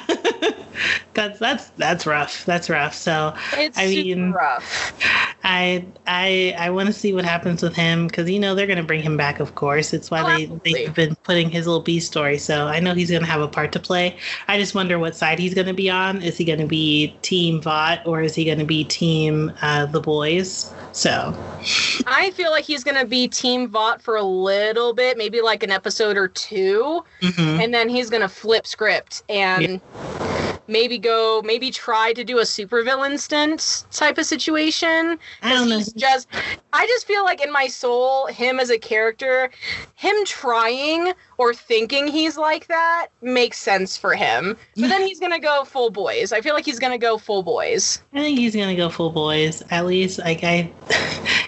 that's 1.13 1.39
that's 1.39 1.69
that's 1.71 2.05
rough. 2.05 2.45
That's 2.45 2.69
rough. 2.69 2.93
So 2.93 3.33
It's 3.53 3.77
I 3.77 3.87
mean, 3.87 4.31
rough. 4.31 4.93
I 5.43 5.85
I 6.05 6.55
I 6.57 6.69
want 6.69 6.87
to 6.87 6.93
see 6.93 7.13
what 7.13 7.25
happens 7.25 7.63
with 7.63 7.75
him 7.75 8.05
because 8.07 8.29
you 8.29 8.39
know 8.39 8.53
they're 8.53 8.67
gonna 8.67 8.83
bring 8.83 9.01
him 9.01 9.17
back, 9.17 9.39
of 9.39 9.55
course. 9.55 9.93
It's 9.93 10.11
why 10.11 10.21
Oh, 10.21 10.27
they 10.27 10.43
absolutely. 10.43 10.73
they've 10.73 10.93
been 10.93 11.15
putting 11.23 11.49
his 11.49 11.65
little 11.65 11.81
B 11.81 11.99
story. 11.99 12.37
So 12.37 12.67
I 12.67 12.79
know 12.79 12.93
he's 12.93 13.09
gonna 13.09 13.25
have 13.25 13.41
a 13.41 13.47
part 13.47 13.71
to 13.71 13.79
play. 13.79 14.17
I 14.47 14.59
just 14.59 14.75
wonder 14.75 14.99
what 14.99 15.15
side 15.15 15.39
he's 15.39 15.53
gonna 15.55 15.73
be 15.73 15.89
on. 15.89 16.21
Is 16.21 16.37
he 16.37 16.45
gonna 16.45 16.67
be 16.67 17.15
Team 17.23 17.61
Vought 17.61 18.05
or 18.05 18.21
is 18.21 18.35
he 18.35 18.45
gonna 18.45 18.65
be 18.65 18.83
Team 18.83 19.51
uh, 19.61 19.87
the 19.87 19.99
Boys? 19.99 20.71
So 20.91 21.35
I 22.07 22.31
feel 22.35 22.51
like 22.51 22.63
he's 22.63 22.83
gonna 22.83 23.05
be 23.05 23.27
Team 23.27 23.67
Vought 23.67 24.01
for 24.01 24.15
a 24.15 24.23
little 24.23 24.93
bit, 24.93 25.17
maybe 25.17 25.41
like 25.41 25.61
an 25.63 25.71
episode 25.71 26.15
or 26.17 26.27
two, 26.29 27.03
mhm. 27.21 27.63
and 27.63 27.73
then 27.73 27.89
he's 27.89 28.09
gonna 28.09 28.29
flip 28.29 28.65
script 28.65 29.23
and 29.27 29.54
maybe 30.67 30.97
go, 30.97 31.41
maybe 31.43 31.71
try 31.71 32.13
to 32.13 32.23
do 32.23 32.39
a 32.39 32.43
supervillain 32.43 33.19
stint 33.19 33.85
type 33.91 34.17
of 34.17 34.25
situation. 34.25 35.19
I 35.41 35.53
don't 35.53 35.69
know. 35.69 35.81
Just, 35.95 36.27
I 36.73 36.85
just 36.87 37.05
feel 37.05 37.23
like 37.23 37.41
in 37.41 37.51
my 37.51 37.67
soul, 37.67 38.27
him 38.27 38.59
as 38.59 38.69
a 38.69 38.77
character, 38.77 39.51
him 39.95 40.15
trying 40.25 41.13
or 41.37 41.53
thinking 41.53 42.07
he's 42.07 42.37
like 42.37 42.67
that 42.67 43.07
makes 43.21 43.57
sense 43.57 43.97
for 43.97 44.13
him. 44.13 44.57
But 44.75 44.89
then 44.89 45.01
he's 45.01 45.19
gonna 45.19 45.39
go 45.39 45.63
full 45.65 45.89
boys. 45.89 46.31
I 46.31 46.41
feel 46.41 46.53
like 46.53 46.65
he's 46.65 46.79
gonna 46.79 46.97
go 46.97 47.17
full 47.17 47.43
boys. 47.43 48.01
I 48.13 48.19
think 48.19 48.39
he's 48.39 48.55
gonna 48.55 48.75
go 48.75 48.89
full 48.89 49.11
boys. 49.11 49.63
At 49.69 49.85
least, 49.85 50.19
like 50.19 50.43
I, 50.43 50.71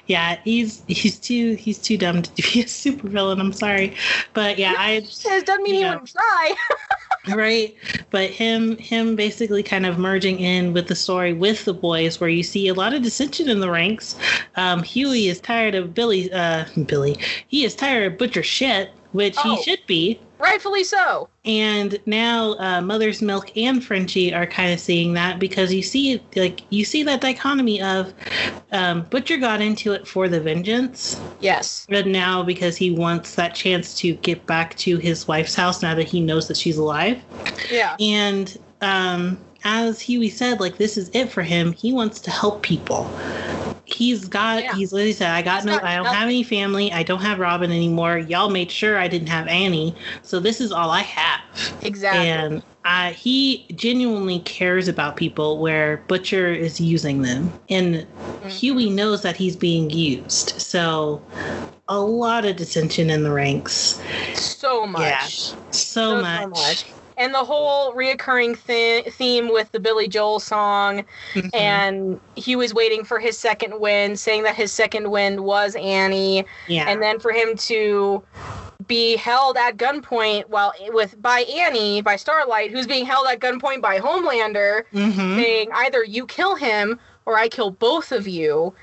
yeah, 0.08 0.40
he's 0.44 0.84
he's 0.88 1.20
too 1.20 1.56
he's 1.56 1.78
too 1.80 1.98
dumb 1.98 2.22
to 2.22 2.32
be 2.36 2.42
a 2.62 2.66
supervillain. 2.66 3.40
I'm 3.40 3.54
sorry, 3.54 3.96
but 4.34 4.58
yeah, 4.58 4.74
I 4.78 4.92
It 5.26 5.46
doesn't 5.46 5.64
mean 5.64 5.76
he 5.76 5.82
Yeah. 5.82 5.92
wouldn't 5.92 6.12
try. 6.12 6.56
right 7.36 7.76
but 8.10 8.30
him 8.30 8.78
him 8.78 9.16
basically 9.18 9.62
kind 9.62 9.86
of 9.86 9.98
merging 9.98 10.40
in 10.40 10.72
with 10.72 10.88
the 10.88 10.96
story 10.96 11.34
with 11.34 11.66
the 11.66 11.74
boys 11.74 12.22
where 12.22 12.30
you 12.30 12.42
see 12.42 12.70
a 12.70 12.74
lot 12.74 12.94
of 12.94 13.02
dissension 13.02 13.50
in 13.50 13.60
the 13.60 13.70
ranks 13.70 14.16
um 14.56 14.82
Hughie 14.82 15.28
is 15.28 15.42
tired 15.42 15.76
of 15.76 15.94
billy 15.94 16.32
uh 16.32 16.64
billy 16.86 17.18
he 17.50 17.66
is 17.66 17.76
tired 17.76 18.10
of 18.14 18.18
butcher 18.18 18.44
shit 18.44 18.92
which 19.12 19.36
Oh. 19.44 19.56
he 19.58 19.62
should 19.64 19.86
be 19.88 20.18
Rightfully 20.40 20.84
so. 20.84 21.30
and 21.46 22.00
now 22.06 22.54
uh, 22.60 22.82
mother's 22.82 23.22
milk 23.22 23.56
and 23.58 23.84
frenchie 23.84 24.34
are 24.34 24.46
kind 24.46 24.72
of 24.74 24.80
seeing 24.80 25.14
that 25.14 25.40
because 25.40 25.74
you 25.74 25.82
see 25.82 26.22
like 26.36 26.62
you 26.70 26.86
see 26.86 27.04
that 27.04 27.22
dichotomy 27.22 27.82
of 27.82 28.14
um, 28.72 29.02
butcher 29.10 29.38
got 29.38 29.62
into 29.62 29.94
it 29.94 30.08
for 30.08 30.28
the 30.30 30.40
vengeance 30.40 31.20
Yes. 31.40 31.86
but 31.90 32.08
now 32.08 32.44
because 32.44 32.76
he 32.78 32.92
wants 32.92 33.36
that 33.36 33.56
chance 33.56 33.96
to 34.00 34.14
get 34.16 34.46
back 34.46 34.76
to 34.78 34.98
his 34.98 35.28
wife's 35.28 35.56
house 35.56 35.82
now 35.82 35.94
that 35.96 36.08
he 36.08 36.20
knows 36.22 36.48
that 36.48 36.58
she's 36.58 36.78
alive 36.78 37.22
Yeah. 37.72 37.96
and 38.00 38.58
um, 38.82 39.44
as 39.64 40.00
Hughie 40.00 40.30
said, 40.30 40.60
like 40.60 40.78
this 40.78 40.98
is 40.98 41.10
it 41.14 41.30
for 41.30 41.44
him. 41.44 41.74
He 41.74 41.94
wants 41.94 42.20
to 42.22 42.32
help 42.32 42.64
people. 42.64 43.10
He's 43.86 44.26
got. 44.28 44.64
Yeah. 44.64 44.76
He's 44.76 44.92
literally 44.92 45.14
said, 45.14 45.32
"I 45.32 45.42
got 45.42 45.64
no. 45.66 45.80
I 45.82 45.96
don't 45.96 46.04
nothing. 46.04 46.20
have 46.20 46.28
any 46.28 46.44
family. 46.44 46.92
I 46.92 47.04
don't 47.04 47.22
have 47.22 47.40
Robin 47.40 47.72
anymore. 47.72 48.18
Y'all 48.18 48.50
made 48.50 48.70
sure 48.70 48.98
I 48.98 49.08
didn't 49.08 49.30
have 49.30 49.48
Annie. 49.48 49.96
So 50.24 50.40
this 50.40 50.60
is 50.60 50.72
all 50.72 50.90
I 50.92 51.02
have." 51.02 51.74
Exactly. 51.82 52.28
And 52.28 52.64
uh, 52.86 53.12
he 53.14 53.66
genuinely 53.76 54.40
cares 54.40 54.88
about 54.88 55.16
people 55.16 55.60
where 55.60 56.04
Butcher 56.08 56.48
is 56.52 56.80
using 56.82 57.22
them, 57.22 57.54
and 57.70 58.06
Mm-hmm. 58.38 58.50
Hughie 58.50 58.90
knows 58.90 59.24
that 59.24 59.36
he's 59.36 59.56
being 59.56 59.90
used. 59.90 60.62
So 60.62 61.22
a 61.88 62.00
lot 62.00 62.46
of 62.46 62.56
dissension 62.56 63.10
in 63.10 63.24
the 63.24 63.32
ranks. 63.32 64.00
so 64.36 64.86
much. 64.86 65.02
Yeah. 65.02 65.28
So, 65.72 66.22
much. 66.22 66.86
And 67.18 67.34
the 67.34 67.44
whole 67.44 67.94
reoccurring 67.94 68.64
th- 68.68 69.06
theme 69.14 69.52
with 69.52 69.72
the 69.72 69.80
Billy 69.80 70.08
Joel 70.08 70.40
song, 70.40 71.04
Mhm. 71.34 71.50
and 71.54 72.20
he 72.36 72.56
was 72.56 72.74
waiting 72.76 73.04
for 73.04 73.20
his 73.20 73.38
second 73.38 73.80
wind, 73.80 74.20
saying 74.20 74.44
that 74.44 74.56
his 74.56 74.72
second 74.72 75.10
wind 75.10 75.40
was 75.40 75.76
Annie, 75.76 76.46
yeah. 76.68 76.86
and 76.88 77.02
then 77.02 77.20
for 77.20 77.32
him 77.32 77.58
to 77.58 78.22
be 78.86 79.16
held 79.18 79.58
at 79.58 79.76
gunpoint 79.78 80.48
while 80.50 80.72
with 80.90 81.20
by 81.22 81.40
Annie 81.42 82.02
by 82.02 82.16
Starlight, 82.16 82.70
who's 82.72 82.86
being 82.88 83.06
held 83.06 83.26
at 83.28 83.40
gunpoint 83.40 83.82
by 83.82 84.00
Homelander, 84.00 84.84
Mhm. 84.94 85.42
saying 85.42 85.70
either 85.74 86.04
you 86.04 86.28
kill 86.28 86.56
him 86.56 87.00
or 87.26 87.38
I 87.38 87.50
kill 87.50 87.72
both 87.72 88.12
of 88.12 88.28
you. 88.28 88.74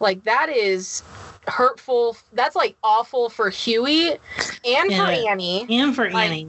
Like 0.00 0.24
that 0.24 0.48
is 0.50 1.02
hurtful. 1.46 2.16
That's 2.32 2.56
like 2.56 2.76
awful 2.82 3.28
for 3.28 3.50
Hughie 3.50 4.10
and 4.64 4.92
for 4.94 5.02
Annie 5.02 5.66
and 5.68 5.94
for 5.94 6.10
Like- 6.10 6.30
Annie. 6.30 6.48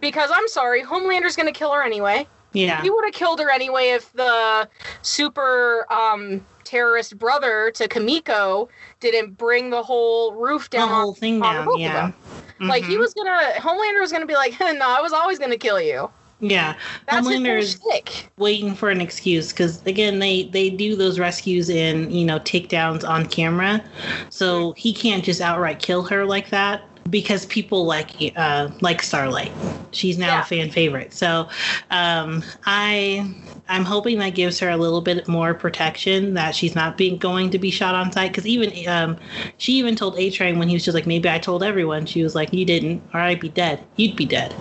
because 0.00 0.30
I'm 0.32 0.48
sorry, 0.48 0.82
Homelander's 0.82 1.36
gonna 1.36 1.52
kill 1.52 1.72
her 1.72 1.82
anyway. 1.82 2.26
Yeah. 2.52 2.80
He 2.82 2.90
would 2.90 3.04
have 3.04 3.14
killed 3.14 3.40
her 3.40 3.50
anyway 3.50 3.88
if 3.90 4.10
the 4.14 4.68
super 5.02 5.86
um, 5.92 6.44
terrorist 6.64 7.18
brother 7.18 7.70
to 7.74 7.88
Kamiko 7.88 8.68
didn't 9.00 9.36
bring 9.36 9.70
the 9.70 9.82
whole 9.82 10.32
roof 10.32 10.70
down. 10.70 10.88
the 10.88 10.94
whole 10.94 11.14
thing 11.14 11.40
down. 11.40 11.78
Yeah. 11.78 12.12
Like 12.60 12.84
he 12.84 12.96
Mhm. 12.96 12.98
was 13.00 13.14
gonna, 13.14 13.38
Homelander 13.56 14.00
was 14.00 14.10
gonna 14.12 14.26
be 14.26 14.34
like, 14.34 14.58
no, 14.60 14.88
I 14.88 15.00
was 15.00 15.12
always 15.12 15.38
gonna 15.38 15.58
kill 15.58 15.80
you. 15.80 16.10
Yeah. 16.40 16.74
That's 17.08 17.26
Homelander 17.26 17.58
is 17.58 17.78
whole 17.82 18.00
waiting 18.36 18.74
for 18.74 18.90
an 18.90 19.00
excuse 19.00 19.52
because 19.52 19.84
again, 19.86 20.18
they 20.18 20.44
they 20.44 20.70
do 20.70 20.94
those 20.94 21.18
rescues 21.18 21.68
and 21.68 22.12
you 22.12 22.24
know 22.24 22.38
takedowns 22.38 23.08
on 23.08 23.26
camera, 23.26 23.82
so 24.30 24.72
he 24.72 24.92
can't 24.92 25.24
just 25.24 25.40
outright 25.40 25.80
kill 25.80 26.02
her 26.04 26.24
like 26.24 26.50
that 26.50 26.82
because 27.10 27.46
people 27.46 27.84
like 27.86 28.10
uh 28.36 28.70
like 28.80 29.02
Starlight. 29.02 29.54
She's 29.92 30.18
now 30.18 30.36
Yeah. 30.36 30.40
a 30.40 30.44
fan 30.44 30.70
favorite. 30.70 31.12
So 31.14 31.48
um 31.90 32.42
I 32.66 33.34
I'm 33.70 33.84
hoping 33.84 34.18
that 34.18 34.30
gives 34.34 34.58
her 34.60 34.70
a 34.70 34.76
little 34.76 35.00
bit 35.02 35.28
more 35.28 35.52
protection 35.54 36.34
that 36.34 36.54
she's 36.54 36.74
not 36.74 36.96
being 36.96 37.18
going 37.18 37.50
to 37.50 37.58
be 37.58 37.70
shot 37.70 37.94
on 37.94 38.12
sight 38.12 38.30
because 38.32 38.46
even 38.46 38.72
um 38.88 39.18
she 39.58 39.72
even 39.74 39.96
told 39.96 40.18
A 40.18 40.30
Train 40.30 40.58
when 40.58 40.68
he 40.68 40.74
was 40.74 40.84
just 40.84 40.94
like 40.94 41.06
maybe 41.06 41.28
I 41.28 41.38
told 41.38 41.62
everyone 41.62 42.06
she 42.06 42.22
was 42.22 42.34
like 42.34 42.52
you 42.52 42.64
didn't 42.64 43.02
or 43.14 43.20
I'd 43.20 43.40
be 43.40 43.48
dead 43.48 43.82
you'd 43.96 44.16
be 44.16 44.26
dead 44.26 44.56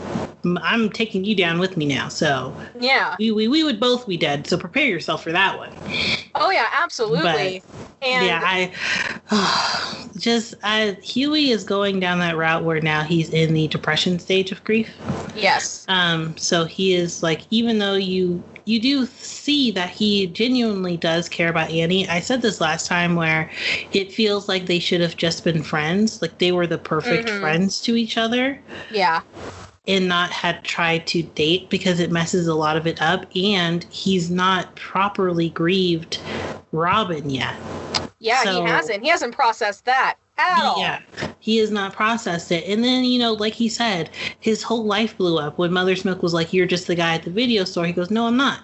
I'm 0.61 0.89
taking 0.89 1.25
you 1.25 1.35
down 1.35 1.59
with 1.59 1.75
me 1.77 1.85
now 1.85 2.07
so 2.09 2.55
Yeah. 2.79 3.17
we, 3.19 3.31
we, 3.31 3.47
we 3.47 3.63
would 3.63 3.79
both 3.79 4.07
be 4.07 4.17
dead 4.17 4.47
so 4.47 4.57
prepare 4.57 4.85
yourself 4.87 5.23
for 5.23 5.31
that 5.31 5.57
one 5.57 5.75
Oh 6.35 6.49
yeah, 6.51 6.67
absolutely. 6.73 7.63
and 8.01 8.23
yeah 8.23 8.41
I 8.43 10.09
just 10.17 10.55
I 10.63 10.97
Hughie 11.03 11.51
is 11.51 11.63
going 11.63 11.99
down 11.99 12.19
that 12.19 12.36
route 12.37 12.63
where 12.63 12.79
now 12.81 13.03
he's 13.03 13.29
in 13.31 13.53
the 13.53 13.67
depression 13.67 14.19
stage 14.19 14.51
of 14.51 14.63
grief 14.63 14.89
yes. 15.35 15.85
um, 15.89 16.35
so 16.37 16.65
he 16.65 16.93
is 16.93 17.21
like, 17.23 17.41
even 17.49 17.79
though 17.79 17.95
you 17.95 18.43
you 18.65 18.81
do 18.81 19.05
see 19.05 19.71
that 19.71 19.89
he 19.89 20.27
genuinely 20.27 20.97
does 20.97 21.29
care 21.29 21.47
about 21.47 21.69
Annie. 21.71 22.05
I 22.09 22.19
said 22.19 22.41
this 22.41 22.59
last 22.59 22.85
time 22.85 23.15
where 23.15 23.49
it 23.93 24.11
feels 24.11 24.49
like 24.49 24.65
they 24.65 24.79
should 24.79 24.99
have 24.99 25.15
just 25.15 25.45
been 25.45 25.63
friends, 25.63 26.21
like 26.21 26.37
they 26.39 26.51
were 26.51 26.67
the 26.67 26.77
perfect 26.77 27.29
Mhm. 27.29 27.39
friends 27.39 27.79
to 27.83 27.95
each 27.95 28.17
other, 28.17 28.59
Yeah. 28.91 29.21
and 29.87 30.09
not 30.09 30.31
had 30.31 30.65
tried 30.65 31.07
to 31.07 31.23
date 31.23 31.69
because 31.69 32.01
it 32.01 32.11
messes 32.11 32.45
a 32.47 32.55
lot 32.55 32.75
of 32.75 32.85
it 32.85 33.01
up. 33.01 33.25
And 33.37 33.85
he's 33.89 34.29
not 34.29 34.75
properly 34.75 35.47
grieved 35.49 36.19
Robin 36.73 37.29
yet. 37.29 37.55
Yeah, 38.19 38.43
So- 38.43 38.65
he 38.65 38.69
hasn't. 38.69 39.01
He 39.01 39.09
hasn't 39.09 39.33
processed 39.33 39.85
that 39.85 40.15
at 40.37 40.61
all. 40.61 40.81
Yeah, 40.81 40.99
he 41.39 41.57
has 41.57 41.71
not 41.71 41.93
processed 41.93 42.51
it. 42.51 42.65
And 42.67 42.83
then, 42.83 43.05
you 43.05 43.19
know, 43.19 43.33
like 43.33 43.53
he 43.53 43.69
said, 43.69 44.09
his 44.39 44.63
whole 44.63 44.85
life 44.85 45.17
blew 45.17 45.37
up 45.37 45.57
when 45.57 45.73
Mother's 45.73 46.05
Milk 46.05 46.23
was 46.23 46.33
like, 46.33 46.53
You're 46.53 46.65
just 46.65 46.87
the 46.87 46.95
guy 46.95 47.15
at 47.15 47.23
the 47.23 47.31
video 47.31 47.63
store. 47.63 47.85
He 47.85 47.93
goes, 47.93 48.11
No, 48.11 48.27
I'm 48.27 48.37
not. 48.37 48.61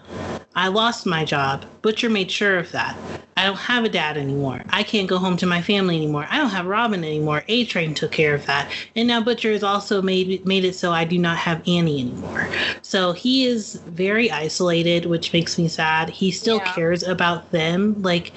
I 0.55 0.67
lost 0.67 1.05
my 1.05 1.25
job. 1.25 1.65
Butcher 1.81 2.09
made 2.09 2.31
sure 2.31 2.57
of 2.57 2.71
that. 2.71 2.99
I 3.35 3.45
don't 3.45 3.57
have 3.57 3.84
a 3.84 3.89
dad 3.89 4.15
anymore. 4.17 4.63
I 4.69 4.84
can't 4.84 5.09
go 5.09 5.17
home 5.17 5.38
to 5.38 5.47
my 5.47 5.61
family 5.63 5.95
anymore. 5.95 6.27
I 6.30 6.38
don't 6.38 6.51
have 6.51 6.67
Robin 6.67 7.03
anymore. 7.03 7.43
A 7.47 7.65
Train 7.65 7.95
took 7.95 8.11
care 8.11 8.35
of 8.35 8.45
that. 8.45 8.69
And 8.95 9.07
now 9.07 9.21
Butcher 9.21 9.51
has 9.51 9.63
also 9.63 10.03
made 10.03 10.45
made 10.45 10.63
it 10.63 10.75
so 10.75 10.91
I 10.91 11.03
do 11.05 11.17
not 11.17 11.38
have 11.38 11.67
Annie 11.67 11.99
anymore. 11.99 12.51
So 12.84 13.13
he 13.13 13.45
is 13.45 13.81
very 13.88 14.30
isolated, 14.30 15.07
which 15.07 15.34
makes 15.34 15.57
me 15.57 15.67
sad. 15.67 16.09
He 16.11 16.30
still 16.30 16.57
Yeah. 16.57 16.71
cares 16.73 17.01
about 17.01 17.49
them. 17.51 17.99
Like, 18.03 18.34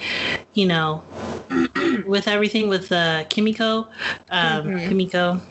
you 0.53 0.65
know, 0.65 1.03
with 2.07 2.27
everything 2.27 2.67
with 2.67 2.91
uh, 2.91 3.25
Kimiko, 3.29 3.87
um, 4.31 4.71
Mhm. 4.71 4.89
Kimiko. 4.89 5.41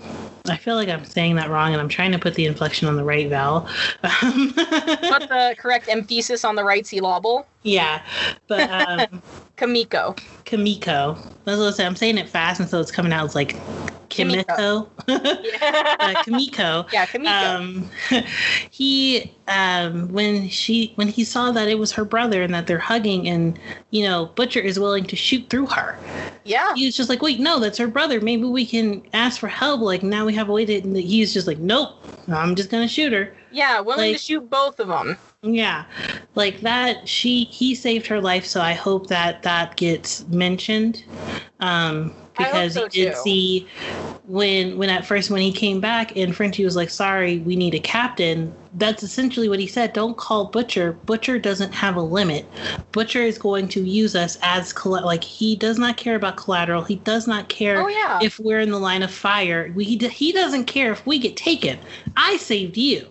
I 0.48 0.56
feel 0.56 0.77
like 0.77 0.89
I'm 0.89 1.05
saying 1.05 1.36
that 1.36 1.51
wrong, 1.51 1.73
and 1.73 1.81
I'm 1.81 1.89
trying 1.89 2.12
to 2.12 2.18
put 2.18 2.35
the 2.35 2.47
inflection 2.47 2.89
on 2.89 2.97
the 2.97 3.05
right 3.05 3.28
vowel. 3.28 3.68
Um, 4.02 4.52
Put 5.09 5.28
the 5.28 5.55
correct 5.59 5.89
emphasis 5.89 6.44
on 6.44 6.55
the 6.56 6.64
right 6.64 6.86
syllable. 6.86 7.47
yeah, 7.62 8.02
but 8.48 8.70
um, 8.70 9.23
Kamiko. 9.56 10.18
Kimiko. 10.44 11.14
That's 11.44 11.59
what 11.59 11.66
I'm 11.66 11.73
saying. 11.73 11.86
I'm 11.89 11.97
saying 11.97 12.18
it 12.18 12.28
fast, 12.28 12.60
and 12.60 12.68
so 12.68 12.81
it's 12.81 12.90
coming 12.93 13.12
out 13.12 13.24
as 13.24 13.35
like 13.35 13.64
Kimiko. 14.09 14.89
Yeah. 15.09 15.97
uh, 16.01 16.23
Kimiko. 16.23 16.87
yeah, 16.93 17.07
Kamiko. 17.07 17.57
Um, 17.57 17.91
he 18.70 19.33
um, 19.49 20.09
when 20.12 20.49
she 20.49 20.93
when 20.97 21.09
he 21.09 21.24
saw 21.24 21.51
that 21.53 21.69
it 21.69 21.78
was 21.78 21.93
her 21.93 22.05
brother 22.05 22.43
and 22.43 22.55
that 22.55 22.66
they're 22.66 22.78
hugging, 22.78 23.28
and 23.28 23.59
you 23.91 24.03
know 24.05 24.27
Butcher 24.35 24.61
is 24.61 24.78
willing 24.78 25.05
to 25.05 25.16
shoot 25.16 25.49
through 25.49 25.66
her. 25.66 25.99
yeah. 26.45 26.74
he 26.74 26.87
was 26.87 26.97
just 26.97 27.09
like, 27.09 27.23
wait, 27.23 27.41
no, 27.41 27.59
that's 27.59 27.78
her 27.78 27.89
brother. 27.89 28.20
Maybe 28.20 28.45
we 28.45 28.66
can 28.66 29.03
ask 29.12 29.41
for 29.41 29.49
help. 29.49 29.81
Like 29.81 30.03
now 30.03 30.24
we 30.24 30.35
have 30.35 30.49
a 30.49 30.53
way 30.53 30.65
to. 30.65 30.81
And 30.81 30.97
he's 30.97 31.33
just 31.33 31.47
like, 31.47 31.59
nope, 31.59 31.95
I'm 32.28 32.55
just 32.55 32.70
gonna 32.70 32.89
shoot 32.89 33.12
her. 33.12 33.35
Yeah, 33.51 33.81
willing 33.81 34.12
to 34.12 34.19
shoot 34.19 34.51
both 34.51 34.81
of 34.81 34.89
them. 34.89 35.16
Yeah, 35.43 35.85
like 36.35 36.61
that. 36.61 37.09
She 37.09 37.45
he 37.45 37.74
saved 37.74 38.07
her 38.07 38.20
life, 38.20 38.45
so 38.45 38.61
I 38.61 38.74
hope 38.74 39.07
that 39.09 39.43
that 39.45 39.77
gets 39.77 40.27
mentioned. 40.28 41.05
Um, 41.61 42.15
because 42.36 42.74
so, 42.74 42.88
he 42.88 43.04
did 43.04 43.14
too. 43.14 43.20
see 43.20 43.66
when 44.26 44.76
when 44.76 44.90
at 44.90 45.06
first 45.06 45.30
when 45.30 45.40
he 45.40 45.52
came 45.52 45.80
back 45.80 46.16
and 46.16 46.34
Frenchie 46.34 46.64
was 46.64 46.76
like, 46.76 46.90
"Sorry, 46.90 47.38
we 47.38 47.56
need 47.56 47.74
a 47.74 47.78
captain." 47.78 48.54
That's 48.74 49.02
essentially 49.02 49.48
what 49.48 49.58
he 49.58 49.66
said. 49.66 49.94
Don't 49.94 50.16
call 50.18 50.46
Butcher. 50.46 50.92
Butcher 51.06 51.38
doesn't 51.38 51.72
have 51.72 51.96
a 51.96 52.02
limit. 52.02 52.44
Butcher 52.92 53.20
is 53.22 53.38
going 53.38 53.68
to 53.68 53.80
use 53.82 54.14
us 54.14 54.36
as 54.42 54.74
like 54.84 55.24
he 55.24 55.56
does 55.56 55.78
not 55.78 55.96
care 55.96 56.14
about 56.14 56.36
collateral. 56.36 56.82
He 56.84 56.96
does 56.96 57.26
not 57.26 57.48
care 57.48 57.80
Oh, 57.80 57.88
yeah. 57.88 58.18
if 58.22 58.38
we're 58.38 58.60
in 58.60 58.70
the 58.70 58.78
line 58.78 59.02
of 59.02 59.10
fire. 59.10 59.72
We, 59.74 59.84
he, 59.84 59.96
he 59.96 60.30
doesn't 60.32 60.66
care 60.66 60.92
if 60.92 61.06
we 61.06 61.18
get 61.18 61.36
taken. 61.36 61.78
I 62.16 62.36
saved 62.36 62.76
you. 62.76 63.06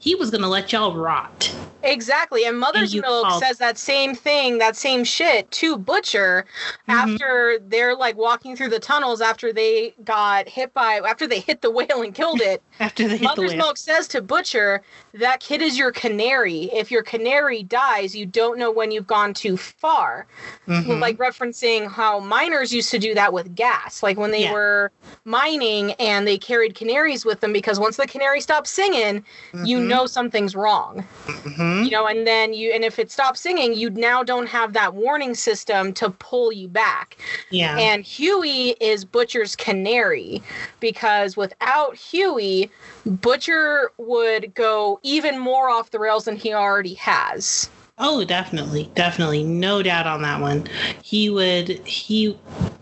He 0.00 0.14
was 0.14 0.30
gonna 0.30 0.48
let 0.48 0.72
y'all 0.72 0.94
rot. 0.96 1.54
Exactly. 1.82 2.44
And 2.44 2.58
Mother's 2.58 2.94
you 2.94 3.00
Milk 3.02 3.26
called- 3.26 3.42
says 3.42 3.58
that 3.58 3.78
same 3.78 4.14
thing, 4.14 4.58
that 4.58 4.76
same 4.76 5.04
shit 5.04 5.50
to 5.52 5.78
Butcher 5.78 6.44
Mm-hmm. 6.88 6.90
after 7.12 7.58
they're 7.68 7.94
like 7.94 8.16
walking 8.16 8.56
through 8.56 8.68
the 8.70 8.78
tunnels 8.78 9.20
after 9.20 9.52
they 9.52 9.94
got 10.04 10.48
hit 10.48 10.74
by, 10.74 11.00
after 11.06 11.26
they 11.26 11.40
hit 11.40 11.60
the 11.62 11.70
whale 11.76 12.02
and 12.02 12.14
killed 12.14 12.40
it. 12.40 12.62
After 12.80 13.04
they 13.04 13.10
hit 13.10 13.18
the 13.20 13.24
Mother's 13.24 13.50
whale. 13.50 13.58
Milk 13.58 13.76
says 13.76 14.08
to 14.08 14.20
Butcher, 14.20 14.82
that 15.14 15.40
kid 15.40 15.60
is 15.62 15.76
your 15.78 15.90
canary. 15.92 16.64
If 16.72 16.90
your 16.90 17.02
canary 17.02 17.62
dies, 17.62 18.14
you 18.14 18.26
don't 18.26 18.58
know 18.58 18.70
when 18.70 18.90
you've 18.90 19.06
gone 19.06 19.34
too 19.34 19.56
far. 19.56 20.26
Mhm. 20.68 21.00
Like 21.00 21.16
referencing 21.16 21.90
how 21.90 22.20
miners 22.20 22.72
used 22.72 22.90
to 22.92 22.98
do 22.98 23.14
that 23.14 23.32
with 23.32 23.54
gas. 23.56 24.02
Like 24.02 24.16
when 24.18 24.30
they 24.30 24.42
Yeah. 24.42 24.52
were 24.52 24.92
mining 25.24 25.92
and 25.94 26.26
they 26.26 26.38
carried 26.38 26.74
canaries 26.74 27.24
with 27.24 27.40
them 27.40 27.52
because 27.52 27.80
once 27.80 27.96
the 27.96 28.06
canary 28.06 28.40
stops 28.40 28.70
singing, 28.70 29.24
you 29.64 29.78
Mhm. 29.78 29.86
know 29.88 30.06
something's 30.06 30.54
wrong 30.54 31.04
Mhm. 31.26 31.84
you 31.84 31.90
know 31.90 32.06
and 32.06 32.26
then 32.26 32.52
you 32.52 32.70
and 32.70 32.84
if 32.84 32.98
it 32.98 33.10
stops 33.10 33.40
singing 33.40 33.74
you 33.74 33.90
now 33.90 34.22
don't 34.22 34.46
have 34.46 34.72
that 34.74 34.94
warning 34.94 35.34
system 35.34 35.92
to 35.92 36.10
pull 36.10 36.52
you 36.52 36.68
back 36.68 37.16
Yeah. 37.50 37.76
and 37.78 38.04
Hughie 38.04 38.76
is 38.80 39.04
butcher's 39.04 39.56
canary 39.56 40.42
because 40.78 41.36
without 41.36 41.96
Hughie 41.96 42.70
butcher 43.06 43.90
would 43.98 44.54
go 44.54 44.99
even 45.02 45.38
more 45.38 45.68
off 45.70 45.90
the 45.90 45.98
rails 45.98 46.24
than 46.24 46.36
he 46.36 46.52
already 46.52 46.94
has 46.94 47.70
Oh, 48.02 48.24
definitely, 48.24 48.90
definitely, 48.94 49.44
no 49.44 49.82
doubt 49.82 50.06
on 50.06 50.22
that 50.22 50.40
one. 50.40 50.66
He 51.02 51.28
would, 51.28 51.68
he, 51.86 52.34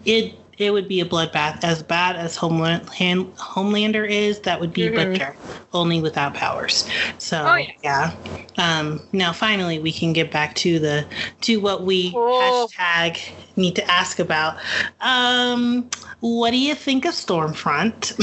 it, 0.04 0.38
it 0.58 0.70
would 0.70 0.86
be 0.86 1.00
a 1.00 1.04
bloodbath 1.04 1.64
as 1.64 1.82
bad 1.82 2.14
as 2.14 2.36
Homeland, 2.36 2.88
Han- 2.90 3.32
Homelander 3.32 4.08
is. 4.08 4.38
That 4.40 4.60
would 4.60 4.72
be 4.72 4.82
Mhm. 4.82 4.94
Butcher, 4.94 5.36
only 5.72 6.00
without 6.00 6.34
powers. 6.34 6.88
So 7.18 7.44
Oh, 7.44 7.56
yeah. 7.56 7.72
yeah. 7.82 8.12
Um, 8.58 9.00
now 9.10 9.32
finally, 9.32 9.80
we 9.80 9.90
can 9.90 10.12
get 10.12 10.30
back 10.30 10.54
to 10.56 10.78
the 10.78 11.04
to 11.40 11.56
what 11.56 11.82
we 11.82 12.12
Oh. 12.14 12.68
hashtag 12.70 13.18
need 13.56 13.74
to 13.74 13.90
ask 13.90 14.20
about. 14.20 14.56
Um, 15.00 15.90
what 16.20 16.52
do 16.52 16.58
you 16.58 16.76
think 16.76 17.06
of 17.06 17.14
Stormfront? 17.14 18.14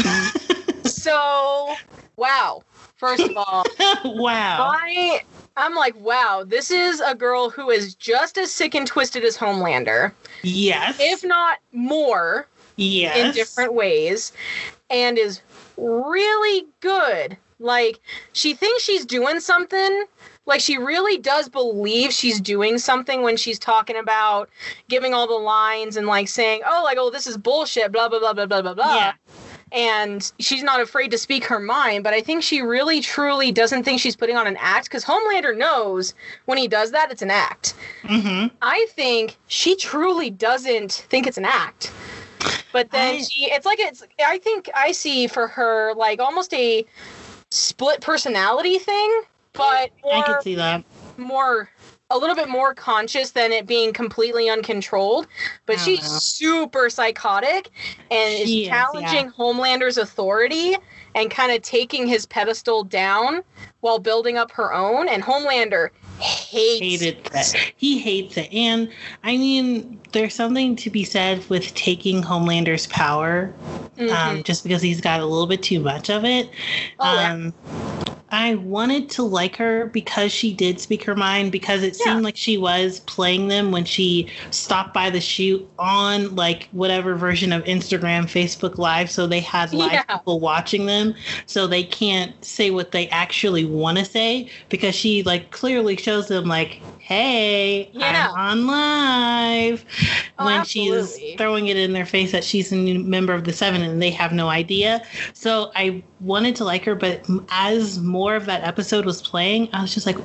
so 0.88 1.76
wow 2.16 2.64
first 2.98 3.24
of 3.24 3.36
all 3.38 3.66
wow. 4.06 4.72
I 4.74 5.22
I'm 5.58 5.74
like, 5.76 5.96
wow, 6.00 6.44
this 6.46 6.70
is 6.70 7.00
a 7.00 7.16
girl 7.16 7.50
who 7.50 7.70
is 7.70 7.96
just 7.96 8.38
as 8.38 8.52
sick 8.52 8.76
and 8.76 8.86
twisted 8.86 9.24
as 9.24 9.38
Homelander, 9.38 10.12
Yes. 10.44 10.98
if 11.00 11.24
not 11.24 11.60
more. 11.72 12.48
yes. 12.76 13.16
in 13.18 13.32
different 13.32 13.74
ways 13.74 14.34
and 14.90 15.18
is 15.18 15.42
really 15.78 16.66
good. 16.82 17.38
Like 17.60 18.02
she 18.34 18.54
thinks 18.54 18.84
she's 18.84 19.06
doing 19.06 19.40
something. 19.40 20.04
Like 20.46 20.60
she 20.60 20.78
really 20.78 21.18
does 21.18 21.48
believe 21.50 22.12
she's 22.12 22.40
doing 22.42 22.78
something 22.78 23.22
when 23.24 23.38
she's 23.38 23.58
talking 23.58 23.96
about 23.98 24.50
giving 24.90 25.14
all 25.14 25.26
the 25.26 25.34
lines 25.34 25.96
and 25.98 26.06
like 26.06 26.28
saying, 26.28 26.62
"Oh, 26.68 26.82
like 26.84 26.98
oh, 27.00 27.10
this 27.10 27.26
is 27.28 27.36
bullshit," 27.38 27.92
blah 27.92 28.10
blah 28.10 28.20
blah 28.20 28.34
blah 28.34 28.46
blah 28.46 28.62
blah 28.62 28.74
blah. 28.76 28.96
Yeah. 28.96 29.14
And 29.76 30.32
she's 30.40 30.64
not 30.64 30.80
afraid 30.80 31.12
to 31.12 31.18
speak 31.18 31.44
her 31.46 31.60
mind, 31.60 32.04
but 32.06 32.14
I 32.14 32.22
think 32.22 32.44
she 32.44 32.62
really 32.62 33.02
truly 33.02 33.52
doesn't 33.52 33.84
think 33.84 34.00
she's 34.00 34.16
putting 34.16 34.38
on 34.38 34.48
an 34.48 34.56
act 34.58 34.86
because 34.86 35.04
Homelander 35.04 35.56
knows 35.56 36.14
when 36.46 36.58
he 36.58 36.68
does 36.68 36.92
that, 36.92 37.12
it's 37.12 37.22
an 37.22 37.30
act. 37.30 37.74
Mm-hmm. 38.04 38.56
I 38.62 38.88
think 38.92 39.38
she 39.48 39.76
truly 39.76 40.30
doesn't 40.30 40.94
think 41.10 41.28
it's 41.28 41.38
an 41.38 41.44
act. 41.46 41.92
But 42.72 42.90
then 42.92 43.16
I- 43.16 43.22
she, 43.22 43.52
it's 43.52 43.66
like 43.66 43.80
it's. 43.80 44.02
I 44.26 44.38
think 44.38 44.70
I 44.76 44.94
see 44.94 45.28
for 45.28 45.48
her 45.48 45.94
like 45.96 46.20
almost 46.20 46.54
a 46.54 46.86
split 47.52 48.00
personality 48.02 48.80
thing, 48.80 49.22
but 49.54 49.64
I 49.64 49.90
more, 50.04 50.24
can 50.24 50.42
see 50.42 50.56
that. 50.56 50.84
more, 51.18 51.70
a 52.12 52.18
little 52.18 52.36
bit 52.36 52.50
more 52.50 52.74
conscious 52.74 53.32
than 53.32 53.52
it 53.52 53.66
being 53.66 53.92
completely 53.92 54.50
uncontrolled. 54.50 55.28
But 55.66 55.78
oh, 55.78 55.80
she's 55.80 56.04
know. 56.04 56.20
super 56.20 56.90
psychotic 56.90 57.72
and 58.12 58.34
She 58.34 58.42
is 58.42 58.50
is, 58.50 58.68
challenging 58.68 59.32
Homelander's 59.32 59.98
authority 59.98 60.78
and 61.16 61.32
kind 61.32 61.52
of 61.52 61.62
taking 61.62 62.08
his 62.08 62.26
pedestal 62.26 62.84
down 62.84 63.42
while 63.80 64.00
building 64.00 64.38
up 64.38 64.52
her 64.52 64.74
own. 64.74 65.08
And 65.08 65.24
Homelander 65.24 65.90
hates 66.20 66.80
hated 67.02 67.24
that. 67.26 67.54
He 67.76 68.00
hates 68.00 68.38
it. 68.38 68.52
And 68.54 68.90
I 69.24 69.38
mean, 69.38 70.00
there's 70.12 70.34
something 70.34 70.76
to 70.78 70.90
be 70.90 71.04
said 71.04 71.48
with 71.50 71.74
taking 71.76 72.22
Homelander's 72.24 72.88
power, 72.88 73.54
Mhm. 73.98 74.12
um, 74.12 74.44
just 74.44 74.64
because 74.64 74.82
he's 74.82 75.02
got 75.02 75.20
a 75.20 75.26
little 75.26 75.48
bit 75.48 75.62
too 75.64 75.80
much 75.80 76.10
of 76.10 76.24
it. 76.26 76.50
Oh, 77.00 77.14
yeah. 77.20 77.34
um, 77.34 77.54
I 78.32 78.56
wanted 78.56 79.10
to 79.12 79.24
like 79.24 79.56
her 79.58 79.86
because 79.86 80.32
she 80.32 80.52
did 80.52 80.82
speak 80.82 81.04
her 81.06 81.16
mind, 81.16 81.52
because 81.52 81.84
it 81.84 81.96
Yeah. 82.00 82.12
seemed 82.12 82.24
like 82.24 82.36
she 82.36 82.58
was 82.58 83.00
playing 83.02 83.48
them 83.48 83.72
when 83.72 83.86
she 83.86 84.28
stopped 84.50 84.94
by 84.94 85.10
the 85.10 85.22
shoot 85.22 85.66
on 85.80 86.36
like 86.36 86.68
whatever 86.72 87.16
version 87.16 87.54
of 87.54 87.64
Instagram, 87.66 88.26
Facebook 88.26 88.78
Live. 88.78 89.10
So 89.12 89.26
they 89.28 89.40
had 89.40 89.74
live 89.74 89.92
Yeah. 89.94 90.04
people 90.04 90.40
watching 90.40 90.86
them. 90.86 91.14
So 91.46 91.66
they 91.68 91.84
can't 91.84 92.34
say 92.44 92.72
what 92.72 92.92
they 92.92 93.08
actually 93.10 93.64
want 93.64 94.00
to 94.00 94.06
say 94.06 94.50
because 94.70 94.96
she 94.96 95.24
like 95.24 95.52
clearly 95.52 95.96
shows 96.06 96.28
them 96.28 96.46
like, 96.46 96.80
hey, 97.00 97.90
Yeah. 97.94 98.32
I'm 98.36 98.60
on 98.62 98.68
live. 98.68 99.86
Oh, 100.38 100.46
when 100.46 100.60
absolutely. 100.60 101.20
she's 101.20 101.36
throwing 101.38 101.68
it 101.68 101.78
in 101.78 101.94
their 101.94 102.06
face 102.06 102.32
that 102.32 102.44
she's 102.44 102.72
a 102.72 102.76
new 102.76 103.00
member 103.00 103.34
of 103.34 103.44
the 103.44 103.52
seven 103.52 103.82
and 103.82 104.00
they 104.00 104.12
have 104.12 104.32
no 104.32 104.48
idea. 104.50 105.04
So 105.34 105.72
I 105.76 106.04
wanted 106.20 106.56
to 106.58 106.64
like 106.64 106.86
her, 106.86 106.94
but 106.94 107.28
as 107.50 108.00
more 108.00 108.36
of 108.36 108.46
that 108.46 108.64
episode 108.64 109.04
was 109.06 109.22
playing, 109.22 109.68
I 109.74 109.82
was 109.82 109.94
just 109.96 110.06
like, 110.06 110.18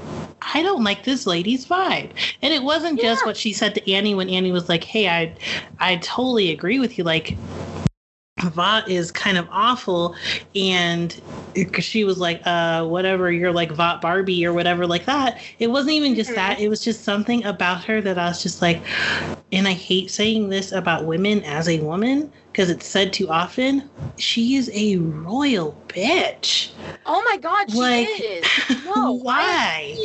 I 0.54 0.62
don't 0.62 0.84
like 0.84 1.04
this 1.04 1.26
lady's 1.26 1.64
vibe. 1.64 2.10
And 2.42 2.52
it 2.52 2.62
wasn't 2.62 3.00
just 3.00 3.24
what 3.24 3.36
she 3.36 3.52
said 3.54 3.74
to 3.76 3.92
Annie 3.92 4.14
when 4.14 4.28
Annie 4.28 4.52
was 4.52 4.68
like, 4.68 4.84
Hey, 4.84 5.08
I 5.08 5.34
I 5.78 5.96
totally 5.96 6.50
agree 6.50 6.78
with 6.78 6.98
you. 6.98 7.04
Like 7.04 7.36
Vought 8.42 8.88
is 8.88 9.12
kind 9.12 9.38
of 9.38 9.48
awful, 9.50 10.14
and 10.54 11.20
she 11.80 12.04
was 12.04 12.18
like, 12.18 12.42
uh, 12.46 12.86
whatever, 12.86 13.30
you're 13.32 13.52
like 13.52 13.72
Vought 13.72 14.00
Barbie 14.00 14.44
or 14.46 14.52
whatever, 14.54 14.86
like 14.86 15.06
that. 15.06 15.40
It 15.58 15.68
wasn't 15.68 15.94
even 15.94 16.14
just 16.14 16.34
that, 16.36 16.60
it 16.60 16.68
was 16.68 16.82
just 16.82 17.04
something 17.04 17.44
about 17.44 17.84
her 17.84 18.00
that 18.02 18.18
I 18.18 18.28
was 18.28 18.42
just 18.42 18.62
like, 18.62 18.84
and 19.52 19.66
I 19.68 19.72
hate 19.72 20.10
saying 20.10 20.48
this 20.48 20.72
about 20.72 21.06
women 21.06 21.42
as 21.44 21.68
a 21.68 21.80
woman 21.80 22.32
because 22.52 22.70
it's 22.70 22.86
said 22.86 23.12
too 23.12 23.28
often. 23.28 23.90
She 24.18 24.56
is 24.56 24.70
a 24.74 24.96
royal 24.96 25.82
bitch. 25.88 26.72
Oh 27.06 27.22
my 27.30 27.38
god, 27.38 27.70
she 27.70 27.78
Like, 27.78 28.08
is. 28.08 28.44
No, 28.84 29.12
why? 29.12 29.96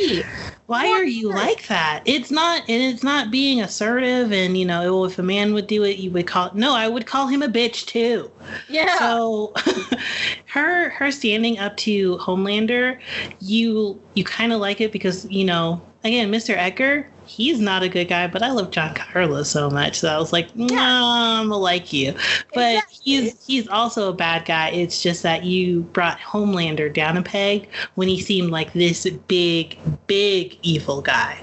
Why 0.66 0.88
are 0.88 1.04
you 1.04 1.28
like 1.28 1.68
that? 1.68 2.02
It's 2.06 2.30
not, 2.30 2.62
and 2.68 2.82
it's 2.82 3.04
not 3.04 3.30
being 3.30 3.60
assertive. 3.60 4.32
And 4.32 4.58
you 4.58 4.64
know, 4.64 5.02
oh, 5.02 5.04
if 5.04 5.18
a 5.18 5.22
man 5.22 5.54
would 5.54 5.68
do 5.68 5.84
it, 5.84 5.98
you 5.98 6.10
would 6.10 6.26
call. 6.26 6.50
No, 6.54 6.74
I 6.74 6.88
would 6.88 7.06
call 7.06 7.28
him 7.28 7.42
a 7.42 7.48
bitch 7.48 7.86
too. 7.86 8.30
Yeah. 8.68 8.98
So, 8.98 9.54
her 10.46 10.90
her 10.90 11.12
standing 11.12 11.58
up 11.58 11.76
to 11.78 12.16
Homelander, 12.18 12.98
you 13.40 14.00
you 14.14 14.24
kind 14.24 14.52
of 14.52 14.60
like 14.60 14.80
it 14.80 14.90
because 14.90 15.30
you 15.30 15.44
know, 15.44 15.80
again, 16.02 16.32
Mr. 16.32 16.56
Edgar, 16.56 17.08
he's 17.26 17.60
not 17.60 17.82
a 17.82 17.88
good 17.88 18.08
guy, 18.08 18.26
but 18.26 18.42
I 18.42 18.50
love 18.50 18.70
Giancarlo 18.70 19.44
so 19.44 19.68
much, 19.70 19.98
so 20.00 20.08
I 20.08 20.18
was 20.18 20.32
like, 20.32 20.48
Yeah. 20.54 20.76
I'm 20.80 21.48
like 21.48 21.92
you. 21.92 22.12
But 22.54 22.74
Exactly. 22.76 22.98
he's 23.04 23.46
he's 23.46 23.68
also 23.68 24.08
a 24.10 24.12
bad 24.14 24.44
guy. 24.44 24.70
It's 24.70 25.02
just 25.02 25.22
that 25.22 25.44
you 25.44 25.82
brought 25.92 26.18
Homelander 26.18 26.92
down 26.92 27.16
a 27.16 27.22
peg 27.22 27.68
when 27.94 28.08
he 28.08 28.20
seemed 28.20 28.50
like 28.50 28.72
this 28.72 29.06
big, 29.28 29.78
big 30.06 30.58
evil 30.62 31.02
guy. 31.02 31.40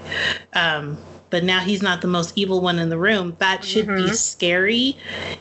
Um, 0.54 0.98
but 1.34 1.42
now 1.42 1.58
he's 1.58 1.82
not 1.82 2.00
the 2.00 2.06
most 2.06 2.32
evil 2.36 2.60
one 2.60 2.78
in 2.78 2.90
the 2.90 2.96
room. 2.96 3.34
That 3.40 3.64
should 3.64 3.92
be 3.96 4.06
Mhm. 4.06 4.14
scary, 4.14 4.96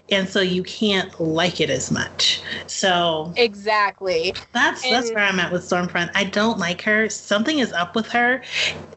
and 0.10 0.28
so 0.28 0.42
you 0.42 0.64
can't 0.64 1.20
like 1.20 1.62
it 1.62 1.70
as 1.70 1.92
much. 1.92 2.42
So 2.66 3.32
exactly. 3.36 4.34
that's 4.54 4.88
that's 4.88 5.14
where 5.14 5.24
I'm 5.24 5.40
at 5.40 5.52
with 5.52 5.62
Stormfront. 5.70 6.10
I 6.16 6.24
don't 6.24 6.58
like 6.58 6.82
her. 6.82 7.10
Something 7.10 7.60
is 7.60 7.72
up 7.74 7.96
with 7.96 8.08
her 8.10 8.42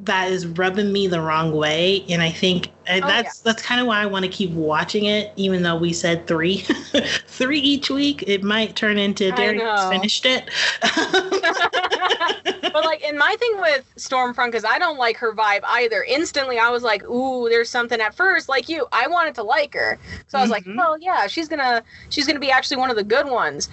that 0.01 0.31
is 0.31 0.47
rubbing 0.47 0.91
me 0.91 1.07
the 1.07 1.21
wrong 1.21 1.53
way, 1.53 2.07
and 2.09 2.23
I 2.23 2.31
think 2.31 2.76
And 2.87 3.05
Oh, 3.05 3.09
that's 3.09 3.41
that's 3.41 3.63
kind 3.63 3.81
of 3.81 3.87
why 3.87 4.01
I 4.01 4.07
want 4.07 4.25
to 4.25 4.31
keep 4.31 4.51
watching 4.53 5.07
it, 5.07 5.33
even 5.37 5.63
though 5.63 5.77
we 5.77 5.93
said 5.93 6.27
three, 6.27 6.59
three 7.27 7.59
each 7.59 7.91
week. 7.91 8.25
It 8.27 8.43
might 8.43 8.77
turn 8.77 8.99
into 8.99 9.33
Derek 9.33 9.63
finished 9.91 10.25
it. 10.27 10.49
but 12.73 12.85
like, 12.85 13.03
and 13.05 13.19
my 13.19 13.37
thing 13.39 13.61
with 13.61 13.85
Stormfront, 13.97 14.47
because 14.47 14.65
I 14.65 14.79
don't 14.79 14.99
like 14.99 15.17
her 15.17 15.33
vibe 15.33 15.63
either. 15.65 16.05
Instantly, 16.05 16.59
I 16.59 16.71
was 16.71 16.83
like, 16.83 17.03
"Ooh, 17.05 17.49
there's 17.49 17.71
something." 17.71 18.01
At 18.01 18.15
first, 18.15 18.49
like 18.49 18.69
you, 18.69 18.87
I 18.93 19.07
wanted 19.09 19.35
to 19.37 19.43
like 19.43 19.75
her, 19.75 19.99
so 20.29 20.39
I 20.39 20.43
was 20.43 20.51
like, 20.51 20.65
Mhm. 20.65 20.77
"Well, 20.77 20.99
yeah, 20.99 21.27
she's 21.27 21.49
gonna, 21.49 21.83
she's 22.11 22.27
gonna 22.27 22.39
be 22.39 22.51
actually 22.51 22.77
one 22.77 22.91
of 22.91 22.97
the 22.97 23.05
good 23.05 23.27
ones." 23.27 23.69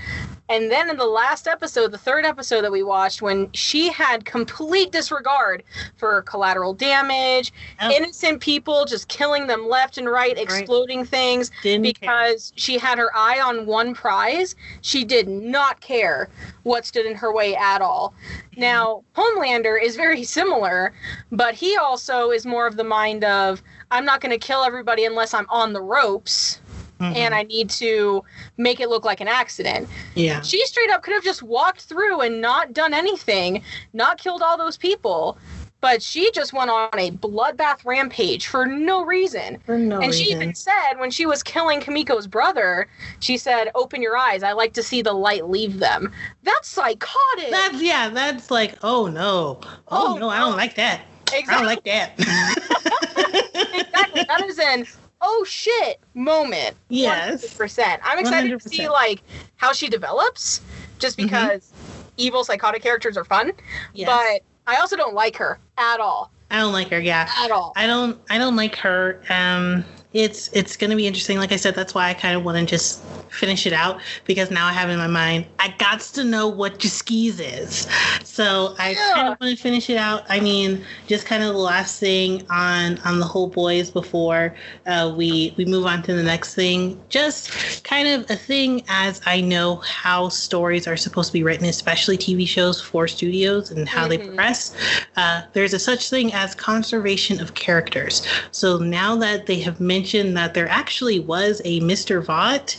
And 0.50 0.70
then 0.70 0.90
in 0.90 0.98
the 0.98 1.06
last 1.06 1.48
episode, 1.48 1.92
the 1.92 1.98
third 1.98 2.26
episode 2.26 2.62
that 2.64 2.72
we 2.72 2.84
watched, 2.84 3.22
when 3.22 3.50
she 3.54 3.90
had 3.90 4.26
complete 4.26 4.92
disregard 4.92 5.64
for 5.96 6.22
collateral 6.24 6.74
damage, 6.74 7.54
Oh. 7.82 7.90
innocent 7.90 8.42
people 8.42 8.84
just 8.84 9.08
killing 9.08 9.48
them 9.48 9.68
left 9.70 9.98
and 9.98 10.10
right, 10.10 10.38
exploding 10.38 11.06
things, 11.06 11.50
Didn't 11.64 11.86
care. 11.86 11.94
because 12.26 12.52
she 12.58 12.78
had 12.78 12.98
her 12.98 13.10
eye 13.16 13.40
on 13.40 13.66
one 13.66 13.94
prize. 13.94 14.56
She 14.82 15.06
did 15.06 15.30
not 15.30 15.80
care 15.80 16.30
what 16.64 16.86
stood 16.86 17.06
in 17.06 17.16
her 17.16 17.34
way 17.34 17.56
at 17.56 17.82
all. 17.82 18.14
Now, 18.58 19.04
Homelander 19.16 19.82
is 19.82 19.96
very 19.96 20.24
similar, 20.26 20.94
but 21.32 21.56
he 21.56 21.78
also 21.78 22.32
is 22.32 22.46
more 22.46 22.68
of 22.68 22.76
the 22.76 22.84
mind 22.84 23.24
of 23.24 23.64
I'm 23.92 24.06
not 24.06 24.22
going 24.22 24.32
to 24.32 24.38
kill 24.40 24.64
everybody 24.64 25.06
unless 25.06 25.34
I'm 25.34 25.46
on 25.50 25.72
the 25.72 25.82
ropes 25.82 26.60
Mhm. 27.04 27.16
and 27.16 27.36
I 27.36 27.44
need 27.44 27.70
to 27.72 28.24
make 28.58 28.80
it 28.80 28.90
look 28.90 29.04
like 29.06 29.20
an 29.22 29.28
accident. 29.28 29.88
yeah, 30.16 30.42
She 30.42 30.66
straight 30.66 30.90
up 30.92 31.04
could 31.04 31.14
have 31.14 31.24
just 31.24 31.44
walked 31.44 31.82
through 31.82 32.22
and 32.22 32.42
not 32.42 32.74
done 32.74 32.94
anything, 32.94 33.64
not 33.94 34.18
killed 34.18 34.42
all 34.42 34.58
those 34.58 34.78
people. 34.78 35.38
But 35.82 36.02
she 36.02 36.32
just 36.32 36.54
went 36.54 36.70
on 36.72 36.88
a 36.98 37.12
bloodbath 37.12 37.84
rampage 37.84 38.48
for 38.48 38.66
no 38.66 39.04
reason. 39.04 39.58
for 39.66 39.78
no 39.78 40.00
And 40.00 40.14
she 40.14 40.28
reason. 40.28 40.42
even 40.42 40.56
said 40.56 40.94
when 40.98 41.12
she 41.12 41.26
was 41.26 41.44
killing 41.44 41.82
Kamiko's 41.82 42.26
brother, 42.26 42.88
she 43.20 43.36
said, 43.36 43.70
"Open 43.76 44.02
your 44.02 44.16
eyes. 44.16 44.44
I 44.44 44.54
like 44.54 44.72
to 44.76 44.82
see 44.84 45.02
the 45.02 45.12
light 45.12 45.50
leave 45.50 45.80
them." 45.80 46.14
That's 46.44 46.70
psychotic. 46.70 47.52
That's 47.52 47.82
yeah. 47.82 48.08
That's 48.08 48.50
like, 48.50 48.76
oh 48.82 49.08
no, 49.08 49.60
oh, 49.90 50.14
Oh, 50.14 50.16
no, 50.18 50.30
I 50.30 50.40
don't 50.40 50.56
like 50.56 50.76
that. 50.76 51.02
I 51.34 51.40
exactly. 51.40 51.54
don't 51.54 51.66
like 51.66 51.84
that. 51.84 52.12
exactly. 53.74 54.24
That 54.28 54.44
is 54.46 54.60
an 54.60 54.86
oh 55.26 55.44
shit 55.48 56.00
moment. 56.14 56.76
yes. 56.90 57.54
percent. 57.56 58.02
I'm 58.04 58.20
excited 58.20 58.60
to 58.60 58.70
see 58.70 58.88
like 58.90 59.22
how 59.56 59.74
she 59.74 59.88
develops, 59.90 60.62
just 61.00 61.18
Mhm. 61.18 61.24
because 61.24 61.72
evil 62.18 62.44
psychotic 62.44 62.84
characters 62.84 63.18
are 63.18 63.24
fun. 63.24 63.54
Yes. 63.94 64.08
But 64.10 64.72
I 64.72 64.80
also 64.80 64.96
don't 64.96 65.16
like 65.16 65.36
her 65.38 65.58
at 65.78 66.00
all. 66.00 66.32
I 66.52 66.60
don't 66.60 66.74
like 66.74 66.90
her. 66.90 67.00
Yeah. 67.00 67.28
At 67.38 67.50
all. 67.52 67.74
I 67.76 67.88
don't 67.88 68.20
I 68.30 68.38
don't 68.38 68.56
like 68.56 68.76
her. 68.76 69.22
Um 69.30 69.84
it's 70.14 70.50
it's 70.54 70.78
gonna 70.78 70.96
be 70.96 71.08
interesting. 71.08 71.38
Like 71.38 71.52
I 71.52 71.58
said, 71.58 71.76
that's 71.76 71.94
why 71.94 72.10
I 72.10 72.14
kind 72.14 72.36
of 72.36 72.44
want 72.44 72.58
to 72.58 72.66
just 72.66 73.06
finish 73.30 73.66
it 73.66 73.74
out 73.74 74.00
because 74.26 74.52
now 74.52 74.68
I 74.68 74.74
have 74.74 74.92
in 74.92 75.00
my 75.00 75.08
mind 75.08 75.48
I 75.58 75.74
got 75.80 76.02
to 76.02 76.24
know 76.24 76.48
what 76.48 76.84
your 76.84 76.92
skis 76.92 77.40
is. 77.40 77.88
So 78.24 78.76
I 78.78 78.94
kind 79.16 79.30
of 79.30 79.38
want 79.42 79.58
to 79.58 79.62
finish 79.62 79.90
it 79.90 79.98
out. 79.98 80.24
I 80.30 80.40
mean, 80.40 80.86
just 81.08 81.26
kind 81.26 81.42
of 81.42 81.54
the 81.54 81.60
last 81.60 82.00
thing 82.00 82.46
on 82.52 83.00
on 83.00 83.20
the 83.20 83.26
whole 83.26 83.48
boys 83.48 83.90
before 83.90 84.56
uh, 84.86 85.12
we 85.18 85.56
we 85.58 85.66
move 85.66 85.86
on 85.88 86.04
to 86.04 86.14
the 86.14 86.22
next 86.22 86.54
thing. 86.54 87.02
Just 87.10 87.84
kind 87.84 88.08
of 88.08 88.30
a 88.30 88.36
thing 88.36 88.84
as 88.88 89.20
I 89.26 89.42
know 89.42 89.78
how 89.78 90.30
stories 90.30 90.88
are 90.88 90.98
supposed 90.98 91.30
to 91.30 91.34
be 91.34 91.42
written, 91.44 91.66
especially 91.66 92.18
TV 92.20 92.48
shows 92.48 92.80
for 92.80 93.08
studios 93.08 93.72
and 93.72 93.90
how 93.90 94.08
they 94.08 94.20
Mhm. 94.20 94.28
progress. 94.28 94.76
Uh, 95.16 95.42
there's 95.54 95.74
a 95.74 95.80
such 95.80 96.08
thing 96.10 96.32
as 96.34 96.54
conservation 96.54 97.40
of 97.42 97.56
characters. 97.56 98.22
So 98.52 98.78
now 98.78 99.16
that 99.18 99.48
they 99.48 99.60
have 99.62 99.80
mentioned 99.80 100.03
that 100.12 100.54
there 100.54 100.68
actually 100.68 101.20
was 101.20 101.62
a 101.66 101.80
Mr. 101.82 102.24
Vought, 102.24 102.78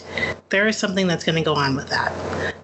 there 0.50 0.66
is 0.68 0.76
something 0.76 1.06
that's 1.06 1.24
going 1.24 1.36
to 1.36 1.42
go 1.42 1.54
on 1.54 1.74
with 1.74 1.88
that 1.88 2.12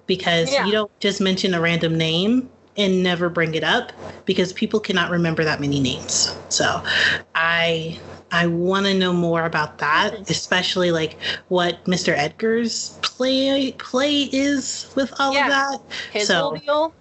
because 0.07 0.51
Yeah. 0.51 0.65
you 0.65 0.71
don't 0.71 0.99
just 0.99 1.19
mention 1.19 1.53
a 1.53 1.59
random 1.61 1.97
name 1.97 2.49
and 2.77 3.03
never 3.03 3.27
bring 3.29 3.55
it 3.55 3.63
up 3.63 3.91
because 4.25 4.53
people 4.53 4.79
cannot 4.79 5.09
remember 5.11 5.43
that 5.43 5.59
many 5.59 5.79
names. 5.79 6.35
So 6.49 6.81
I 7.35 7.99
I 8.33 8.47
want 8.47 8.85
to 8.85 8.93
know 8.93 9.11
more 9.11 9.43
about 9.45 9.79
that, 9.79 10.29
especially 10.29 10.91
like 10.91 11.17
what 11.49 11.83
Mr. 11.83 12.15
Edgar's 12.17 12.97
play 13.01 13.73
play 13.73 14.29
is 14.31 14.89
with 14.95 15.11
all 15.19 15.33
Yeah. 15.33 15.45
of 15.45 15.49
that. 15.51 15.79
His 16.13 16.27
so- 16.27 16.39
whole 16.41 16.55
deal. 16.55 16.93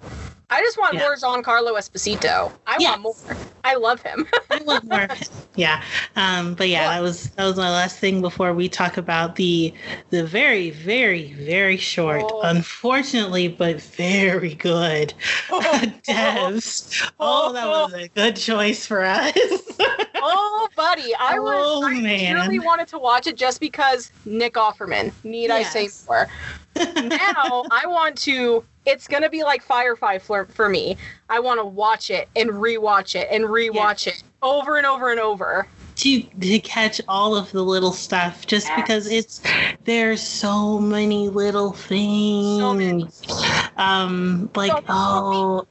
I 0.52 0.60
just 0.60 0.77
want 0.78 0.94
Yeah. 0.94 1.01
more 1.01 1.14
Giancarlo 1.14 1.78
Esposito. 1.78 2.51
I 2.66 2.77
Yes. 2.81 2.90
want 2.90 3.02
more. 3.02 3.36
I 3.62 3.74
love 3.77 4.02
him. 4.02 4.27
I 4.51 4.59
want 4.64 4.85
more. 4.85 5.09
Yeah. 5.55 5.82
Um, 6.16 6.55
but 6.55 6.68
yeah, 6.68 6.89
that 6.89 7.01
was 7.02 7.31
that 7.31 7.44
was 7.44 7.56
my 7.56 7.70
last 7.70 7.98
thing 7.98 8.20
before 8.20 8.52
we 8.52 8.68
talk 8.68 8.97
about 8.97 9.36
the 9.36 9.72
the 10.10 10.24
very, 10.24 10.70
very, 10.70 11.32
very 11.35 11.77
short, 11.77 12.22
Oh. 12.24 12.40
unfortunately, 12.43 13.48
but 13.48 13.81
very 13.81 14.55
good 14.55 15.14
devs. 15.48 17.10
Oh, 17.20 17.52
that 17.52 17.66
was 17.68 17.93
a 17.94 18.09
good 18.09 18.36
choice 18.36 18.86
for 18.86 19.05
us. 19.05 19.32
oh, 20.16 20.68
buddy, 20.74 21.14
I 21.14 21.39
was. 21.39 21.55
Oh, 21.56 21.86
I 21.86 21.94
man. 22.01 22.35
really 22.35 22.59
wanted 22.59 22.89
to 22.89 22.98
watch 22.98 23.27
it 23.27 23.36
just 23.36 23.60
because 23.60 24.10
Nick 24.24 24.55
Offerman. 24.55 25.12
Need 25.22 25.51
I 25.51 25.62
say 25.62 25.89
more? 26.09 26.28
now 26.77 27.64
I 27.70 27.85
want 27.86 28.16
to. 28.18 28.64
It's 28.86 29.07
gonna 29.07 29.28
be 29.28 29.44
like 29.44 29.62
Firefly 29.62 30.19
for, 30.19 30.47
for 30.47 30.69
me. 30.69 30.97
I 31.28 31.40
want 31.40 31.61
to 31.61 31.65
watch 31.65 32.11
it 32.11 32.28
and 32.35 32.51
rewatch 32.51 33.15
it 33.15 33.28
and 33.31 33.44
rewatch 33.44 34.07
it 34.07 34.23
over 34.43 34.77
and 34.77 34.86
over 34.86 35.11
and 35.11 35.20
over. 35.20 35.69
To 36.01 36.22
to 36.22 36.59
catch 36.60 37.01
all 37.09 37.36
of 37.36 37.51
the 37.52 37.62
little 37.62 37.93
stuff 37.93 38.47
just 38.47 38.68
because 38.77 39.06
it's 39.06 39.40
there's 39.85 40.22
so 40.22 40.78
many 40.78 41.28
little 41.28 41.72
things. 41.72 42.59
So 42.59 42.74
many. 42.74 43.06
Um 43.77 44.51
like 44.55 44.72
So 44.72 44.82
oh 44.89 45.66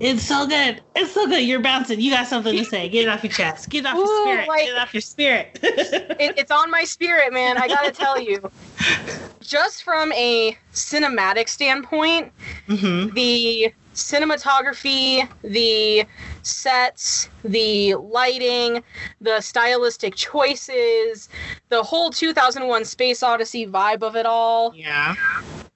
it's 0.00 0.22
so 0.24 0.46
good. 0.48 0.82
It's 0.96 1.12
so 1.12 1.26
good. 1.26 1.44
You're 1.44 1.60
bouncing. 1.60 2.00
You 2.00 2.10
got 2.10 2.26
something 2.26 2.56
to 2.56 2.64
say. 2.64 2.88
Get 2.88 3.04
it 3.04 3.08
off 3.08 3.22
your 3.22 3.32
chest. 3.32 3.68
Get 3.70 3.84
it 3.84 3.86
off 3.86 3.94
your 3.98 4.06
spirit. 4.06 4.48
like- 4.48 4.64
Get 4.64 4.68
it 4.74 4.78
off 4.78 4.94
your 4.94 5.00
spirit. 5.00 5.58
It, 5.62 6.38
it's 6.38 6.50
on 6.50 6.70
my 6.70 6.82
spirit, 6.84 7.32
man. 7.32 7.56
I 7.56 7.68
gotta 7.68 7.92
tell 7.92 8.20
you. 8.20 8.50
Just 9.40 9.82
from 9.84 10.12
a 10.12 10.56
cinematic 10.72 11.48
standpoint, 11.48 12.32
hmm 12.66 13.08
the 13.14 13.72
cinematography, 13.94 15.28
the 15.42 16.06
sets, 16.42 17.28
the 17.44 17.94
lighting, 17.94 18.82
the 19.20 19.40
stylistic 19.40 20.14
choices, 20.14 21.28
the 21.68 21.82
whole 21.82 22.10
2001 22.10 22.84
Space 22.84 23.22
Odyssey 23.22 23.66
vibe 23.66 24.02
of 24.02 24.16
it 24.16 24.26
all. 24.26 24.72
Yeah. 24.74 25.14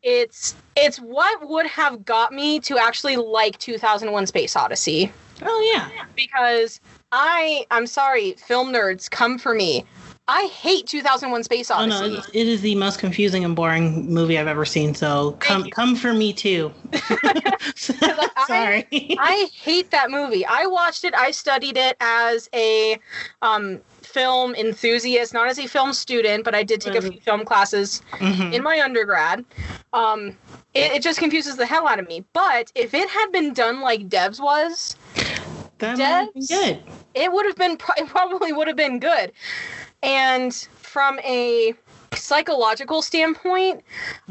It's 0.02 0.54
it's 0.76 0.98
what 0.98 1.48
would 1.48 1.66
have 1.66 2.04
got 2.04 2.32
me 2.32 2.60
to 2.60 2.78
actually 2.78 3.16
like 3.16 3.58
2001 3.58 4.26
Space 4.26 4.54
Odyssey 4.54 5.12
Oh 5.42 5.72
yeah. 5.74 6.04
because 6.14 6.80
I 7.12 7.66
I'm 7.70 7.86
sorry, 7.86 8.32
film 8.32 8.72
nerds 8.72 9.10
come 9.10 9.38
for 9.38 9.54
me. 9.54 9.84
I 10.28 10.46
hate 10.46 10.86
2001 10.88 11.44
Space 11.44 11.70
Oh 11.70 11.74
Odyssey. 11.74 12.10
no, 12.14 12.22
it- 12.32 12.48
is 12.48 12.60
the 12.60 12.74
most 12.74 12.98
confusing 12.98 13.44
and 13.44 13.54
boring 13.54 14.12
movie 14.12 14.38
I've 14.38 14.48
ever 14.48 14.64
seen. 14.64 14.94
So 14.94 15.32
come 15.38 15.66
you. 15.66 15.70
come 15.70 15.94
for 15.94 16.12
me 16.12 16.32
too. 16.32 16.72
I- 16.92 18.44
Sorry. 18.46 19.16
I 19.18 19.48
hate 19.54 19.90
that 19.92 20.10
movie. 20.10 20.44
I 20.44 20.66
watched 20.66 21.04
it. 21.04 21.14
I 21.14 21.30
studied 21.30 21.76
it 21.76 21.96
as 22.00 22.48
a 22.54 22.98
um, 23.42 23.80
film 24.02 24.54
enthusiast, 24.56 25.32
not 25.32 25.48
as 25.48 25.58
a 25.58 25.66
film 25.68 25.92
student, 25.92 26.44
but 26.44 26.54
I 26.54 26.62
did 26.62 26.80
take 26.80 26.94
a 26.94 26.98
Mhm. 26.98 27.12
few 27.12 27.20
film 27.20 27.44
classes 27.44 28.02
Mhm. 28.12 28.52
in 28.52 28.62
my 28.62 28.80
undergrad. 28.80 29.44
Um, 29.92 30.36
it, 30.74 30.92
it 30.92 31.02
just 31.02 31.18
confuses 31.18 31.56
the 31.56 31.66
hell 31.66 31.86
out 31.86 31.98
of 32.00 32.08
me. 32.08 32.24
But 32.32 32.70
if 32.74 32.94
it 32.94 33.08
had 33.08 33.30
been 33.32 33.52
done 33.52 33.80
like 33.80 34.08
Devs 34.08 34.40
was, 34.40 34.96
That 35.78 35.98
might 35.98 36.04
have 36.04 36.34
been 36.34 36.42
Devs? 36.42 36.48
good. 36.48 36.82
it 37.14 37.32
would 37.32 37.46
have 37.46 37.56
been 37.56 37.72
it 37.96 38.08
probably 38.08 38.52
would 38.52 38.66
have 38.68 38.76
been 38.76 38.98
good. 38.98 39.32
And 40.06 40.54
from 40.76 41.18
a 41.20 41.74
psychological 42.14 43.02
standpoint 43.02 43.82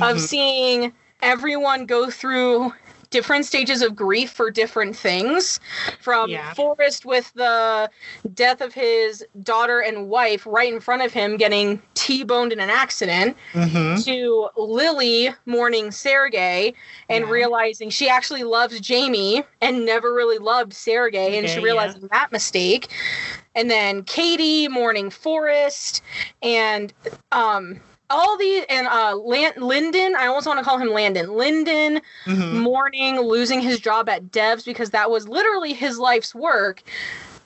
of 0.01 0.15
Mhm. 0.17 0.19
seeing 0.19 0.93
everyone 1.21 1.85
go 1.85 2.09
through 2.09 2.73
different 3.11 3.45
stages 3.45 3.81
of 3.81 3.95
grief 3.95 4.31
for 4.31 4.49
different 4.51 4.95
things 4.97 5.59
from 6.01 6.31
Yeah. 6.31 6.53
Forest 6.53 7.05
with 7.05 7.31
the 7.33 7.89
death 8.33 8.61
of 8.61 8.73
his 8.73 9.23
daughter 9.43 9.79
and 9.79 10.09
wife 10.09 10.45
right 10.45 10.73
in 10.73 10.79
front 10.79 11.01
of 11.01 11.13
him 11.13 11.37
getting 11.37 11.81
T-boned 11.93 12.51
in 12.51 12.59
an 12.59 12.69
accident 12.69 13.37
Mhm. 13.53 14.03
to 14.05 14.49
Lily 14.57 15.33
mourning 15.45 15.91
Sergey 15.91 16.73
and 17.09 17.25
Yeah. 17.25 17.29
realizing 17.31 17.89
she 17.89 18.09
actually 18.09 18.43
loves 18.43 18.79
Jamie 18.79 19.43
and 19.61 19.85
never 19.85 20.13
really 20.13 20.37
loved 20.39 20.73
Sergey 20.73 21.37
and 21.37 21.47
she 21.47 21.59
Okay, 21.59 21.63
realizing 21.63 22.07
that 22.11 22.31
mistake. 22.31 22.87
And 23.55 23.71
then 23.71 24.03
Katie 24.03 24.67
mourning 24.67 25.09
Forest, 25.09 26.01
and 26.41 26.93
um 27.31 27.79
all 28.09 28.37
the 28.37 28.65
and 28.69 28.87
uh 28.87 29.15
Lyndon, 29.15 30.15
I 30.15 30.27
almost 30.27 30.45
want 30.45 30.59
to 30.59 30.65
call 30.65 30.77
him 30.77 30.89
Landon. 30.89 31.33
Lyndon 31.33 32.01
Mhm. 32.27 32.51
mourning 32.61 33.19
losing 33.19 33.61
his 33.61 33.79
job 33.79 34.09
at 34.09 34.25
Devs 34.31 34.65
because 34.65 34.91
that 34.91 35.09
was 35.09 35.27
literally 35.27 35.73
his 35.73 35.97
life's 35.97 36.35
work. 36.35 36.83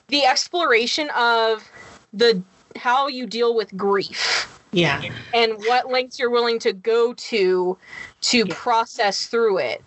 The 0.08 0.24
exploration 0.24 1.08
of 1.16 1.68
the 2.12 2.42
how 2.76 3.08
you 3.08 3.26
deal 3.26 3.54
with 3.54 3.76
grief 3.76 4.48
Yeah. 4.72 5.02
and 5.32 5.54
what 5.64 5.90
lengths 5.90 6.18
you're 6.18 6.30
willing 6.30 6.58
to 6.60 6.72
go 6.72 7.12
to 7.14 7.78
to 8.22 8.38
Yeah. 8.38 8.54
process 8.54 9.26
through 9.26 9.58
it. 9.58 9.82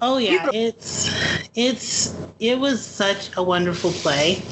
Oh 0.00 0.18
yeah, 0.18 0.48
it's 0.52 1.10
it's 1.54 2.14
it 2.38 2.58
was 2.58 2.84
such 2.84 3.30
a 3.36 3.42
wonderful 3.42 3.90
play, 3.92 4.42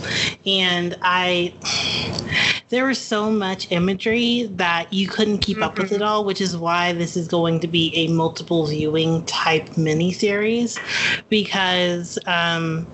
and 0.46 0.96
I 1.02 1.52
there 2.70 2.86
was 2.86 2.98
so 2.98 3.30
much 3.30 3.70
imagery 3.70 4.44
that 4.54 4.92
you 4.92 5.06
couldn't 5.06 5.38
keep 5.38 5.62
up 5.62 5.76
with 5.78 5.90
Mhm. 5.90 5.96
it 5.96 6.02
all, 6.02 6.24
which 6.24 6.40
is 6.40 6.56
why 6.56 6.92
this 6.92 7.16
is 7.16 7.28
going 7.28 7.60
to 7.60 7.68
be 7.68 7.94
a 7.94 8.08
multiple 8.08 8.66
viewing 8.66 9.22
type 9.26 9.68
miniseries, 9.76 10.78
because 11.28 12.18
um, 12.26 12.86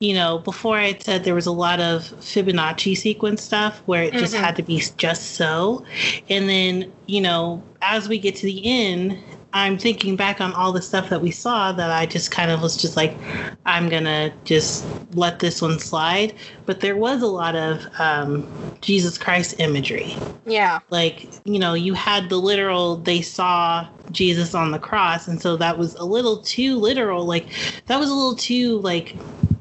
you 0.00 0.14
know 0.14 0.38
before 0.38 0.78
I 0.78 0.96
said 0.98 1.24
there 1.24 1.34
was 1.34 1.46
a 1.46 1.52
lot 1.52 1.80
of 1.80 2.02
Fibonacci 2.20 2.96
sequence 2.96 3.42
stuff 3.42 3.82
where 3.86 4.02
it 4.02 4.14
just 4.14 4.34
Mhm. 4.34 4.40
had 4.40 4.56
to 4.56 4.62
be 4.62 4.82
just 4.96 5.34
so, 5.34 5.84
and 6.30 6.48
then 6.48 6.90
you 7.06 7.20
know 7.20 7.62
as 7.82 8.08
we 8.08 8.18
get 8.18 8.34
to 8.36 8.46
the 8.46 8.62
end 8.64 9.18
I'm 9.52 9.78
thinking 9.78 10.16
back 10.16 10.40
on 10.40 10.52
all 10.52 10.72
the 10.72 10.82
stuff 10.82 11.08
that 11.08 11.22
we 11.22 11.30
saw 11.30 11.72
that 11.72 11.90
I 11.90 12.06
just 12.06 12.30
kind 12.30 12.50
of 12.50 12.62
was 12.62 12.76
just 12.76 12.96
like, 12.96 13.20
I'm 13.66 13.88
gonna 13.88 14.34
just 14.44 14.90
let 15.14 15.38
this 15.38 15.62
one 15.62 15.78
slide. 15.78 16.34
But 16.66 16.80
there 16.80 16.96
was 16.96 17.22
a 17.22 17.26
lot 17.26 17.56
of 17.56 17.86
um, 17.98 18.50
Jesus 18.82 19.16
Christ 19.18 19.54
imagery. 19.58 20.22
Yeah. 20.44 20.80
Like, 20.90 21.30
you 21.44 21.58
know, 21.58 21.74
you 21.74 21.94
had 21.94 22.28
the 22.28 22.38
literal, 22.38 22.96
they 22.96 23.22
saw 23.22 23.86
Jesus 24.12 24.54
on 24.54 24.70
the 24.70 24.78
cross. 24.78 25.28
And 25.28 25.40
so 25.40 25.56
that 25.56 25.78
was 25.78 25.94
a 25.96 26.04
little 26.04 26.38
too 26.42 26.76
literal. 26.76 27.24
Like, 27.26 27.48
that 27.86 27.98
was 27.98 28.10
a 28.10 28.14
little 28.14 28.36
too, 28.36 28.80
like, 28.80 29.16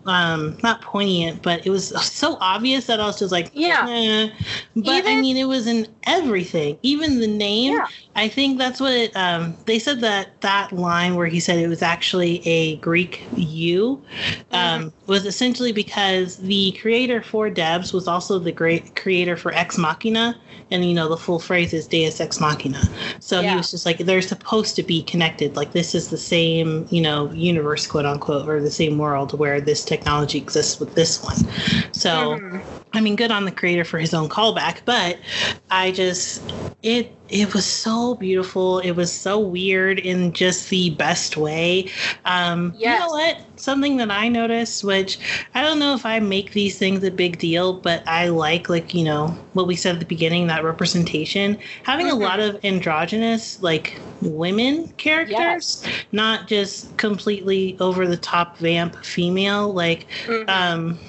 um 0.05 0.57
not 0.63 0.81
poignant 0.81 1.41
but 1.41 1.65
it 1.65 1.69
was 1.69 1.89
so 2.13 2.37
obvious 2.39 2.85
that 2.85 2.99
i 3.01 3.05
was 3.05 3.19
just 3.19 3.31
like 3.31 3.51
Yeah. 3.53 3.85
eh. 3.89 4.29
but 4.75 5.05
i 5.05 5.19
mean 5.19 5.35
it 5.35 5.43
was 5.45 5.67
in 5.67 5.85
everything 6.05 6.77
even 6.81 7.19
the 7.19 7.27
name 7.27 7.73
Yeah. 7.73 7.85
I 8.15 8.29
think 8.29 8.57
that's 8.57 8.79
what 8.79 8.93
it, 8.93 9.15
um, 9.15 9.55
they 9.65 9.77
said 9.77 10.01
that 10.01 10.41
that 10.41 10.71
line 10.71 11.15
where 11.15 11.27
he 11.27 11.39
said 11.39 11.59
it 11.59 11.67
was 11.67 11.83
actually 11.83 12.41
a 12.47 12.77
Greek 12.77 13.27
U 13.35 14.03
um, 14.51 14.91
was 15.07 15.25
essentially 15.25 15.71
because 15.71 16.37
the 16.37 16.73
creator 16.81 17.21
for 17.23 17.49
Devs 17.49 17.93
was 17.93 18.07
also 18.07 18.39
the 18.39 18.51
great 18.51 18.95
creator 18.95 19.37
for 19.37 19.53
Ex 19.53 19.77
Machina, 19.77 20.37
and 20.69 20.85
you 20.85 20.93
know 20.93 21.07
the 21.09 21.17
full 21.17 21.39
phrase 21.39 21.73
is 21.73 21.87
Deus 21.87 22.19
Ex 22.19 22.39
Machina. 22.39 22.81
So 23.19 23.41
Yeah. 23.41 23.51
he 23.51 23.57
was 23.57 23.71
just 23.71 23.85
like 23.85 23.99
they're 23.99 24.21
supposed 24.21 24.75
to 24.75 24.83
be 24.83 25.03
connected. 25.03 25.55
Like 25.55 25.71
this 25.71 25.95
is 25.95 26.09
the 26.09 26.17
same 26.17 26.87
you 26.89 27.01
know 27.01 27.31
universe, 27.31 27.87
quote 27.87 28.05
unquote, 28.05 28.47
or 28.47 28.61
the 28.61 28.71
same 28.71 28.97
world 28.97 29.37
where 29.37 29.61
this 29.61 29.83
technology 29.85 30.37
exists 30.37 30.79
with 30.79 30.93
this 30.95 31.21
one. 31.23 31.37
So. 31.93 32.39
Mhm. 32.39 32.63
I 32.93 33.01
mean, 33.01 33.17
good 33.17 33.31
on 33.31 33.45
the 33.45 33.51
creator 33.51 33.83
for 33.83 33.99
his 33.99 34.13
own 34.13 34.29
callback, 34.29 34.77
but 34.85 35.19
I 35.69 35.91
just 35.91 36.53
it 36.81 37.16
it 37.29 37.53
was 37.53 37.65
so 37.65 38.15
beautiful. 38.15 38.79
It 38.79 38.91
was 38.91 39.11
so 39.13 39.39
weird 39.39 39.99
in 39.99 40.33
just 40.33 40.69
the 40.69 40.91
best 40.91 41.35
way. 41.37 41.89
Um, 42.25 42.75
You 42.77 42.99
know 42.99 43.07
what? 43.09 43.37
Something 43.57 43.97
that 43.97 44.11
I 44.11 44.29
noticed, 44.29 44.83
which 44.83 45.19
I 45.53 45.61
don't 45.61 45.79
know 45.79 45.93
if 45.93 46.05
I 46.05 46.19
make 46.19 46.53
these 46.53 46.77
things 46.77 47.03
a 47.03 47.11
big 47.11 47.37
deal, 47.39 47.81
but 47.81 48.03
I 48.07 48.29
like, 48.29 48.69
like 48.69 48.93
you 48.93 49.03
know, 49.03 49.37
what 49.53 49.67
we 49.67 49.75
said 49.75 49.95
at 49.95 49.99
the 49.99 50.05
beginning, 50.05 50.47
that 50.47 50.63
representation. 50.63 51.57
Having 51.83 52.07
Mhm. 52.07 52.11
a 52.11 52.15
lot 52.15 52.39
of 52.39 52.57
androgynous, 52.63 53.59
like 53.61 54.01
women 54.21 54.87
characters, 54.97 55.83
not 56.11 56.47
just 56.47 56.95
completely 56.97 57.77
over 57.79 58.07
the 58.07 58.17
top 58.17 58.57
vamp 58.57 58.95
female, 59.03 59.73
like 59.73 60.07
Mhm. 60.27 60.49
um 60.49 60.99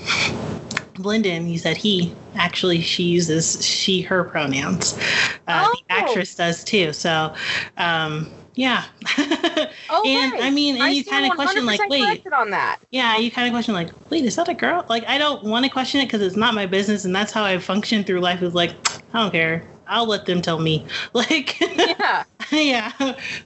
Lyndon, 0.99 1.49
you 1.49 1.59
said 1.59 1.77
he 1.77 2.15
actually 2.35 2.81
she 2.81 3.03
uses 3.05 3.65
she 3.65 4.01
her 4.03 4.25
pronouns. 4.25 4.97
Uh, 5.47 5.67
Oh. 5.69 5.75
The 5.89 5.95
actress 5.95 6.35
does 6.35 6.63
too. 6.65 6.93
So, 6.93 7.35
um, 7.77 8.31
yeah. 8.55 8.85
oh, 9.19 10.03
and 10.05 10.33
right. 10.33 10.43
I 10.43 10.51
mean, 10.51 10.75
and 10.77 10.85
I 10.85 10.91
you 10.91 11.05
kind 11.05 11.25
of 11.27 11.33
question 11.37 11.65
like, 11.65 11.81
wait, 11.89 12.27
on 12.33 12.51
that. 12.51 12.79
yeah, 12.91 13.17
you 13.17 13.31
kind 13.31 13.47
of 13.47 13.53
question 13.53 13.73
like, 13.75 13.91
wait, 14.11 14.25
is 14.25 14.37
that 14.37 14.49
a 14.49 14.55
girl? 14.55 14.85
Like, 14.89 15.05
I 15.07 15.17
don't 15.19 15.45
want 15.45 15.65
to 15.65 15.71
question 15.71 16.01
it 16.01 16.07
because 16.07 16.23
it's 16.23 16.37
not 16.37 16.55
my 16.55 16.67
business, 16.67 17.05
and 17.05 17.15
that's 17.15 17.33
how 17.33 17.45
I 17.45 17.59
function 17.59 18.03
through 18.05 18.21
life. 18.21 18.43
Is 18.43 18.55
like, 18.55 18.75
I 19.15 19.23
don't 19.23 19.31
care. 19.33 19.65
I'll 19.87 20.07
let 20.07 20.27
them 20.27 20.43
tell 20.43 20.59
me. 20.59 20.85
Like, 21.15 21.59
Yeah. 21.61 22.25
yeah. 22.53 22.93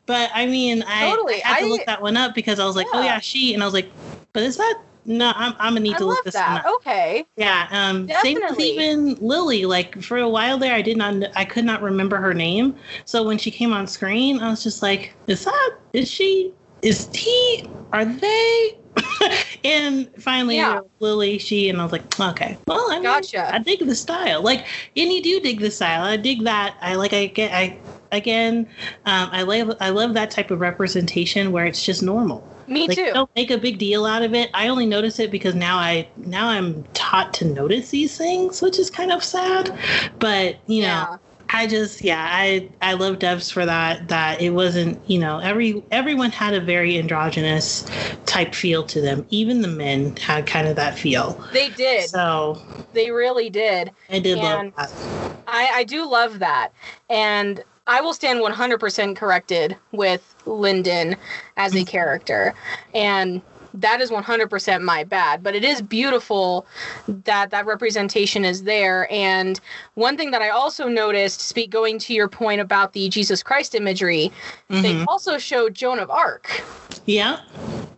But 0.07 0.31
I 0.35 0.47
mean, 0.47 0.83
I, 0.87 1.11
Totally. 1.11 1.43
I 1.45 1.49
had 1.49 1.59
to 1.61 1.65
I- 1.67 1.69
look 1.69 1.87
that 1.87 2.03
one 2.03 2.17
up 2.17 2.35
because 2.35 2.59
I 2.59 2.65
was 2.65 2.75
like, 2.77 2.87
oh 2.93 3.01
Yeah. 3.01 3.07
yeah, 3.15 3.19
she, 3.21 3.55
and 3.55 3.63
I 3.63 3.67
was 3.67 3.75
like, 3.75 3.91
but 4.33 4.43
is 4.43 4.57
that? 4.57 4.81
No, 5.05 5.33
I'm, 5.35 5.55
I'm 5.59 5.75
gonna 5.75 5.81
need 5.81 5.97
I 5.97 5.99
to 5.99 6.05
look 6.07 6.25
this 6.25 6.35
one 6.35 6.45
that. 6.45 6.65
up. 6.65 6.75
Okay. 6.77 7.25
Yeah, 7.37 7.67
um, 7.71 8.09
same 8.09 8.39
with 8.41 8.61
even 8.61 9.15
Lily. 9.17 9.65
Like 9.65 10.01
for 10.03 10.19
a 10.19 10.29
while 10.29 10.59
there, 10.59 10.75
I 10.75 10.83
did 10.83 10.97
not, 10.97 11.15
I 11.35 11.45
could 11.45 11.65
not 11.65 11.83
remember 11.83 12.19
her 12.19 12.35
name. 12.35 12.77
So 13.05 13.23
when 13.25 13.39
she 13.39 13.51
came 13.51 13.73
on 13.73 13.87
screen, 13.87 14.41
I 14.41 14.51
was 14.51 14.63
just 14.63 14.83
like, 14.83 15.15
"Is 15.27 15.45
that? 15.45 15.71
Is 15.93 16.11
she? 16.11 16.53
Is 16.83 17.09
he? 17.15 17.65
Are 17.93 18.05
they?" 18.05 18.79
and 19.65 20.11
finally, 20.19 20.57
Yeah. 20.57 20.81
Lily, 21.01 21.39
she, 21.39 21.69
and 21.69 21.81
I 21.81 21.85
was 21.85 21.93
like, 21.93 22.21
"Okay, 22.21 22.59
well, 22.69 22.87
I 22.91 22.97
mean, 22.97 23.03
Gotcha. 23.05 23.55
I 23.55 23.59
dig 23.59 23.81
the 23.81 23.95
style. 23.95 24.43
Like, 24.43 24.67
and 24.97 25.13
you 25.13 25.23
do 25.23 25.41
dig 25.41 25.61
the 25.61 25.71
style. 25.71 26.05
I 26.05 26.17
dig 26.17 26.45
that. 26.45 26.77
I 26.81 26.95
like. 26.95 27.13
I 27.13 27.27
get. 27.27 27.53
I 27.53 27.81
again. 28.13 28.69
Um, 29.07 29.31
I 29.33 29.43
love. 29.43 29.77
I 29.81 29.91
love 29.91 30.15
that 30.15 30.31
type 30.31 30.51
of 30.51 30.61
representation 30.61 31.51
where 31.51 31.67
it's 31.67 31.83
just 31.85 32.03
normal 32.03 32.52
Me 32.67 32.87
like 32.89 32.97
too. 32.97 33.11
don't 33.13 33.31
make 33.37 33.51
a 33.51 33.59
big 33.59 33.79
deal 33.79 34.07
out 34.07 34.23
of 34.23 34.35
it 34.35 34.51
i 34.55 34.69
only 34.69 34.87
notice 34.87 35.19
it 35.19 35.31
because 35.31 35.55
now 35.55 35.77
i 35.79 36.07
now 36.17 36.49
i'm 36.49 36.85
taught 36.95 37.33
to 37.35 37.45
notice 37.45 37.91
these 37.91 38.17
things 38.17 38.63
which 38.63 38.79
is 38.79 38.91
kind 38.91 39.13
of 39.13 39.23
sad 39.23 39.71
but 40.19 40.57
you 40.67 40.83
know 40.83 40.87
yeah. 40.89 41.17
i 41.51 41.67
just 41.67 42.03
yeah 42.03 42.29
i 42.31 42.69
i 42.81 42.93
love 42.95 43.19
devs 43.19 43.53
for 43.53 43.65
that 43.67 44.09
that 44.09 44.41
it 44.41 44.51
wasn't 44.51 44.99
you 45.11 45.19
know 45.19 45.39
every 45.41 45.83
everyone 45.91 46.31
had 46.31 46.55
a 46.55 46.61
very 46.61 46.99
androgynous 46.99 47.85
type 48.27 48.55
feel 48.55 48.83
to 48.85 49.01
them 49.01 49.27
even 49.31 49.61
the 49.63 49.69
men 49.69 50.15
had 50.17 50.47
kind 50.47 50.69
of 50.69 50.77
that 50.77 50.97
feel 50.99 51.43
They 51.53 51.71
did. 51.71 52.09
so 52.09 52.61
They 52.93 53.11
really 53.11 53.51
did. 53.51 53.91
i 54.11 54.19
did 54.19 54.39
And- 54.39 54.73
love 54.77 54.77
that 54.77 55.19
I, 55.45 55.71
I 55.75 55.85
do 55.85 56.09
love 56.09 56.39
that. 56.39 56.73
And 57.11 57.63
I 57.87 58.01
will 58.01 58.15
stand 58.15 58.41
100% 58.41 59.17
corrected 59.17 59.77
with 59.91 60.35
Lyndon 60.47 61.17
as 61.57 61.75
a 61.75 61.85
character. 61.85 62.55
And 62.95 63.43
that 63.75 64.01
is 64.01 64.11
100% 64.11 64.83
my 64.83 65.03
bad. 65.03 65.43
But 65.43 65.55
it 65.55 65.65
is 65.65 65.83
beautiful 65.83 66.67
that 67.09 67.51
that 67.51 67.67
representation 67.67 68.45
is 68.45 68.65
there. 68.65 69.11
And 69.11 69.59
one 69.95 70.17
thing 70.17 70.31
that 70.31 70.43
I 70.43 70.51
also 70.51 70.89
noticed, 70.89 71.41
speak 71.41 71.71
going 71.71 71.99
to 72.01 72.15
your 72.15 72.29
point 72.29 72.61
about 72.61 72.93
the 72.93 73.09
Jesus 73.09 73.43
Christ 73.43 73.75
imagery, 73.75 74.31
they 74.69 74.93
Mhm. 74.93 75.07
also 75.09 75.39
showed 75.39 75.75
Joan 75.75 75.99
of 75.99 76.11
Arc. 76.11 76.63
yeah 77.07 77.41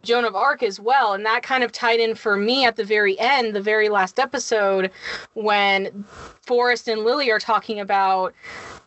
Joan 0.03 0.25
of 0.25 0.37
Arc 0.37 0.63
as 0.63 0.79
well. 0.79 1.13
And 1.15 1.27
that 1.27 1.43
kind 1.43 1.65
of 1.65 1.73
tied 1.73 1.99
in 1.99 2.15
for 2.15 2.37
me 2.37 2.65
at 2.65 2.77
the 2.77 2.85
very 2.85 3.19
end, 3.19 3.55
the 3.55 3.61
very 3.61 3.89
last 3.89 4.19
episode, 4.19 4.91
when 5.33 6.05
Forest 6.43 6.89
and 6.89 7.05
Lily 7.05 7.31
are 7.31 7.39
talking 7.39 7.81
about 7.81 8.33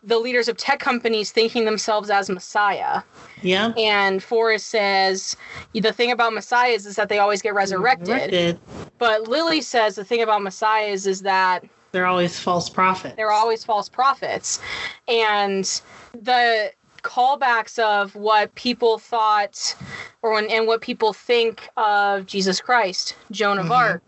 the 0.08 0.18
leaders 0.18 0.48
of 0.48 0.56
tech 0.56 0.80
companies 0.80 1.30
thinking 1.30 1.64
themselves 1.66 2.10
as 2.10 2.28
Messiah. 2.30 3.02
yeah 3.42 3.72
And 3.76 4.22
Forest 4.22 4.68
says, 4.68 5.36
the 5.74 5.92
thing 5.92 6.10
about 6.10 6.32
Messiahs 6.32 6.86
is 6.86 6.96
that 6.96 7.08
they 7.08 7.18
always 7.18 7.42
get 7.42 7.54
resurrected. 7.54 8.08
Resurrected. 8.08 8.58
But 8.98 9.28
Lily 9.28 9.60
says 9.60 9.94
the 9.94 10.04
thing 10.04 10.22
about 10.22 10.42
Messiahs 10.42 11.06
is 11.06 11.22
that 11.22 11.64
they're 11.92 12.06
always 12.06 12.38
false 12.38 12.68
prophets 12.68 13.14
they're 13.16 13.30
always 13.30 13.64
false 13.64 13.88
prophets. 13.88 14.60
And 15.06 15.64
the 16.12 16.72
callbacks 17.02 17.78
of 17.78 18.14
what 18.14 18.54
people 18.54 18.98
thought 18.98 19.76
or 20.22 20.32
when, 20.32 20.50
and 20.50 20.66
what 20.66 20.80
people 20.80 21.12
think 21.12 21.68
of 21.76 22.26
Jesus 22.26 22.60
Christ, 22.60 23.14
Joan 23.30 23.58
of 23.58 23.66
Mhm. 23.66 23.76
Arc, 23.76 24.02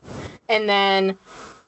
and 0.48 0.68
then 0.68 1.16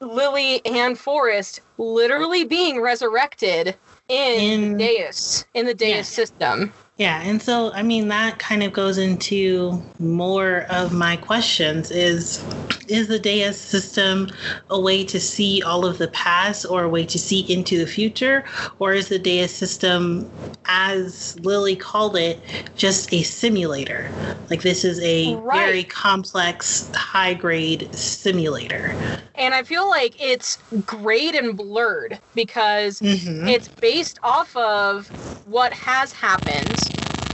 Lily 0.01 0.61
and 0.65 0.99
Forest 0.99 1.61
literally 1.77 2.43
being 2.43 2.81
reresurrected 2.81 3.75
in, 4.09 4.73
In- 4.73 4.77
Deus, 4.77 5.45
in 5.53 5.65
the 5.65 5.73
Deus 5.73 5.89
Yeah. 5.97 6.01
system. 6.03 6.73
Yeah, 6.97 7.21
and 7.23 7.41
so 7.41 7.71
I 7.73 7.81
mean 7.81 8.07
that 8.09 8.37
kind 8.37 8.61
of 8.61 8.71
goes 8.71 8.97
into 8.99 9.83
more 9.97 10.61
of 10.69 10.91
my 10.93 11.17
questions 11.17 11.89
is 11.89 12.45
is 12.87 13.07
the 13.07 13.17
Deus 13.19 13.59
system 13.59 14.29
a 14.69 14.79
way 14.79 15.03
to 15.05 15.19
see 15.19 15.61
all 15.63 15.85
of 15.85 15.97
the 15.97 16.09
past 16.09 16.65
or 16.69 16.83
a 16.83 16.89
way 16.89 17.05
to 17.05 17.17
see 17.17 17.41
into 17.51 17.79
the 17.79 17.87
future 17.87 18.43
or 18.79 18.93
is 18.93 19.09
the 19.09 19.17
Deus 19.17 19.55
system 19.55 20.31
as 20.67 21.35
Lily 21.41 21.75
called 21.75 22.15
it 22.15 22.43
just 22.75 23.11
a 23.11 23.23
simulator? 23.23 24.13
Like 24.49 24.61
this 24.61 24.85
is 24.85 24.99
a 25.01 25.35
Right. 25.37 25.65
very 25.65 25.83
complex 25.85 26.91
high 26.95 27.33
grade 27.33 27.89
simulator. 27.95 28.95
And 29.35 29.55
I 29.55 29.63
feel 29.63 29.89
like 29.89 30.15
it's 30.21 30.59
grayed 30.85 31.33
and 31.35 31.57
blurred 31.57 32.21
because 32.35 32.99
Mhm. 33.01 33.49
it's 33.49 33.69
based 33.81 34.19
off 34.23 34.55
of 34.55 35.11
what 35.43 35.73
has 35.73 36.13
happened 36.13 36.82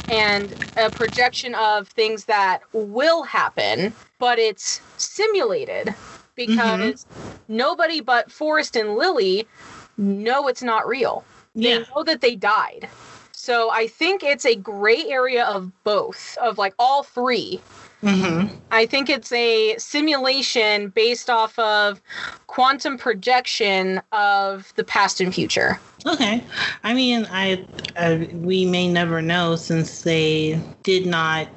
and 0.10 0.56
a 0.78 0.92
projection 0.92 1.56
of 1.56 1.88
things 1.90 2.26
that 2.26 2.62
will 2.74 3.24
happen, 3.24 3.96
but 4.20 4.40
it's 4.40 4.82
simulated 4.98 5.96
because 6.36 7.06
mm-hmm. 7.06 7.56
nobody 7.58 8.02
but 8.02 8.32
Forest 8.32 8.76
and 8.76 8.96
Lily 8.96 9.50
know 9.98 10.48
it's 10.48 10.64
not 10.64 10.88
real. 10.88 11.28
They 11.56 11.80
Yeah. 11.80 11.86
know 11.96 12.04
that 12.06 12.22
they 12.22 12.36
died. 12.36 12.90
So 13.34 13.70
I 13.72 13.88
think 13.88 14.24
it's 14.24 14.46
a 14.46 14.56
gray 14.56 15.06
area 15.10 15.46
of 15.46 15.72
both, 15.84 16.38
of 16.42 16.58
like 16.58 16.74
all 16.80 17.04
three. 17.04 17.64
Hmm 18.02 18.46
I 18.72 18.86
think 18.86 19.10
it's 19.10 19.32
a 19.32 19.76
simulation 19.78 20.90
based 20.90 21.30
off 21.30 21.58
of 21.58 22.02
quantum 22.48 22.98
projection 22.98 24.00
of 24.12 24.72
the 24.76 24.84
past 24.84 25.20
and 25.20 25.34
future. 25.34 25.80
Okay. 26.06 26.44
I 26.84 26.94
mean, 26.94 27.28
I, 27.30 27.66
I 27.98 28.30
we 28.34 28.66
may 28.66 28.88
never 28.88 29.22
know 29.22 29.56
since 29.56 30.04
they 30.04 30.62
did 30.84 31.06
not 31.06 31.50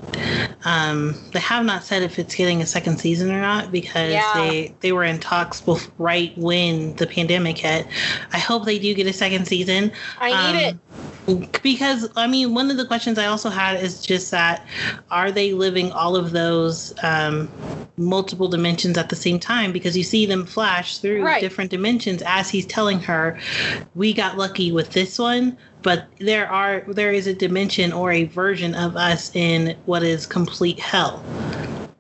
um 0.65 1.15
they 1.33 1.41
have 1.41 1.65
not 1.65 1.85
said 1.85 2.03
if 2.03 2.19
it's 2.19 2.35
getting 2.35 2.61
a 2.61 2.67
second 2.67 2.99
season 2.99 3.31
or 3.31 3.41
not 3.41 3.71
because 3.71 4.13
Yeah. 4.13 4.33
they 4.35 4.75
they 4.81 4.93
were 4.93 5.05
in 5.05 5.21
talks 5.21 5.63
right 5.99 6.37
when 6.37 6.97
the 6.97 7.07
pandemic 7.07 7.59
hit. 7.59 7.87
I 8.33 8.39
hope 8.39 8.65
they 8.65 8.79
do 8.79 8.95
get 8.95 9.07
a 9.07 9.13
second 9.13 9.47
season. 9.47 9.93
I 10.19 10.31
need 10.31 10.59
it. 10.59 10.75
it. 10.75 10.77
Because 11.63 12.09
I 12.17 12.27
mean, 12.27 12.55
one 12.55 12.71
of 12.71 12.77
the 12.77 12.85
questions 12.87 13.19
I 13.19 13.27
also 13.27 13.49
had 13.49 13.81
is 13.83 14.01
just 14.05 14.31
that 14.33 14.67
are 15.11 15.31
they 15.31 15.53
living 15.53 15.93
all 15.93 16.17
of 16.17 16.33
those 16.33 16.93
um, 17.03 17.49
multiple 17.97 18.49
dimensions 18.49 18.99
at 18.99 19.09
the 19.09 19.17
same 19.17 19.39
time? 19.39 19.73
Because 19.73 19.97
you 19.97 20.03
see 20.03 20.27
them 20.27 20.47
flash 20.47 20.99
through 20.99 21.25
Right. 21.25 21.41
different 21.41 21.71
dimensions 21.71 22.23
as 22.27 22.51
he's 22.51 22.67
telling 22.67 22.99
her, 23.01 23.39
"We 23.95 24.13
got 24.13 24.37
lucky 24.37 24.73
with 24.73 24.91
this 24.93 25.19
one." 25.19 25.57
But 25.83 26.07
there 26.19 26.49
are 26.49 26.85
there 26.89 27.13
is 27.13 27.27
a 27.27 27.35
dimension 27.35 27.93
or 27.93 28.13
a 28.13 28.25
version 28.25 28.75
of 28.75 28.97
us 28.97 29.31
in 29.35 29.77
what 29.87 30.03
is 30.03 30.27
complete 30.27 30.81
hell. 30.81 31.23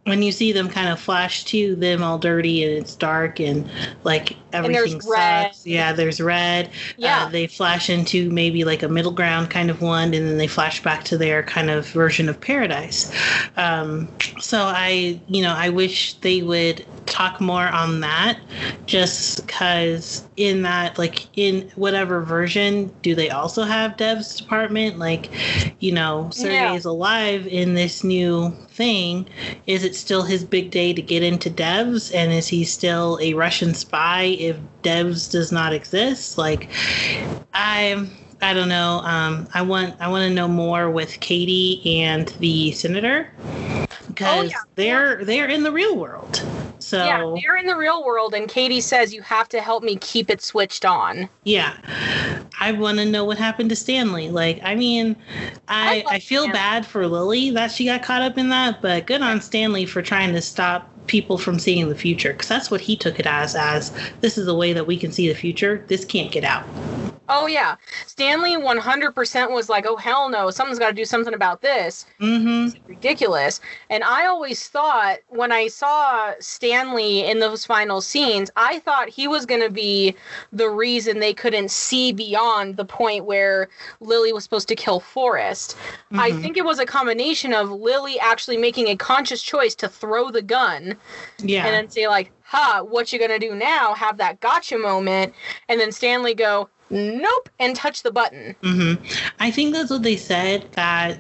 When 0.05 0.23
you 0.23 0.33
see 0.33 0.51
them 0.51 0.69
kind 0.69 0.89
of 0.89 0.99
flash 0.99 1.45
to 1.47 1.77
them 1.77 2.03
all 2.03 2.19
dirty 2.19 2.65
and 2.65 2.73
it's 2.73 2.97
dark 2.97 3.39
and 3.39 3.69
like 4.03 4.37
everything 4.53 5.01
red. 5.09 5.53
sucks. 5.55 5.67
Yeah, 5.67 5.93
there's 5.93 6.21
red. 6.21 6.71
Yeah. 6.97 7.25
Uh, 7.25 7.29
they 7.29 7.47
flash 7.47 7.89
into 7.91 8.31
maybe 8.31 8.65
like 8.65 8.83
a 8.83 8.89
middle 8.89 9.13
ground 9.13 9.51
kind 9.51 9.71
of 9.71 9.81
one, 9.81 10.15
and 10.15 10.27
then 10.27 10.39
they 10.39 10.47
flash 10.47 10.83
back 10.83 11.05
to 11.05 11.19
their 11.19 11.43
kind 11.43 11.71
of 11.71 11.87
version 11.89 12.29
of 12.29 12.41
paradise. 12.41 13.13
Um, 13.57 14.09
so 14.41 14.59
I, 14.63 15.21
you 15.29 15.43
know, 15.43 15.55
I 15.57 15.69
wish 15.69 16.15
they 16.15 16.43
would 16.43 16.85
talk 17.07 17.41
more 17.41 17.67
on 17.69 18.01
that, 18.01 18.39
just 18.87 19.47
because 19.47 20.27
in 20.37 20.63
that, 20.63 20.99
like 20.99 21.27
in 21.37 21.71
whatever 21.75 22.23
version, 22.23 22.93
do 23.03 23.15
they 23.15 23.29
also 23.31 23.65
have 23.65 23.97
devs 23.97 24.39
department? 24.39 24.99
Like, 24.99 25.31
you 25.81 25.93
know, 25.93 26.31
Sergey 26.33 26.55
Yeah. 26.55 26.75
is 26.75 26.85
alive 26.85 27.47
in 27.47 27.75
this 27.75 28.03
new 28.05 28.51
thing. 28.71 29.27
Is 29.67 29.85
it 29.85 29.95
still 29.95 30.23
his 30.23 30.45
big 30.45 30.71
day 30.71 30.93
to 30.95 31.03
get 31.03 31.23
into 31.23 31.51
devs, 31.51 32.15
and 32.15 32.33
is 32.33 32.49
he 32.49 32.65
still 32.65 33.19
a 33.21 33.35
Russian 33.35 33.75
spy 33.75 34.23
if 34.47 34.57
devs 34.83 35.31
does 35.31 35.53
not 35.53 35.73
exist? 35.73 36.39
Like, 36.39 36.71
I 37.55 38.09
I 38.43 38.55
don't 38.55 38.69
know. 38.69 39.01
Um, 39.05 39.49
I 39.55 39.63
want 39.63 39.95
I 40.01 40.09
want 40.09 40.29
to 40.29 40.35
know 40.35 40.49
more 40.49 40.91
with 40.91 41.21
Katie 41.21 42.03
and 42.03 42.29
the 42.41 42.73
senator 42.73 43.31
because 44.09 44.51
yeah. 44.51 44.57
they're 44.75 45.25
they're 45.25 45.49
in 45.49 45.63
the 45.63 45.73
real 45.73 45.97
world. 45.97 46.43
So 46.81 47.05
yeah, 47.05 47.35
they're 47.41 47.57
in 47.57 47.67
the 47.67 47.77
real 47.77 48.05
world, 48.05 48.35
and 48.35 48.49
Katie 48.49 48.81
says 48.81 49.15
you 49.15 49.23
have 49.23 49.49
to 49.51 49.61
help 49.61 49.85
me 49.85 49.97
keep 49.97 50.29
it 50.29 50.43
switched 50.43 50.85
on. 50.85 51.29
Yeah. 51.45 51.77
I 52.61 52.73
want 52.73 52.99
to 52.99 53.05
know 53.05 53.25
what 53.25 53.39
happened 53.39 53.71
to 53.71 53.77
Stanley. 53.77 54.29
Like, 54.31 54.61
I 54.63 54.75
mean, 54.75 55.17
I 55.69 56.05
I 56.09 56.15
I 56.17 56.19
feel 56.19 56.43
Stanley. 56.43 56.53
bad 56.53 56.87
for 56.87 57.07
Lily 57.07 57.51
that 57.51 57.71
she 57.71 57.85
got 57.85 58.03
caught 58.03 58.23
up 58.23 58.37
in 58.39 58.49
that, 58.51 58.83
but 58.83 59.07
good 59.07 59.23
on 59.23 59.41
Stanley 59.41 59.87
for 59.87 60.03
trying 60.03 60.33
to 60.33 60.43
stop 60.43 60.92
people 61.07 61.39
from 61.39 61.59
seeing 61.59 61.89
the 61.89 61.95
future 61.95 62.33
because 62.33 62.49
that's 62.49 62.71
what 62.71 62.81
he 62.81 62.97
took 62.97 63.19
it 63.19 63.27
as 63.27 63.55
as 63.55 63.93
this 64.21 64.39
is 64.39 64.47
a 64.49 64.55
way 64.55 64.73
that 64.73 64.87
we 64.87 64.97
can 64.97 65.13
see 65.13 65.29
the 65.29 65.35
future. 65.35 65.85
This 65.89 66.05
can't 66.05 66.33
get 66.33 66.45
out. 66.45 66.65
Oh 67.29 67.47
yeah, 67.47 67.77
Stanley 68.07 68.57
100% 68.57 69.53
was 69.53 69.69
like, 69.69 69.87
"Oh 69.87 69.97
hell 69.97 70.29
no, 70.29 70.51
someone's 70.51 70.79
got 70.79 70.89
to 70.89 70.95
do 70.95 71.05
something 71.05 71.35
about 71.35 71.63
this." 71.63 72.05
Mhm. 72.21 72.75
ridiculous. 72.89 73.61
And 73.91 74.05
I 74.05 74.27
always 74.27 74.69
thought 74.69 75.19
when 75.29 75.51
I 75.53 75.69
saw 75.69 76.33
Stanley 76.41 77.25
in 77.25 77.39
those 77.39 77.65
final 77.65 78.01
scenes, 78.01 78.51
I 78.57 78.81
thought 78.81 79.09
he 79.09 79.27
was 79.29 79.47
going 79.47 79.61
to 79.63 79.71
be 79.71 80.15
the 80.53 80.69
reason 80.69 81.21
they 81.21 81.33
couldn't 81.33 81.71
see 81.71 82.13
beyond 82.13 82.77
the 82.77 82.85
point 82.85 83.25
where 83.25 83.69
Lily 84.01 84.33
was 84.33 84.45
supposed 84.45 84.69
to 84.69 84.77
kill 84.77 85.01
Forest. 85.01 85.77
I 86.13 86.33
Mhm. 86.33 86.43
think 86.43 86.57
it 86.57 86.65
was 86.65 86.79
a 86.79 86.87
combination 86.87 87.55
of 87.55 87.71
Lily 87.71 88.19
actually 88.21 88.57
making 88.57 88.89
a 88.89 88.97
conscious 88.97 89.43
choice 89.43 89.75
to 89.77 89.89
throw 89.89 90.31
the 90.31 90.43
gun 90.43 90.97
Yeah. 91.39 91.67
and 91.67 91.75
then 91.75 91.89
say 91.89 92.09
like, 92.09 92.31
"Ha, 92.45 92.83
what 92.83 93.13
you 93.13 93.19
going 93.19 93.31
to 93.31 93.39
do 93.39 93.55
now?" 93.55 93.95
have 93.95 94.19
that 94.19 94.41
gotcha 94.41 94.77
moment 94.79 95.35
and 95.69 95.81
then 95.81 95.93
Stanley 95.93 96.35
go, 96.35 96.69
"Nope," 96.93 97.49
and 97.59 97.75
touch 97.75 98.03
the 98.03 98.11
button. 98.13 98.55
hmm 98.63 98.95
I 99.41 99.51
think 99.51 99.73
that's 99.75 99.91
what 99.91 100.03
they 100.03 100.17
said. 100.17 100.71
That 100.73 101.19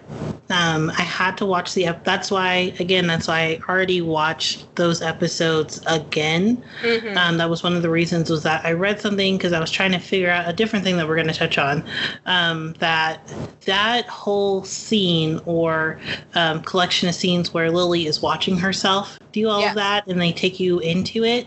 um, 0.50 0.90
I 0.90 1.02
had 1.02 1.36
to 1.38 1.46
watch 1.46 1.72
the. 1.74 1.86
Ep- 1.86 2.04
that's 2.04 2.30
why, 2.30 2.74
again, 2.78 3.06
that's 3.06 3.26
why 3.26 3.40
I 3.40 3.60
already 3.68 4.02
watched 4.02 4.66
those 4.76 5.00
episodes 5.00 5.80
again. 5.86 6.62
Mhm. 6.82 7.16
Um, 7.16 7.38
that 7.38 7.48
was 7.48 7.62
one 7.62 7.74
of 7.74 7.82
the 7.82 7.88
reasons 7.90 8.28
was 8.30 8.42
that 8.42 8.64
I 8.64 8.72
read 8.72 9.00
something 9.00 9.38
because 9.38 9.52
I 9.54 9.60
was 9.60 9.70
trying 9.70 9.92
to 9.92 9.98
figure 9.98 10.30
out 10.30 10.48
a 10.48 10.52
different 10.52 10.84
thing 10.84 10.96
that 10.98 11.08
we're 11.08 11.16
going 11.16 11.28
to 11.28 11.32
touch 11.34 11.56
on. 11.58 11.82
Um, 12.26 12.74
that 12.78 13.20
that 13.64 14.06
whole 14.06 14.62
scene 14.64 15.40
or 15.46 15.98
um, 16.34 16.60
collection 16.62 17.08
of 17.08 17.14
scenes 17.14 17.54
where 17.54 17.70
Lily 17.70 18.06
is 18.06 18.20
watching 18.20 18.58
herself 18.58 19.18
do 19.32 19.48
all 19.48 19.60
Yeah. 19.62 19.70
of 19.70 19.74
that, 19.76 20.06
and 20.06 20.20
they 20.20 20.32
take 20.32 20.60
you 20.60 20.80
into 20.80 21.24
it. 21.24 21.46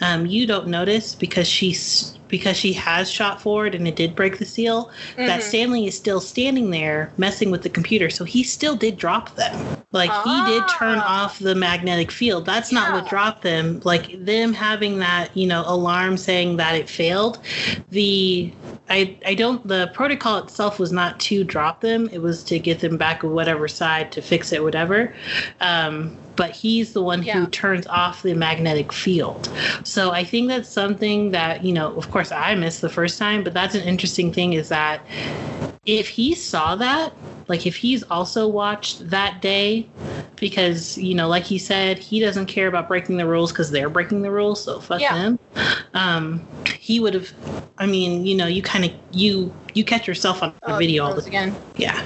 Um, 0.00 0.24
you 0.24 0.46
don't 0.46 0.68
notice 0.68 1.14
because 1.14 1.46
she's 1.46 2.15
because 2.28 2.56
she 2.56 2.72
has 2.72 3.10
shot 3.10 3.40
forward 3.40 3.74
and 3.74 3.86
it 3.86 3.96
did 3.96 4.14
break 4.16 4.38
the 4.38 4.44
seal 4.44 4.90
that 5.16 5.40
Mhm. 5.40 5.42
Stanley 5.42 5.86
is 5.86 5.96
still 5.96 6.20
standing 6.20 6.70
there 6.70 7.10
messing 7.16 7.50
with 7.50 7.62
the 7.62 7.68
computer. 7.68 8.10
So 8.10 8.24
he 8.24 8.42
still 8.42 8.76
did 8.76 8.96
drop 8.96 9.34
them. 9.36 9.76
Like 9.92 10.10
he 10.24 10.44
did 10.46 10.62
turn 10.78 10.98
Ah. 11.02 11.24
off 11.24 11.38
the 11.38 11.54
magnetic 11.54 12.10
field. 12.10 12.44
That's 12.44 12.72
not 12.72 12.92
what 12.92 13.08
dropped 13.08 13.42
them. 13.42 13.80
Like 13.84 14.24
them 14.24 14.52
having 14.52 14.98
that, 14.98 15.30
you 15.34 15.46
know, 15.46 15.64
alarm 15.66 16.16
saying 16.16 16.56
that 16.58 16.74
it 16.74 16.88
failed. 16.88 17.38
The 17.90 18.52
I 18.88 19.16
I 19.26 19.34
don't 19.34 19.66
the 19.66 19.90
protocol 19.94 20.38
itself 20.38 20.78
was 20.78 20.92
not 20.92 21.18
to 21.20 21.44
drop 21.44 21.80
them. 21.80 22.08
It 22.12 22.22
was 22.22 22.42
to 22.44 22.58
get 22.58 22.80
them 22.80 22.96
back 22.96 23.24
on 23.24 23.32
whatever 23.32 23.68
side 23.68 24.12
to 24.12 24.22
fix 24.22 24.52
it, 24.52 24.62
whatever. 24.62 25.12
Um, 25.60 26.16
but 26.36 26.50
he's 26.50 26.92
the 26.92 27.02
one 27.02 27.22
Yeah. 27.22 27.40
who 27.40 27.46
turns 27.46 27.86
off 27.86 28.22
the 28.22 28.34
magnetic 28.34 28.92
field. 28.92 29.48
So 29.84 30.10
I 30.10 30.22
think 30.22 30.48
that's 30.48 30.68
something 30.68 31.30
that, 31.30 31.64
you 31.64 31.72
know, 31.72 31.94
of 31.96 32.10
course 32.10 32.25
I 32.32 32.54
missed 32.54 32.80
the 32.80 32.88
first 32.88 33.18
time, 33.18 33.44
but 33.44 33.54
that's 33.54 33.74
an 33.74 33.82
interesting 33.82 34.32
thing 34.32 34.52
is 34.54 34.68
that 34.68 35.00
if 35.84 36.08
he 36.08 36.34
saw 36.34 36.76
that, 36.76 37.12
like 37.48 37.66
if 37.66 37.76
he's 37.76 38.02
also 38.04 38.48
watched 38.48 39.08
that 39.10 39.40
day, 39.40 39.88
because, 40.36 40.98
you 40.98 41.14
know, 41.14 41.28
like 41.28 41.44
he 41.44 41.58
said, 41.58 41.98
he 41.98 42.20
doesn't 42.20 42.46
care 42.46 42.66
about 42.68 42.88
breaking 42.88 43.16
the 43.16 43.26
rules 43.26 43.52
because 43.52 43.70
they're 43.70 43.88
breaking 43.88 44.22
the 44.22 44.30
rules, 44.30 44.62
so 44.62 44.80
fuck 44.80 45.00
Yeah. 45.00 45.14
them. 45.14 45.38
Um, 45.94 46.46
he 46.78 47.00
would 47.00 47.14
have, 47.14 47.32
I 47.78 47.86
mean, 47.86 48.26
you 48.26 48.34
know, 48.36 48.46
you 48.46 48.62
kind 48.62 48.84
of, 48.84 48.90
you, 49.12 49.54
you 49.76 49.84
catch 49.84 50.08
yourself 50.08 50.42
on 50.42 50.54
Oh, 50.62 50.78
video 50.78 51.04
all 51.04 51.14
the 51.14 51.22
again. 51.26 51.58
yeah. 51.76 52.00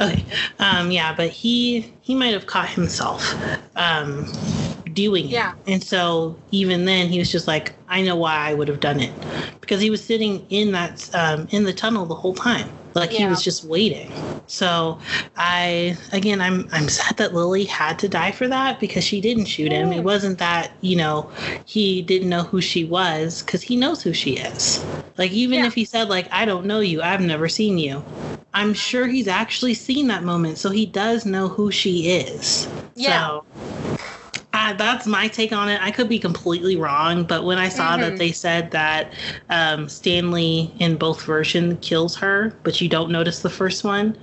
Okay. 0.00 0.26
Um, 0.58 0.90
yeah, 0.90 1.14
but 1.16 1.30
he 1.30 1.96
he 2.02 2.14
might 2.14 2.34
have 2.34 2.46
caught 2.46 2.68
himself 2.70 3.34
um, 3.76 4.26
doing 4.92 5.26
it. 5.26 5.30
Yeah. 5.32 5.54
And 5.66 5.82
so 5.82 6.42
even 6.50 6.84
then, 6.86 7.08
he 7.08 7.18
was 7.18 7.30
just 7.30 7.46
like, 7.46 7.78
I 7.88 8.02
know 8.02 8.16
why 8.16 8.34
I 8.34 8.54
would 8.54 8.68
have 8.68 8.80
done 8.80 9.00
it 9.00 9.26
because 9.60 9.80
he 9.80 9.90
was 9.90 10.04
sitting 10.04 10.46
in 10.50 10.72
that 10.72 11.08
um, 11.14 11.46
in 11.50 11.64
the 11.64 11.72
tunnel 11.72 12.06
the 12.06 12.16
whole 12.16 12.34
time. 12.34 12.74
Like 12.94 13.12
he 13.12 13.26
was 13.26 13.42
just 13.42 13.64
waiting. 13.64 14.24
So 14.46 14.98
I 15.36 15.96
again 16.12 16.40
I'm 16.40 16.68
I'm 16.72 16.88
sad 16.88 17.16
that 17.18 17.34
Lily 17.34 17.64
had 17.64 17.98
to 18.00 18.08
die 18.08 18.32
for 18.32 18.48
that 18.48 18.80
because 18.80 19.04
she 19.04 19.20
didn't 19.20 19.46
shoot 19.46 19.72
him. 19.72 19.92
It 19.92 20.04
wasn't 20.04 20.38
that, 20.38 20.72
you 20.80 20.96
know, 20.96 21.30
he 21.64 22.02
didn't 22.02 22.28
know 22.28 22.42
who 22.44 22.60
she 22.60 22.84
was 22.84 23.42
because 23.42 23.62
he 23.62 23.76
knows 23.76 24.02
who 24.02 24.12
she 24.12 24.36
is. 24.36 24.86
Like 25.16 25.32
even 25.32 25.62
Yeah. 25.62 25.66
if 25.66 25.74
he 25.74 25.84
said 25.84 26.08
like 26.08 26.28
I 26.32 26.44
don't 26.44 26.66
know 26.66 26.80
you, 26.80 27.02
I've 27.02 27.20
never 27.20 27.48
seen 27.48 27.78
you. 27.78 28.04
I'm 28.54 28.74
sure 28.74 29.06
he's 29.06 29.28
actually 29.28 29.74
seen 29.74 30.08
that 30.08 30.24
moment, 30.24 30.58
so 30.58 30.70
he 30.70 30.86
does 30.86 31.24
know 31.24 31.48
who 31.48 31.70
she 31.70 32.10
is. 32.10 32.68
Yeah. 32.94 33.30
So 33.30 33.46
uh, 34.62 34.72
that's 34.74 35.06
my 35.06 35.26
take 35.28 35.52
on 35.52 35.68
it. 35.68 35.80
I 35.82 35.90
could 35.90 36.08
be 36.08 36.18
completely 36.18 36.76
wrong, 36.76 37.24
but 37.24 37.44
when 37.44 37.58
I 37.58 37.68
saw 37.68 37.96
that 37.96 38.14
Mhm. 38.14 38.18
they 38.18 38.32
said 38.32 38.70
that 38.70 39.12
um, 39.50 39.88
Stanley 39.88 40.72
in 40.78 40.96
both 40.96 41.22
versions 41.24 41.78
kills 41.80 42.14
her, 42.16 42.54
but 42.62 42.80
you 42.80 42.88
don't 42.88 43.10
notice 43.10 43.40
the 43.40 43.50
first 43.50 43.82
one, 43.84 44.16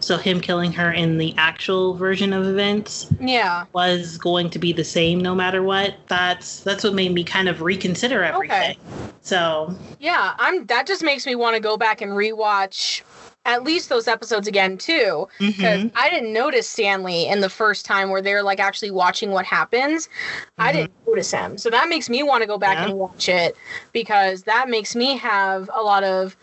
so 0.00 0.16
him 0.18 0.40
killing 0.40 0.72
her 0.72 0.92
in 0.92 1.18
the 1.18 1.34
actual 1.38 1.94
version 1.94 2.32
of 2.32 2.46
events 2.46 3.06
Yeah. 3.20 3.64
was 3.72 4.18
going 4.18 4.50
to 4.50 4.58
be 4.58 4.72
the 4.72 4.84
same 4.84 5.20
no 5.20 5.34
matter 5.34 5.62
what. 5.62 5.94
That's 6.08 6.60
that's 6.60 6.84
what 6.84 6.94
made 6.94 7.12
me 7.12 7.24
kind 7.24 7.48
of 7.48 7.62
reconsider 7.62 8.22
everything. 8.22 8.76
So 9.22 9.74
Yeah, 10.00 10.34
I'm 10.38 10.66
that 10.66 10.86
just 10.86 11.02
makes 11.02 11.26
me 11.26 11.34
want 11.34 11.54
to 11.54 11.60
go 11.60 11.76
back 11.76 12.00
and 12.00 12.12
rewatch 12.12 13.02
at 13.48 13.64
least 13.64 13.88
those 13.88 14.06
episodes 14.06 14.46
again 14.46 14.76
too 14.76 15.26
because 15.38 15.80
Mhm. 15.84 15.90
I 15.96 16.10
didn't 16.10 16.34
notice 16.34 16.68
Stanley 16.68 17.26
in 17.26 17.40
the 17.40 17.48
first 17.48 17.86
time 17.86 18.10
where 18.10 18.20
they're 18.20 18.42
like 18.42 18.60
actually 18.60 18.90
watching 18.90 19.30
what 19.30 19.46
happens. 19.46 20.10
I 20.58 20.68
Mhm. 20.70 20.74
didn't 20.74 20.92
notice 21.06 21.30
him, 21.30 21.56
so 21.56 21.70
that 21.70 21.88
makes 21.88 22.10
me 22.10 22.22
want 22.22 22.42
to 22.42 22.46
go 22.46 22.58
back 22.58 22.76
Yeah. 22.76 22.84
and 22.90 22.94
watch 22.98 23.28
it 23.30 23.56
because 23.92 24.42
that 24.42 24.68
makes 24.68 24.94
me 24.94 25.16
have 25.16 25.70
a 25.74 25.80
lot 25.80 26.04
of 26.04 26.36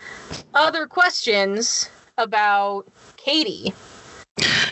other 0.55 0.87
questions 0.87 1.89
about 2.17 2.87
Katie. 3.17 3.71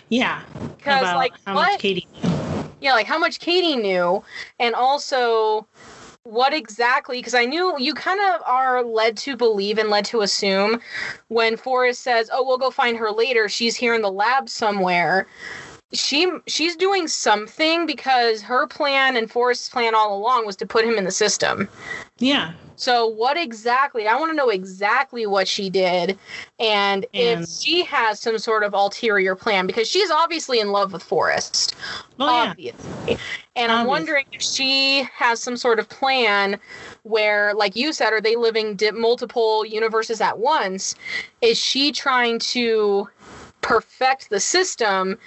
Yeah. 0.09 0.41
Because 0.77 1.03
like 1.15 1.33
how 1.45 1.53
what? 1.53 1.71
much 1.73 1.79
Katie 1.79 2.07
yeah, 2.81 2.93
like 2.93 3.07
how 3.07 3.17
much 3.17 3.39
Katie 3.39 3.77
knew, 3.77 4.23
and 4.59 4.75
also 4.75 5.65
what 6.23 6.53
exactly 6.53 7.19
because 7.19 7.33
I 7.33 7.45
knew 7.45 7.77
you 7.77 7.93
kind 7.93 8.19
of 8.21 8.41
are 8.45 8.83
led 8.83 9.17
to 9.17 9.35
believe 9.35 9.77
and 9.77 9.89
led 9.89 10.05
to 10.05 10.21
assume 10.21 10.79
when 11.27 11.57
Forest 11.57 12.01
says, 12.01 12.29
"Oh, 12.31 12.45
we'll 12.45 12.57
go 12.57 12.71
find 12.71 12.97
her 12.97 13.11
later. 13.11 13.49
She's 13.49 13.75
here 13.75 13.93
in 13.93 14.01
the 14.01 14.11
lab 14.11 14.49
somewhere." 14.49 15.27
She 15.91 16.31
she's 16.47 16.75
doing 16.75 17.07
something 17.07 17.85
because 17.85 18.41
her 18.41 18.65
plan 18.67 19.15
and 19.15 19.29
Forest's 19.29 19.69
plan 19.69 19.93
all 19.93 20.17
along 20.17 20.45
was 20.45 20.55
to 20.57 20.65
put 20.65 20.85
him 20.85 20.97
in 20.97 21.03
the 21.03 21.11
system. 21.11 21.69
Yeah. 22.17 22.53
So 22.75 23.07
what 23.07 23.37
exactly? 23.37 24.07
I 24.07 24.15
want 24.19 24.31
to 24.31 24.35
know 24.35 24.49
exactly 24.49 25.25
what 25.25 25.47
she 25.47 25.69
did 25.69 26.17
and, 26.59 27.05
And- 27.13 27.43
if 27.43 27.49
she 27.49 27.83
has 27.85 28.19
some 28.19 28.37
sort 28.37 28.63
of 28.63 28.73
ulterior 28.73 29.35
plan 29.35 29.67
because 29.67 29.87
she's 29.87 30.11
obviously 30.11 30.59
in 30.59 30.71
love 30.71 30.93
with 30.93 31.03
Forest 31.03 31.75
Oh 32.19 32.25
yeah. 32.27 32.49
obviously. 32.49 33.17
And 33.55 33.71
I'm 33.71 33.85
wondering 33.87 34.25
if 34.31 34.41
she 34.41 35.03
has 35.15 35.41
some 35.41 35.57
sort 35.57 35.77
of 35.79 35.87
plan 35.89 36.59
where, 37.03 37.53
like 37.53 37.75
you 37.75 37.93
said, 37.93 38.13
are 38.13 38.21
they 38.21 38.35
living 38.35 38.75
di- 38.75 38.91
multiple 38.91 39.65
universes 39.65 40.21
at 40.21 40.39
once? 40.39 40.95
Is 41.41 41.59
she 41.59 41.91
trying 41.91 42.39
to 42.39 43.09
perfect 43.61 44.29
the 44.29 44.39
system 44.39 45.17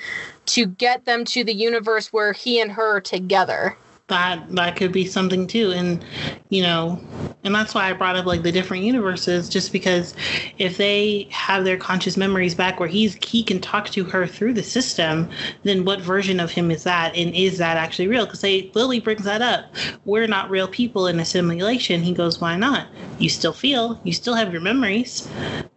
to 0.47 0.67
get 0.67 1.05
them 1.05 1.25
to 1.27 1.45
the 1.45 1.55
universe 1.55 2.13
where 2.13 2.33
he 2.33 2.61
and 2.61 2.73
her 2.73 2.97
are 2.97 3.01
together? 3.01 3.77
That 4.09 4.45
that 4.55 4.77
could 4.77 4.93
be 4.93 5.05
something 5.07 5.47
too. 5.47 5.73
And 5.73 6.05
you 6.51 6.63
know 6.63 7.01
and 7.45 7.55
that's 7.55 7.75
why 7.75 7.89
i 7.89 7.93
brought 7.93 8.17
up 8.17 8.27
like 8.27 8.43
the 8.43 8.53
different 8.53 8.83
universes 8.85 9.49
just 9.49 9.73
because 9.73 10.15
if 10.59 10.77
they 10.77 11.29
have 11.31 11.65
their 11.65 11.77
conscious 11.77 12.17
memories 12.17 12.55
back 12.55 12.81
where 12.81 12.89
he's 12.89 13.15
he 13.25 13.43
can 13.43 13.61
talk 13.61 13.89
to 13.91 14.05
her 14.05 14.27
through 14.27 14.53
the 14.53 14.63
system 14.63 15.29
then 15.65 15.85
what 15.85 16.01
version 16.01 16.41
of 16.41 16.51
him 16.51 16.71
is 16.71 16.85
that? 16.85 17.15
And 17.17 17.35
is 17.35 17.59
that 17.59 17.77
actually 17.77 18.09
real? 18.09 18.25
Because 18.25 18.41
they 18.41 18.71
lily 18.75 19.01
brings 19.01 19.25
that 19.25 19.43
up. 19.43 19.67
We're 20.05 20.27
not 20.27 20.51
real 20.51 20.69
people 20.69 21.07
in 21.07 21.21
a 21.21 21.25
simulation 21.25 22.03
he 22.03 22.13
goes 22.13 22.41
why 22.41 22.57
not? 22.57 22.87
You 23.19 23.29
still 23.29 23.53
feel 23.53 24.01
you 24.05 24.13
still 24.13 24.35
have 24.35 24.53
your 24.53 24.61
memories. 24.63 25.29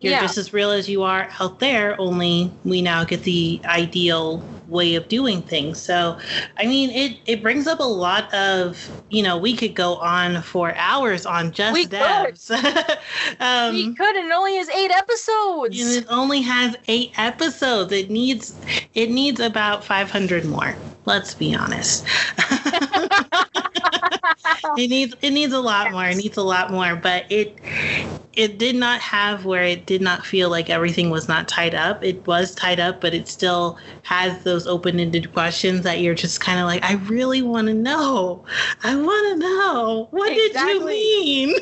You're 0.02 0.14
Yeah. 0.14 0.22
just 0.22 0.38
as 0.38 0.54
real 0.54 0.72
as 0.72 0.90
you 0.90 1.04
are 1.04 1.30
out 1.40 1.60
there 1.60 2.00
only 2.00 2.52
we 2.64 2.82
now 2.82 3.04
get 3.04 3.24
the 3.24 3.60
ideal 3.66 4.44
way 4.70 4.96
of 4.96 5.08
doing 5.08 5.41
things 5.41 5.82
so 5.82 6.18
I 6.58 6.66
mean, 6.66 6.90
it 6.91 7.20
it 7.26 7.41
brings 7.41 7.68
up 7.68 7.80
a 7.80 7.84
lot 7.84 8.34
of 8.34 8.91
you 9.10 9.24
know 9.24 9.38
we 9.38 9.56
could 9.56 9.76
go 9.76 9.96
on 9.96 10.41
for 10.41 10.74
hours 10.76 11.26
on 11.26 11.52
just 11.52 11.74
We 11.74 11.86
could. 11.86 11.98
devs. 12.00 12.50
we 13.72 13.86
um, 13.86 13.96
could, 13.96 14.16
and 14.16 14.28
it 14.28 14.34
only 14.34 14.56
has 14.58 14.70
eight 14.70 14.91
episodes. 14.91 15.80
and 15.80 16.04
it 16.04 16.08
only 16.10 16.41
has 16.41 16.76
eight 16.88 17.12
episodes. 17.18 17.91
It 17.91 18.10
needs 18.10 18.60
it 18.94 19.10
needs 19.10 19.40
about 19.40 19.84
five 19.84 20.12
hundred 20.12 20.46
more. 20.46 20.80
Let's 21.06 21.34
be 21.34 21.56
honest. 21.56 22.06
it 24.78 24.90
needs 24.90 25.16
it 25.22 25.32
needs 25.32 25.54
a 25.54 25.60
lot 25.60 25.92
more. 25.92 26.06
It 26.06 26.18
needs 26.18 26.38
a 26.38 26.44
lot 26.44 26.72
more, 26.72 26.96
but 26.96 27.26
it 27.30 27.58
it 28.40 28.58
did 28.58 28.76
not 28.78 29.02
have 29.02 29.44
where 29.44 29.64
it 29.64 29.86
did 29.86 30.02
not 30.02 30.26
feel 30.26 30.50
like 30.50 30.70
everything 30.70 31.10
was 31.10 31.28
not 31.28 31.50
tied 31.50 31.76
up. 31.76 32.02
It 32.02 32.26
was 32.26 32.56
tied 32.56 32.80
up, 32.80 33.02
but 33.02 33.14
it 33.14 33.28
still 33.28 33.78
has 34.04 34.46
those 34.46 34.66
open-ended 34.66 35.34
questions 35.34 35.82
that 35.82 36.00
you're 36.00 36.16
just 36.16 36.40
kind 36.40 36.58
of 36.58 36.66
like, 36.66 36.82
I 36.82 36.94
really 37.10 37.42
want 37.42 37.68
to 37.68 37.74
know. 37.74 38.46
I 38.84 38.96
want 38.96 39.34
to 39.34 39.46
know. 39.46 40.08
What 40.12 40.30
did 40.30 40.54
you 40.54 40.86
mean? 40.86 41.56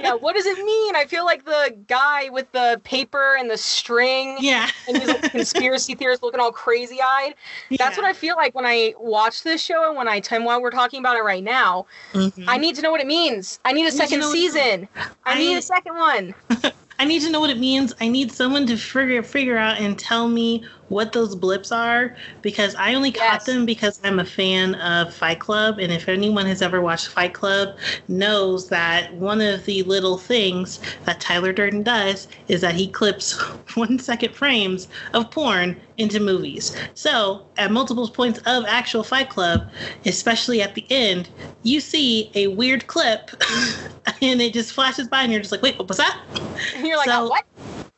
yeah, 0.00 0.14
what 0.14 0.34
does 0.34 0.46
it 0.46 0.56
mean? 0.64 0.96
I 0.96 1.04
feel 1.04 1.26
like 1.26 1.44
the 1.44 1.76
guy 1.86 2.30
with 2.30 2.50
the 2.52 2.80
paper 2.82 3.36
and 3.38 3.50
the 3.50 3.58
string 3.58 4.38
yeah. 4.40 4.70
and 4.88 4.96
he's 4.96 5.08
like 5.08 5.26
a 5.26 5.28
conspiracy 5.28 5.94
theorist 5.94 6.22
looking 6.22 6.40
all 6.40 6.50
crazy 6.50 7.00
eyed. 7.02 7.34
That's 7.76 7.98
what 7.98 8.06
I 8.06 8.14
feel 8.14 8.36
like 8.36 8.54
when 8.54 8.64
I 8.64 8.94
watch 8.98 9.42
this 9.42 9.62
show 9.62 9.86
and 9.86 9.98
when 9.98 10.08
I 10.08 10.20
time 10.20 10.44
while 10.44 10.62
we're 10.62 10.70
talking 10.70 11.00
about 11.00 11.16
it 11.18 11.24
right 11.24 11.44
now. 11.44 11.84
Mm-hmm. 12.14 12.31
I 12.46 12.58
need 12.58 12.74
to 12.76 12.82
know 12.82 12.90
what 12.90 13.00
it 13.00 13.06
means. 13.06 13.58
I 13.64 13.72
need 13.72 13.86
a 13.86 13.92
second 13.92 14.20
know 14.20 14.28
what 14.28 14.36
it 14.36 14.40
season. 14.40 14.88
I 15.24 15.38
need 15.38 15.56
a 15.56 15.62
second 15.62 15.96
one. 15.96 16.34
I 16.98 17.04
need 17.04 17.22
to 17.22 17.30
know 17.30 17.40
what 17.40 17.50
it 17.50 17.58
means. 17.58 17.92
I 18.00 18.08
need 18.08 18.30
someone 18.30 18.66
to 18.66 18.76
figure 18.76 19.22
figure 19.22 19.56
out 19.58 19.78
and 19.80 19.98
tell 19.98 20.28
me 20.28 20.64
what 20.88 21.12
those 21.12 21.34
blips 21.34 21.72
are 21.72 22.14
because 22.42 22.74
I 22.74 22.94
only 22.94 23.12
caught 23.12 23.22
Yes. 23.34 23.46
them 23.46 23.64
because 23.64 23.98
I'm 24.04 24.18
a 24.18 24.24
fan 24.24 24.74
of 24.74 25.14
Fight 25.14 25.38
Club 25.40 25.78
and 25.78 25.90
if 25.90 26.08
anyone 26.08 26.44
has 26.46 26.60
ever 26.60 26.82
watched 26.82 27.08
Fight 27.08 27.32
Club 27.32 27.76
knows 28.08 28.68
that 28.68 29.14
one 29.14 29.40
of 29.40 29.64
the 29.64 29.82
little 29.84 30.18
things 30.18 30.80
that 31.04 31.18
Tyler 31.20 31.52
Durden 31.52 31.82
does 31.82 32.28
is 32.48 32.60
that 32.60 32.74
he 32.74 32.88
clips 32.88 33.32
1 33.74 33.98
second 34.00 34.34
frames 34.34 34.88
of 35.14 35.30
porn 35.30 35.80
into 35.96 36.20
movies. 36.20 36.76
So, 36.94 37.46
at 37.56 37.70
multiple 37.70 38.08
points 38.08 38.40
of 38.46 38.64
actual 38.66 39.02
Fight 39.04 39.30
Club, 39.30 39.70
especially 40.04 40.60
at 40.60 40.74
the 40.74 40.84
end, 40.90 41.28
you 41.62 41.80
see 41.80 42.30
a 42.34 42.48
weird 42.48 42.86
clip 42.86 43.30
and 44.20 44.42
it 44.42 44.52
just 44.52 44.72
flashes 44.72 45.08
by 45.08 45.22
and 45.22 45.32
you're 45.32 45.40
just 45.40 45.52
like, 45.52 45.62
"Wait, 45.62 45.78
what 45.78 45.88
was 45.88 45.98
that?" 45.98 46.18
And 46.74 46.86
you're 46.86 46.96
like, 46.98 47.08
So- 47.08 47.24
oh, 47.26 47.28
what? 47.28 47.44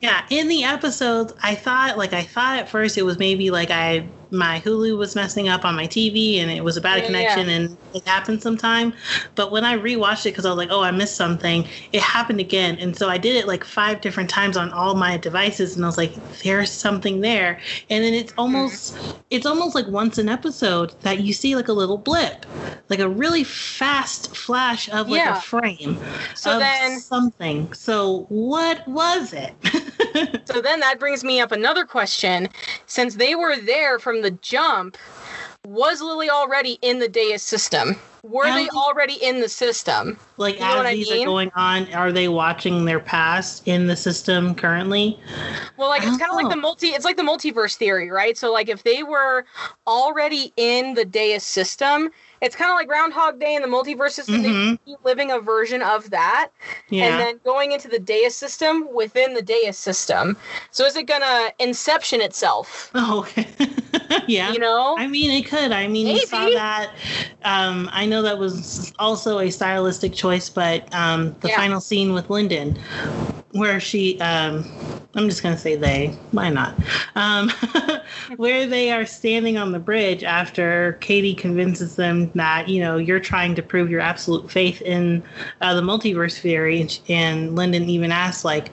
Yeah, 0.04 0.26
in 0.28 0.48
the 0.48 0.64
episodes, 0.64 1.32
I 1.42 1.54
thought 1.54 1.96
like 1.96 2.12
I 2.12 2.24
thought 2.24 2.58
at 2.58 2.68
first 2.68 2.98
it 2.98 3.04
was 3.04 3.18
maybe 3.18 3.50
like 3.50 3.70
I 3.70 4.06
my 4.30 4.60
Hulu 4.60 4.98
was 4.98 5.14
messing 5.14 5.48
up 5.48 5.64
on 5.64 5.74
my 5.76 5.86
TV 5.86 6.40
and 6.40 6.50
it 6.50 6.62
was 6.62 6.76
a 6.76 6.80
bad 6.82 7.04
Yeah, 7.04 7.06
connection 7.06 7.48
and 7.48 7.78
it 7.94 8.06
happened 8.06 8.42
sometime. 8.42 8.92
But 9.34 9.50
when 9.50 9.64
I 9.64 9.78
rewatched 9.78 10.26
it 10.26 10.30
because 10.32 10.44
I 10.44 10.50
was 10.50 10.58
like, 10.58 10.68
oh, 10.70 10.82
I 10.82 10.90
missed 10.90 11.16
something, 11.16 11.66
it 11.92 12.02
happened 12.02 12.40
again. 12.40 12.76
And 12.80 12.94
so 12.94 13.08
I 13.08 13.16
did 13.16 13.34
it 13.36 13.46
like 13.46 13.64
five 13.64 14.02
different 14.02 14.28
times 14.28 14.58
on 14.58 14.70
all 14.72 14.94
my 14.94 15.16
devices 15.16 15.76
and 15.76 15.84
I 15.84 15.88
was 15.88 15.96
like, 15.96 16.14
there's 16.42 16.70
something 16.70 17.22
there. 17.22 17.58
And 17.88 18.04
then 18.04 18.12
it's 18.12 18.34
mm-hmm. 18.52 18.56
almost 18.56 18.98
it's 19.30 19.46
almost 19.46 19.74
like 19.74 19.86
once 19.88 20.18
an 20.18 20.28
episode 20.28 20.94
that 21.02 21.20
you 21.20 21.32
see 21.32 21.56
like 21.56 21.68
a 21.68 21.72
little 21.72 21.96
blip, 21.98 22.44
like 22.90 22.98
a 23.00 23.08
really 23.08 23.44
fast 23.44 24.36
flash 24.36 24.88
of 24.90 25.08
like 25.08 25.24
Yeah. 25.24 25.30
a 25.30 25.34
frame 25.34 26.00
So 26.34 26.58
of 26.58 26.58
then 26.58 27.00
something. 27.00 27.72
So 27.72 28.26
what 28.28 28.86
was 28.88 29.32
it? 29.32 29.54
so 30.44 30.60
then 30.60 30.80
that 30.80 30.98
brings 30.98 31.24
me 31.24 31.40
up 31.40 31.52
another 31.52 31.84
question. 31.84 32.48
Since 32.86 33.16
they 33.16 33.34
were 33.34 33.56
there 33.56 33.98
from 33.98 34.22
the 34.22 34.30
jump, 34.30 34.96
was 35.66 36.02
Lily 36.02 36.28
already 36.28 36.78
in 36.82 36.98
the 36.98 37.08
Deus 37.08 37.42
system? 37.42 37.96
Were 38.22 38.46
they 38.46 38.68
already 38.70 39.14
in 39.22 39.40
the 39.40 39.48
system? 39.50 40.18
like 40.38 40.54
You 40.54 40.60
know 40.62 40.76
what 40.76 40.86
as 40.86 40.92
I 40.92 40.96
mean? 40.96 41.22
are 41.22 41.26
going 41.26 41.50
on, 41.54 41.92
are 41.92 42.10
they 42.10 42.28
watching 42.28 42.86
their 42.86 43.00
past 43.00 43.66
in 43.66 43.86
the 43.86 43.96
system 43.96 44.54
currently? 44.54 45.18
Well, 45.76 45.88
like 45.88 46.02
it's 46.02 46.16
kind 46.16 46.30
of 46.30 46.36
like 46.36 46.48
the 46.48 46.56
oh. 46.56 46.60
multi. 46.60 46.88
It's 46.88 47.04
like 47.04 47.16
the 47.18 47.22
multiverse 47.22 47.76
theory, 47.76 48.10
right? 48.10 48.36
So, 48.38 48.50
like, 48.50 48.70
if 48.70 48.82
they 48.82 49.02
were 49.02 49.44
already 49.86 50.54
in 50.56 50.94
the 50.94 51.04
Deus 51.04 51.44
system, 51.44 52.10
it's 52.44 52.54
kind 52.54 52.70
of 52.70 52.76
like 52.76 52.86
Groundhog 52.86 53.40
Day 53.40 53.54
in 53.54 53.62
the 53.62 53.68
multiverse 53.68 54.12
system. 54.12 54.42
Mhm. 54.42 54.78
living 55.02 55.30
a 55.30 55.40
version 55.40 55.82
of 55.82 56.10
that, 56.10 56.50
Yeah. 56.90 57.06
and 57.06 57.20
then 57.20 57.40
going 57.44 57.72
into 57.72 57.88
the 57.88 57.98
Deus 57.98 58.36
system 58.36 58.86
within 58.94 59.34
the 59.34 59.42
Deus 59.42 59.76
system. 59.78 60.36
So, 60.70 60.84
is 60.84 60.94
it 60.96 61.04
gonna 61.06 61.50
inception 61.58 62.20
itself? 62.20 62.90
oh, 62.94 63.20
okay. 63.20 63.46
yeah. 64.26 64.52
You 64.52 64.58
know? 64.58 64.94
I 64.98 65.06
mean, 65.06 65.30
it 65.30 65.46
could. 65.46 65.72
I 65.72 65.86
mean, 65.88 66.06
you 66.06 66.20
saw 66.26 66.48
that. 66.50 66.90
Um, 67.44 67.88
I 67.92 68.06
know 68.06 68.22
that 68.22 68.38
was 68.38 68.92
also 68.98 69.38
a 69.38 69.50
stylistic 69.50 70.12
choice, 70.14 70.48
but 70.48 70.92
um, 70.94 71.34
the 71.40 71.48
Yeah. 71.48 71.56
final 71.56 71.80
scene 71.80 72.12
with 72.12 72.28
Lyndon, 72.30 72.78
where 73.52 73.80
she, 73.80 74.20
um, 74.20 74.64
I'm 75.14 75.28
just 75.28 75.42
going 75.42 75.54
to 75.54 75.60
say 75.60 75.76
they, 75.76 76.08
why 76.32 76.50
not? 76.50 76.74
Um, 77.14 77.50
where 78.36 78.66
they 78.66 78.90
are 78.90 79.06
standing 79.06 79.56
on 79.58 79.70
the 79.72 79.78
bridge 79.78 80.24
after 80.24 80.98
Katie 81.00 81.34
convinces 81.34 81.96
them 81.96 82.30
that, 82.34 82.68
you 82.68 82.80
know, 82.80 82.96
you're 82.96 83.20
trying 83.20 83.54
to 83.54 83.62
prove 83.62 83.90
your 83.90 84.00
absolute 84.00 84.50
faith 84.50 84.82
in 84.82 85.22
uh, 85.60 85.74
the 85.74 85.82
multiverse 85.82 86.38
theory. 86.38 86.80
And, 86.80 87.00
and 87.08 87.56
Lyndon 87.56 87.88
even 87.88 88.12
asks, 88.12 88.44
like, 88.44 88.70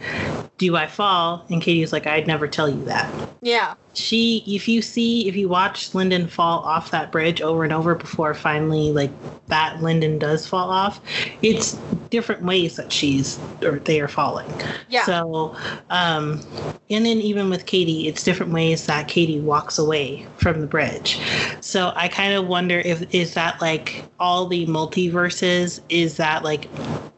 do 0.57 0.75
I 0.75 0.87
fall? 0.87 1.45
And 1.49 1.61
Katie 1.61 1.81
was 1.81 1.93
like, 1.93 2.07
I'd 2.07 2.27
never 2.27 2.47
tell 2.47 2.69
you 2.69 2.83
that 2.85 3.11
yeah. 3.41 3.73
She 3.93 4.43
if 4.47 4.67
you 4.67 4.81
see 4.81 5.27
if 5.27 5.35
you 5.35 5.49
watch 5.49 5.93
Lyndon 5.93 6.27
fall 6.27 6.59
off 6.59 6.91
that 6.91 7.11
bridge 7.11 7.41
over 7.41 7.63
and 7.63 7.73
over 7.73 7.95
before 7.95 8.33
finally 8.33 8.91
like 8.91 9.11
that 9.47 9.81
Lyndon 9.81 10.17
does 10.17 10.47
fall 10.47 10.69
off, 10.69 11.01
it's 11.41 11.73
different 12.09 12.43
ways 12.43 12.77
that 12.77 12.91
she's 12.91 13.37
or 13.63 13.79
they 13.79 13.99
are 13.99 14.07
falling. 14.07 14.51
Yeah. 14.89 15.03
So 15.03 15.55
um 15.89 16.41
and 16.89 17.05
then 17.05 17.19
even 17.19 17.49
with 17.49 17.65
Katie, 17.65 18.07
it's 18.07 18.23
different 18.23 18.51
ways 18.51 18.85
that 18.85 19.07
Katie 19.07 19.39
walks 19.39 19.77
away 19.77 20.25
from 20.35 20.59
the 20.61 20.67
bridge. 20.67 21.21
So 21.61 21.93
I 21.95 22.07
kind 22.07 22.33
of 22.33 22.47
wonder 22.47 22.79
if 22.79 23.13
is 23.13 23.33
that 23.35 23.61
like 23.61 24.05
all 24.19 24.47
the 24.47 24.65
multiverses 24.67 25.79
is 25.89 26.17
that 26.17 26.43
like 26.43 26.69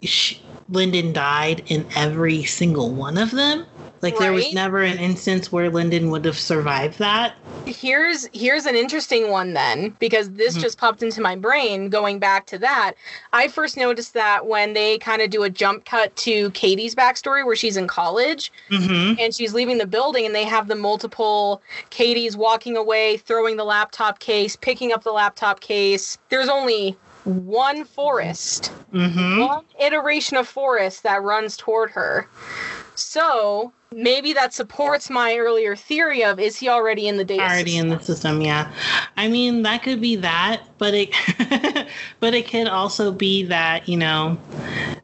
sh- 0.04 0.36
Lyndon 0.70 1.14
died 1.14 1.64
in 1.68 1.88
every 1.95 2.44
single 2.44 2.94
one 2.94 3.18
of 3.18 3.32
them? 3.32 3.66
Like 4.04 4.18
there 4.20 4.34
was 4.34 4.54
never 4.54 4.82
an 4.84 5.00
instance 5.00 5.52
where 5.52 5.70
Lyndon 5.70 6.10
would 6.12 6.26
have 6.26 6.38
survived 6.38 7.00
that. 7.00 7.36
here's 7.66 8.28
here's 8.34 8.66
an 8.66 8.76
interesting 8.76 9.32
one 9.32 9.54
then 9.54 9.96
because 9.98 10.30
this 10.32 10.58
Mhm. 10.58 10.62
just 10.62 10.78
popped 10.78 11.02
into 11.02 11.22
my 11.22 11.34
brain 11.38 11.88
going 11.88 12.20
back 12.20 12.46
to 12.48 12.58
that 12.58 12.92
i 13.32 13.48
first 13.48 13.78
noticed 13.78 14.14
that 14.14 14.46
when 14.46 14.74
they 14.74 14.98
kind 14.98 15.22
of 15.22 15.30
do 15.30 15.44
a 15.44 15.50
jump 15.50 15.86
cut 15.86 16.14
to 16.18 16.52
katie's 16.52 16.94
backstory 16.94 17.46
where 17.46 17.56
she's 17.56 17.78
in 17.78 17.88
college 17.88 18.52
Mm-hmm. 18.70 19.16
and 19.18 19.34
she's 19.34 19.54
leaving 19.54 19.78
the 19.78 19.88
building 19.88 20.26
and 20.26 20.36
they 20.36 20.44
have 20.44 20.68
the 20.68 20.76
multiple 20.76 21.62
katie's 21.90 22.36
walking 22.36 22.76
away 22.76 23.16
throwing 23.16 23.56
the 23.56 23.64
laptop 23.64 24.20
case 24.20 24.58
picking 24.58 24.92
up 24.92 25.04
the 25.06 25.14
laptop 25.14 25.62
case 25.62 26.18
there's 26.28 26.50
only 26.50 26.98
one 27.24 27.86
forest 27.86 28.72
Mm-hmm. 28.94 29.40
one 29.40 29.64
iteration 29.80 30.36
of 30.36 30.48
forest 30.50 31.04
that 31.04 31.24
runs 31.24 31.56
toward 31.56 31.92
her 31.92 32.28
so 32.95 33.74
maybe 33.91 34.34
that 34.34 34.53
supports 34.53 35.10
my 35.10 35.38
earlier 35.38 35.76
theory 35.76 36.24
of 36.24 36.40
is 36.40 36.57
he 36.57 36.68
already 36.68 37.07
in 37.07 37.18
the 37.18 37.24
data 37.24 37.44
already 37.44 37.78
in 37.78 37.90
the 37.90 37.99
system? 37.99 38.41
yeah. 38.41 38.72
I 39.18 39.28
mean 39.28 39.61
that 39.64 39.84
could 39.84 40.02
be 40.02 40.15
that 40.18 40.64
but 40.78 40.94
it 40.94 41.14
but 42.20 42.34
it 42.34 42.48
could 42.48 42.68
also 42.68 43.11
be 43.11 43.44
that 43.44 43.88
you 43.88 43.98
know 43.98 44.38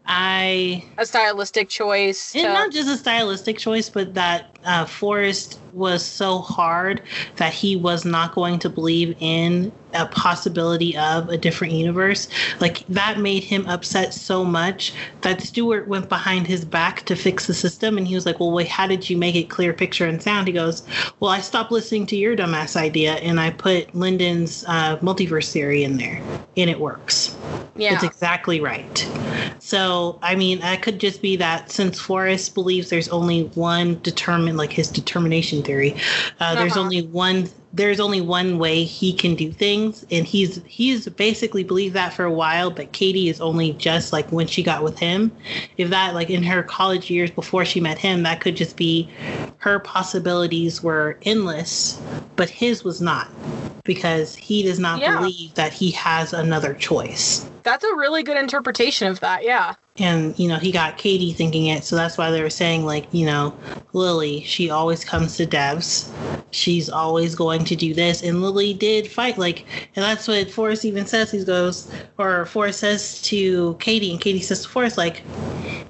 i 0.06 0.84
a 0.98 1.06
stylistic 1.06 1.70
choice. 1.70 2.36
and 2.36 2.44
to- 2.44 2.54
not 2.54 2.72
just 2.72 2.90
a 2.90 2.98
stylistic 2.98 3.58
choice 3.58 3.90
but 3.90 4.14
that 4.14 4.58
uh, 4.66 4.86
forest 4.86 5.60
was 5.74 6.04
so 6.04 6.40
hard 6.40 7.02
that 7.38 7.54
he 7.54 7.76
was 7.76 8.06
not 8.06 8.34
going 8.34 8.60
to 8.60 8.70
believe 8.70 9.16
in 9.20 9.72
a 9.94 10.06
possibility 10.06 10.96
of 10.98 11.30
a 11.30 11.38
different 11.38 11.74
universe. 11.74 12.28
Like 12.60 12.86
that 12.90 13.20
made 13.20 13.44
him 13.44 13.66
upset 13.68 14.14
so 14.14 14.44
much 14.44 14.94
that 15.22 15.42
stewart 15.42 15.88
went 15.88 16.10
behind 16.10 16.48
his 16.48 16.66
back 16.66 17.06
to 17.06 17.16
fix 17.16 17.48
the 17.48 17.54
system 17.54 17.79
and 17.84 18.08
he 18.08 18.16
was 18.16 18.26
like 18.26 18.40
well 18.40 18.52
wait 18.52 18.68
how 18.68 18.88
did 18.88 19.10
you 19.10 19.18
make 19.18 19.36
it 19.36 19.50
clear 19.50 19.74
picture 19.74 20.06
and 20.06 20.22
sound 20.22 20.48
he 20.48 20.54
goes 20.54 20.84
well 21.20 21.32
i 21.32 21.40
stopped 21.40 21.72
listening 21.72 22.06
to 22.06 22.16
your 22.16 22.36
dumbass 22.36 22.76
idea 22.76 23.14
and 23.16 23.40
i 23.40 23.50
put 23.50 23.94
lyndon's 23.96 24.64
uh, 24.68 24.98
multiverse 24.98 25.52
theory 25.52 25.84
in 25.84 25.98
there 25.98 26.24
and 26.58 26.70
it 26.70 26.80
works 26.80 27.38
yeah, 27.76 27.92
it's 27.92 28.04
exactly 28.04 28.60
right. 28.62 29.10
So, 29.60 30.20
I 30.22 30.36
mean, 30.36 30.60
that 30.60 30.82
could 30.82 31.00
just 31.00 31.22
be 31.22 31.36
that 31.38 31.72
since 31.72 32.00
Forest 32.00 32.54
believes 32.54 32.90
there's 32.90 33.10
only 33.10 33.46
one 33.56 34.00
determined, 34.02 34.58
like 34.58 34.72
his 34.74 34.92
determination 34.92 35.64
theory, 35.64 35.98
uh, 36.40 36.56
there's 36.56 36.76
Uh-huh. 36.76 36.78
only 36.78 37.02
one. 37.04 37.48
There's 37.72 38.00
only 38.00 38.20
one 38.20 38.58
way 38.58 38.84
he 38.84 39.14
can 39.14 39.36
do 39.36 39.52
things, 39.52 40.06
and 40.10 40.26
he's 40.26 40.62
he's 40.66 41.08
basically 41.08 41.64
believed 41.64 41.94
that 41.96 42.14
for 42.14 42.26
a 42.26 42.32
while. 42.32 42.72
But 42.72 42.92
Katie 42.94 43.30
is 43.30 43.40
only 43.40 43.74
just 43.74 44.12
like 44.12 44.32
when 44.32 44.48
she 44.48 44.64
got 44.64 44.84
with 44.84 44.98
him. 44.98 45.32
If 45.78 45.90
that 45.92 46.16
like 46.16 46.30
in 46.30 46.44
her 46.44 46.64
college 46.64 47.10
years 47.12 47.30
before 47.30 47.66
she 47.66 47.80
met 47.80 48.00
him, 48.00 48.24
that 48.24 48.42
could 48.42 48.56
just 48.56 48.76
be 48.76 49.10
her 49.58 49.80
possibilities 49.80 50.82
were 50.82 51.18
endless, 51.24 52.02
but 52.36 52.50
his 52.50 52.84
was 52.84 53.02
not 53.02 53.28
because 53.84 54.36
he 54.36 54.64
does 54.64 54.80
not 54.80 55.00
Yeah. 55.00 55.18
believe 55.18 55.54
that 55.56 55.74
he 55.74 55.92
has 55.92 56.34
another 56.34 56.74
choice 56.74 57.46
that's 57.64 57.84
a 57.84 57.96
really 57.96 58.24
good 58.24 58.38
interpretation 58.38 59.08
of 59.08 59.20
that. 59.20 59.44
Yeah, 59.44 59.74
and 60.00 60.38
you 60.40 60.48
know 60.48 60.58
he 60.58 60.72
got 60.72 60.98
katie 60.98 61.34
thinking 61.34 61.68
it 61.68 61.84
so 61.84 61.96
that's 61.96 62.18
why 62.18 62.32
they 62.32 62.42
were 62.42 62.50
saying 62.50 62.86
like 62.86 63.06
you 63.14 63.26
know 63.26 63.56
lily 63.94 64.42
she 64.44 64.70
always 64.70 65.04
comes 65.04 65.38
to 65.38 65.46
devs. 65.46 66.10
She's 66.52 66.90
always 66.90 67.36
going 67.36 67.64
to 67.66 67.76
do 67.76 67.94
this. 67.94 68.24
And 68.24 68.42
lily 68.42 68.74
did 68.74 69.08
fight 69.08 69.38
like 69.38 69.66
and 69.96 70.04
that's 70.04 70.28
what 70.28 70.50
forest 70.50 70.86
even 70.86 71.06
says. 71.06 71.32
He 71.32 71.44
goes 71.44 71.92
or 72.18 72.46
forest 72.46 72.80
says 72.80 73.22
to 73.24 73.76
katie 73.80 74.12
and 74.12 74.20
katie 74.20 74.42
says 74.42 74.64
to 74.64 74.70
forest 74.70 74.98
like 74.98 75.22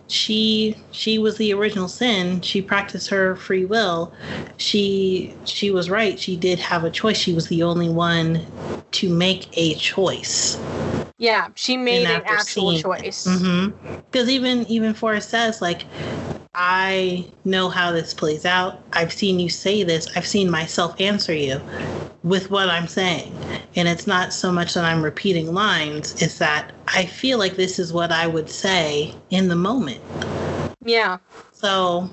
she 0.08 0.76
she 0.92 1.20
was 1.20 1.38
the 1.38 1.54
original 1.54 1.88
sin. 1.88 2.42
She 2.42 2.62
practiced 2.62 3.10
her 3.10 3.36
free 3.36 3.66
will. 3.66 4.14
She 4.58 5.34
she 5.46 5.72
was 5.72 5.90
right. 5.90 6.20
She 6.20 6.36
did 6.36 6.60
have 6.60 6.84
a 6.84 6.90
choice. 6.90 7.18
She 7.18 7.34
was 7.34 7.48
the 7.48 7.64
only 7.64 7.90
one 7.90 8.46
to 8.92 9.10
make 9.10 9.48
a 9.58 9.76
choice. 9.76 10.60
Yeah, 11.20 11.50
she 11.56 11.78
made 11.78 12.08
an 12.08 12.22
actual 12.26 12.72
seeing- 12.72 12.82
choice. 12.82 13.28
Mm-hmm. 13.28 13.99
Because 14.12 14.30
even 14.30 14.66
even 14.68 14.94
Forest 14.94 15.30
says 15.30 15.62
like, 15.62 15.86
I 16.56 17.26
know 17.46 17.70
how 17.70 17.92
this 17.92 18.14
plays 18.14 18.46
out. 18.46 18.82
I've 18.94 19.14
seen 19.14 19.40
you 19.40 19.50
say 19.50 19.84
this. 19.84 20.16
I've 20.18 20.28
seen 20.28 20.50
myself 20.50 21.00
answer 21.00 21.34
you 21.34 21.62
with 22.24 22.52
what 22.52 22.70
I'm 22.70 22.88
saying, 22.88 23.34
and 23.76 23.88
it's 23.88 24.06
not 24.06 24.34
so 24.34 24.52
much 24.52 24.74
that 24.74 24.84
I'm 24.84 25.02
repeating 25.02 25.54
lines. 25.54 26.22
It's 26.22 26.38
that 26.40 26.72
I 26.88 27.06
feel 27.06 27.38
like 27.38 27.56
this 27.56 27.80
is 27.80 27.94
what 27.94 28.12
I 28.12 28.28
would 28.28 28.50
say 28.50 29.14
in 29.30 29.48
the 29.48 29.56
moment. 29.56 30.02
Yeah, 30.84 31.18
So 31.62 32.10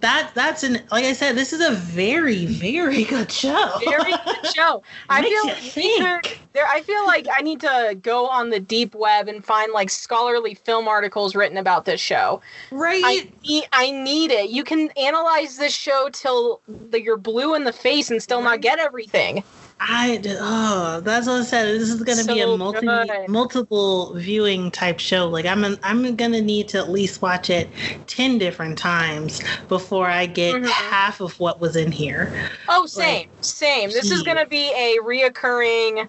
that 0.00 0.30
that's 0.34 0.62
an 0.62 0.80
like 0.90 1.04
I 1.04 1.12
said, 1.12 1.36
this 1.36 1.52
is 1.52 1.60
a 1.60 1.72
very 1.72 2.46
very 2.46 3.04
good 3.04 3.30
show. 3.30 3.70
very 3.84 4.12
good 4.12 4.46
show. 4.54 4.82
I 5.10 5.22
feel 5.22 5.44
like 5.46 5.76
either- 5.76 6.22
there. 6.54 6.66
I 6.66 6.80
feel 6.80 7.04
like 7.06 7.26
I 7.36 7.42
need 7.42 7.60
to 7.60 7.96
go 8.02 8.26
on 8.26 8.48
the 8.50 8.58
deep 8.58 8.94
web 8.94 9.28
and 9.28 9.44
find 9.44 9.72
like 9.72 9.90
scholarly 9.90 10.54
film 10.54 10.88
articles 10.88 11.34
written 11.36 11.58
about 11.58 11.84
this 11.84 12.00
show. 12.00 12.40
right. 12.70 13.02
I 13.04 13.30
need, 13.46 13.64
I 13.72 13.90
need 13.90 14.30
it. 14.30 14.48
You 14.50 14.64
can 14.64 14.88
analyze 14.96 15.58
this 15.58 15.74
show 15.74 16.08
till 16.12 16.60
the, 16.66 17.02
you're 17.02 17.18
blue 17.18 17.54
in 17.54 17.64
the 17.64 17.72
face 17.72 18.10
and 18.10 18.22
still 18.22 18.42
not 18.42 18.62
get 18.62 18.78
everything. 18.78 19.44
I 19.82 20.20
oh, 20.40 21.00
that's 21.02 21.26
what 21.26 21.40
I 21.40 21.42
said. 21.44 21.80
This 21.80 21.88
is 21.88 22.02
gonna 22.02 22.24
be 22.24 22.40
a 22.40 22.44
So 22.44 22.56
multi 22.58 22.86
good. 22.86 23.28
multiple 23.28 24.12
viewing 24.14 24.70
type 24.70 25.00
show. 25.00 25.26
Like 25.26 25.46
I'm 25.46 25.64
an, 25.64 25.78
I'm 25.82 26.16
gonna 26.16 26.42
need 26.42 26.68
to 26.68 26.78
at 26.78 26.90
least 26.90 27.22
watch 27.22 27.48
it 27.48 27.68
ten 28.06 28.36
different 28.36 28.76
times 28.76 29.40
before 29.68 30.06
I 30.06 30.26
get 30.26 30.56
Mhm. 30.56 30.68
half 30.68 31.20
of 31.20 31.38
what 31.40 31.60
was 31.60 31.76
in 31.76 31.92
here. 31.92 32.30
Oh, 32.68 32.84
same, 32.84 33.28
same. 33.40 33.88
This 33.90 34.10
is 34.10 34.22
gonna 34.22 34.46
be 34.46 34.70
a 34.74 34.98
reoccurring. 35.02 36.06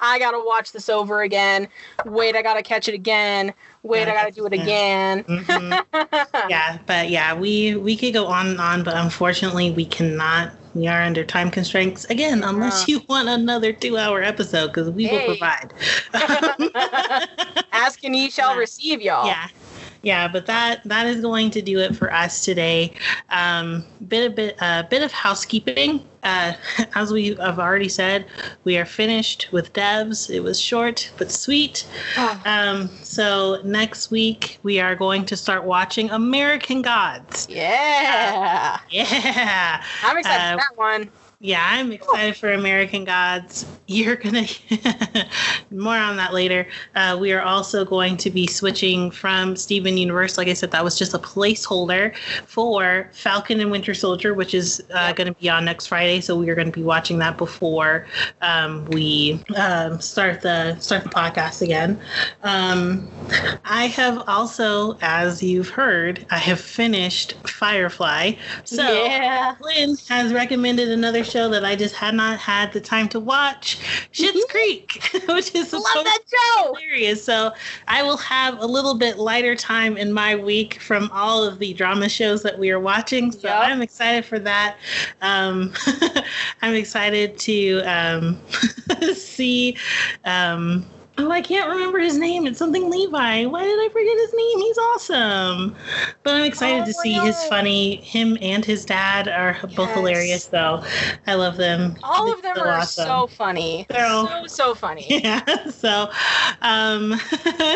I 0.00 0.18
gotta 0.18 0.42
watch 0.42 0.72
this 0.72 0.88
over 0.88 1.20
again. 1.20 1.68
Wait, 2.06 2.34
I 2.34 2.40
gotta 2.40 2.62
catch 2.62 2.88
it 2.88 2.94
again. 2.94 3.52
Wait, 3.82 4.06
Gotta 4.06 4.12
I 4.18 4.22
gotta 4.22 4.32
do 4.32 4.46
it 4.46 4.54
it 4.54 4.60
again. 4.62 5.24
Mhm. 5.24 5.84
yeah, 6.48 6.78
but 6.86 7.10
yeah, 7.10 7.34
we 7.34 7.76
we 7.76 7.96
could 7.96 8.14
go 8.14 8.26
on 8.28 8.46
and 8.48 8.60
on, 8.60 8.82
but 8.82 8.96
unfortunately 8.96 9.70
we 9.72 9.84
cannot. 9.84 10.52
We 10.74 10.86
are 10.86 11.02
under 11.02 11.24
time 11.24 11.50
constraints 11.50 12.04
again, 12.06 12.44
unless 12.44 12.86
you 12.88 13.00
want 13.08 13.28
another 13.28 13.72
two-hour 13.72 14.22
episode, 14.22 14.68
because 14.68 14.88
we 14.90 15.06
Hey. 15.06 15.18
will 15.18 15.36
provide. 15.36 15.72
Ask 17.72 18.04
and 18.04 18.14
ye 18.14 18.30
shall 18.30 18.52
Yeah. 18.54 18.58
receive, 18.58 19.00
y'all. 19.02 19.26
yeah 19.26 19.48
yeah 20.02 20.26
but 20.28 20.46
that 20.46 20.80
that 20.84 21.06
is 21.06 21.20
going 21.20 21.50
to 21.50 21.60
do 21.60 21.78
it 21.78 21.94
for 21.94 22.10
us 22.12 22.42
today 22.42 22.90
um 23.30 23.84
bit 24.08 24.30
a 24.30 24.34
bit 24.34 24.56
a 24.62 24.86
bit 24.88 25.02
of 25.02 25.12
housekeeping 25.12 26.02
uh 26.22 26.52
as 26.94 27.12
we 27.12 27.34
have 27.34 27.58
already 27.58 27.88
said 27.88 28.26
we 28.64 28.76
are 28.76 28.84
finished 28.84 29.48
with 29.52 29.72
devs. 29.72 30.30
It 30.30 30.40
was 30.40 30.60
short 30.60 31.12
but 31.16 31.30
sweet. 31.30 31.86
Oh, 32.16 32.40
um 32.44 32.88
so 33.02 33.60
next 33.64 34.10
week 34.10 34.58
we 34.62 34.80
are 34.80 34.94
going 34.94 35.24
to 35.26 35.36
start 35.36 35.64
watching 35.64 36.10
american 36.10 36.82
gods. 36.82 37.46
Yeah. 37.48 38.78
yeah. 38.90 39.82
I'm 40.02 40.18
excited 40.18 40.40
uh, 40.40 40.52
for 40.52 40.58
that 40.58 40.76
one. 40.76 41.10
Yeah, 41.42 41.66
I'm 41.70 41.90
excited 41.90 42.36
for 42.36 42.52
American 42.52 43.04
Gods. 43.04 43.64
You're 43.86 44.16
gonna 44.16 44.46
more 45.70 45.96
on 45.96 46.16
that 46.16 46.34
later. 46.34 46.68
Uh, 46.94 47.16
we 47.18 47.32
are 47.32 47.40
also 47.40 47.82
going 47.82 48.18
to 48.18 48.30
be 48.30 48.46
switching 48.46 49.10
from 49.10 49.56
Steven 49.56 49.96
Universe. 49.96 50.36
Like 50.36 50.48
I 50.48 50.52
said, 50.52 50.70
that 50.72 50.84
was 50.84 50.98
just 50.98 51.14
a 51.14 51.18
placeholder 51.18 52.14
for 52.44 53.08
Falcon 53.14 53.58
and 53.60 53.70
Winter 53.70 53.94
Soldier, 53.94 54.34
which 54.34 54.52
is 54.52 54.82
uh, 54.92 55.14
going 55.14 55.28
to 55.28 55.40
be 55.40 55.48
on 55.48 55.64
next 55.64 55.86
Friday. 55.86 56.20
So 56.20 56.36
we 56.36 56.48
are 56.50 56.54
going 56.54 56.70
to 56.70 56.78
be 56.78 56.84
watching 56.84 57.18
that 57.20 57.38
before 57.38 58.06
um, 58.42 58.84
we 58.86 59.42
um, 59.56 59.98
start 59.98 60.42
the 60.42 60.78
start 60.78 61.04
the 61.04 61.08
podcast 61.08 61.62
again. 61.62 61.98
Um, 62.42 63.10
I 63.64 63.86
have 63.86 64.22
also, 64.28 64.98
as 65.00 65.42
you've 65.42 65.70
heard, 65.70 66.26
I 66.30 66.38
have 66.38 66.60
finished 66.60 67.34
Firefly. 67.48 68.32
So. 68.64 68.82
yeah. 68.82 69.54
Lynn 69.62 69.96
has 70.08 70.32
recommended 70.32 70.90
another 70.90 71.24
show 71.30 71.48
that 71.50 71.64
I 71.64 71.76
just 71.76 71.94
had 71.94 72.14
not 72.14 72.38
had 72.38 72.72
the 72.72 72.80
time 72.80 73.08
to 73.10 73.20
watch, 73.20 73.78
Schitt's 74.12 74.44
Creek, 74.50 75.02
which 75.28 75.54
is 75.54 75.72
Love 75.72 75.82
that 75.84 76.18
show. 76.28 76.74
hilarious. 76.74 77.24
So 77.24 77.52
I 77.88 78.02
will 78.02 78.16
have 78.18 78.58
a 78.58 78.66
little 78.66 78.94
bit 78.94 79.18
lighter 79.18 79.54
time 79.54 79.96
in 79.96 80.12
my 80.12 80.34
week 80.36 80.80
from 80.80 81.10
all 81.12 81.44
of 81.44 81.58
the 81.58 81.72
drama 81.74 82.08
shows 82.08 82.42
that 82.42 82.58
we 82.58 82.70
are 82.70 82.80
watching. 82.80 83.30
So 83.32 83.48
Yep. 83.48 83.58
I'm 83.62 83.82
excited 83.82 84.24
for 84.24 84.38
that. 84.40 84.76
Um, 85.22 85.72
I'm 86.62 86.74
excited 86.74 87.38
to 87.38 87.80
um, 87.82 88.38
see. 89.14 89.76
Um, 90.24 90.84
Oh, 91.22 91.30
I 91.30 91.42
can't 91.42 91.68
remember 91.68 91.98
his 91.98 92.16
name. 92.16 92.46
It's 92.46 92.58
something 92.58 92.90
Levy. 92.90 93.46
Why 93.46 93.64
did 93.64 93.78
I 93.78 93.88
forget 93.92 94.16
his 94.16 94.34
name? 94.34 94.58
He's 94.60 94.78
awesome. 94.78 95.76
But 96.22 96.34
I'm 96.36 96.44
excited 96.44 96.82
Oh 96.82 96.86
to 96.86 96.92
see 96.94 97.12
his 97.14 97.42
funny. 97.44 97.96
Him 97.96 98.38
and 98.40 98.64
his 98.64 98.84
dad 98.84 99.28
are 99.28 99.58
both 99.76 99.90
hilarious, 99.92 100.46
though. 100.46 100.82
I 101.26 101.34
love 101.34 101.56
them. 101.56 101.96
All 102.02 102.26
They're 102.26 102.34
of 102.34 102.42
them 102.42 102.56
so 102.56 102.62
are 102.62 102.68
awesome. 102.68 103.06
so 103.06 103.26
funny. 103.26 103.86
All- 103.94 104.46
So 104.46 104.46
so 104.46 104.74
funny. 104.74 105.06
yeah 105.22 105.68
so 105.70 106.10
um 106.62 107.14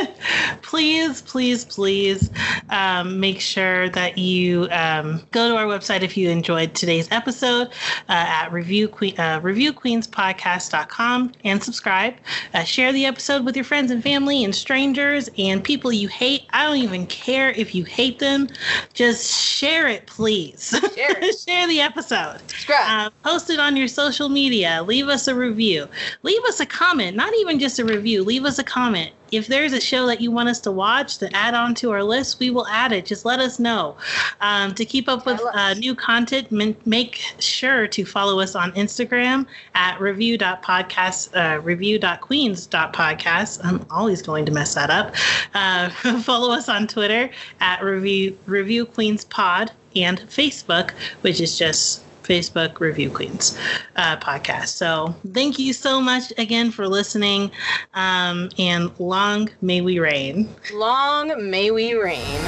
please 0.62 1.22
please 1.22 1.64
please 1.64 2.30
um, 2.70 3.18
make 3.20 3.40
sure 3.40 3.88
that 3.90 4.16
you 4.18 4.68
um, 4.70 5.22
go 5.30 5.48
to 5.48 5.56
our 5.56 5.66
website 5.66 6.02
if 6.02 6.16
you 6.16 6.28
enjoyed 6.30 6.74
today's 6.74 7.08
episode 7.10 7.68
uh, 7.68 7.72
at 8.08 8.48
review 8.52 8.88
queen 8.88 9.14
uh, 9.18 9.40
reviewqueenspodcast.com 9.40 11.32
and 11.44 11.62
subscribe 11.62 12.14
uh, 12.54 12.62
share 12.64 12.92
the 12.92 13.04
episode 13.06 13.33
with 13.42 13.56
your 13.56 13.64
friends 13.64 13.90
and 13.90 14.02
family 14.02 14.44
and 14.44 14.54
strangers 14.54 15.28
and 15.38 15.62
people 15.64 15.92
you 15.92 16.08
hate 16.08 16.42
i 16.50 16.64
don't 16.64 16.76
even 16.76 17.06
care 17.06 17.50
if 17.52 17.74
you 17.74 17.84
hate 17.84 18.18
them 18.18 18.48
just 18.92 19.30
share 19.32 19.88
it 19.88 20.06
please 20.06 20.70
Share 20.94 21.18
it. 21.22 21.38
share 21.48 21.66
the 21.66 21.80
episode 21.80 22.40
uh, 22.86 23.10
post 23.22 23.50
it 23.50 23.58
on 23.58 23.76
your 23.76 23.88
social 23.88 24.28
media. 24.28 24.82
Leave 24.82 25.08
us 25.08 25.26
a 25.28 25.34
review. 25.34 25.88
Leave 26.22 26.42
us 26.44 26.60
a 26.60 26.66
comment. 26.66 27.16
Not 27.16 27.32
even 27.34 27.58
just 27.58 27.78
a 27.78 27.84
review. 27.84 28.22
Leave 28.24 28.44
us 28.44 28.58
a 28.58 28.64
comment. 28.64 29.12
If 29.32 29.46
there's 29.46 29.72
a 29.72 29.80
show 29.80 30.06
that 30.06 30.20
you 30.20 30.30
want 30.30 30.48
us 30.48 30.60
to 30.60 30.70
watch 30.70 31.18
to 31.18 31.34
add 31.34 31.54
on 31.54 31.74
to 31.76 31.92
our 31.92 32.02
list, 32.02 32.38
we 32.38 32.50
will 32.50 32.66
add 32.68 32.92
it. 32.92 33.06
Just 33.06 33.24
let 33.24 33.40
us 33.40 33.58
know. 33.58 33.96
Um, 34.40 34.74
to 34.74 34.84
keep 34.84 35.08
up 35.08 35.26
with 35.26 35.40
uh, 35.52 35.74
new 35.74 35.94
content, 35.94 36.50
make 36.86 37.20
sure 37.38 37.86
to 37.88 38.04
follow 38.04 38.40
us 38.40 38.54
on 38.54 38.72
Instagram 38.72 39.46
at 39.74 40.00
review.podcast, 40.00 41.34
uh, 41.34 41.60
review.queens.podcast. 41.60 43.64
I'm 43.64 43.86
always 43.90 44.22
going 44.22 44.46
to 44.46 44.52
mess 44.52 44.74
that 44.74 44.90
up. 44.90 45.14
Uh, 45.54 45.90
follow 46.22 46.52
us 46.52 46.68
on 46.68 46.86
Twitter 46.86 47.30
at 47.60 47.82
review, 47.82 48.38
review 48.46 48.86
queens 48.86 49.24
pod 49.24 49.72
and 49.96 50.20
Facebook, 50.20 50.90
which 51.22 51.40
is 51.40 51.58
just 51.58 52.02
Facebook 52.24 52.80
Review 52.80 53.10
Queens 53.10 53.58
uh, 53.96 54.16
podcast. 54.16 54.68
So 54.68 55.14
thank 55.32 55.58
you 55.58 55.72
so 55.72 56.00
much 56.00 56.32
again 56.38 56.70
for 56.70 56.88
listening, 56.88 57.50
um, 57.94 58.50
and 58.58 58.90
long 58.98 59.50
may 59.60 59.80
we 59.80 59.98
reign. 59.98 60.48
Long 60.72 61.50
may 61.50 61.70
we 61.70 61.94
reign. 61.94 62.40